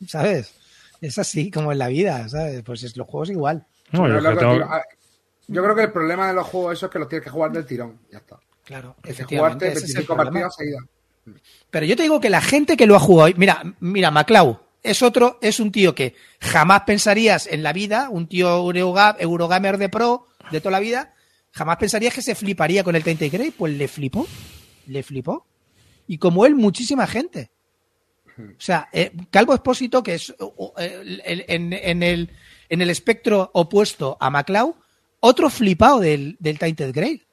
¿Sabes? 0.07 0.53
Es 1.01 1.17
así 1.17 1.49
como 1.51 1.71
en 1.71 1.77
la 1.79 1.87
vida, 1.87 2.27
¿sabes? 2.29 2.61
Pues 2.63 2.83
es, 2.83 2.97
los 2.97 3.07
juegos 3.07 3.29
igual. 3.29 3.65
No, 3.91 4.07
yo, 4.07 4.21
tengo- 4.37 4.65
yo 5.47 5.63
creo 5.63 5.75
que 5.75 5.83
el 5.83 5.91
problema 5.91 6.27
de 6.27 6.33
los 6.33 6.47
juegos 6.47 6.73
eso 6.77 6.85
es 6.87 6.91
que 6.91 6.99
los 6.99 7.09
tienes 7.09 7.23
que 7.23 7.29
jugar 7.31 7.51
del 7.51 7.65
tirón. 7.65 7.99
Ya 8.11 8.19
está. 8.19 8.39
Claro, 8.63 8.95
Tienes 9.01 9.25
que 9.27 9.37
jugarte 9.37 9.67
ese 9.67 9.77
es 9.85 9.95
el 9.95 10.05
25 10.05 10.15
problema. 10.15 10.31
partidas 10.49 10.55
seguidas. 10.55 10.83
Pero 11.69 11.85
yo 11.85 11.95
te 11.95 12.03
digo 12.03 12.19
que 12.21 12.29
la 12.29 12.41
gente 12.41 12.77
que 12.77 12.85
lo 12.85 12.95
ha 12.95 12.99
jugado, 12.99 13.31
mira, 13.37 13.61
mira, 13.79 14.11
Maclau, 14.11 14.59
es 14.81 15.01
otro, 15.01 15.37
es 15.41 15.59
un 15.59 15.71
tío 15.71 15.95
que 15.95 16.15
jamás 16.39 16.81
pensarías 16.85 17.47
en 17.47 17.63
la 17.63 17.73
vida, 17.73 18.09
un 18.09 18.27
tío 18.27 18.49
Euroga- 18.57 19.15
Eurogamer 19.19 19.77
de 19.77 19.89
pro 19.89 20.27
de 20.51 20.59
toda 20.59 20.71
la 20.71 20.79
vida, 20.79 21.13
jamás 21.51 21.77
pensarías 21.77 22.13
que 22.13 22.21
se 22.21 22.35
fliparía 22.35 22.83
con 22.83 22.95
el 22.95 23.03
Tainted 23.03 23.31
Grey, 23.31 23.51
pues 23.51 23.73
le 23.73 23.87
flipó, 23.87 24.27
le 24.87 25.03
flipó. 25.03 25.45
Y 26.07 26.17
como 26.17 26.45
él, 26.45 26.55
muchísima 26.55 27.07
gente. 27.07 27.51
O 28.37 28.41
sea, 28.59 28.89
eh, 28.91 29.11
Calvo 29.29 29.53
Espósito, 29.53 30.01
que 30.03 30.15
es 30.15 30.33
eh, 30.77 31.45
en 31.47 32.03
el, 32.03 32.31
en 32.67 32.81
el 32.81 32.89
espectro 32.89 33.49
opuesto 33.53 34.17
a 34.19 34.29
Maclau, 34.29 34.75
otro 35.25 35.49
flipado 35.49 36.01
del, 36.01 36.35
del 36.39 36.59
Tainted 36.59 36.93
Grail. 36.93 37.25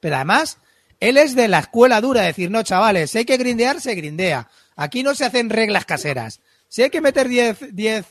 Pero 0.00 0.16
además, 0.16 0.58
él 0.98 1.16
es 1.16 1.36
de 1.36 1.46
la 1.46 1.60
escuela 1.60 2.00
dura, 2.00 2.22
de 2.22 2.26
decir, 2.26 2.50
no, 2.50 2.64
chavales, 2.64 3.12
si 3.12 3.18
hay 3.18 3.24
que 3.24 3.36
grindear, 3.36 3.80
se 3.80 3.94
grindea. 3.94 4.48
Aquí 4.74 5.04
no 5.04 5.14
se 5.14 5.24
hacen 5.24 5.48
reglas 5.48 5.84
caseras. 5.84 6.40
Si 6.66 6.82
hay 6.82 6.90
que 6.90 7.00
meter 7.00 7.28
10 7.28 7.72
10 7.72 8.04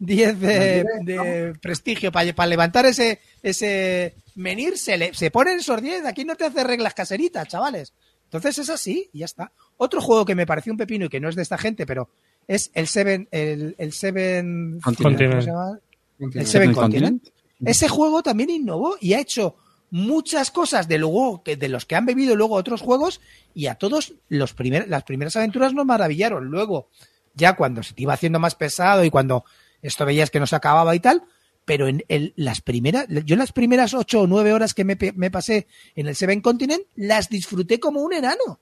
10 0.00 0.40
de, 0.40 0.84
de 1.02 1.54
prestigio 1.62 2.10
para, 2.10 2.46
levantar 2.46 2.84
ese, 2.86 3.20
ese 3.44 4.16
menir, 4.34 4.76
se, 4.76 4.98
le, 4.98 5.14
se 5.14 5.30
ponen 5.30 5.60
esos 5.60 5.80
10. 5.80 6.06
Aquí 6.06 6.24
no 6.24 6.34
te 6.34 6.44
hace 6.44 6.64
reglas 6.64 6.94
caseritas, 6.94 7.46
chavales. 7.46 7.94
Entonces 8.24 8.58
es 8.58 8.70
así 8.70 9.08
y 9.12 9.20
ya 9.20 9.26
está. 9.26 9.52
Otro 9.76 10.00
juego 10.00 10.24
que 10.24 10.34
me 10.34 10.46
pareció 10.46 10.72
un 10.72 10.78
pepino 10.78 11.06
y 11.06 11.08
que 11.08 11.20
no 11.20 11.28
es 11.28 11.36
de 11.36 11.42
esta 11.42 11.58
gente, 11.58 11.86
pero 11.86 12.10
es 12.48 12.72
el 12.74 12.88
Seven, 12.88 13.28
el, 13.30 13.76
el 13.78 13.92
Seven 13.92 14.80
Continent. 14.82 15.30
¿cómo 15.30 15.42
se 15.42 15.46
llama? 15.46 15.78
El. 16.18 16.46
Seven 16.46 16.70
¿El 16.70 16.74
Continent. 16.74 17.22
Continent? 17.22 17.37
Ese 17.64 17.88
juego 17.88 18.22
también 18.22 18.50
innovó 18.50 18.96
y 19.00 19.14
ha 19.14 19.20
hecho 19.20 19.56
muchas 19.90 20.50
cosas 20.50 20.86
de 20.88 20.98
luego 20.98 21.42
de 21.44 21.68
los 21.68 21.86
que 21.86 21.96
han 21.96 22.06
bebido 22.06 22.36
luego 22.36 22.54
otros 22.54 22.82
juegos 22.82 23.20
y 23.54 23.66
a 23.66 23.74
todos 23.74 24.14
los 24.28 24.52
primer, 24.52 24.88
las 24.88 25.04
primeras 25.04 25.36
aventuras 25.36 25.72
nos 25.72 25.86
maravillaron. 25.86 26.46
Luego, 26.46 26.88
ya 27.34 27.56
cuando 27.56 27.82
se 27.82 27.94
te 27.94 28.02
iba 28.02 28.12
haciendo 28.12 28.38
más 28.38 28.54
pesado 28.54 29.04
y 29.04 29.10
cuando 29.10 29.44
esto 29.82 30.04
veías 30.04 30.30
que 30.30 30.40
no 30.40 30.46
se 30.46 30.56
acababa 30.56 30.94
y 30.94 31.00
tal, 31.00 31.24
pero 31.64 31.86
en 31.86 32.04
el, 32.08 32.32
las 32.36 32.60
primeras, 32.60 33.06
yo 33.08 33.36
las 33.36 33.52
primeras 33.52 33.94
ocho 33.94 34.22
o 34.22 34.26
nueve 34.26 34.52
horas 34.52 34.74
que 34.74 34.84
me, 34.84 34.96
me 35.14 35.30
pasé 35.30 35.66
en 35.94 36.06
el 36.06 36.16
Seven 36.16 36.40
Continent, 36.40 36.82
las 36.96 37.28
disfruté 37.28 37.78
como 37.78 38.00
un 38.00 38.12
enano. 38.12 38.60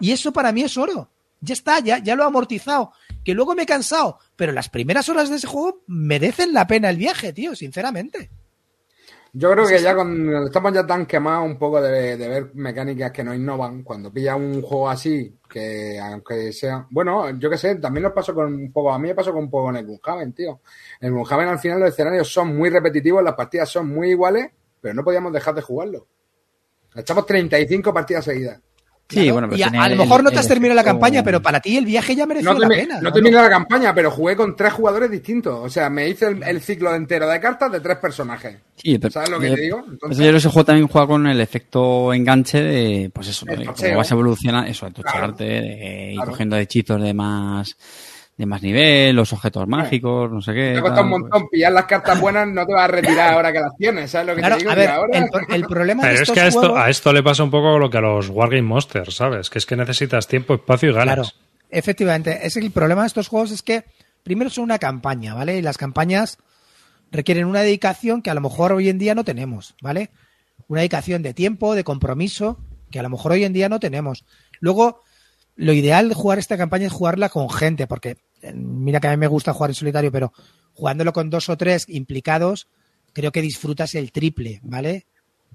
Y 0.00 0.12
eso 0.12 0.32
para 0.32 0.52
mí 0.52 0.62
es 0.62 0.76
oro. 0.76 1.10
Ya 1.40 1.52
está, 1.52 1.80
ya, 1.80 1.98
ya 1.98 2.16
lo 2.16 2.24
he 2.24 2.26
amortizado. 2.26 2.92
Que 3.28 3.34
luego 3.34 3.54
me 3.54 3.64
he 3.64 3.66
cansado, 3.66 4.18
pero 4.36 4.52
las 4.52 4.70
primeras 4.70 5.06
horas 5.10 5.28
de 5.28 5.36
ese 5.36 5.46
juego 5.46 5.82
merecen 5.86 6.54
la 6.54 6.66
pena 6.66 6.88
el 6.88 6.96
viaje, 6.96 7.34
tío, 7.34 7.54
sinceramente. 7.54 8.30
Yo 9.34 9.50
creo 9.52 9.66
que 9.66 9.82
ya 9.82 9.94
con, 9.94 10.46
estamos 10.46 10.72
ya 10.72 10.86
tan 10.86 11.04
quemados 11.04 11.44
un 11.44 11.58
poco 11.58 11.78
de, 11.82 12.16
de 12.16 12.26
ver 12.26 12.54
mecánicas 12.54 13.12
que 13.12 13.22
no 13.22 13.34
innovan. 13.34 13.82
Cuando 13.82 14.10
pilla 14.10 14.34
un 14.34 14.62
juego 14.62 14.88
así, 14.88 15.36
que 15.46 16.00
aunque 16.00 16.54
sea. 16.54 16.86
Bueno, 16.88 17.38
yo 17.38 17.50
qué 17.50 17.58
sé, 17.58 17.74
también 17.74 18.04
nos 18.04 18.14
pasó 18.14 18.34
con 18.34 18.46
un 18.46 18.72
poco. 18.72 18.94
A 18.94 18.98
mí 18.98 19.08
me 19.08 19.14
pasó 19.14 19.30
con 19.30 19.42
un 19.42 19.50
poco 19.50 19.68
en 19.68 19.76
el 19.76 19.84
Gloomhaven, 19.84 20.32
tío. 20.32 20.62
En 20.98 21.08
el 21.08 21.12
Gloomhaven 21.12 21.48
al 21.48 21.58
final 21.58 21.80
los 21.80 21.90
escenarios 21.90 22.32
son 22.32 22.56
muy 22.56 22.70
repetitivos, 22.70 23.22
las 23.22 23.34
partidas 23.34 23.68
son 23.68 23.90
muy 23.90 24.08
iguales, 24.08 24.48
pero 24.80 24.94
no 24.94 25.04
podíamos 25.04 25.34
dejar 25.34 25.54
de 25.54 25.60
jugarlo. 25.60 26.06
Echamos 26.94 27.26
35 27.26 27.92
partidas 27.92 28.24
seguidas. 28.24 28.58
Sí, 29.10 29.20
Claro, 29.20 29.32
bueno, 29.32 29.48
pero 29.48 29.58
y 29.58 29.62
a, 29.62 29.70
lo 29.88 29.92
el- 29.94 29.96
mejor 29.98 30.22
no 30.22 30.30
te 30.30 30.38
has 30.38 30.46
terminado 30.46 30.74
la 30.76 30.84
campaña, 30.84 31.22
pero 31.22 31.40
para 31.40 31.60
ti 31.60 31.78
el 31.78 31.86
viaje 31.86 32.14
ya 32.14 32.26
mereció 32.26 32.52
No, 32.52 32.58
la 32.58 32.68
pena. 32.68 33.00
no 33.00 33.10
terminé 33.10 33.36
la 33.36 33.48
campaña, 33.48 33.94
pero 33.94 34.10
jugué 34.10 34.36
con 34.36 34.54
tres 34.54 34.74
jugadores 34.74 35.10
distintos. 35.10 35.58
O 35.62 35.70
sea, 35.70 35.88
me 35.88 36.06
hice 36.10 36.26
el, 36.26 36.42
el 36.42 36.60
ciclo 36.60 36.94
entero 36.94 37.26
de 37.26 37.40
cartas 37.40 37.72
de 37.72 37.80
tres 37.80 37.96
personajes. 37.96 38.58
Sí, 38.76 38.98
pero- 38.98 39.10
¿Sabes 39.10 39.30
lo 39.30 39.40
que 39.40 39.46
eh, 39.46 39.54
te 39.54 39.60
digo? 39.62 39.78
Entonces- 39.90 40.18
yo 40.18 40.22
creo 40.24 40.32
que 40.32 40.36
ese 40.38 40.48
juego 40.50 40.64
también 40.66 40.88
juega 40.88 41.06
con 41.06 41.26
el 41.26 41.40
efecto 41.40 42.12
enganche 42.12 42.62
de, 42.62 43.10
pues 43.10 43.28
eso, 43.28 43.46
¿no? 43.46 43.72
De 43.72 43.94
vas 43.94 44.10
a 44.10 44.14
evolucionar, 44.14 44.68
eso, 44.68 44.84
de 44.84 44.92
tuchearte, 44.92 45.44
de 45.44 46.08
ir 46.10 46.16
claro. 46.16 46.30
cogiendo 46.32 46.56
hechizos 46.58 47.00
de 47.00 47.14
más, 47.14 47.76
de 48.38 48.46
más 48.46 48.62
nivel, 48.62 49.14
los 49.16 49.32
objetos 49.34 49.66
mágicos, 49.68 50.30
no 50.30 50.40
sé 50.40 50.54
qué. 50.54 50.72
Te 50.76 50.80
cuesta 50.80 51.02
un 51.02 51.10
tal, 51.10 51.20
montón 51.20 51.48
pillar 51.50 51.72
las 51.72 51.84
cartas 51.86 52.18
buenas, 52.20 52.46
no 52.48 52.64
te 52.64 52.72
vas 52.72 52.84
a 52.84 52.86
retirar 52.86 53.34
ahora 53.34 53.52
que 53.52 53.58
las 53.60 53.76
tienes, 53.76 54.10
¿sabes 54.12 54.28
lo 54.28 54.34
que 54.36 54.40
Claro, 54.40 54.54
te 54.54 54.60
digo? 54.60 54.70
a 54.70 54.74
ver, 54.76 54.88
ahora- 54.90 55.18
el, 55.18 55.28
el 55.54 55.64
problema 55.66 56.04
de 56.04 56.10
Pero 56.10 56.22
es 56.22 56.30
que 56.30 56.40
a 56.40 56.46
esto, 56.46 56.60
juegos- 56.60 56.78
a 56.78 56.88
esto 56.88 57.12
le 57.12 57.22
pasa 57.24 57.42
un 57.42 57.50
poco 57.50 57.78
lo 57.78 57.90
que 57.90 57.98
a 57.98 58.00
los 58.00 58.28
Wargame 58.30 58.62
Monsters, 58.62 59.16
¿sabes? 59.16 59.50
Que 59.50 59.58
es 59.58 59.66
que 59.66 59.76
necesitas 59.76 60.28
tiempo, 60.28 60.54
espacio 60.54 60.88
y 60.90 60.92
ganas. 60.94 61.14
Claro, 61.16 61.28
efectivamente. 61.68 62.38
Es 62.46 62.54
que 62.54 62.60
el 62.60 62.70
problema 62.70 63.02
de 63.02 63.08
estos 63.08 63.28
juegos 63.28 63.50
es 63.50 63.62
que 63.62 63.84
primero 64.22 64.50
son 64.50 64.64
una 64.64 64.78
campaña, 64.78 65.34
¿vale? 65.34 65.58
Y 65.58 65.62
las 65.62 65.76
campañas 65.76 66.38
requieren 67.10 67.46
una 67.46 67.62
dedicación 67.62 68.22
que 68.22 68.30
a 68.30 68.34
lo 68.34 68.40
mejor 68.40 68.72
hoy 68.72 68.88
en 68.88 68.98
día 68.98 69.14
no 69.16 69.24
tenemos, 69.24 69.74
¿vale? 69.82 70.10
Una 70.68 70.80
dedicación 70.80 71.22
de 71.22 71.34
tiempo, 71.34 71.74
de 71.74 71.82
compromiso, 71.82 72.58
que 72.90 73.00
a 73.00 73.02
lo 73.02 73.10
mejor 73.10 73.32
hoy 73.32 73.42
en 73.44 73.52
día 73.52 73.68
no 73.68 73.80
tenemos. 73.80 74.24
Luego, 74.60 75.00
lo 75.56 75.72
ideal 75.72 76.08
de 76.08 76.14
jugar 76.14 76.38
esta 76.38 76.56
campaña 76.56 76.86
es 76.86 76.92
jugarla 76.92 77.30
con 77.30 77.50
gente, 77.50 77.86
porque 77.88 78.16
mira 78.54 79.00
que 79.00 79.08
a 79.08 79.10
mí 79.10 79.16
me 79.16 79.26
gusta 79.26 79.52
jugar 79.52 79.70
en 79.70 79.74
solitario, 79.74 80.12
pero 80.12 80.32
jugándolo 80.74 81.12
con 81.12 81.30
dos 81.30 81.48
o 81.48 81.56
tres 81.56 81.88
implicados, 81.88 82.68
creo 83.12 83.32
que 83.32 83.42
disfrutas 83.42 83.94
el 83.94 84.12
triple, 84.12 84.60
¿vale? 84.62 85.06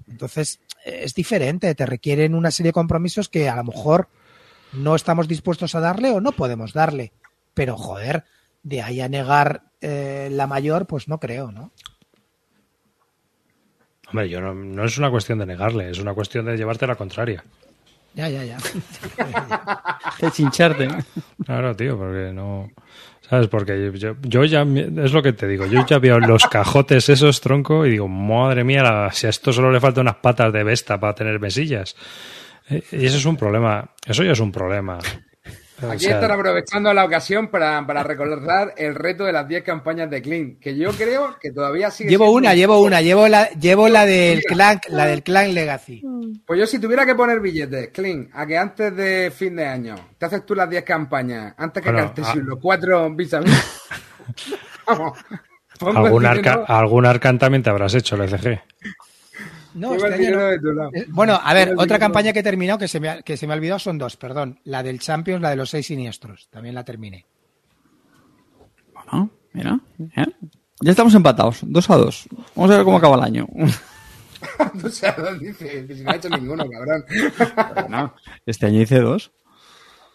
Entonces, 0.08 0.60
es 0.84 1.14
diferente, 1.14 1.74
te 1.74 1.86
requieren 1.86 2.34
una 2.34 2.50
serie 2.50 2.68
de 2.68 2.74
compromisos 2.74 3.28
que 3.28 3.48
a 3.48 3.56
lo 3.56 3.64
mejor 3.64 4.08
no 4.72 4.94
estamos 4.94 5.28
dispuestos 5.28 5.74
a 5.74 5.80
darle 5.80 6.10
o 6.10 6.20
no 6.20 6.32
podemos 6.32 6.72
darle. 6.72 7.12
Pero, 7.54 7.76
joder, 7.76 8.24
de 8.62 8.82
ahí 8.82 9.00
a 9.00 9.08
negar 9.08 9.62
eh, 9.80 10.28
la 10.30 10.46
mayor, 10.46 10.86
pues 10.86 11.08
no 11.08 11.18
creo, 11.18 11.52
¿no? 11.52 11.72
Hombre, 14.08 14.28
yo 14.28 14.40
no, 14.40 14.54
no 14.54 14.84
es 14.84 14.98
una 14.98 15.10
cuestión 15.10 15.38
de 15.38 15.46
negarle, 15.46 15.90
es 15.90 15.98
una 15.98 16.14
cuestión 16.14 16.44
de 16.46 16.56
llevarte 16.56 16.86
la 16.86 16.96
contraria. 16.96 17.44
Ya, 18.14 18.28
ya, 18.28 18.44
ya. 18.44 18.56
De 20.20 20.30
chincharte. 20.30 20.88
Claro, 21.44 21.74
tío, 21.74 21.98
porque 21.98 22.30
no. 22.32 22.70
¿Sabes? 23.28 23.48
Porque 23.48 23.90
yo, 23.94 24.16
yo 24.22 24.44
ya. 24.44 24.62
Es 24.62 25.12
lo 25.12 25.22
que 25.22 25.32
te 25.32 25.48
digo. 25.48 25.66
Yo 25.66 25.84
ya 25.86 25.98
veo 25.98 26.20
los 26.20 26.46
cajotes 26.46 27.08
esos, 27.08 27.40
tronco, 27.40 27.84
y 27.86 27.90
digo, 27.90 28.06
madre 28.06 28.62
mía, 28.64 28.82
la- 28.82 29.10
si 29.12 29.26
a 29.26 29.30
esto 29.30 29.52
solo 29.52 29.72
le 29.72 29.80
faltan 29.80 30.02
unas 30.02 30.16
patas 30.16 30.52
de 30.52 30.62
Vesta 30.62 31.00
para 31.00 31.14
tener 31.14 31.40
mesillas. 31.40 31.96
Eh, 32.70 32.82
Y 32.92 33.06
eso 33.06 33.16
es 33.16 33.24
un 33.24 33.36
problema. 33.36 33.90
Eso 34.06 34.22
ya 34.22 34.32
es 34.32 34.40
un 34.40 34.52
problema. 34.52 34.98
Aquí 35.90 36.06
están 36.06 36.30
aprovechando 36.30 36.92
la 36.92 37.04
ocasión 37.04 37.48
para, 37.48 37.86
para 37.86 38.02
recordar 38.02 38.74
el 38.76 38.94
reto 38.94 39.24
de 39.24 39.32
las 39.32 39.46
10 39.46 39.62
campañas 39.62 40.10
de 40.10 40.22
Clean, 40.22 40.56
que 40.60 40.76
yo 40.76 40.90
creo 40.92 41.36
que 41.40 41.50
todavía 41.52 41.90
sigue 41.90 42.10
Llevo 42.10 42.24
siendo 42.24 42.38
una, 42.38 42.50
un 42.50 42.56
llevo 42.56 42.80
una, 42.80 43.00
llevo 43.00 43.28
la, 43.28 43.50
llevo 43.50 43.88
la 43.88 44.06
del 44.06 44.42
clan, 44.42 44.80
la 44.88 45.06
del 45.06 45.22
clan 45.22 45.54
Legacy. 45.54 46.02
Pues 46.46 46.60
yo 46.60 46.66
si 46.66 46.78
tuviera 46.78 47.06
que 47.06 47.14
poner 47.14 47.40
billetes, 47.40 47.90
Clean, 47.90 48.28
a 48.32 48.46
que 48.46 48.58
antes 48.58 48.94
de 48.94 49.32
fin 49.34 49.56
de 49.56 49.66
año 49.66 49.94
te 50.18 50.26
haces 50.26 50.44
tú 50.44 50.54
las 50.54 50.68
10 50.68 50.84
campañas, 50.84 51.54
antes 51.56 51.82
que 51.82 51.90
Bueno, 51.90 52.06
Cartesius, 52.06 52.42
ah. 52.42 52.46
los 52.46 52.58
cuatro 52.60 53.10
vis 53.14 53.34
a 53.34 53.40
vis. 53.40 53.88
Vamos. 54.86 55.18
algún, 55.80 56.26
arca, 56.26 56.64
algún 56.66 57.06
arcan 57.06 57.38
también 57.38 57.62
te 57.62 57.70
habrás 57.70 57.94
hecho, 57.94 58.16
el 58.16 58.22
ECG. 58.22 58.60
No, 59.74 59.94
este 59.94 60.14
año 60.14 60.30
no. 60.36 60.42
de 60.46 60.58
tu 60.58 60.72
lado. 60.72 60.90
Eh, 60.94 61.06
Bueno, 61.08 61.38
a 61.42 61.52
ver, 61.52 61.74
otra 61.76 61.98
campaña 61.98 62.32
que 62.32 62.38
he 62.38 62.42
terminado 62.44 62.78
que 62.78 62.88
se, 62.88 63.00
me 63.00 63.08
ha, 63.08 63.22
que 63.22 63.36
se 63.36 63.46
me 63.46 63.52
ha 63.52 63.56
olvidado 63.56 63.78
son 63.78 63.98
dos, 63.98 64.16
perdón. 64.16 64.60
La 64.64 64.82
del 64.82 65.00
Champions, 65.00 65.42
la 65.42 65.50
de 65.50 65.56
los 65.56 65.70
seis 65.70 65.86
siniestros. 65.86 66.48
También 66.50 66.74
la 66.74 66.84
terminé. 66.84 67.26
Bueno, 68.94 69.30
mira. 69.52 69.80
¿eh? 70.16 70.26
Ya 70.80 70.90
estamos 70.90 71.14
empatados, 71.14 71.60
dos 71.62 71.90
a 71.90 71.96
dos. 71.96 72.28
Vamos 72.54 72.70
a 72.70 72.76
ver 72.76 72.84
cómo 72.84 72.96
acaba 72.98 73.16
el 73.16 73.22
año. 73.24 73.46
o 74.84 74.88
sea, 74.88 75.16
dice, 75.40 75.86
si 75.94 76.02
no 76.02 76.10
ha 76.10 76.16
hecho 76.16 76.28
ninguno, 76.28 76.64
cabrón. 76.68 77.04
Bueno, 77.88 78.14
este 78.46 78.66
año 78.66 78.80
hice 78.80 79.00
dos. 79.00 79.32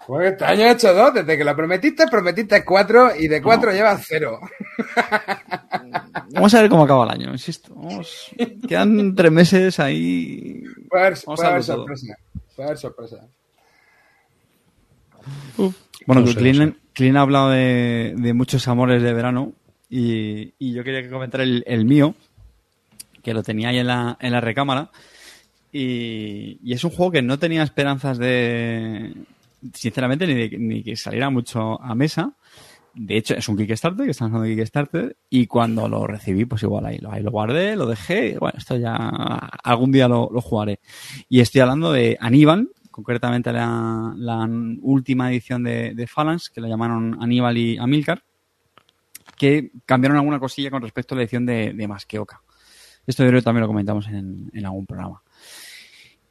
Pues 0.07 0.31
este 0.31 0.45
año 0.45 0.63
he 0.65 0.71
hecho 0.71 0.93
dos, 0.93 1.13
desde 1.13 1.37
que 1.37 1.43
lo 1.43 1.55
prometiste, 1.55 2.07
prometiste 2.07 2.65
cuatro 2.65 3.15
y 3.15 3.27
de 3.27 3.41
cuatro 3.41 3.71
llevas 3.71 4.03
cero. 4.07 4.39
Vamos 6.31 6.53
a 6.53 6.61
ver 6.61 6.69
cómo 6.69 6.83
acaba 6.83 7.05
el 7.05 7.11
año, 7.11 7.31
insisto. 7.31 7.73
Vamos. 7.75 8.31
Quedan 8.67 9.13
tres 9.15 9.31
meses 9.31 9.79
ahí. 9.79 10.63
Puede 10.89 11.05
haber, 11.05 11.17
Vamos 11.25 11.39
puede 11.39 11.47
a 11.47 11.51
haber 11.51 11.63
sorpresa. 11.63 12.15
Puede 12.55 12.67
haber 12.67 12.77
sorpresa. 12.79 13.17
Bueno, 16.05 16.21
No 16.21 16.27
sé, 16.27 16.35
Clean, 16.35 16.57
no 16.57 16.65
sé. 16.73 16.77
Clean 16.93 17.17
ha 17.17 17.21
hablado 17.21 17.49
de, 17.51 18.13
de 18.17 18.33
muchos 18.33 18.67
amores 18.67 19.03
de 19.03 19.13
verano 19.13 19.53
y, 19.89 20.53
y 20.57 20.73
yo 20.73 20.83
quería 20.83 21.01
que 21.01 21.09
comentar 21.09 21.41
el, 21.41 21.63
el 21.67 21.85
mío, 21.85 22.15
que 23.21 23.33
lo 23.33 23.43
tenía 23.43 23.69
ahí 23.69 23.79
en 23.79 23.87
la, 23.87 24.17
en 24.19 24.31
la 24.31 24.41
recámara. 24.41 24.89
Y, 25.71 26.59
y 26.63 26.73
es 26.73 26.83
un 26.83 26.89
juego 26.91 27.11
que 27.11 27.21
no 27.21 27.37
tenía 27.37 27.61
esperanzas 27.61 28.17
de, 28.17 29.13
sinceramente, 29.73 30.27
ni 30.27 30.33
de 30.33 30.57
ni 30.57 30.83
que 30.83 30.95
saliera 30.95 31.29
mucho 31.29 31.81
a 31.81 31.95
mesa. 31.95 32.33
De 32.93 33.17
hecho, 33.17 33.35
es 33.35 33.47
un 33.47 33.55
Kickstarter, 33.55 34.03
que 34.05 34.11
están 34.11 34.29
haciendo 34.33 34.47
Kickstarter, 34.55 35.15
y 35.29 35.45
cuando 35.47 35.87
lo 35.87 36.07
recibí, 36.07 36.45
pues 36.45 36.63
igual 36.63 36.85
ahí, 36.87 36.97
lo- 36.97 37.11
ahí 37.11 37.21
lo 37.21 37.31
guardé, 37.31 37.75
lo 37.75 37.85
dejé, 37.85 38.37
bueno, 38.39 38.57
esto 38.57 38.75
ya 38.77 38.95
algún 39.63 39.91
día 39.91 40.07
lo, 40.07 40.29
lo 40.33 40.41
jugaré. 40.41 40.79
Y 41.29 41.39
estoy 41.39 41.61
hablando 41.61 41.91
de 41.93 42.17
Aníbal, 42.19 42.69
concretamente 42.89 43.53
la, 43.53 44.13
la 44.17 44.49
última 44.81 45.31
edición 45.31 45.63
de, 45.63 45.93
de 45.93 46.07
Phalanx, 46.07 46.49
que 46.49 46.59
la 46.61 46.67
llamaron 46.67 47.17
Aníbal 47.21 47.57
y 47.57 47.77
Amilcar, 47.77 48.23
que 49.37 49.71
cambiaron 49.85 50.17
alguna 50.17 50.39
cosilla 50.39 50.69
con 50.71 50.81
respecto 50.81 51.13
a 51.13 51.17
la 51.17 51.23
edición 51.23 51.45
de, 51.45 51.73
de 51.73 51.87
Masqueoka. 51.87 52.41
Esto 53.07 53.23
yo 53.29 53.41
también 53.41 53.61
lo 53.61 53.67
comentamos 53.67 54.07
en, 54.07 54.49
en 54.53 54.65
algún 54.65 54.85
programa. 54.85 55.21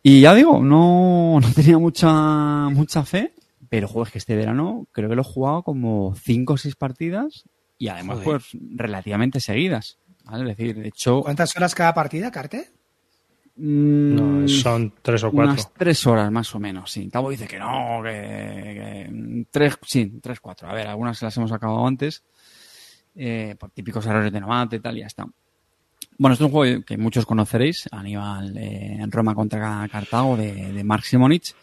Y 0.03 0.21
ya 0.23 0.35
digo, 0.35 0.63
no, 0.63 1.39
no 1.41 1.53
tenía 1.55 1.79
mucha, 1.79 2.69
mucha 2.71 3.05
fe, 3.05 3.33
pero 3.69 3.89
juego 3.89 4.07
es 4.07 4.13
que 4.13 4.19
este 4.19 4.37
verano 4.37 4.87
creo 4.93 5.09
que 5.09 5.17
lo 5.17 5.23
he 5.23 5.25
jugado 5.25 5.63
como 5.63 6.15
5 6.15 6.53
o 6.55 6.57
6 6.57 6.77
partidas 6.77 7.45
y 7.79 7.89
además 7.89 8.19
Joder. 8.23 8.41
pues 8.41 8.63
relativamente 8.77 9.41
seguidas. 9.41 9.99
¿vale? 10.25 10.51
Es 10.51 10.57
decir, 10.57 10.77
de 10.77 10.89
hecho... 10.89 11.21
¿Cuántas 11.23 11.55
horas 11.57 11.75
cada 11.75 11.95
partida, 11.95 12.31
Carte? 12.31 12.71
mm, 13.57 14.15
No, 14.15 14.49
son 14.49 14.93
tres 15.03 15.25
o 15.25 15.31
cuatro. 15.33 15.53
Unas 15.53 15.73
tres 15.75 16.07
horas 16.07 16.31
más 16.31 16.55
o 16.55 16.59
menos, 16.61 16.91
sí. 16.93 17.09
Tabo 17.09 17.31
dice 17.31 17.47
que 17.49 17.59
no, 17.59 18.01
que, 18.03 18.11
que- 18.11 19.47
tres, 19.51 19.79
sí, 19.87 20.19
tres, 20.23 20.41
cuatro. 20.41 20.69
A 20.69 20.75
ver, 20.75 20.87
algunas 20.87 21.21
las 21.23 21.37
hemos 21.37 21.53
acabado 21.53 21.87
antes, 21.87 22.23
eh, 23.17 23.57
por 23.59 23.71
típicos 23.71 24.07
errores 24.07 24.33
de 24.33 24.41
novato 24.41 24.77
y 24.77 24.81
tal, 24.81 24.97
y 24.97 25.01
ya 25.01 25.07
está. 25.07 25.27
Bueno, 26.19 26.33
este 26.33 26.45
es 26.45 26.47
un 26.47 26.53
juego 26.53 26.85
que 26.85 26.97
muchos 26.99 27.25
conoceréis, 27.27 27.89
Aníbal 27.93 28.57
eh, 28.57 28.97
en 29.01 29.11
Roma 29.13 29.35
contra 29.35 29.87
Cartago 29.91 30.37
de, 30.37 30.73
de 30.73 30.85
Mark 30.85 31.05
Simonich. 31.05 31.55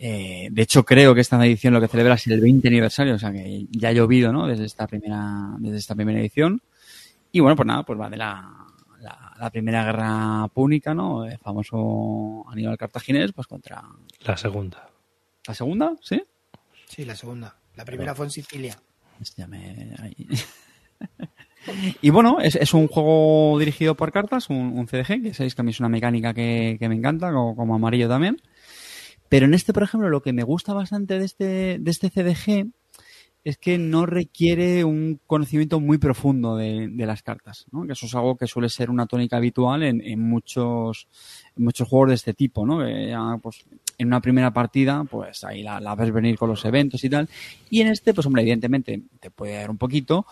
Eh, 0.00 0.48
de 0.50 0.62
hecho, 0.62 0.84
creo 0.84 1.14
que 1.14 1.20
esta 1.20 1.44
edición 1.44 1.74
lo 1.74 1.80
que 1.80 1.88
celebra 1.88 2.14
es 2.14 2.26
el 2.26 2.40
20 2.40 2.66
aniversario, 2.68 3.14
o 3.14 3.18
sea 3.18 3.32
que 3.32 3.66
ya 3.70 3.88
ha 3.88 3.92
llovido, 3.92 4.32
¿no? 4.32 4.46
Desde 4.46 4.64
esta 4.64 4.86
primera, 4.86 5.54
desde 5.58 5.78
esta 5.78 5.94
primera 5.94 6.18
edición. 6.20 6.60
Y 7.30 7.40
bueno, 7.40 7.54
pues 7.56 7.66
nada, 7.66 7.82
pues 7.84 7.98
va 8.00 8.08
de 8.10 8.16
la, 8.16 8.48
la, 9.00 9.34
la 9.38 9.50
primera 9.50 9.84
guerra 9.84 10.48
púnica, 10.52 10.92
¿no? 10.94 11.24
El 11.24 11.38
famoso 11.38 12.44
Aníbal 12.48 12.78
Cartaginés, 12.78 13.32
pues 13.32 13.46
contra 13.46 13.82
La 14.22 14.36
segunda. 14.36 14.88
la 15.46 15.54
segunda, 15.54 15.92
¿sí? 16.02 16.20
Sí, 16.88 17.04
la 17.04 17.14
segunda. 17.14 17.56
La 17.76 17.84
primera 17.84 18.14
fue 18.14 18.26
en 18.26 18.30
Sicilia. 18.32 18.76
Ya 19.36 19.46
me- 19.46 19.94
ahí. 20.00 20.26
y 22.00 22.10
bueno, 22.10 22.38
es, 22.40 22.56
es 22.56 22.74
un 22.74 22.88
juego 22.88 23.58
dirigido 23.58 23.94
por 23.94 24.12
cartas, 24.12 24.50
un, 24.50 24.86
CDG, 24.86 25.22
que 25.22 25.34
sabéis 25.34 25.54
que 25.54 25.62
a 25.62 25.64
mí 25.64 25.70
es 25.70 25.80
una 25.80 25.88
mecánica 25.88 26.34
que, 26.34 26.76
que 26.78 26.88
me 26.88 26.94
encanta, 26.94 27.32
como, 27.32 27.56
como 27.56 27.74
amarillo 27.74 28.08
también. 28.08 28.40
Pero 29.28 29.46
en 29.46 29.54
este, 29.54 29.72
por 29.72 29.82
ejemplo, 29.82 30.08
lo 30.08 30.22
que 30.22 30.32
me 30.32 30.42
gusta 30.42 30.72
bastante 30.72 31.18
de 31.18 31.24
este, 31.24 31.78
de 31.78 31.90
este 31.90 32.10
CDG 32.10 32.70
es 33.44 33.56
que 33.56 33.78
no 33.78 34.04
requiere 34.04 34.84
un 34.84 35.20
conocimiento 35.26 35.80
muy 35.80 35.98
profundo 35.98 36.56
de, 36.56 36.88
de 36.88 37.06
las 37.06 37.22
cartas, 37.22 37.66
¿no? 37.70 37.86
Que 37.86 37.92
eso 37.92 38.06
es 38.06 38.14
algo 38.14 38.36
que 38.36 38.46
suele 38.46 38.68
ser 38.68 38.90
una 38.90 39.06
tónica 39.06 39.36
habitual 39.36 39.84
en, 39.84 40.02
en 40.02 40.20
muchos, 40.20 41.08
en 41.56 41.64
muchos 41.64 41.88
juegos 41.88 42.08
de 42.08 42.14
este 42.16 42.34
tipo, 42.34 42.66
¿no? 42.66 42.78
Pues, 43.40 43.64
en 43.96 44.06
una 44.06 44.20
primera 44.20 44.52
partida, 44.52 45.04
pues 45.04 45.44
ahí 45.44 45.62
la 45.62 45.94
ves 45.94 46.12
venir 46.12 46.36
con 46.36 46.50
los 46.50 46.64
eventos 46.64 47.02
y 47.04 47.10
tal. 47.10 47.28
Y 47.70 47.80
en 47.80 47.88
este, 47.88 48.12
pues 48.12 48.26
hombre, 48.26 48.42
evidentemente 48.42 49.02
te 49.20 49.30
puede 49.30 49.54
dar 49.54 49.70
un 49.70 49.78
poquito, 49.78 50.26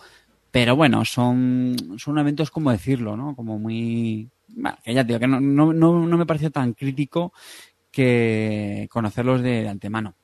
pero 0.51 0.75
bueno, 0.75 1.05
son, 1.05 1.75
son 1.97 2.17
eventos, 2.17 2.51
como 2.51 2.71
decirlo, 2.71 3.17
¿no? 3.17 3.35
Como 3.35 3.59
muy... 3.59 4.29
Bueno, 4.49 4.77
que 4.83 4.93
ya 4.93 5.03
digo, 5.03 5.19
que 5.19 5.27
no, 5.27 5.39
no, 5.39 5.73
no, 5.73 6.17
me 6.17 6.25
pareció 6.25 6.51
tan 6.51 6.73
crítico 6.73 7.33
que 7.91 8.87
conocerlos 8.89 9.41
de, 9.41 9.67
antemano. 9.67 10.15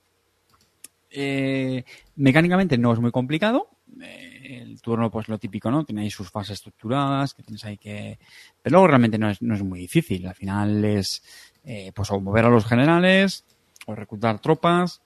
Eh, 1.09 1.83
mecánicamente 2.15 2.77
no 2.77 2.93
es 2.93 2.99
muy 2.99 3.11
complicado. 3.11 3.69
Eh, 4.01 4.61
el 4.63 4.81
turno, 4.81 5.11
pues 5.11 5.27
lo 5.27 5.37
típico, 5.37 5.69
¿no? 5.69 5.83
Tiene 5.83 6.09
sus 6.09 6.31
fases 6.31 6.53
estructuradas, 6.53 7.33
que 7.33 7.43
tienes 7.43 7.63
ahí 7.65 7.77
que... 7.77 8.17
Pero 8.61 8.75
luego 8.75 8.87
realmente 8.87 9.17
no 9.17 9.29
es, 9.29 9.41
no 9.41 9.53
es 9.53 9.63
muy 9.63 9.79
difícil. 9.79 10.25
Al 10.25 10.35
final 10.35 10.83
es, 10.85 11.21
eh, 11.63 11.91
pues, 11.93 12.09
o 12.11 12.19
mover 12.19 12.45
a 12.45 12.49
los 12.49 12.65
generales, 12.65 13.45
o 13.85 13.95
reclutar 13.95 14.39
tropas, 14.39 15.01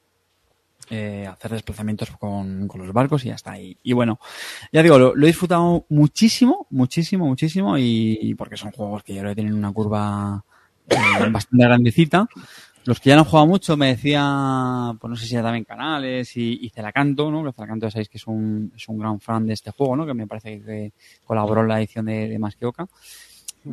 eh, 0.90 1.28
hacer 1.28 1.52
desplazamientos 1.52 2.12
con, 2.12 2.68
con 2.68 2.82
los 2.82 2.94
barcos 2.94 3.26
y 3.26 3.30
ya 3.30 3.36
está 3.36 3.52
ahí. 3.52 3.78
Y 3.84 3.94
bueno, 3.94 4.20
ya 4.72 4.84
digo, 4.84 4.98
lo, 4.98 5.16
lo 5.16 5.26
he 5.26 5.28
disfrutado 5.28 5.86
muchísimo, 5.90 6.68
muchísimo, 6.70 7.28
muchísimo, 7.28 7.78
y, 7.78 8.18
y 8.22 8.36
porque 8.36 8.58
son 8.58 8.72
juegos 8.72 9.04
que 9.04 9.18
creo 9.18 9.30
que 9.32 9.36
tienen 9.36 9.54
una 9.54 9.72
curva 9.72 10.44
eh, 10.90 11.30
bastante 11.30 11.66
grandecita. 11.66 12.28
Los 12.86 13.02
que 13.02 13.10
ya 13.10 13.16
no 13.16 13.24
han 13.24 13.28
jugado 13.28 13.48
mucho 13.48 13.76
me 13.76 13.88
decía, 13.88 14.96
pues 14.98 15.10
no 15.10 15.18
sé 15.18 15.26
si 15.26 15.34
ya 15.34 15.44
también 15.44 15.66
Canales 15.66 16.38
y, 16.38 16.60
y 16.62 16.70
Celacanto, 16.70 17.30
¿no? 17.30 17.52
Celacanto 17.52 17.88
ya 17.88 17.92
sabéis 17.92 18.08
que 18.08 18.18
es 18.18 18.26
un, 18.28 18.72
es 18.74 18.88
un 18.88 18.98
gran 18.98 19.20
fan 19.20 19.46
de 19.46 19.56
este 19.56 19.72
juego, 19.72 19.98
¿no? 19.98 20.06
Que 20.06 20.14
me 20.14 20.26
parece 20.26 20.62
que 20.62 20.94
colaboró 21.26 21.64
en 21.64 21.68
la 21.68 21.80
edición 21.80 22.06
de, 22.06 22.30
de 22.30 22.40
Más 22.40 22.56
que 22.56 22.66
Oca. 22.66 22.88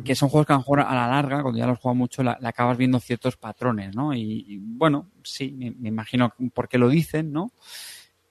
Que 0.03 0.15
son 0.15 0.29
juegos 0.29 0.47
que 0.47 0.53
a 0.53 0.55
lo 0.55 0.59
mejor 0.59 0.79
a 0.81 0.93
la 0.93 1.07
larga, 1.07 1.41
cuando 1.41 1.59
ya 1.59 1.67
los 1.67 1.79
juegas 1.79 1.97
mucho, 1.97 2.23
la, 2.23 2.37
la 2.41 2.49
acabas 2.49 2.77
viendo 2.77 2.99
ciertos 2.99 3.37
patrones, 3.37 3.95
¿no? 3.95 4.13
Y, 4.13 4.45
y 4.47 4.57
bueno, 4.57 5.09
sí, 5.23 5.51
me, 5.51 5.89
imagino 5.89 6.33
por 6.53 6.67
qué 6.67 6.77
lo 6.77 6.89
dicen, 6.89 7.31
¿no? 7.31 7.51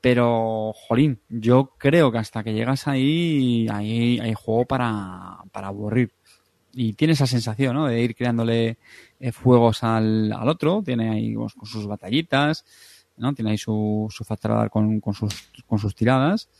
Pero, 0.00 0.72
jolín, 0.74 1.20
yo 1.30 1.72
creo 1.78 2.12
que 2.12 2.18
hasta 2.18 2.44
que 2.44 2.52
llegas 2.52 2.86
ahí, 2.88 3.66
ahí 3.72 4.20
hay 4.20 4.34
juego 4.34 4.66
para, 4.66 5.38
para 5.50 5.68
aburrir. 5.68 6.12
Y 6.74 6.92
tiene 6.94 7.14
esa 7.14 7.26
sensación, 7.26 7.74
¿no? 7.74 7.86
De 7.86 8.02
ir 8.02 8.14
creándole 8.14 8.78
eh, 9.20 9.32
fuegos 9.32 9.82
al, 9.84 10.32
al 10.32 10.48
otro. 10.48 10.82
Tiene 10.84 11.08
ahí 11.08 11.34
pues, 11.34 11.54
con 11.54 11.66
sus 11.66 11.86
batallitas, 11.86 12.64
¿no? 13.16 13.32
Tiene 13.32 13.52
ahí 13.52 13.58
su, 13.58 14.08
su 14.10 14.24
factor 14.24 14.68
con, 14.70 15.00
con, 15.00 15.14
sus, 15.14 15.50
con 15.66 15.78
sus 15.78 15.94
tiradas. 15.94 16.50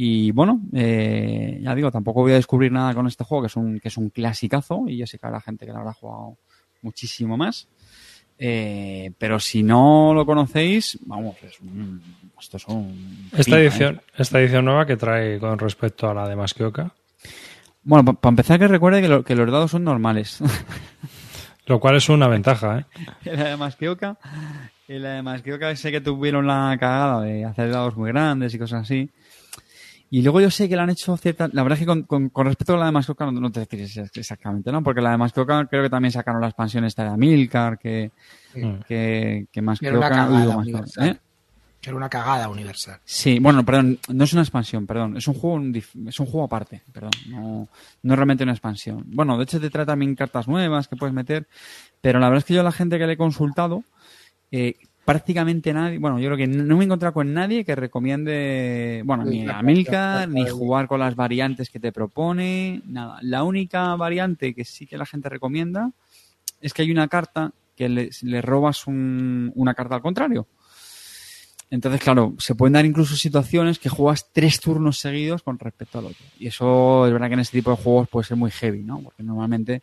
Y 0.00 0.30
bueno, 0.30 0.60
eh, 0.74 1.58
ya 1.60 1.74
digo, 1.74 1.90
tampoco 1.90 2.20
voy 2.20 2.30
a 2.30 2.36
descubrir 2.36 2.70
nada 2.70 2.94
con 2.94 3.08
este 3.08 3.24
juego, 3.24 3.42
que 3.42 3.46
es 3.48 3.56
un, 3.56 3.80
que 3.80 3.88
es 3.88 3.96
un 3.96 4.10
clasicazo, 4.10 4.84
y 4.86 4.96
yo 4.96 5.08
sé 5.08 5.18
que 5.18 5.26
habrá 5.26 5.40
gente 5.40 5.66
que 5.66 5.72
lo 5.72 5.78
habrá 5.78 5.92
jugado 5.92 6.36
muchísimo 6.82 7.36
más. 7.36 7.66
Eh, 8.38 9.10
pero 9.18 9.40
si 9.40 9.64
no 9.64 10.12
lo 10.14 10.24
conocéis, 10.24 10.96
vamos, 11.04 11.34
es 11.42 11.58
un, 11.60 12.00
esto 12.40 12.58
es 12.58 12.68
un... 12.68 13.28
Esta 13.32 13.42
pipa, 13.56 13.58
edición, 13.58 13.96
¿eh? 13.96 14.00
esta 14.18 14.40
edición 14.40 14.64
nueva 14.66 14.86
que 14.86 14.96
trae 14.96 15.40
con 15.40 15.58
respecto 15.58 16.08
a 16.08 16.14
la 16.14 16.28
de 16.28 16.36
Maskioka, 16.36 16.92
Bueno, 17.82 18.04
para 18.14 18.30
empezar 18.30 18.60
que 18.60 18.68
recuerde 18.68 19.02
que, 19.02 19.08
lo- 19.08 19.24
que 19.24 19.34
los 19.34 19.50
dados 19.50 19.72
son 19.72 19.82
normales. 19.82 20.38
lo 21.66 21.80
cual 21.80 21.96
es 21.96 22.08
una 22.08 22.28
ventaja, 22.28 22.78
¿eh? 22.78 22.84
La 23.32 23.48
de 23.50 23.56
Masquioca, 23.56 24.16
la 24.86 25.08
de 25.14 25.22
Masquioca 25.22 25.74
sé 25.74 25.90
que 25.90 26.00
tuvieron 26.00 26.46
la 26.46 26.76
cagada 26.78 27.22
de 27.22 27.44
hacer 27.44 27.72
dados 27.72 27.96
muy 27.96 28.10
grandes 28.12 28.54
y 28.54 28.58
cosas 28.60 28.82
así. 28.82 29.10
Y 30.10 30.22
luego 30.22 30.40
yo 30.40 30.50
sé 30.50 30.68
que 30.68 30.76
le 30.76 30.82
han 30.82 30.90
hecho 30.90 31.16
cierta... 31.16 31.48
La 31.52 31.62
verdad 31.62 31.78
es 31.78 31.80
que 31.80 31.86
con, 31.86 32.02
con, 32.04 32.28
con 32.30 32.46
respecto 32.46 32.74
a 32.74 32.78
la 32.78 32.86
de 32.86 32.92
Masquioca 32.92 33.26
no, 33.26 33.32
no 33.32 33.52
te 33.52 33.60
decir 33.60 34.08
exactamente, 34.14 34.72
¿no? 34.72 34.82
Porque 34.82 35.02
la 35.02 35.10
de 35.10 35.18
Masquioca 35.18 35.66
creo 35.66 35.82
que 35.82 35.90
también 35.90 36.12
sacaron 36.12 36.40
la 36.40 36.48
expansión 36.48 36.84
esta 36.84 37.04
de 37.04 37.10
Amilcar, 37.10 37.78
que, 37.78 38.10
Mm. 38.54 38.80
que, 38.86 39.46
que 39.52 39.60
Era 39.60 39.98
una 39.98 40.08
cagada 40.08 40.56
universal. 40.56 41.08
¿eh? 41.08 41.16
Que 41.80 41.90
era 41.90 41.96
una 41.96 42.08
cagada 42.08 42.48
universal. 42.48 42.98
Sí, 43.04 43.38
bueno, 43.38 43.64
perdón, 43.64 43.98
no 44.08 44.24
es 44.24 44.32
una 44.32 44.42
expansión, 44.42 44.86
perdón, 44.86 45.16
es 45.16 45.28
un 45.28 45.34
juego 45.34 45.60
es 45.76 46.20
un 46.20 46.26
juego 46.26 46.44
aparte, 46.44 46.82
perdón, 46.92 47.12
no, 47.28 47.68
no 48.02 48.12
es 48.12 48.16
realmente 48.16 48.42
una 48.42 48.52
expansión. 48.52 49.04
Bueno, 49.06 49.36
de 49.36 49.44
hecho 49.44 49.60
te 49.60 49.70
trae 49.70 49.86
también 49.86 50.16
cartas 50.16 50.48
nuevas 50.48 50.88
que 50.88 50.96
puedes 50.96 51.14
meter, 51.14 51.46
pero 52.00 52.18
la 52.18 52.26
verdad 52.28 52.38
es 52.38 52.44
que 52.46 52.54
yo 52.54 52.62
a 52.62 52.64
la 52.64 52.72
gente 52.72 52.98
que 52.98 53.06
le 53.06 53.12
he 53.12 53.16
consultado, 53.16 53.84
eh, 54.50 54.74
prácticamente 55.12 55.72
nadie, 55.72 55.96
bueno, 55.98 56.18
yo 56.18 56.26
creo 56.28 56.36
que 56.36 56.46
no 56.46 56.76
me 56.76 56.82
he 56.82 56.84
encontrado 56.84 57.14
con 57.14 57.32
nadie 57.32 57.64
que 57.64 57.74
recomiende, 57.74 59.00
bueno, 59.06 59.24
ni 59.24 59.40
a 59.48 59.62
Milcar, 59.62 60.28
ni 60.28 60.42
jugar 60.50 60.86
con 60.86 61.00
las 61.00 61.16
variantes 61.16 61.70
que 61.70 61.80
te 61.80 61.92
propone, 61.92 62.82
nada. 62.84 63.18
La 63.22 63.42
única 63.42 63.96
variante 63.96 64.52
que 64.52 64.66
sí 64.66 64.86
que 64.86 64.98
la 64.98 65.06
gente 65.06 65.30
recomienda 65.30 65.92
es 66.60 66.74
que 66.74 66.82
hay 66.82 66.90
una 66.90 67.08
carta 67.08 67.52
que 67.74 67.88
le, 67.88 68.10
le 68.20 68.42
robas 68.42 68.86
un- 68.86 69.50
una 69.54 69.72
carta 69.72 69.94
al 69.94 70.02
contrario. 70.02 70.46
Entonces, 71.70 72.02
claro, 72.02 72.34
se 72.38 72.54
pueden 72.54 72.74
dar 72.74 72.84
incluso 72.84 73.16
situaciones 73.16 73.78
que 73.78 73.88
juegas 73.88 74.30
tres 74.32 74.60
turnos 74.60 74.98
seguidos 74.98 75.42
con 75.42 75.58
respecto 75.58 75.98
al 76.00 76.06
otro. 76.06 76.24
Y 76.38 76.48
eso 76.48 77.06
es 77.06 77.12
verdad 77.12 77.28
que 77.28 77.34
en 77.34 77.40
este 77.40 77.58
tipo 77.58 77.70
de 77.70 77.78
juegos 77.78 78.08
puede 78.08 78.26
ser 78.26 78.36
muy 78.36 78.50
heavy, 78.50 78.82
¿no? 78.82 79.00
Porque 79.00 79.22
normalmente 79.22 79.82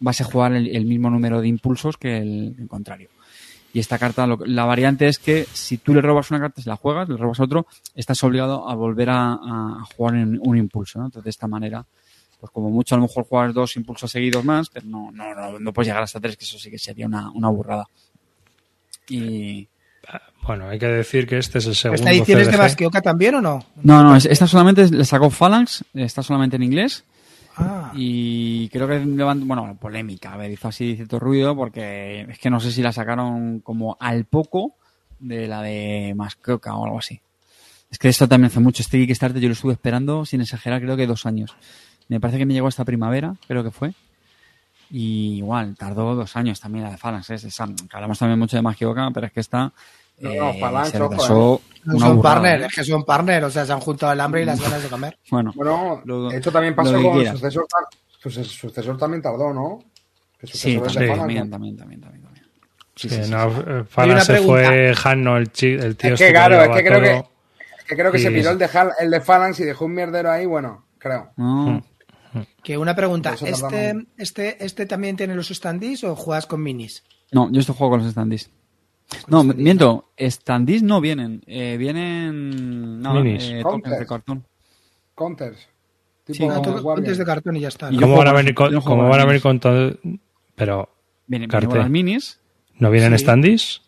vas 0.00 0.20
a 0.20 0.24
jugar 0.24 0.52
el, 0.52 0.68
el 0.74 0.84
mismo 0.84 1.08
número 1.08 1.40
de 1.40 1.48
impulsos 1.48 1.96
que 1.96 2.18
el, 2.18 2.54
el 2.58 2.68
contrario. 2.68 3.08
Y 3.74 3.80
esta 3.80 3.98
carta, 3.98 4.26
lo- 4.26 4.38
la 4.44 4.64
variante 4.66 5.08
es 5.08 5.18
que 5.18 5.46
si 5.52 5.78
tú 5.78 5.94
le 5.94 6.02
robas 6.02 6.30
una 6.30 6.40
carta, 6.40 6.60
si 6.60 6.68
la 6.68 6.76
juegas, 6.76 7.08
le 7.08 7.16
robas 7.16 7.40
a 7.40 7.44
otro, 7.44 7.66
estás 7.94 8.22
obligado 8.24 8.68
a 8.68 8.74
volver 8.74 9.08
a, 9.10 9.32
a 9.32 9.84
jugar 9.96 10.16
en 10.16 10.38
un 10.42 10.56
impulso, 10.58 10.98
¿no? 10.98 11.06
Entonces, 11.06 11.24
de 11.24 11.30
esta 11.30 11.46
manera, 11.48 11.84
pues 12.38 12.50
como 12.52 12.70
mucho 12.70 12.94
a 12.94 12.98
lo 12.98 13.02
mejor 13.06 13.24
juegas 13.24 13.54
dos 13.54 13.76
impulsos 13.76 14.10
seguidos 14.10 14.44
más, 14.44 14.68
pero 14.68 14.84
no, 14.86 15.10
no, 15.12 15.34
no, 15.34 15.58
no 15.58 15.72
puedes 15.72 15.86
llegar 15.88 16.02
hasta 16.02 16.20
tres, 16.20 16.36
que 16.36 16.44
eso 16.44 16.58
sí 16.58 16.70
que 16.70 16.78
sería 16.78 17.06
una, 17.06 17.30
una 17.30 17.48
burrada. 17.48 17.86
Y, 19.08 19.68
Bueno, 20.46 20.68
hay 20.68 20.78
que 20.78 20.86
decir 20.86 21.26
que 21.26 21.38
este 21.38 21.58
es 21.58 21.66
el 21.66 21.74
segundo 21.74 22.02
¿Esta 22.02 22.10
edición 22.10 22.40
es 22.40 22.46
de 22.46 22.52
CDG. 22.52 22.58
Masquioca 22.60 23.00
también 23.00 23.36
o 23.36 23.40
no? 23.40 23.64
No, 23.82 24.02
no, 24.02 24.16
es- 24.16 24.26
esta 24.26 24.46
solamente 24.46 24.88
le 24.90 25.04
sacó 25.04 25.30
Phalanx, 25.30 25.84
está 25.94 26.22
solamente 26.22 26.56
en 26.56 26.64
inglés 26.64 27.04
Ah, 27.56 27.92
y 27.94 28.68
creo 28.70 28.88
que 28.88 28.98
levanta, 29.00 29.44
bueno, 29.46 29.76
polémica, 29.78 30.32
a 30.32 30.36
ver, 30.36 30.50
hizo 30.50 30.68
así 30.68 30.96
cierto 30.96 31.18
ruido 31.18 31.54
porque 31.54 32.22
es 32.28 32.38
que 32.38 32.50
no 32.50 32.60
sé 32.60 32.72
si 32.72 32.82
la 32.82 32.92
sacaron 32.92 33.60
como 33.60 33.96
al 34.00 34.24
poco 34.24 34.76
de 35.18 35.46
la 35.46 35.62
de 35.62 36.14
Mascoca 36.16 36.74
o 36.74 36.84
algo 36.84 36.98
así. 36.98 37.20
Es 37.90 37.98
que 37.98 38.08
esto 38.08 38.26
también 38.26 38.50
hace 38.50 38.60
mucho, 38.60 38.82
este 38.82 38.98
Kickstarter 39.06 39.40
yo 39.40 39.48
lo 39.48 39.52
estuve 39.52 39.74
esperando, 39.74 40.24
sin 40.24 40.40
exagerar, 40.40 40.80
creo 40.80 40.96
que 40.96 41.06
dos 41.06 41.26
años. 41.26 41.54
Me 42.08 42.20
parece 42.20 42.38
que 42.38 42.46
me 42.46 42.54
llegó 42.54 42.68
esta 42.68 42.84
primavera, 42.84 43.36
creo 43.46 43.62
que 43.62 43.70
fue. 43.70 43.92
Y 44.90 45.36
igual, 45.36 45.76
tardó 45.76 46.14
dos 46.14 46.36
años 46.36 46.58
también 46.60 46.84
la 46.84 46.90
de 46.90 46.96
Phalanx, 46.96 47.30
¿eh? 47.30 47.48
Hablamos 47.92 48.18
también 48.18 48.38
mucho 48.38 48.56
de 48.56 48.62
Magioka, 48.62 49.10
pero 49.12 49.26
es 49.26 49.32
que 49.32 49.40
esta 49.40 49.72
No, 50.18 50.30
no, 50.30 50.50
eh, 50.50 50.86
se 50.90 50.98
retrasó 50.98 51.60
no 51.84 51.96
una 51.96 52.06
son 52.06 52.16
burrada, 52.16 52.34
partner, 52.36 52.62
¿eh? 52.62 52.66
es 52.66 52.74
que 52.76 52.84
son 52.84 53.04
partner, 53.04 53.44
o 53.44 53.50
sea, 53.50 53.66
se 53.66 53.72
han 53.72 53.80
juntado 53.80 54.12
el 54.12 54.20
hambre 54.20 54.42
y 54.42 54.44
las 54.44 54.60
ganas 54.60 54.82
de 54.82 54.88
comer. 54.88 55.18
Bueno, 55.30 55.52
Bueno, 55.56 56.00
Lo- 56.04 56.30
esto 56.30 56.52
también 56.52 56.74
pasó 56.76 56.92
con 57.02 57.12
quieras. 57.14 57.34
sucesor. 57.38 57.66
Sucesor, 58.20 58.44
sucesor 58.70 58.96
también 58.98 59.20
tardó, 59.22 59.52
¿no? 59.52 59.80
Que 60.38 60.46
sí, 60.46 60.52
sucesor 60.76 60.86
es 60.86 60.94
de 60.94 61.00
también, 61.08 61.08
Phalanx, 61.08 61.18
también, 61.20 61.44
¿no? 61.44 61.50
también, 61.50 61.76
también, 61.76 62.00
también, 62.00 62.22
también. 62.22 62.46
Sí, 62.94 63.08
Sí, 63.08 63.16
sí, 63.16 63.24
sí, 63.24 63.30
no, 63.30 63.50
sí. 63.50 63.60
eh, 63.66 63.84
Fala 63.88 64.12
una 64.12 64.20
se 64.22 64.32
pregunta. 64.34 64.66
fue 64.66 64.94
Hanno, 65.04 65.36
el, 65.38 65.50
chi- 65.50 65.66
el 65.74 65.96
tío 65.96 66.14
Es 66.14 66.20
este 66.20 66.26
que 66.26 66.32
claro, 66.32 66.62
es 66.62 66.68
que 66.70 66.84
creo 66.84 67.00
que, 67.00 67.16
es 67.16 67.84
que 67.88 67.96
creo 67.96 68.12
que 68.12 68.18
se 68.18 68.28
sí. 68.30 68.46
el 68.46 68.58
de, 68.58 68.66
Hal- 68.68 68.92
el 69.00 69.10
de 69.10 69.20
Phalanx 69.20 69.58
y 69.60 69.64
dejó 69.64 69.86
un 69.86 69.94
mierdero 69.94 70.30
ahí, 70.30 70.46
bueno, 70.46 70.84
creo. 70.98 71.32
No, 71.36 71.82
Que 72.62 72.78
una 72.78 72.94
pregunta, 72.94 73.34
¿este, 73.44 74.06
este, 74.18 74.64
¿este 74.64 74.86
también 74.86 75.16
tiene 75.16 75.34
los 75.34 75.48
standees 75.48 76.04
o 76.04 76.14
juegas 76.14 76.46
con 76.46 76.62
minis? 76.62 77.02
no, 77.32 77.50
yo 77.50 77.60
esto 77.60 77.74
juego 77.74 77.92
con 77.94 78.02
los 78.04 78.12
standees. 78.12 78.50
No, 79.28 79.44
miento, 79.44 80.10
standees 80.18 80.82
no 80.82 81.00
vienen, 81.00 81.42
eh, 81.46 81.76
vienen 81.78 83.00
nada, 83.00 83.20
Minis. 83.20 83.44
eh, 83.44 83.60
Counters. 83.62 83.82
tokens 83.84 83.98
de 84.00 84.06
cartón. 84.06 84.44
Counters. 85.14 85.58
Sí, 86.26 86.34
Tipo 86.34 86.62
puntos 86.62 87.18
de 87.18 87.24
cartón 87.24 87.56
y 87.56 87.60
ya 87.60 87.68
está. 87.68 87.90
¿no? 87.90 88.00
¿Cómo 88.00 88.16
van 88.16 88.28
a 88.28 88.32
venir 88.32 88.54
con, 88.54 88.80
cómo 88.80 89.08
van 89.08 89.20
a 89.20 89.24
venir 89.24 89.28
minis. 89.28 89.42
con 89.42 89.60
todo? 89.60 89.96
Pero, 90.54 90.88
Vienen, 91.26 91.48
vienen 91.48 91.78
las 91.78 91.90
minis. 91.90 92.38
¿no 92.78 92.90
vienen 92.90 93.12
Sí. 93.18 93.24
standees? 93.24 93.82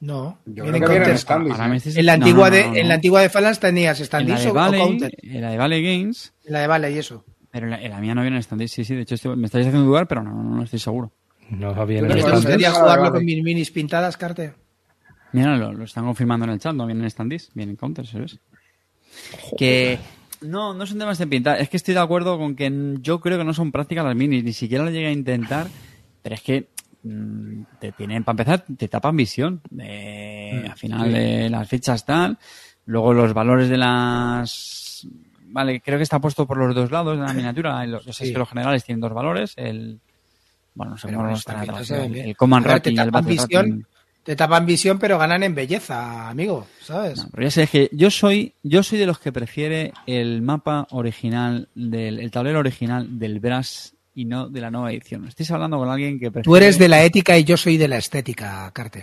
No, 0.00 0.38
Yo 0.46 0.64
vienen 0.64 0.80
que 0.82 0.88
vienen 0.88 1.02
counters. 1.02 1.20
standees. 1.20 1.58
Me 1.58 1.74
dices- 1.74 1.96
En 1.96 2.06
la 2.06 2.16
no, 2.16 2.24
antigua 2.24 2.50
no, 2.50 2.56
de 2.56 2.62
no, 2.68 2.74
en 2.76 2.82
no. 2.82 2.88
la 2.88 2.94
antigua 2.94 3.20
de 3.20 3.28
Phalanx 3.30 3.60
tenías 3.60 3.98
standees 3.98 4.42
de 4.42 4.48
o, 4.48 4.52
o 4.52 4.54
Valley, 4.54 4.80
counter. 4.80 5.12
en 5.22 5.40
la 5.40 5.50
de 5.50 5.58
Valley 5.58 5.82
Games, 5.82 6.32
En 6.44 6.52
la 6.52 6.60
de 6.60 6.66
Vale 6.66 6.90
y 6.92 6.98
eso. 6.98 7.24
pero 7.50 7.66
en 7.66 7.70
la, 7.70 7.82
en 7.82 7.90
la 7.90 8.00
mía 8.00 8.14
no 8.14 8.22
vienen 8.22 8.42
standees, 8.42 8.72
sí, 8.72 8.84
sí, 8.84 8.94
de 8.94 9.02
hecho 9.02 9.14
estoy- 9.16 9.36
me 9.36 9.46
estáis 9.46 9.66
haciendo 9.66 9.86
dudar, 9.86 10.06
pero 10.08 10.22
no, 10.22 10.32
no, 10.32 10.56
no 10.56 10.62
estoy 10.64 10.78
seguro. 10.80 11.12
No 11.58 11.74
Yo 11.74 11.86
vienen 11.86 12.10
creo 12.10 12.16
¿Te 12.16 12.16
que 12.16 12.20
standees. 12.22 12.44
gustaría 12.44 12.68
Vale, 12.70 12.80
jugarlo 12.80 13.12
con 13.12 13.24
mis 13.24 13.42
minis 13.42 13.70
pintadas, 13.70 14.16
Carte? 14.16 14.54
Mira, 15.32 15.56
lo, 15.56 15.72
lo 15.72 15.84
están 15.84 16.04
confirmando 16.04 16.44
en 16.44 16.52
el 16.52 16.58
chat, 16.58 16.74
no 16.74 16.86
vienen 16.86 17.08
standees, 17.10 17.50
vienen 17.54 17.76
counters, 17.76 18.10
¿sabes? 18.10 18.38
Que 19.56 19.98
no, 20.42 20.74
no 20.74 20.86
son 20.86 20.98
temas 20.98 21.18
de 21.18 21.26
pintar. 21.26 21.60
Es 21.60 21.68
que 21.68 21.76
estoy 21.76 21.94
de 21.94 22.00
acuerdo 22.00 22.38
con 22.38 22.54
que 22.56 22.96
yo 23.00 23.20
creo 23.20 23.38
que 23.38 23.44
no 23.44 23.54
son 23.54 23.70
prácticas 23.72 24.04
las 24.04 24.16
minis, 24.16 24.44
ni 24.44 24.52
siquiera 24.52 24.84
lo 24.84 24.90
llegué 24.90 25.06
a 25.08 25.12
intentar, 25.12 25.68
pero 26.22 26.34
es 26.34 26.42
que 26.42 26.68
mm, 27.02 27.62
te 27.80 27.92
tienen, 27.92 28.24
para 28.24 28.34
empezar, 28.34 28.64
te 28.76 28.88
tapan 28.88 29.16
visión. 29.16 29.60
Eh, 29.78 30.66
al 30.70 30.76
final, 30.78 31.14
eh, 31.14 31.48
las 31.50 31.68
fichas 31.68 32.04
tal, 32.04 32.38
Luego 32.84 33.14
los 33.14 33.32
valores 33.32 33.68
de 33.68 33.76
las... 33.76 35.06
Vale, 35.46 35.80
creo 35.80 35.98
que 35.98 36.02
está 36.02 36.18
puesto 36.20 36.46
por 36.48 36.56
los 36.56 36.74
dos 36.74 36.90
lados 36.90 37.16
de 37.16 37.24
la 37.24 37.32
miniatura. 37.34 37.86
Los, 37.86 38.06
los, 38.06 38.16
Sí. 38.16 38.24
es 38.24 38.32
que 38.32 38.38
los 38.38 38.48
generales 38.48 38.84
tienen 38.84 39.00
dos 39.00 39.12
valores. 39.14 39.52
El... 39.56 40.00
Bueno, 40.74 40.96
El. 41.04 42.36
Command 42.36 42.66
Ahora 42.66 42.80
te 42.80 42.90
el 42.90 42.96
tapan 42.96 43.12
Battle 43.12 43.30
visión. 43.30 43.86
Te 44.22 44.36
tapan 44.36 44.66
visión, 44.66 44.98
pero 45.00 45.18
ganan 45.18 45.42
en 45.42 45.52
belleza, 45.52 46.28
amigo, 46.28 46.68
¿sabes? 46.80 47.18
No, 47.18 47.28
pero 47.32 47.42
ya 47.42 47.50
sé, 47.50 47.64
es 47.64 47.70
que 47.70 47.88
yo 47.90 48.08
soy, 48.08 48.54
yo 48.62 48.84
soy 48.84 48.98
de 49.00 49.06
los 49.06 49.18
que 49.18 49.32
prefiere 49.32 49.92
el 50.06 50.42
mapa 50.42 50.86
original, 50.90 51.68
del 51.74 52.20
el 52.20 52.30
tablero 52.30 52.60
original 52.60 53.18
del 53.18 53.40
Brass 53.40 53.94
y 54.14 54.24
no 54.24 54.48
de 54.48 54.60
la 54.60 54.70
nueva 54.70 54.92
edición. 54.92 55.26
Estáis 55.26 55.50
hablando 55.50 55.76
con 55.78 55.88
alguien 55.88 56.20
que 56.20 56.30
prefiere... 56.30 56.44
Tú 56.44 56.54
eres 56.56 56.78
de 56.78 56.88
la 56.88 57.02
ética 57.02 57.36
y 57.36 57.42
yo 57.42 57.56
soy 57.56 57.76
de 57.78 57.88
la 57.88 57.96
estética, 57.96 58.70
Carte. 58.72 59.02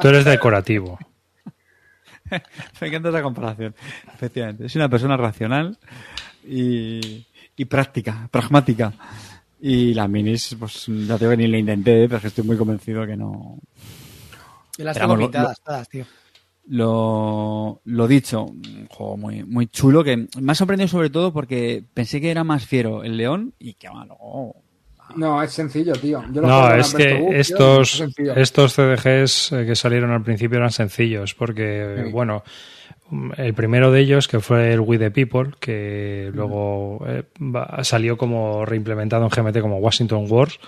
Tú 0.00 0.08
eres 0.08 0.24
decorativo. 0.24 0.98
Me 2.80 2.88
encanta 2.88 3.10
esa 3.10 3.22
comparación. 3.22 3.74
Efectivamente. 4.14 4.68
Soy 4.68 4.80
una 4.80 4.88
persona 4.88 5.16
racional 5.16 5.76
y, 6.46 7.26
y 7.56 7.64
práctica, 7.64 8.28
pragmática. 8.30 8.92
Y 9.60 9.92
las 9.94 10.08
minis, 10.08 10.56
pues 10.58 10.86
ya 10.86 11.18
digo 11.18 11.30
que 11.32 11.36
ni 11.36 11.46
lo 11.48 11.58
intenté, 11.58 12.04
pero 12.06 12.16
es 12.16 12.22
que 12.22 12.28
estoy 12.28 12.44
muy 12.44 12.56
convencido 12.56 13.06
que 13.06 13.16
no. 13.16 13.58
Yo 14.76 14.84
las 14.84 14.96
tengo 14.98 15.16
pintadas 15.18 15.60
todas, 15.60 15.88
tío. 15.88 16.04
Lo, 16.70 17.80
lo 17.84 18.06
dicho, 18.06 18.44
un 18.44 18.86
juego 18.90 19.16
muy, 19.16 19.42
muy 19.42 19.66
chulo 19.68 20.04
que 20.04 20.28
me 20.38 20.52
ha 20.52 20.54
sorprendido 20.54 20.86
sobre 20.86 21.08
todo 21.10 21.32
porque 21.32 21.82
pensé 21.94 22.20
que 22.20 22.30
era 22.30 22.44
más 22.44 22.66
fiero 22.66 23.02
el 23.04 23.16
león 23.16 23.54
y 23.58 23.72
que 23.74 23.88
va, 23.88 24.04
luego 24.04 24.54
No, 25.16 25.42
es 25.42 25.50
sencillo, 25.50 25.94
tío. 25.94 26.22
Yo 26.30 26.42
lo 26.42 26.46
No, 26.46 26.74
es 26.74 26.92
que 26.92 27.14
Buch, 27.14 27.30
tío, 27.30 27.38
estos, 27.38 28.00
es 28.00 28.36
estos 28.36 28.74
CDGs 28.74 29.52
eh, 29.52 29.66
que 29.66 29.74
salieron 29.74 30.10
al 30.10 30.22
principio 30.22 30.58
eran 30.58 30.70
sencillos, 30.70 31.34
porque, 31.34 32.02
Sí. 32.04 32.12
bueno, 32.12 32.44
el 33.36 33.54
primero 33.54 33.90
de 33.90 34.00
ellos, 34.00 34.28
que 34.28 34.40
fue 34.40 34.72
el 34.72 34.80
We 34.80 34.98
the 34.98 35.10
People, 35.10 35.52
que 35.60 36.30
luego 36.34 37.04
eh, 37.06 37.22
va- 37.40 37.82
salió 37.84 38.16
como 38.16 38.64
reimplementado 38.66 39.24
en 39.24 39.30
GMT 39.30 39.60
como 39.60 39.78
Washington 39.78 40.26
Wars, 40.28 40.58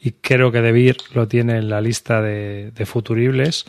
y 0.00 0.12
creo 0.12 0.50
que 0.52 0.60
Debir 0.60 0.96
lo 1.14 1.28
tiene 1.28 1.58
en 1.58 1.68
la 1.68 1.80
lista 1.80 2.20
de, 2.20 2.70
de 2.72 2.86
futuribles. 2.86 3.64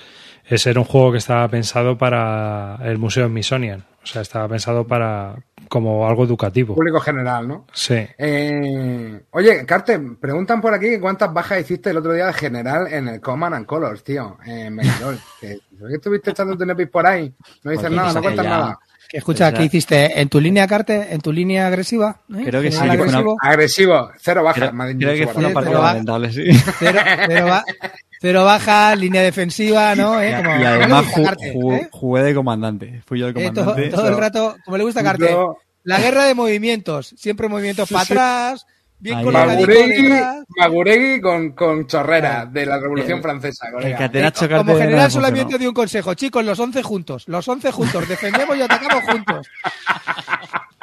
Ese 0.47 0.69
era 0.69 0.79
un 0.79 0.85
juego 0.85 1.11
que 1.11 1.17
estaba 1.17 1.47
pensado 1.47 1.97
para 1.97 2.77
el 2.83 2.97
Museo 2.97 3.27
Smithsonian, 3.27 3.83
o 4.03 4.05
sea, 4.05 4.21
estaba 4.21 4.47
pensado 4.47 4.85
para 4.85 5.35
como 5.67 6.07
algo 6.07 6.23
educativo. 6.23 6.75
Público 6.75 6.99
general, 6.99 7.47
¿no? 7.47 7.65
Sí. 7.73 8.05
Eh, 8.17 9.19
oye, 9.31 9.65
Carte, 9.65 9.99
preguntan 10.21 10.61
por 10.61 10.73
aquí 10.73 10.99
cuántas 10.99 11.33
bajas 11.33 11.61
hiciste 11.61 11.89
el 11.89 11.97
otro 11.97 12.13
día 12.13 12.27
de 12.27 12.33
general 12.33 12.87
en 12.93 13.07
el 13.07 13.19
Command 13.21 13.55
and 13.55 13.65
Colors, 13.65 14.03
tío, 14.03 14.37
en 14.45 14.75
Megalol. 14.75 15.17
que, 15.41 15.57
¿qué 15.87 15.95
estuviste 15.95 16.29
echando 16.31 16.55
tu 16.55 16.65
nepis 16.65 16.87
por 16.89 17.07
ahí? 17.07 17.33
No 17.63 17.71
dices 17.71 17.89
nada, 17.89 18.13
no 18.13 18.21
cuentas 18.21 18.45
nada. 18.45 18.79
Que 19.09 19.17
escucha, 19.19 19.53
¿qué 19.53 19.63
hiciste? 19.63 20.19
¿En 20.19 20.29
tu 20.29 20.41
línea, 20.41 20.67
Carte? 20.67 21.13
¿En 21.13 21.21
tu 21.21 21.31
línea 21.31 21.67
agresiva? 21.67 22.21
¿Eh? 22.33 22.43
Creo 22.45 22.61
que 22.61 22.71
sí, 22.71 22.77
¿General 22.79 22.97
que 22.97 23.03
fue 23.03 23.09
una- 23.09 23.17
agresivo? 23.19 23.37
Agresivo, 23.39 24.11
cero 24.19 24.43
bajas. 24.43 24.71
creo, 24.97 25.13
que 25.15 25.27
fue 25.27 25.45
una 25.45 25.53
partida 25.53 25.81
lamentable, 25.81 26.31
sí. 26.33 26.43
Cero, 26.79 26.99
cero, 27.27 27.45
ba- 27.47 27.63
cero 28.25 28.43
baja, 28.43 28.95
línea 28.95 29.21
defensiva, 29.21 29.93
¿no? 29.95 30.19
¿Eh? 30.19 30.33
Como, 30.43 30.57
y 30.59 30.63
además 30.63 31.05
Carte, 31.13 31.49
¿eh? 31.49 31.89
jugué 31.91 32.23
de 32.23 32.33
comandante. 32.33 33.01
Fui 33.05 33.19
yo 33.19 33.27
el 33.27 33.37
Eh, 33.37 33.51
todo, 33.53 33.65
comandante. 33.65 33.89
todo 33.95 34.07
el 34.07 34.17
rato, 34.17 34.55
como 34.65 34.77
le 34.77 34.83
gusta 34.83 35.01
a 35.01 35.03
Carte. 35.03 35.29
Yo- 35.29 35.57
La 35.83 35.99
guerra 35.99 36.23
de 36.25 36.33
movimientos, 36.33 37.13
siempre 37.15 37.47
movimientos 37.47 37.87
para 37.91 38.03
atrás, 38.03 38.65
bien 38.97 39.21
colocadico 39.23 39.69
Maguregui. 39.71 40.09
Maguregui 40.57 41.21
con, 41.21 41.51
con 41.51 41.85
chorrera 41.85 42.47
de 42.47 42.65
la 42.65 42.79
Revolución 42.79 43.17
El- 43.17 43.21
Francesa, 43.21 43.71
colega. 43.71 44.09
Como 44.57 44.75
general 44.75 45.11
solamente 45.11 45.59
di 45.59 45.67
un 45.67 45.73
consejo, 45.75 46.15
chicos, 46.15 46.43
los 46.43 46.59
11 46.59 46.81
juntos, 46.81 47.25
los 47.27 47.47
11 47.47 47.71
juntos, 47.71 48.07
defendemos 48.09 48.57
y 48.57 48.61
atacamos 48.63 49.03
juntos. 49.03 49.47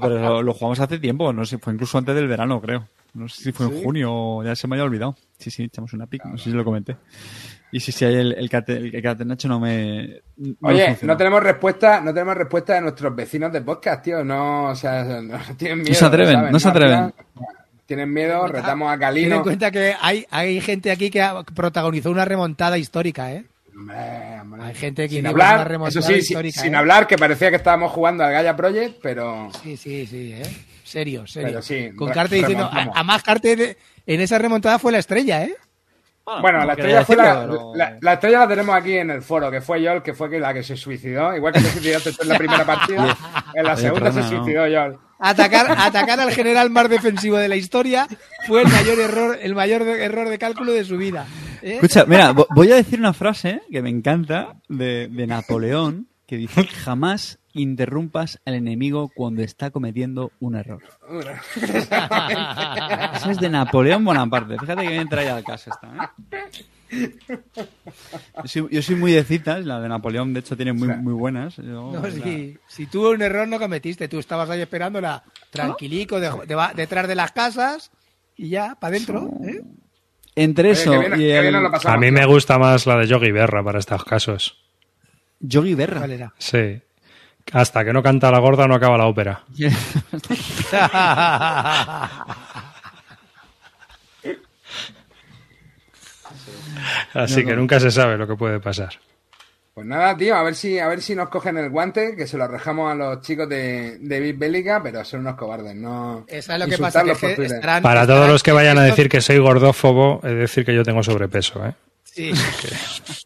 Pero 0.00 0.18
lo, 0.18 0.42
lo 0.42 0.54
jugamos 0.54 0.80
hace 0.80 0.98
tiempo, 0.98 1.32
no 1.32 1.44
sé, 1.44 1.58
fue 1.58 1.72
incluso 1.72 1.98
antes 1.98 2.14
del 2.14 2.28
verano, 2.28 2.60
creo. 2.60 2.88
No 3.14 3.28
sé 3.28 3.42
si 3.44 3.52
fue 3.52 3.66
en 3.66 3.82
junio 3.82 4.12
o 4.12 4.42
ya 4.44 4.56
se 4.56 4.66
me 4.66 4.74
había 4.74 4.84
olvidado. 4.84 5.16
Sí, 5.38 5.50
sí, 5.50 5.64
echamos 5.64 5.92
una 5.92 6.06
pic, 6.06 6.24
no 6.24 6.36
sé 6.36 6.44
si 6.44 6.50
lo 6.56 6.64
comenté. 6.64 6.96
Y 7.70 7.80
sí, 7.80 7.92
sí, 7.92 8.04
el, 8.04 8.32
el, 8.32 8.48
cate- 8.50 8.76
el 8.96 9.02
catenacho 9.02 9.46
no 9.48 9.60
me. 9.60 10.20
no 10.36 10.54
Oye, 10.62 10.96
no 11.02 11.16
tenemos 11.16 11.42
respuesta, 11.42 12.00
no 12.00 12.12
tenemos 12.12 12.36
respuesta 12.36 12.74
de 12.74 12.80
nuestros 12.82 13.14
vecinos 13.14 13.52
de 13.52 13.60
podcast, 13.62 14.02
tío. 14.04 14.24
No, 14.24 14.66
o 14.70 14.74
sea, 14.76 15.04
no, 15.22 15.38
tienen 15.56 15.82
miedo. 15.82 15.94
se 15.94 16.04
atreven, 16.04 16.34
¿sabes? 16.34 16.52
no 16.52 16.58
se 16.60 16.68
atreven. 16.68 17.14
Tienen 17.86 18.12
miedo, 18.12 18.46
retamos 18.46 18.88
a 18.88 18.92
Ten 18.92 18.94
en 18.94 19.00
Calino. 19.00 19.42
cuenta 19.42 19.70
que 19.70 19.94
hay, 20.00 20.24
hay 20.30 20.60
gente 20.60 20.90
aquí 20.90 21.10
que 21.10 21.20
ha- 21.22 21.42
protagonizó 21.42 22.10
una 22.10 22.24
remontada 22.24 22.78
histórica, 22.78 23.32
¿eh? 23.32 23.44
Hombre, 23.76 24.40
hombre. 24.40 24.62
Hay 24.62 24.74
gente 24.74 25.02
que 25.08 25.16
sin 25.16 25.20
una 25.20 25.30
hablar, 25.30 25.68
remontada 25.68 25.98
eso 26.00 26.02
sí, 26.08 26.14
histórica, 26.14 26.60
sin 26.60 26.74
¿eh? 26.74 26.76
hablar, 26.76 27.06
que 27.06 27.16
parecía 27.18 27.50
que 27.50 27.56
estábamos 27.56 27.90
jugando 27.92 28.22
al 28.24 28.32
Gaia 28.32 28.54
Project, 28.56 28.98
pero 29.02 29.50
Sí, 29.62 29.76
sí, 29.76 30.06
sí, 30.06 30.32
¿eh? 30.32 30.42
Serio, 30.84 31.26
serio. 31.26 31.48
Pero 31.48 31.62
sí, 31.62 31.90
Con 31.96 32.10
Carte 32.12 32.36
diciendo, 32.36 32.64
remontamos. 32.68 32.96
a, 32.96 33.00
a 33.00 33.02
más 33.04 33.22
Carte 33.22 33.76
en 34.06 34.20
esa 34.20 34.38
remontada 34.38 34.78
fue 34.78 34.92
la 34.92 34.98
estrella, 34.98 35.42
¿eh? 35.42 35.54
Bueno, 36.40 36.60
no 36.60 36.64
la 36.66 36.72
estrella, 36.72 37.04
fue 37.04 37.16
la, 37.16 37.40
pero- 37.46 37.72
la- 37.74 37.98
la 38.00 38.12
estrella 38.14 38.38
la 38.40 38.48
tenemos 38.48 38.74
aquí 38.74 38.96
en 38.96 39.10
el 39.10 39.20
foro, 39.22 39.50
que 39.50 39.60
fue 39.60 39.82
Yol, 39.82 40.02
que 40.02 40.14
fue 40.14 40.30
que 40.30 40.38
la 40.40 40.54
que 40.54 40.62
se 40.62 40.74
suicidó. 40.76 41.36
Igual 41.36 41.52
que 41.52 41.60
te 41.60 41.68
suicidaste 41.70 42.12
tú 42.12 42.22
en 42.22 42.28
la 42.30 42.38
primera 42.38 42.64
partida, 42.66 43.16
en 43.54 43.64
la 43.64 43.72
Oye, 43.74 43.82
segunda 43.82 44.10
se 44.12 44.22
suicidó 44.22 44.66
Yol. 44.66 44.98
Atacar, 45.18 45.74
atacar 45.78 46.20
al 46.20 46.32
general 46.32 46.70
más 46.70 46.88
defensivo 46.88 47.36
de 47.36 47.48
la 47.48 47.56
historia 47.56 48.06
fue 48.46 48.62
el 48.62 48.68
mayor 48.68 48.98
error, 48.98 49.38
el 49.40 49.54
mayor 49.54 49.84
de- 49.84 50.04
error 50.04 50.28
de 50.28 50.38
cálculo 50.38 50.72
de 50.72 50.84
su 50.84 50.96
vida. 50.96 51.26
¿eh? 51.62 51.74
Escucha, 51.74 52.04
mira, 52.06 52.32
vo- 52.32 52.46
voy 52.54 52.72
a 52.72 52.76
decir 52.76 52.98
una 52.98 53.12
frase 53.12 53.62
que 53.70 53.82
me 53.82 53.90
encanta 53.90 54.54
de, 54.68 55.08
de 55.08 55.26
Napoleón 55.26 56.08
que 56.26 56.36
dice: 56.36 56.64
jamás 56.66 57.38
interrumpas 57.52 58.40
al 58.44 58.54
enemigo 58.54 59.10
cuando 59.14 59.42
está 59.42 59.70
cometiendo 59.70 60.32
un 60.40 60.56
error. 60.56 60.82
Eso 63.14 63.30
es 63.30 63.38
de 63.38 63.48
Napoleón 63.48 64.04
Bonaparte. 64.04 64.58
Fíjate 64.58 64.82
que 64.82 64.88
bien 64.90 65.08
traída 65.08 65.36
al 65.36 65.44
caso 65.44 65.70
esta, 65.70 66.12
¿eh? 66.32 66.64
Yo 66.94 68.46
soy, 68.46 68.68
yo 68.70 68.82
soy 68.82 68.96
muy 68.96 69.12
de 69.12 69.24
citas, 69.24 69.64
la 69.64 69.80
de 69.80 69.88
Napoleón 69.88 70.32
de 70.34 70.40
hecho 70.40 70.56
tiene 70.56 70.72
muy, 70.72 70.88
muy 70.88 71.14
buenas. 71.14 71.56
Yo, 71.56 71.92
No, 71.92 72.00
la- 72.02 72.10
si, 72.10 72.58
si 72.66 72.86
tú 72.86 73.08
un 73.10 73.22
error 73.22 73.46
no 73.48 73.58
cometiste, 73.58 74.08
tú 74.08 74.18
estabas 74.18 74.50
ahí 74.50 74.60
esperándola 74.60 75.22
tranquilico 75.50 76.20
de- 76.20 76.30
de- 76.46 76.68
detrás 76.74 77.08
de 77.08 77.14
las 77.14 77.32
casas 77.32 77.90
y 78.36 78.48
ya, 78.50 78.76
para 78.80 78.96
adentro. 78.96 79.30
¿eh? 79.44 79.62
Entre 80.36 80.70
Oye, 80.70 80.80
eso 80.82 80.90
que 80.92 80.98
bien- 81.10 81.20
y 81.20 81.30
el 81.30 81.54
A 81.84 81.96
mí 81.96 82.10
me 82.10 82.26
gusta 82.26 82.58
más 82.58 82.86
la 82.86 82.96
de 82.98 83.06
Yogi 83.06 83.30
Berra 83.30 83.62
para 83.62 83.78
estos 83.78 84.04
casos. 84.04 84.58
Yogi 85.40 85.74
Berra. 85.74 85.98
¿Cuál 85.98 86.10
era? 86.12 86.34
Sí. 86.38 86.80
Hasta 87.52 87.84
que 87.84 87.92
no 87.92 88.02
canta 88.02 88.30
la 88.30 88.38
gorda 88.38 88.66
no 88.66 88.74
acaba 88.74 88.96
la 88.96 89.06
ópera. 89.06 89.44
Así 97.14 97.40
No, 97.42 97.46
que 97.48 97.54
no. 97.54 97.60
nunca 97.60 97.80
se 97.80 97.90
sabe 97.90 98.16
lo 98.16 98.26
que 98.26 98.34
puede 98.36 98.60
pasar. 98.60 98.90
Pues 99.74 99.86
nada, 99.88 100.16
tío, 100.16 100.36
a 100.36 100.42
ver 100.44 100.54
si, 100.54 100.78
a 100.78 100.86
ver 100.86 101.02
si 101.02 101.16
nos 101.16 101.28
cogen 101.30 101.56
el 101.58 101.68
guante, 101.68 102.14
que 102.16 102.28
se 102.28 102.36
lo 102.38 102.44
arrojamos 102.44 102.92
a 102.92 102.94
los 102.94 103.20
chicos 103.22 103.48
de, 103.48 103.98
de 103.98 104.20
Big 104.20 104.36
Bélica, 104.36 104.80
pero 104.80 105.04
son 105.04 105.20
unos 105.20 105.34
cobardes, 105.34 105.74
no. 105.74 106.24
Eso 106.28 106.52
es 106.52 106.58
lo 106.60 106.66
que 106.68 106.78
pasa, 106.78 107.02
que, 107.02 107.14
que 107.34 107.46
estarán- 107.46 107.82
Para 107.82 108.06
todos 108.06 108.28
los 108.28 108.42
que 108.44 108.52
vayan 108.52 108.78
a 108.78 108.82
decir 108.84 109.08
que 109.08 109.20
soy 109.20 109.38
gordófobo, 109.38 110.20
es 110.22 110.36
decir 110.36 110.64
que 110.64 110.72
yo 110.74 110.84
tengo 110.84 111.02
sobrepeso. 111.02 111.66
¿eh? 111.66 111.72
Sí. 112.04 112.30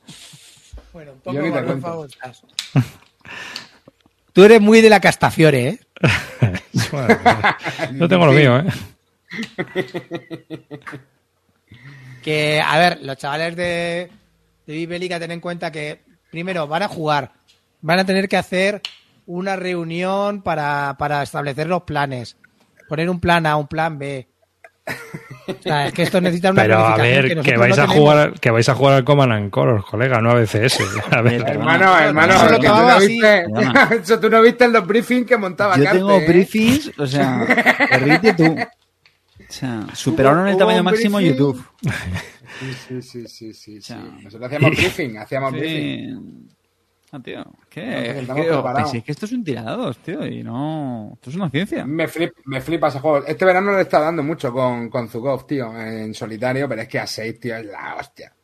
bueno, 0.95 1.13
un 1.27 1.81
poco 1.83 2.07
estás. 2.07 2.43
Tú 4.33 4.45
eres 4.45 4.61
muy 4.63 4.81
de 4.81 4.89
la 4.89 5.01
castafiore, 5.01 5.69
¿eh? 5.69 5.79
Bueno, 6.93 7.09
yo 7.93 8.09
tengo 8.09 8.25
lo 8.25 8.33
mío, 8.33 8.59
¿eh? 8.61 8.65
Que, 12.29 12.61
a 12.61 12.77
ver, 12.77 12.99
los 13.01 13.17
chavales 13.17 13.57
de, 13.57 14.11
de 14.67 14.75
Bibélica, 14.75 15.19
ten 15.19 15.31
en 15.31 15.41
cuenta 15.41 15.73
que, 15.73 16.03
primero, 16.31 16.67
van 16.67 16.83
a 16.83 16.89
jugar. 16.89 17.33
Van 17.81 18.01
a 18.01 18.05
tener 18.05 18.29
que 18.29 18.37
hacer 18.37 18.83
una 19.25 19.57
reunión 19.57 20.43
para, 20.43 20.95
para 20.99 21.23
establecer 21.23 21.69
los 21.69 21.85
planes. 21.85 22.37
Poner 22.87 23.09
un 23.09 23.19
plan 23.19 23.47
A, 23.47 23.57
un 23.57 23.67
plan 23.67 23.99
B. 23.99 24.29
O 25.47 25.63
sea, 25.63 25.87
es 25.87 25.95
que 25.95 26.03
esto 26.03 26.21
necesita 26.21 26.51
una 26.51 26.61
Pero 26.63 26.79
a 26.79 26.97
ver, 26.99 27.41
que, 27.41 27.57
vais 27.57 27.77
no 27.79 27.83
a 27.83 27.87
tenemos. 27.87 27.95
jugar, 27.97 28.33
que 28.41 28.51
vais 28.51 28.69
a 28.69 28.75
jugar 28.75 28.95
al 28.97 29.05
Command 29.05 29.33
and 29.33 29.51
Colors, 29.51 29.85
colega, 29.87 30.21
no 30.21 30.31
a 30.33 30.35
BCS. 30.35 30.81
A 31.11 31.23
ver, 31.23 31.43
Hermano, 31.47 31.99
hermano, 31.99 32.35
Eso 32.35 32.51
lo 32.51 32.61
que 32.61 32.69
tú 32.69 32.75
no 32.75 32.99
viste, 33.01 33.47
eso 34.03 34.21
tú 34.21 34.29
no 34.29 34.43
viste 34.43 34.65
en 34.65 34.73
los 34.75 34.87
briefings 34.87 35.27
que 35.27 35.39
montaba 35.39 35.79
Yo 35.79 35.85
Carte, 35.85 35.99
tengo 35.99 36.13
¿eh? 36.19 36.25
briefings, 36.29 36.93
o 36.99 37.07
sea, 37.07 37.47
perdiste 37.91 38.35
tú. 38.35 38.55
O 39.49 39.53
sea, 39.53 39.87
superaron 39.95 40.47
el 40.49 40.57
tamaño 40.57 40.83
máximo 40.83 41.17
briefing. 41.19 41.37
YouTube. 41.37 41.65
Sí, 42.61 42.73
sí, 42.73 43.03
sí, 43.03 43.29
sí, 43.29 43.29
sí, 43.29 43.53
sí. 43.55 43.81
sea, 43.81 43.99
Nosotros 43.99 44.43
hacíamos 44.53 44.71
briefing, 44.77 45.17
hacíamos 45.17 45.53
briefing. 45.53 46.49
Ah, 47.11 47.21
tío, 47.21 47.43
¿qué? 47.71 47.81
que 47.81 48.19
Es 48.21 49.05
que, 49.05 49.13
esto 49.13 49.25
es 49.25 49.33
un 49.33 49.43
tirados, 49.43 49.97
tío, 49.99 50.27
y 50.27 50.43
no... 50.43 51.13
Esto 51.15 51.31
es 51.31 51.37
una 51.37 51.49
ciencia. 51.49 51.87
Me, 51.87 52.07
flip- 52.07 52.35
me 52.45 52.61
flipa 52.61 52.89
ese 52.89 53.01
juego. 53.01 53.25
Este 53.27 53.47
verano 53.47 53.73
le 53.73 53.81
está 53.81 53.99
dando 54.01 54.23
mucho 54.23 54.53
con, 54.53 54.91
con 54.91 55.09
Zukov, 55.09 55.47
tío, 55.47 55.75
en 55.79 56.13
solitario, 56.13 56.69
pero 56.69 56.83
es 56.83 56.89
que 56.89 56.99
a 56.99 57.07
6, 57.07 57.41
tío, 57.41 57.57
es 57.57 57.65
la 57.65 57.97
hostia. 57.99 58.35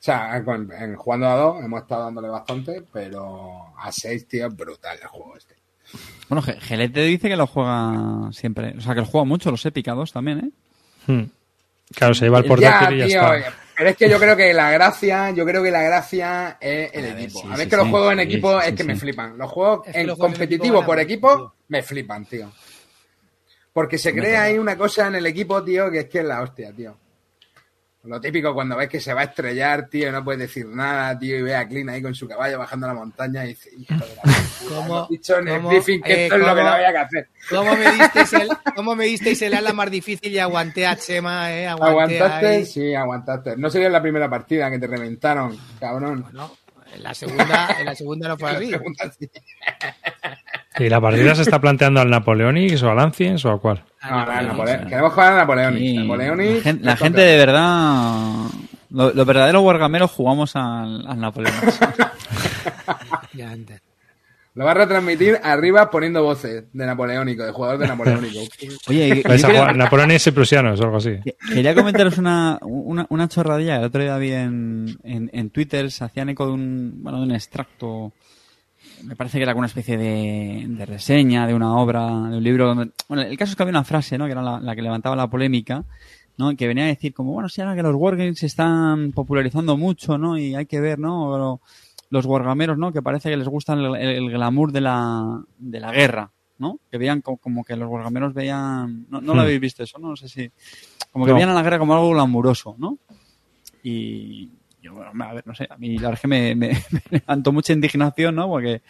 sea, 0.00 0.42
con- 0.44 0.72
en, 0.72 0.96
jugando 0.96 1.28
a 1.28 1.36
dos 1.36 1.64
hemos 1.64 1.82
estado 1.82 2.04
dándole 2.06 2.28
bastante, 2.28 2.82
pero 2.92 3.72
a 3.78 3.92
seis, 3.92 4.26
tío, 4.26 4.48
es 4.48 4.56
brutal 4.56 4.98
el 5.00 5.06
juego 5.06 5.36
este. 5.36 5.54
Bueno, 6.28 6.42
Ge- 6.42 6.60
Gelete 6.60 7.02
dice 7.04 7.28
que 7.28 7.36
lo 7.36 7.46
juega 7.46 8.30
siempre. 8.32 8.74
O 8.78 8.80
sea, 8.80 8.94
que 8.94 9.00
lo 9.00 9.06
juega 9.06 9.24
mucho, 9.24 9.50
los 9.50 9.64
épicados 9.66 10.12
también, 10.12 10.38
¿eh? 10.38 10.50
Hmm. 11.12 11.24
Claro, 11.94 12.14
se 12.14 12.24
lleva 12.24 12.38
el 12.38 12.44
Ya, 12.44 12.48
portátil 12.48 12.96
y 12.96 12.98
ya 13.00 13.06
tío, 13.06 13.34
está. 13.34 13.56
pero 13.76 13.90
es 13.90 13.96
que 13.96 14.08
yo 14.08 14.18
creo 14.18 14.34
que 14.36 14.54
la 14.54 14.70
gracia, 14.70 15.30
yo 15.32 15.44
creo 15.44 15.62
que 15.62 15.70
la 15.70 15.82
gracia 15.82 16.56
es 16.60 16.90
el 16.94 17.04
A 17.04 17.14
ver, 17.14 17.18
equipo. 17.24 17.40
sí, 17.40 17.46
a 17.46 17.50
mí 17.50 17.56
sí, 17.56 17.62
es 17.62 17.68
que 17.68 17.76
los 17.76 17.84
sí, 17.84 17.90
juegos 17.90 18.12
en 18.14 18.20
equipo 18.20 18.60
sí, 18.62 18.68
es 18.68 18.74
que 18.74 18.82
sí. 18.82 18.88
me 18.88 18.96
flipan. 18.96 19.36
Los 19.36 19.50
juegos 19.50 19.86
Es 19.86 19.92
que 19.92 20.00
en 20.00 20.06
los 20.06 20.16
juegos 20.16 20.32
en 20.34 20.38
competitivo 20.38 20.64
equipo 20.78 20.86
por 20.86 20.96
ganan, 20.96 21.10
equipo 21.10 21.36
tío. 21.36 21.54
me 21.68 21.82
flipan, 21.82 22.24
tío. 22.26 22.52
Porque 23.74 23.98
se 23.98 24.14
crea 24.14 24.42
ahí 24.44 24.58
una 24.58 24.76
cosa 24.76 25.08
en 25.08 25.16
el 25.16 25.26
equipo, 25.26 25.62
tío, 25.62 25.90
que 25.90 26.00
es 26.00 26.06
que 26.06 26.20
es 26.20 26.24
la 26.24 26.40
hostia, 26.42 26.72
tío. 26.72 26.96
Lo 28.04 28.20
típico 28.20 28.52
cuando 28.52 28.76
ves 28.76 28.88
que 28.88 28.98
se 29.00 29.14
va 29.14 29.20
a 29.20 29.24
estrellar, 29.24 29.88
tío, 29.88 30.08
y 30.08 30.12
no 30.12 30.24
puedes 30.24 30.40
decir 30.40 30.66
nada, 30.66 31.16
tío, 31.16 31.38
y 31.38 31.42
ve 31.42 31.54
a 31.54 31.68
Clean 31.68 31.88
ahí 31.88 32.02
con 32.02 32.14
su 32.16 32.26
caballo 32.26 32.58
bajando 32.58 32.88
la 32.88 32.94
montaña 32.94 33.44
y 33.44 33.48
dice, 33.50 33.70
hijo 33.78 33.94
de 33.94 34.16
la 34.16 34.22
¿Cómo- 34.68 35.06
dicho 35.08 35.38
en 35.38 35.46
el 35.48 35.60
briefing 35.60 36.02
que 36.02 36.12
eh, 36.12 36.22
esto 36.24 36.34
es 36.34 36.40
lo 36.40 36.54
que 36.56 36.62
no 36.62 36.68
había 36.68 36.90
que 36.90 36.98
hacer. 36.98 37.28
¿Cómo 37.48 37.76
me 37.76 37.92
disteis 37.92 38.32
el, 38.32 38.48
cómo 38.74 38.96
me 38.96 39.04
disteis 39.04 39.42
el 39.42 39.54
ala 39.54 39.72
más 39.72 39.88
difícil 39.88 40.32
y 40.32 40.38
aguanté 40.40 40.84
a 40.84 40.96
Chema, 40.96 41.52
eh? 41.52 41.68
Aguanté 41.68 42.18
¿Aguantaste? 42.18 42.46
ahí. 42.48 42.66
Sí, 42.66 42.92
aguantaste. 42.92 43.56
No 43.56 43.70
sería 43.70 43.88
la 43.88 44.02
primera 44.02 44.28
partida 44.28 44.68
que 44.68 44.80
te 44.80 44.86
reventaron, 44.88 45.56
cabrón. 45.78 46.26
No, 46.32 46.56
en 46.92 47.02
la 47.04 47.14
segunda, 47.14 47.76
en 47.78 47.86
la 47.86 47.94
segunda 47.94 48.28
no 48.28 48.36
fue 48.36 48.52
La 48.52 48.58
así. 49.06 49.30
¿Y 50.78 50.88
la 50.88 51.00
partida 51.00 51.34
se 51.34 51.42
está 51.42 51.60
planteando 51.60 52.00
al 52.00 52.08
Napoleonix 52.10 52.82
o 52.82 52.90
al 52.90 52.98
Anciens 52.98 53.44
o 53.44 53.50
a 53.50 53.60
cuál? 53.60 53.84
No, 54.02 54.24
no, 54.24 54.32
Napole- 54.32 54.86
Queremos 54.88 55.12
jugar 55.12 55.32
a 55.34 55.36
Napoleonic. 55.36 55.78
Sí. 55.80 55.96
Napoleonic, 55.98 56.64
la, 56.80 56.96
gente 56.96 57.20
de 57.20 57.36
verdad. 57.36 58.46
Los 58.90 59.14
lo 59.14 59.24
verdaderos 59.24 59.62
wargameros 59.62 60.10
jugamos 60.10 60.54
al, 60.56 61.06
al. 61.06 61.32
Lo 64.54 64.66
va 64.66 64.72
a 64.72 64.74
retransmitir 64.74 65.38
arriba 65.42 65.90
poniendo 65.90 66.22
voces 66.22 66.64
de 66.74 66.86
Napoleónico, 66.86 67.42
de 67.42 67.52
jugador 67.52 67.78
de 67.78 67.86
Napoleónico. 67.88 68.40
Oye, 68.88 69.10
a 69.12 69.22
quería- 69.22 69.48
jugar 69.48 69.76
Napoleonix 69.76 70.26
y 70.26 70.30
prusianos 70.30 70.78
o 70.78 70.84
algo 70.84 70.98
así. 70.98 71.12
que- 71.24 71.36
quería 71.54 71.74
comentaros 71.74 72.18
una, 72.18 72.58
una, 72.60 73.06
una 73.08 73.28
chorradilla. 73.28 73.76
El 73.76 73.84
otro 73.84 74.02
día 74.02 74.18
vi 74.18 74.32
en, 74.32 74.98
en, 75.04 75.30
en 75.32 75.48
Twitter, 75.48 75.90
se 75.90 76.04
hacían 76.04 76.28
eco 76.28 76.44
de 76.46 76.52
un, 76.52 77.02
bueno, 77.02 77.18
de 77.20 77.24
un 77.24 77.32
extracto. 77.32 78.12
Me 79.04 79.16
parece 79.16 79.38
que 79.38 79.42
era 79.44 79.54
una 79.54 79.66
especie 79.66 79.96
de, 79.98 80.64
de 80.68 80.86
reseña 80.86 81.46
de 81.46 81.54
una 81.54 81.76
obra, 81.76 82.06
de 82.30 82.36
un 82.38 82.42
libro. 82.42 82.66
Donde, 82.68 82.90
bueno, 83.08 83.22
el 83.22 83.36
caso 83.36 83.50
es 83.52 83.56
que 83.56 83.62
había 83.62 83.70
una 83.72 83.84
frase, 83.84 84.16
¿no? 84.18 84.26
Que 84.26 84.32
era 84.32 84.42
la, 84.42 84.60
la 84.60 84.74
que 84.76 84.82
levantaba 84.82 85.16
la 85.16 85.28
polémica, 85.28 85.84
¿no? 86.38 86.54
Que 86.56 86.66
venía 86.68 86.84
a 86.84 86.88
decir 86.88 87.12
como, 87.12 87.32
bueno, 87.32 87.48
sí, 87.48 87.60
ahora 87.60 87.74
que 87.74 87.82
los 87.82 87.94
wargames 87.96 88.38
se 88.38 88.46
están 88.46 89.12
popularizando 89.12 89.76
mucho, 89.76 90.18
¿no? 90.18 90.38
Y 90.38 90.54
hay 90.54 90.66
que 90.66 90.80
ver, 90.80 90.98
¿no? 90.98 91.60
Los 92.10 92.26
wargameros, 92.26 92.78
¿no? 92.78 92.92
Que 92.92 93.02
parece 93.02 93.30
que 93.30 93.36
les 93.36 93.48
gusta 93.48 93.72
el, 93.72 94.30
glamour 94.30 94.70
de 94.70 94.80
la, 94.82 95.42
de 95.58 95.80
la 95.80 95.90
guerra, 95.92 96.30
¿no? 96.58 96.78
Que 96.90 96.98
veían 96.98 97.22
co- 97.22 97.38
como, 97.38 97.64
que 97.64 97.74
los 97.74 97.88
wargameros 97.88 98.34
veían... 98.34 99.06
No, 99.08 99.20
no 99.20 99.34
lo 99.34 99.40
Hmm. 99.40 99.44
habéis 99.44 99.60
visto 99.60 99.82
eso, 99.82 99.98
¿no? 99.98 100.10
No 100.10 100.16
sé 100.16 100.28
si... 100.28 100.50
Como 101.10 101.24
que 101.24 101.30
No. 101.30 101.34
veían 101.36 101.48
a 101.50 101.54
la 101.54 101.62
guerra 101.62 101.78
como 101.78 101.94
algo 101.94 102.10
glamuroso, 102.10 102.76
¿no? 102.78 102.98
Y 103.82 104.50
yo, 104.82 104.92
bueno, 104.94 105.10
a 105.24 105.32
ver, 105.34 105.46
no 105.46 105.54
sé, 105.54 105.66
a 105.70 105.76
mí 105.78 105.94
la 105.96 106.08
verdad 106.08 106.14
es 106.14 106.20
que 106.20 106.28
me, 106.28 106.54
me, 106.54 106.68
me 106.90 107.02
levantó 107.18 107.52
mucha 107.52 107.72
indignación, 107.72 108.34
¿no? 108.34 108.48
Porque 108.48 108.82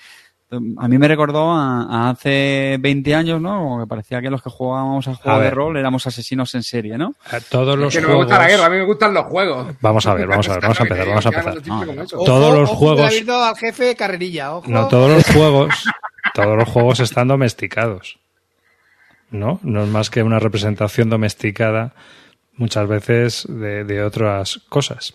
a 0.78 0.86
mí 0.88 0.98
me 0.98 1.08
recordó 1.08 1.50
a, 1.50 1.84
a 1.84 2.10
hace 2.10 2.76
20 2.78 3.14
años, 3.14 3.40
¿no? 3.40 3.58
Como 3.62 3.80
que 3.80 3.86
parecía 3.86 4.20
que 4.20 4.28
los 4.28 4.42
que 4.42 4.50
jugábamos 4.50 5.08
a 5.08 5.14
juego 5.14 5.30
A 5.36 5.38
de 5.38 5.44
ver. 5.46 5.54
rol 5.54 5.76
éramos 5.78 6.06
asesinos 6.06 6.54
en 6.54 6.62
serie, 6.62 6.98
¿no? 6.98 7.14
A 7.30 7.40
Todos 7.40 7.78
los 7.78 7.94
que 7.94 8.02
no 8.02 8.08
me 8.08 8.14
gusta 8.16 8.34
la 8.34 8.40
juegos. 8.44 8.52
guerra, 8.58 8.66
a 8.66 8.70
mí 8.70 8.76
me 8.76 8.84
gustan 8.84 9.14
los 9.14 9.24
juegos. 9.24 9.68
Vamos 9.80 10.06
a 10.06 10.12
ver, 10.14 10.26
vamos 10.26 10.46
a 10.50 10.52
ver, 10.52 10.60
vamos 10.62 10.78
a 10.78 10.82
empezar, 10.82 11.08
vamos 11.08 11.24
a 11.24 11.28
empezar. 11.30 12.06
Todos 12.08 12.58
los 12.58 12.68
ojo, 12.70 12.78
juegos- 12.78 13.22
al 13.30 13.56
jefe 13.56 13.96
carrerilla, 13.96 14.54
ojo. 14.56 14.68
No, 14.70 14.88
todos 14.88 15.10
los 15.10 15.24
juegos, 15.26 15.84
todos 16.34 16.56
los 16.58 16.68
juegos 16.68 17.00
están 17.00 17.28
domesticados. 17.28 18.18
¿No? 19.30 19.58
No 19.62 19.84
es 19.84 19.88
más 19.88 20.10
que 20.10 20.22
una 20.22 20.38
representación 20.38 21.08
domesticada 21.08 21.94
muchas 22.56 22.86
veces 22.86 23.46
de, 23.48 23.84
de 23.84 24.02
otras 24.04 24.58
cosas. 24.68 25.14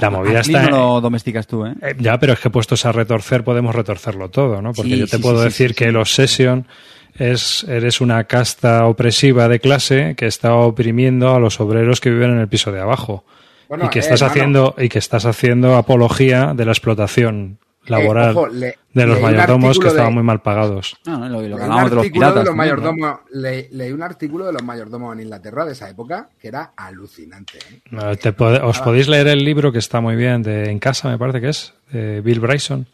La 0.00 0.10
movida 0.10 0.40
está 0.40 0.62
no 0.62 0.68
en- 0.68 0.74
lo 0.74 1.00
domesticas 1.00 1.46
tú, 1.46 1.64
¿eh? 1.64 1.74
Eh, 1.82 1.94
Ya, 1.98 2.18
pero 2.18 2.34
es 2.34 2.40
que 2.40 2.50
puestos 2.50 2.84
a 2.84 2.92
retorcer 2.92 3.42
podemos 3.44 3.74
retorcerlo 3.74 4.28
todo, 4.28 4.60
¿no? 4.60 4.72
Porque 4.72 4.90
Sí, 4.92 4.98
yo 4.98 5.06
te 5.06 5.16
sí, 5.16 5.22
puedo 5.22 5.38
sí, 5.38 5.44
decir 5.44 5.68
sí, 5.70 5.74
que 5.76 5.84
sí. 5.86 5.90
los 5.92 6.12
Session 6.14 6.66
es, 7.14 7.64
eres 7.64 8.00
una 8.00 8.24
casta 8.24 8.84
opresiva 8.86 9.48
de 9.48 9.60
clase 9.60 10.14
que 10.16 10.26
está 10.26 10.54
oprimiendo 10.54 11.34
a 11.34 11.40
los 11.40 11.58
obreros 11.60 12.00
que 12.00 12.10
viven 12.10 12.30
en 12.32 12.38
el 12.38 12.48
piso 12.48 12.70
de 12.70 12.80
abajo. 12.80 13.24
Bueno, 13.68 13.86
y 13.86 13.88
que 13.88 13.98
eh, 13.98 14.02
estás 14.02 14.20
hermano. 14.22 14.32
haciendo, 14.32 14.74
y 14.78 14.88
que 14.88 14.98
estás 14.98 15.24
haciendo 15.26 15.76
apología 15.76 16.52
de 16.54 16.64
la 16.64 16.72
explotación 16.72 17.58
laboral 17.88 18.28
Eh, 18.28 18.30
ojo, 18.36 18.48
le- 18.48 18.78
de 18.92 19.06
los 19.06 19.20
mayordomos 19.20 19.78
que 19.78 19.88
estaban 19.88 20.10
de- 20.10 20.14
muy 20.14 20.22
mal 20.22 20.40
pagados. 20.42 20.96
No, 21.06 21.18
no, 21.18 21.28
lo, 21.28 21.40
lo 21.40 21.40
que 21.40 21.48
Leí 21.48 21.52
un 21.54 21.60
hablábamos 21.62 21.90
de 21.90 21.96
los 21.96 22.04
artículo 22.04 22.20
piratas. 22.20 22.34
de 22.34 22.40
los 22.40 22.56
también, 22.56 22.76
¿no? 22.76 22.92
mayordomos, 22.92 23.20
le- 23.32 23.68
leí 23.72 23.92
un 23.92 24.02
artículo 24.02 24.46
de 24.46 24.52
los 24.52 24.62
mayordomos 24.62 25.14
en 25.14 25.20
Inglaterra 25.22 25.64
de 25.64 25.72
esa 25.72 25.88
época 25.90 26.28
que 26.40 26.48
era 26.48 26.72
alucinante. 26.76 27.58
¿eh? 27.58 27.80
No, 27.90 28.16
te 28.16 28.32
pode- 28.32 28.60
os 28.62 28.80
podéis 28.80 29.08
leer 29.08 29.28
el 29.28 29.44
libro 29.44 29.72
que 29.72 29.78
está 29.78 30.00
muy 30.00 30.16
bien, 30.16 30.42
de 30.42 30.70
En 30.70 30.78
casa 30.78 31.08
me 31.08 31.18
parece 31.18 31.40
que 31.40 31.48
es, 31.48 31.74
de 31.92 32.20
Bill 32.20 32.40
Bryson. 32.40 32.86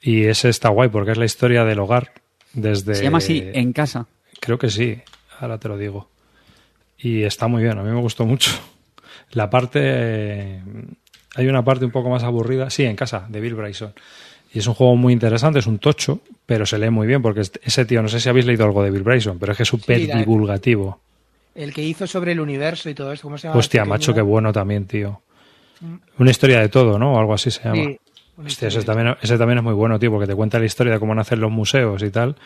Y 0.00 0.24
ese 0.24 0.48
está 0.50 0.68
guay 0.68 0.88
porque 0.88 1.12
es 1.12 1.18
la 1.18 1.24
historia 1.24 1.64
del 1.64 1.78
hogar 1.80 2.12
desde... 2.52 2.94
Se 2.94 3.02
llama 3.04 3.18
así, 3.18 3.42
En 3.54 3.72
Casa. 3.72 4.06
Creo 4.40 4.58
que 4.58 4.70
sí, 4.70 5.00
ahora 5.40 5.58
te 5.58 5.68
lo 5.68 5.76
digo. 5.78 6.08
Y 6.98 7.22
está 7.24 7.48
muy 7.48 7.62
bien, 7.62 7.78
a 7.78 7.82
mí 7.82 7.90
me 7.90 8.00
gustó 8.00 8.24
mucho. 8.26 8.50
La 9.32 9.50
parte... 9.50 10.62
Hay 11.36 11.46
una 11.46 11.62
parte 11.64 11.84
un 11.84 11.90
poco 11.90 12.08
más 12.10 12.22
aburrida, 12.24 12.70
sí, 12.70 12.84
en 12.84 12.96
casa, 12.96 13.26
de 13.28 13.40
Bill 13.40 13.54
Bryson. 13.54 13.92
Y 14.52 14.58
es 14.60 14.66
un 14.66 14.74
juego 14.74 14.96
muy 14.96 15.12
interesante, 15.12 15.58
es 15.58 15.66
un 15.66 15.78
tocho, 15.78 16.20
pero 16.46 16.64
se 16.66 16.78
lee 16.78 16.90
muy 16.90 17.06
bien 17.06 17.20
porque 17.22 17.40
es- 17.40 17.52
ese 17.62 17.84
tío, 17.84 18.02
no 18.02 18.08
sé 18.08 18.20
si 18.20 18.28
habéis 18.28 18.46
leído 18.46 18.64
algo 18.64 18.82
de 18.82 18.90
Bill 18.90 19.02
Bryson, 19.02 19.38
pero 19.38 19.52
es 19.52 19.56
que 19.58 19.62
es 19.64 19.68
súper 19.68 19.98
divulgativo. 20.18 21.00
El 21.54 21.72
que 21.74 21.82
hizo 21.82 22.06
sobre 22.06 22.32
el 22.32 22.40
universo 22.40 22.88
y 22.90 22.94
todo 22.94 23.12
eso, 23.12 23.22
¿cómo 23.22 23.38
se 23.38 23.48
llama? 23.48 23.58
Hostia, 23.58 23.82
Este 23.82 23.88
macho, 23.90 24.14
qué 24.14 24.20
bueno 24.22 24.52
también, 24.52 24.86
tío. 24.86 25.20
Una 26.18 26.30
historia 26.30 26.60
de 26.60 26.68
todo, 26.68 26.98
¿no? 26.98 27.14
O 27.14 27.18
algo 27.18 27.34
así 27.34 27.50
se 27.50 27.62
llama. 27.64 27.84
Sí, 27.84 27.98
Hostia, 28.38 28.68
ese 28.68 28.82
también, 28.82 29.16
ese 29.22 29.38
también 29.38 29.58
es 29.58 29.64
muy 29.64 29.72
bueno, 29.72 29.98
tío, 29.98 30.10
porque 30.10 30.26
te 30.26 30.34
cuenta 30.34 30.58
la 30.58 30.66
historia 30.66 30.92
de 30.92 30.98
cómo 30.98 31.14
nacen 31.14 31.40
los 31.40 31.50
museos 31.50 32.02
y 32.02 32.10
tal. 32.10 32.36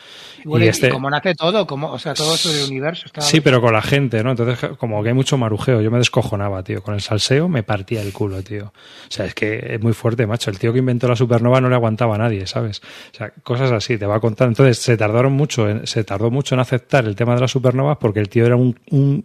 Y 0.44 0.48
bueno, 0.48 0.64
y 0.64 0.68
y 0.68 0.70
este, 0.70 0.88
como 0.88 1.10
nace 1.10 1.34
todo, 1.34 1.66
como, 1.66 1.90
o 1.90 1.98
sea, 1.98 2.14
todo 2.14 2.36
sobre 2.36 2.60
el 2.62 2.70
universo. 2.70 3.06
está- 3.06 3.20
sí, 3.22 3.40
pero 3.40 3.60
con 3.60 3.72
la 3.72 3.82
gente, 3.82 4.22
¿no? 4.22 4.30
Entonces, 4.30 4.70
como 4.78 5.02
que 5.02 5.08
hay 5.08 5.14
mucho 5.14 5.36
marujeo. 5.36 5.80
Yo 5.80 5.90
me 5.90 5.98
descojonaba, 5.98 6.62
tío. 6.62 6.80
Con 6.82 6.94
el 6.94 7.00
salseo 7.00 7.48
me 7.48 7.64
partía 7.64 8.02
el 8.02 8.12
culo, 8.12 8.40
tío. 8.42 8.66
O 8.66 8.72
sea, 9.10 9.26
es 9.26 9.34
que 9.34 9.74
es 9.74 9.80
muy 9.82 9.92
fuerte, 9.92 10.26
macho. 10.28 10.50
El 10.50 10.58
tío 10.60 10.72
que 10.72 10.78
inventó 10.78 11.08
la 11.08 11.16
supernova 11.16 11.60
no 11.60 11.68
le 11.68 11.74
aguantaba 11.74 12.14
a 12.14 12.18
nadie, 12.18 12.46
¿sabes? 12.46 12.80
O 13.12 13.16
sea, 13.16 13.30
cosas 13.42 13.72
así, 13.72 13.98
te 13.98 14.06
va 14.06 14.14
a 14.16 14.20
contar. 14.20 14.46
Entonces, 14.46 14.78
se 14.78 14.96
tardaron 14.96 15.32
mucho, 15.32 15.68
en, 15.68 15.86
se 15.88 16.04
tardó 16.04 16.30
mucho 16.30 16.54
en 16.54 16.60
aceptar 16.60 17.04
el 17.04 17.16
tema 17.16 17.34
de 17.34 17.40
las 17.40 17.50
supernovas 17.50 17.98
porque 18.00 18.20
el 18.20 18.28
tío 18.28 18.46
era 18.46 18.54
un, 18.54 18.78
un, 18.90 19.24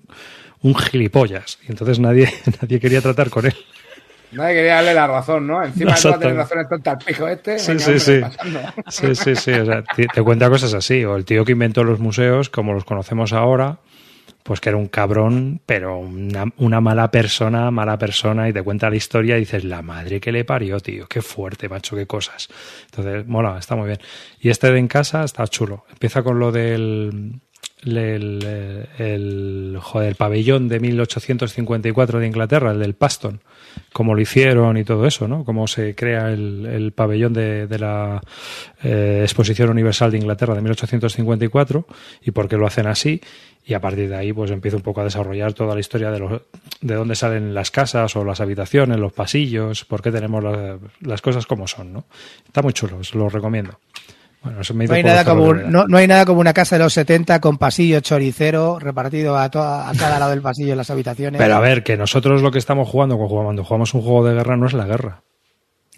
un 0.61 0.75
gilipollas. 0.75 1.59
Y 1.67 1.71
entonces 1.71 1.99
nadie, 1.99 2.27
nadie 2.61 2.79
quería 2.79 3.01
tratar 3.01 3.29
con 3.29 3.45
él. 3.45 3.53
Nadie 4.31 4.55
quería 4.55 4.75
darle 4.75 4.93
la 4.93 5.07
razón, 5.07 5.47
¿no? 5.47 5.63
Encima 5.63 5.91
de 5.91 5.97
Exacto. 5.97 6.19
tener 6.19 6.35
razón 6.35 6.59
el 6.59 6.67
tonto 6.67 6.89
al 6.89 6.97
pijo 6.97 7.27
este. 7.27 7.59
Sí, 7.59 7.79
sí, 7.79 7.99
sí. 7.99 8.21
Sí, 8.87 9.15
sí, 9.15 9.35
sí. 9.35 9.51
O 9.51 9.65
sea, 9.65 9.83
te, 9.83 10.07
te 10.07 10.21
cuenta 10.21 10.49
cosas 10.49 10.73
así. 10.73 11.03
O 11.05 11.15
el 11.15 11.25
tío 11.25 11.45
que 11.45 11.53
inventó 11.53 11.83
los 11.83 11.99
museos, 11.99 12.49
como 12.49 12.73
los 12.73 12.85
conocemos 12.85 13.33
ahora, 13.33 13.79
pues 14.43 14.59
que 14.59 14.69
era 14.69 14.77
un 14.77 14.87
cabrón, 14.87 15.61
pero 15.65 15.97
una, 15.97 16.45
una 16.57 16.79
mala 16.81 17.09
persona, 17.09 17.71
mala 17.71 17.97
persona, 17.97 18.47
y 18.47 18.53
te 18.53 18.61
cuenta 18.61 18.89
la 18.89 18.95
historia 18.95 19.37
y 19.37 19.39
dices, 19.39 19.63
la 19.63 19.81
madre 19.81 20.19
que 20.19 20.31
le 20.31 20.45
parió, 20.45 20.79
tío. 20.79 21.07
Qué 21.07 21.21
fuerte, 21.21 21.67
macho, 21.67 21.95
qué 21.95 22.05
cosas. 22.05 22.47
Entonces, 22.85 23.25
mola, 23.25 23.57
está 23.57 23.75
muy 23.75 23.87
bien. 23.87 23.99
Y 24.39 24.49
este 24.49 24.71
de 24.71 24.77
en 24.77 24.87
casa 24.87 25.23
está 25.23 25.47
chulo. 25.47 25.85
Empieza 25.91 26.21
con 26.21 26.37
lo 26.39 26.51
del. 26.51 27.39
El, 27.85 28.87
el, 28.97 29.77
joder, 29.81 30.09
el 30.09 30.15
pabellón 30.15 30.67
de 30.67 30.79
1854 30.79 32.19
de 32.19 32.27
Inglaterra, 32.27 32.71
el 32.71 32.79
del 32.79 32.95
Paston, 32.95 33.41
cómo 33.93 34.15
lo 34.15 34.21
hicieron 34.21 34.77
y 34.77 34.83
todo 34.83 35.05
eso, 35.05 35.27
¿no? 35.27 35.43
Cómo 35.45 35.67
se 35.67 35.93
crea 35.95 36.31
el, 36.31 36.65
el 36.65 36.91
pabellón 36.93 37.33
de, 37.33 37.67
de 37.67 37.79
la 37.79 38.21
eh, 38.83 39.19
Exposición 39.23 39.69
Universal 39.69 40.11
de 40.11 40.17
Inglaterra 40.17 40.55
de 40.55 40.61
1854 40.61 41.85
y 42.23 42.31
por 42.31 42.47
qué 42.47 42.57
lo 42.57 42.65
hacen 42.67 42.87
así. 42.87 43.21
Y 43.67 43.73
a 43.73 43.81
partir 43.81 44.09
de 44.09 44.15
ahí, 44.15 44.31
pues 44.31 44.51
empieza 44.51 44.77
un 44.77 44.83
poco 44.83 45.01
a 45.01 45.05
desarrollar 45.05 45.53
toda 45.53 45.73
la 45.73 45.79
historia 45.79 46.11
de, 46.11 46.19
los, 46.19 46.41
de 46.81 46.93
dónde 46.95 47.15
salen 47.15 47.53
las 47.55 47.71
casas 47.71 48.15
o 48.15 48.23
las 48.23 48.39
habitaciones, 48.39 48.99
los 48.99 49.11
pasillos, 49.11 49.85
por 49.85 50.03
qué 50.03 50.11
tenemos 50.11 50.43
la- 50.43 50.77
las 51.01 51.21
cosas 51.21 51.47
como 51.47 51.67
son, 51.67 51.91
¿no? 51.91 52.05
Está 52.45 52.61
muy 52.61 52.73
chulo, 52.73 52.97
os 52.97 53.15
lo 53.15 53.27
recomiendo. 53.27 53.79
Bueno, 54.45 54.61
eso 54.61 54.73
me 54.73 54.85
hizo 54.85 54.93
No 54.93 54.97
hay, 54.97 55.03
nada 55.03 55.25
como 55.25 55.43
un- 55.43 55.71
no, 55.71 55.85
no 55.87 55.97
hay 55.97 56.07
nada 56.07 56.25
como 56.25 56.39
una 56.39 56.53
casa 56.53 56.77
de 56.77 56.83
los 56.83 56.93
70 56.93 57.41
con 57.41 57.57
pasillo 57.57 57.99
choricero 57.99 58.79
repartido 58.79 59.37
a, 59.37 59.49
toda- 59.49 59.89
a 59.89 59.93
cada 59.93 60.19
lado 60.19 60.31
del 60.31 60.41
pasillo 60.41 60.71
en 60.71 60.77
las 60.77 60.89
habitaciones. 60.89 61.37
Pero 61.39 61.55
a 61.55 61.59
ver, 61.59 61.83
que 61.83 61.97
nosotros 61.97 62.41
lo 62.41 62.51
que 62.51 62.59
estamos 62.59 62.87
jugando 62.87 63.17
cuando 63.17 63.63
jugamos 63.63 63.93
un 63.93 64.01
juego 64.01 64.23
de 64.25 64.35
guerra 64.35 64.55
no 64.55 64.67
es 64.67 64.73
la 64.73 64.85
guerra. 64.85 65.21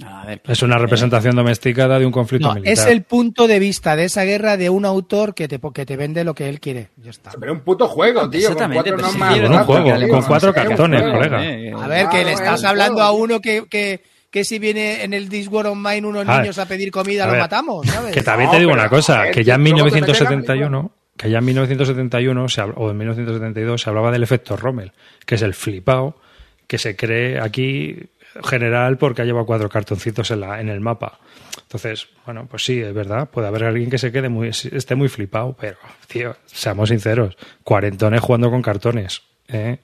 A 0.06 0.26
ver, 0.28 0.42
Es 0.48 0.62
una 0.62 0.78
representación 0.78 1.36
domesticada 1.36 1.98
de 1.98 2.06
un 2.06 2.12
conflicto 2.12 2.48
No, 2.50 2.54
militar. 2.54 2.72
es 2.74 2.86
el 2.86 3.02
punto 3.02 3.48
de 3.48 3.58
vista 3.58 3.96
de 3.96 4.06
esa 4.06 4.26
guerra 4.26 4.56
de 4.56 4.70
un 4.70 4.86
autor 4.86 5.34
que 5.34 5.48
te, 5.48 5.60
que 5.74 5.86
te 5.88 5.98
vende 5.98 6.24
lo 6.24 6.36
que 6.36 6.48
él 6.50 6.60
quiere. 6.60 6.90
Ya 6.98 7.10
está. 7.10 7.32
Pero 7.40 7.52
un 7.54 7.62
puto 7.62 7.88
juego, 7.88 8.30
tío. 8.30 8.42
Con 8.50 8.52
Exactamente, 8.54 8.92
cuatro 8.92 8.96
pero 8.96 9.08
normas. 9.08 9.34
sí, 9.34 9.40
Con 9.42 9.50
un 9.50 9.56
básicas, 9.58 9.66
juego, 9.84 9.98
tío. 10.00 10.08
con 10.10 10.24
cuatro 10.24 10.54
cartones, 10.54 11.02
colega. 11.02 11.46
Eh, 11.46 11.74
A 11.76 11.88
ver, 11.88 12.08
que 12.10 12.24
le 12.24 12.34
estás 12.34 12.60
es 12.60 12.66
hablando 12.66 13.02
a 13.02 13.12
uno 13.12 13.42
que, 13.42 13.66
que, 13.68 14.04
que 14.30 14.44
si 14.44 14.60
viene 14.60 15.04
en 15.04 15.14
el 15.14 15.30
This 15.30 15.48
War 15.48 15.68
of 15.68 15.78
Mine 15.78 16.08
unos 16.08 16.28
A 16.28 16.32
ver, 16.32 16.42
niños 16.42 16.58
a 16.60 16.66
pedir 16.68 16.92
comida, 16.92 17.24
a 17.24 17.28
lo 17.28 17.34
ver, 17.34 17.42
matamos, 17.42 17.88
¿sabes? 17.88 18.14
Que 18.14 18.22
también 18.22 18.48
No, 18.48 18.54
te 18.54 18.60
digo 18.60 18.74
una 18.74 18.90
cosa, 18.90 19.32
que 19.32 19.44
ya 19.44 19.56
en 19.56 19.64
tío, 19.64 19.76
luego 19.76 19.90
te 19.90 20.02
metes 20.02 20.22
la 20.22 20.30
1971, 20.30 20.92
que 21.16 21.30
ya 21.30 21.38
en 21.40 21.46
1971 21.46 22.50
se 22.50 22.62
o 22.62 22.92
en 22.92 22.98
1972 22.98 23.82
se 23.82 23.90
hablaba 23.90 24.12
del 24.12 24.24
efecto 24.24 24.58
Rommel, 24.58 24.92
que 25.26 25.36
es 25.36 25.42
el 25.42 25.54
flipao 25.54 26.20
que 26.68 26.78
se 26.78 26.96
cree 26.96 27.40
aquí 27.40 28.10
general 28.44 28.98
porque 28.98 29.22
ha 29.22 29.26
llevado 29.26 29.46
cuatro 29.46 29.70
cartoncitos 29.70 30.30
en, 30.32 30.42
la, 30.42 30.60
en 30.60 30.70
el 30.70 30.80
mapa. 30.80 31.20
Entonces, 31.62 32.08
bueno, 32.26 32.48
pues 32.50 32.64
sí, 32.64 32.80
es 32.80 32.94
verdad, 32.94 33.30
puede 33.30 33.48
haber 33.48 33.64
alguien 33.64 33.90
que 33.90 33.98
se 33.98 34.12
quede 34.12 34.30
muy, 34.30 34.50
esté 34.50 34.96
muy 34.96 35.10
flipado, 35.10 35.56
pero, 35.60 35.78
tío, 36.08 36.36
seamos 36.46 36.90
sinceros, 36.90 37.36
cuarentones 37.64 38.22
jugando 38.22 38.50
con 38.50 38.62
cartones, 38.62 39.22
¿eh? 39.48 39.80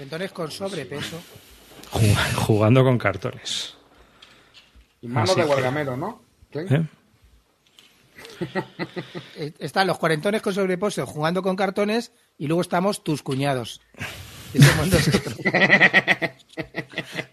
Entonces 0.00 0.32
con 0.32 0.50
sobrepeso. 0.50 1.20
Jug- 1.92 2.34
jugando 2.36 2.84
con 2.84 2.98
cartones. 2.98 3.74
Y 5.02 5.08
manos 5.08 5.30
Así 5.30 5.40
de 5.40 5.46
Guargamero, 5.46 5.96
¿no? 5.96 6.20
¿eh? 6.52 6.84
Eh, 9.36 9.52
Están 9.58 9.86
los 9.86 9.98
cuarentones 9.98 10.40
con 10.42 10.54
sobrepeso 10.54 11.06
jugando 11.06 11.42
con 11.42 11.56
cartones 11.56 12.12
y 12.38 12.46
luego 12.46 12.62
estamos 12.62 13.04
tus 13.04 13.22
cuñados. 13.22 13.80
Que 14.52 14.62
somos 14.62 14.88
nosotros. 14.92 15.36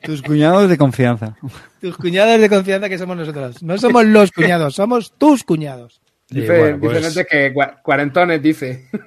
Tus 0.03 0.21
cuñados 0.21 0.69
de 0.69 0.77
confianza. 0.77 1.37
tus 1.81 1.95
cuñados 1.97 2.39
de 2.41 2.49
confianza 2.49 2.89
que 2.89 2.97
somos 2.97 3.15
nosotros. 3.17 3.63
No 3.63 3.77
somos 3.77 4.05
los 4.05 4.31
cuñados, 4.31 4.75
somos 4.75 5.13
tus 5.17 5.43
cuñados. 5.43 6.01
Dice, 6.29 6.47
bueno, 6.59 6.77
dice 6.77 6.99
pues- 6.99 7.15
Nete 7.15 7.25
que 7.29 7.53
cua- 7.53 7.81
cuarentones, 7.81 8.41
dice. 8.41 8.87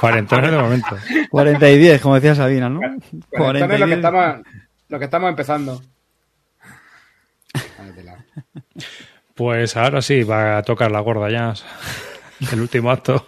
Cuarentones 0.00 0.50
de 0.50 0.56
momento. 0.56 0.96
40 1.30 1.70
y 1.70 1.78
10, 1.78 2.00
como 2.00 2.14
decía 2.14 2.34
Sabina, 2.34 2.68
¿no? 2.68 2.80
40 2.80 3.26
Cuarentones 3.30 3.76
y 3.76 3.80
lo 3.80 3.86
que 3.86 3.94
10. 3.94 3.98
estamos, 3.98 4.36
lo 4.88 4.98
que 4.98 5.04
estamos 5.04 5.30
empezando. 5.30 5.82
Pues 9.34 9.76
ahora 9.76 10.02
sí, 10.02 10.22
va 10.24 10.58
a 10.58 10.62
tocar 10.62 10.90
la 10.90 11.00
gorda 11.00 11.30
ya. 11.30 11.54
El 12.52 12.60
último 12.60 12.90
acto. 12.90 13.26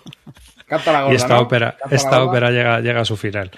Canta 0.67 0.93
la 0.93 1.01
gorda, 1.03 1.13
y 1.13 1.17
esta 1.17 1.35
¿no? 1.35 1.41
ópera, 1.41 1.77
Canta 1.79 1.97
esta 1.97 2.23
ópera 2.23 2.51
llega, 2.51 2.81
llega 2.81 3.01
a 3.01 3.05
su 3.05 3.17
final. 3.17 3.51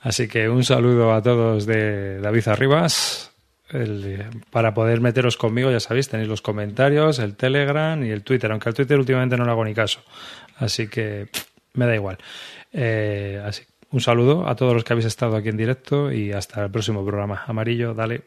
Así 0.00 0.28
que 0.28 0.48
un 0.48 0.64
saludo 0.64 1.12
a 1.12 1.22
todos 1.22 1.66
de 1.66 2.20
David 2.20 2.48
Arribas. 2.48 3.29
El- 3.70 4.26
para 4.50 4.74
poder 4.74 5.00
meteros 5.00 5.36
conmigo, 5.36 5.70
ya 5.70 5.80
sabéis, 5.80 6.08
tenéis 6.08 6.28
los 6.28 6.42
comentarios, 6.42 7.18
el 7.20 7.36
Telegram 7.36 8.02
y 8.04 8.10
el 8.10 8.22
Twitter, 8.24 8.50
aunque 8.50 8.68
al 8.68 8.74
Twitter 8.74 8.98
últimamente 8.98 9.36
no 9.36 9.44
le 9.44 9.50
hago 9.50 9.64
ni 9.64 9.74
caso. 9.74 10.00
Así 10.56 10.88
que 10.88 11.28
pff, 11.32 11.44
me 11.74 11.86
da 11.86 11.94
igual. 11.94 12.18
Eh, 12.72 13.40
así, 13.44 13.62
un 13.90 14.00
saludo 14.00 14.48
a 14.48 14.54
todos 14.56 14.74
los 14.74 14.84
que 14.84 14.92
habéis 14.92 15.06
estado 15.06 15.36
aquí 15.36 15.48
en 15.48 15.56
directo 15.56 16.12
y 16.12 16.32
hasta 16.32 16.64
el 16.64 16.70
próximo 16.70 17.04
programa. 17.04 17.44
Amarillo, 17.46 17.94
dale. 17.94 18.22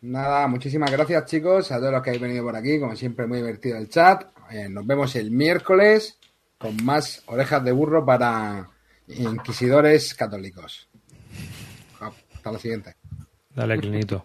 Nada, 0.00 0.46
muchísimas 0.46 0.92
gracias 0.92 1.24
chicos, 1.26 1.72
a 1.72 1.78
todos 1.78 1.90
los 1.92 2.02
que 2.02 2.10
habéis 2.10 2.22
venido 2.22 2.44
por 2.44 2.54
aquí, 2.54 2.78
como 2.78 2.94
siempre 2.94 3.26
muy 3.26 3.38
divertido 3.38 3.76
el 3.78 3.88
chat. 3.88 4.26
Eh, 4.50 4.68
nos 4.68 4.86
vemos 4.86 5.16
el 5.16 5.32
miércoles 5.32 6.18
con 6.56 6.76
más 6.84 7.22
orejas 7.26 7.64
de 7.64 7.72
burro 7.72 8.04
para 8.06 8.68
inquisidores 9.08 10.14
católicos. 10.14 10.88
Hasta 12.00 12.52
la 12.52 12.58
siguiente. 12.58 12.94
Dale, 13.54 13.76
Clinito. 13.78 14.24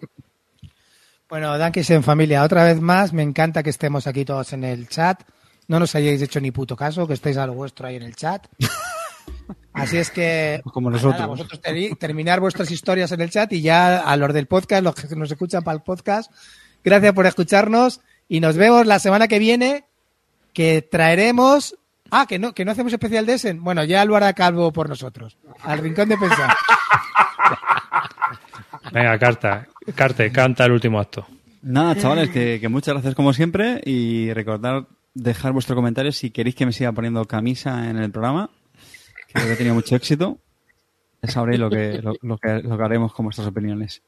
Bueno, 1.34 1.58
Dankis 1.58 1.90
en 1.90 2.04
familia, 2.04 2.44
otra 2.44 2.64
vez 2.64 2.80
más, 2.80 3.12
me 3.12 3.24
encanta 3.24 3.64
que 3.64 3.72
estemos 3.72 4.06
aquí 4.06 4.24
todos 4.24 4.54
en 4.54 4.64
el 4.64 4.88
chat. 4.88 5.20
No 5.68 5.80
nos 5.80 5.96
hayáis 5.96 6.22
hecho 6.22 6.40
ni 6.40 6.52
puto 6.52 6.76
caso, 6.76 7.08
que 7.08 7.16
estéis 7.16 7.38
a 7.38 7.48
lo 7.48 7.56
vuestro 7.56 7.88
ahí 7.88 7.96
en 7.96 8.04
el 8.04 8.16
chat. 8.16 8.46
Así 9.74 9.98
es 9.98 10.12
que 10.12 10.62
Como 10.72 10.92
nada, 10.92 11.02
nosotros. 11.02 11.28
vosotros 11.28 11.60
teni- 11.60 11.98
terminar 11.98 12.40
vuestras 12.40 12.70
historias 12.70 13.12
en 13.14 13.22
el 13.22 13.32
chat 13.32 13.52
y 13.52 13.64
ya 13.64 14.02
a 14.02 14.16
los 14.16 14.32
del 14.32 14.46
podcast, 14.46 14.84
los 14.84 14.94
que 14.94 15.16
nos 15.16 15.32
escuchan 15.32 15.64
para 15.64 15.76
el 15.76 15.82
podcast, 15.82 16.32
gracias 16.84 17.14
por 17.14 17.26
escucharnos 17.26 18.02
y 18.30 18.40
nos 18.40 18.56
vemos 18.56 18.86
la 18.86 19.00
semana 19.00 19.28
que 19.28 19.40
viene 19.40 19.86
que 20.54 20.84
traeremos 20.84 21.76
Ah, 22.12 22.28
que 22.28 22.38
no, 22.38 22.54
que 22.54 22.64
no 22.64 22.72
hacemos 22.74 22.94
especial 22.94 23.26
de 23.26 23.34
Essen. 23.34 23.64
Bueno, 23.64 23.84
ya 23.86 24.06
lo 24.06 24.16
hará 24.16 24.34
Calvo 24.34 24.72
por 24.72 24.88
nosotros. 24.88 25.36
Al 25.64 25.80
rincón 25.80 26.10
de 26.10 26.18
pensar. 26.20 26.56
Venga, 28.94 29.18
carta. 29.18 29.68
Carte, 29.96 30.32
canta 30.32 30.66
el 30.66 30.72
último 30.72 31.00
acto. 31.00 31.26
Nada, 31.64 31.96
chavales, 31.96 32.30
que, 32.30 32.68
muchas 32.70 32.94
gracias 32.94 33.16
como 33.16 33.34
siempre 33.34 33.82
y 33.84 34.32
recordad 34.34 34.88
dejar 35.16 35.52
vuestro 35.52 35.76
comentario 35.76 36.12
si 36.12 36.30
queréis 36.30 36.56
que 36.56 36.66
me 36.68 36.74
siga 36.74 36.92
poniendo 36.92 37.26
camisa 37.26 37.90
en 37.90 37.98
el 37.98 38.12
programa, 38.12 38.52
creo 39.34 39.48
que 39.48 39.54
he 39.54 39.56
tenido 39.56 39.74
mucho 39.74 39.96
éxito. 39.96 40.38
Ya 41.24 41.32
sabréis 41.32 41.60
lo 41.60 41.72
que, 41.72 42.02
lo, 42.04 42.14
lo 42.22 42.38
que, 42.38 42.62
lo 42.62 42.78
que 42.78 42.84
haremos 42.84 43.14
con 43.14 43.26
vuestras 43.26 43.48
opiniones. 43.48 44.04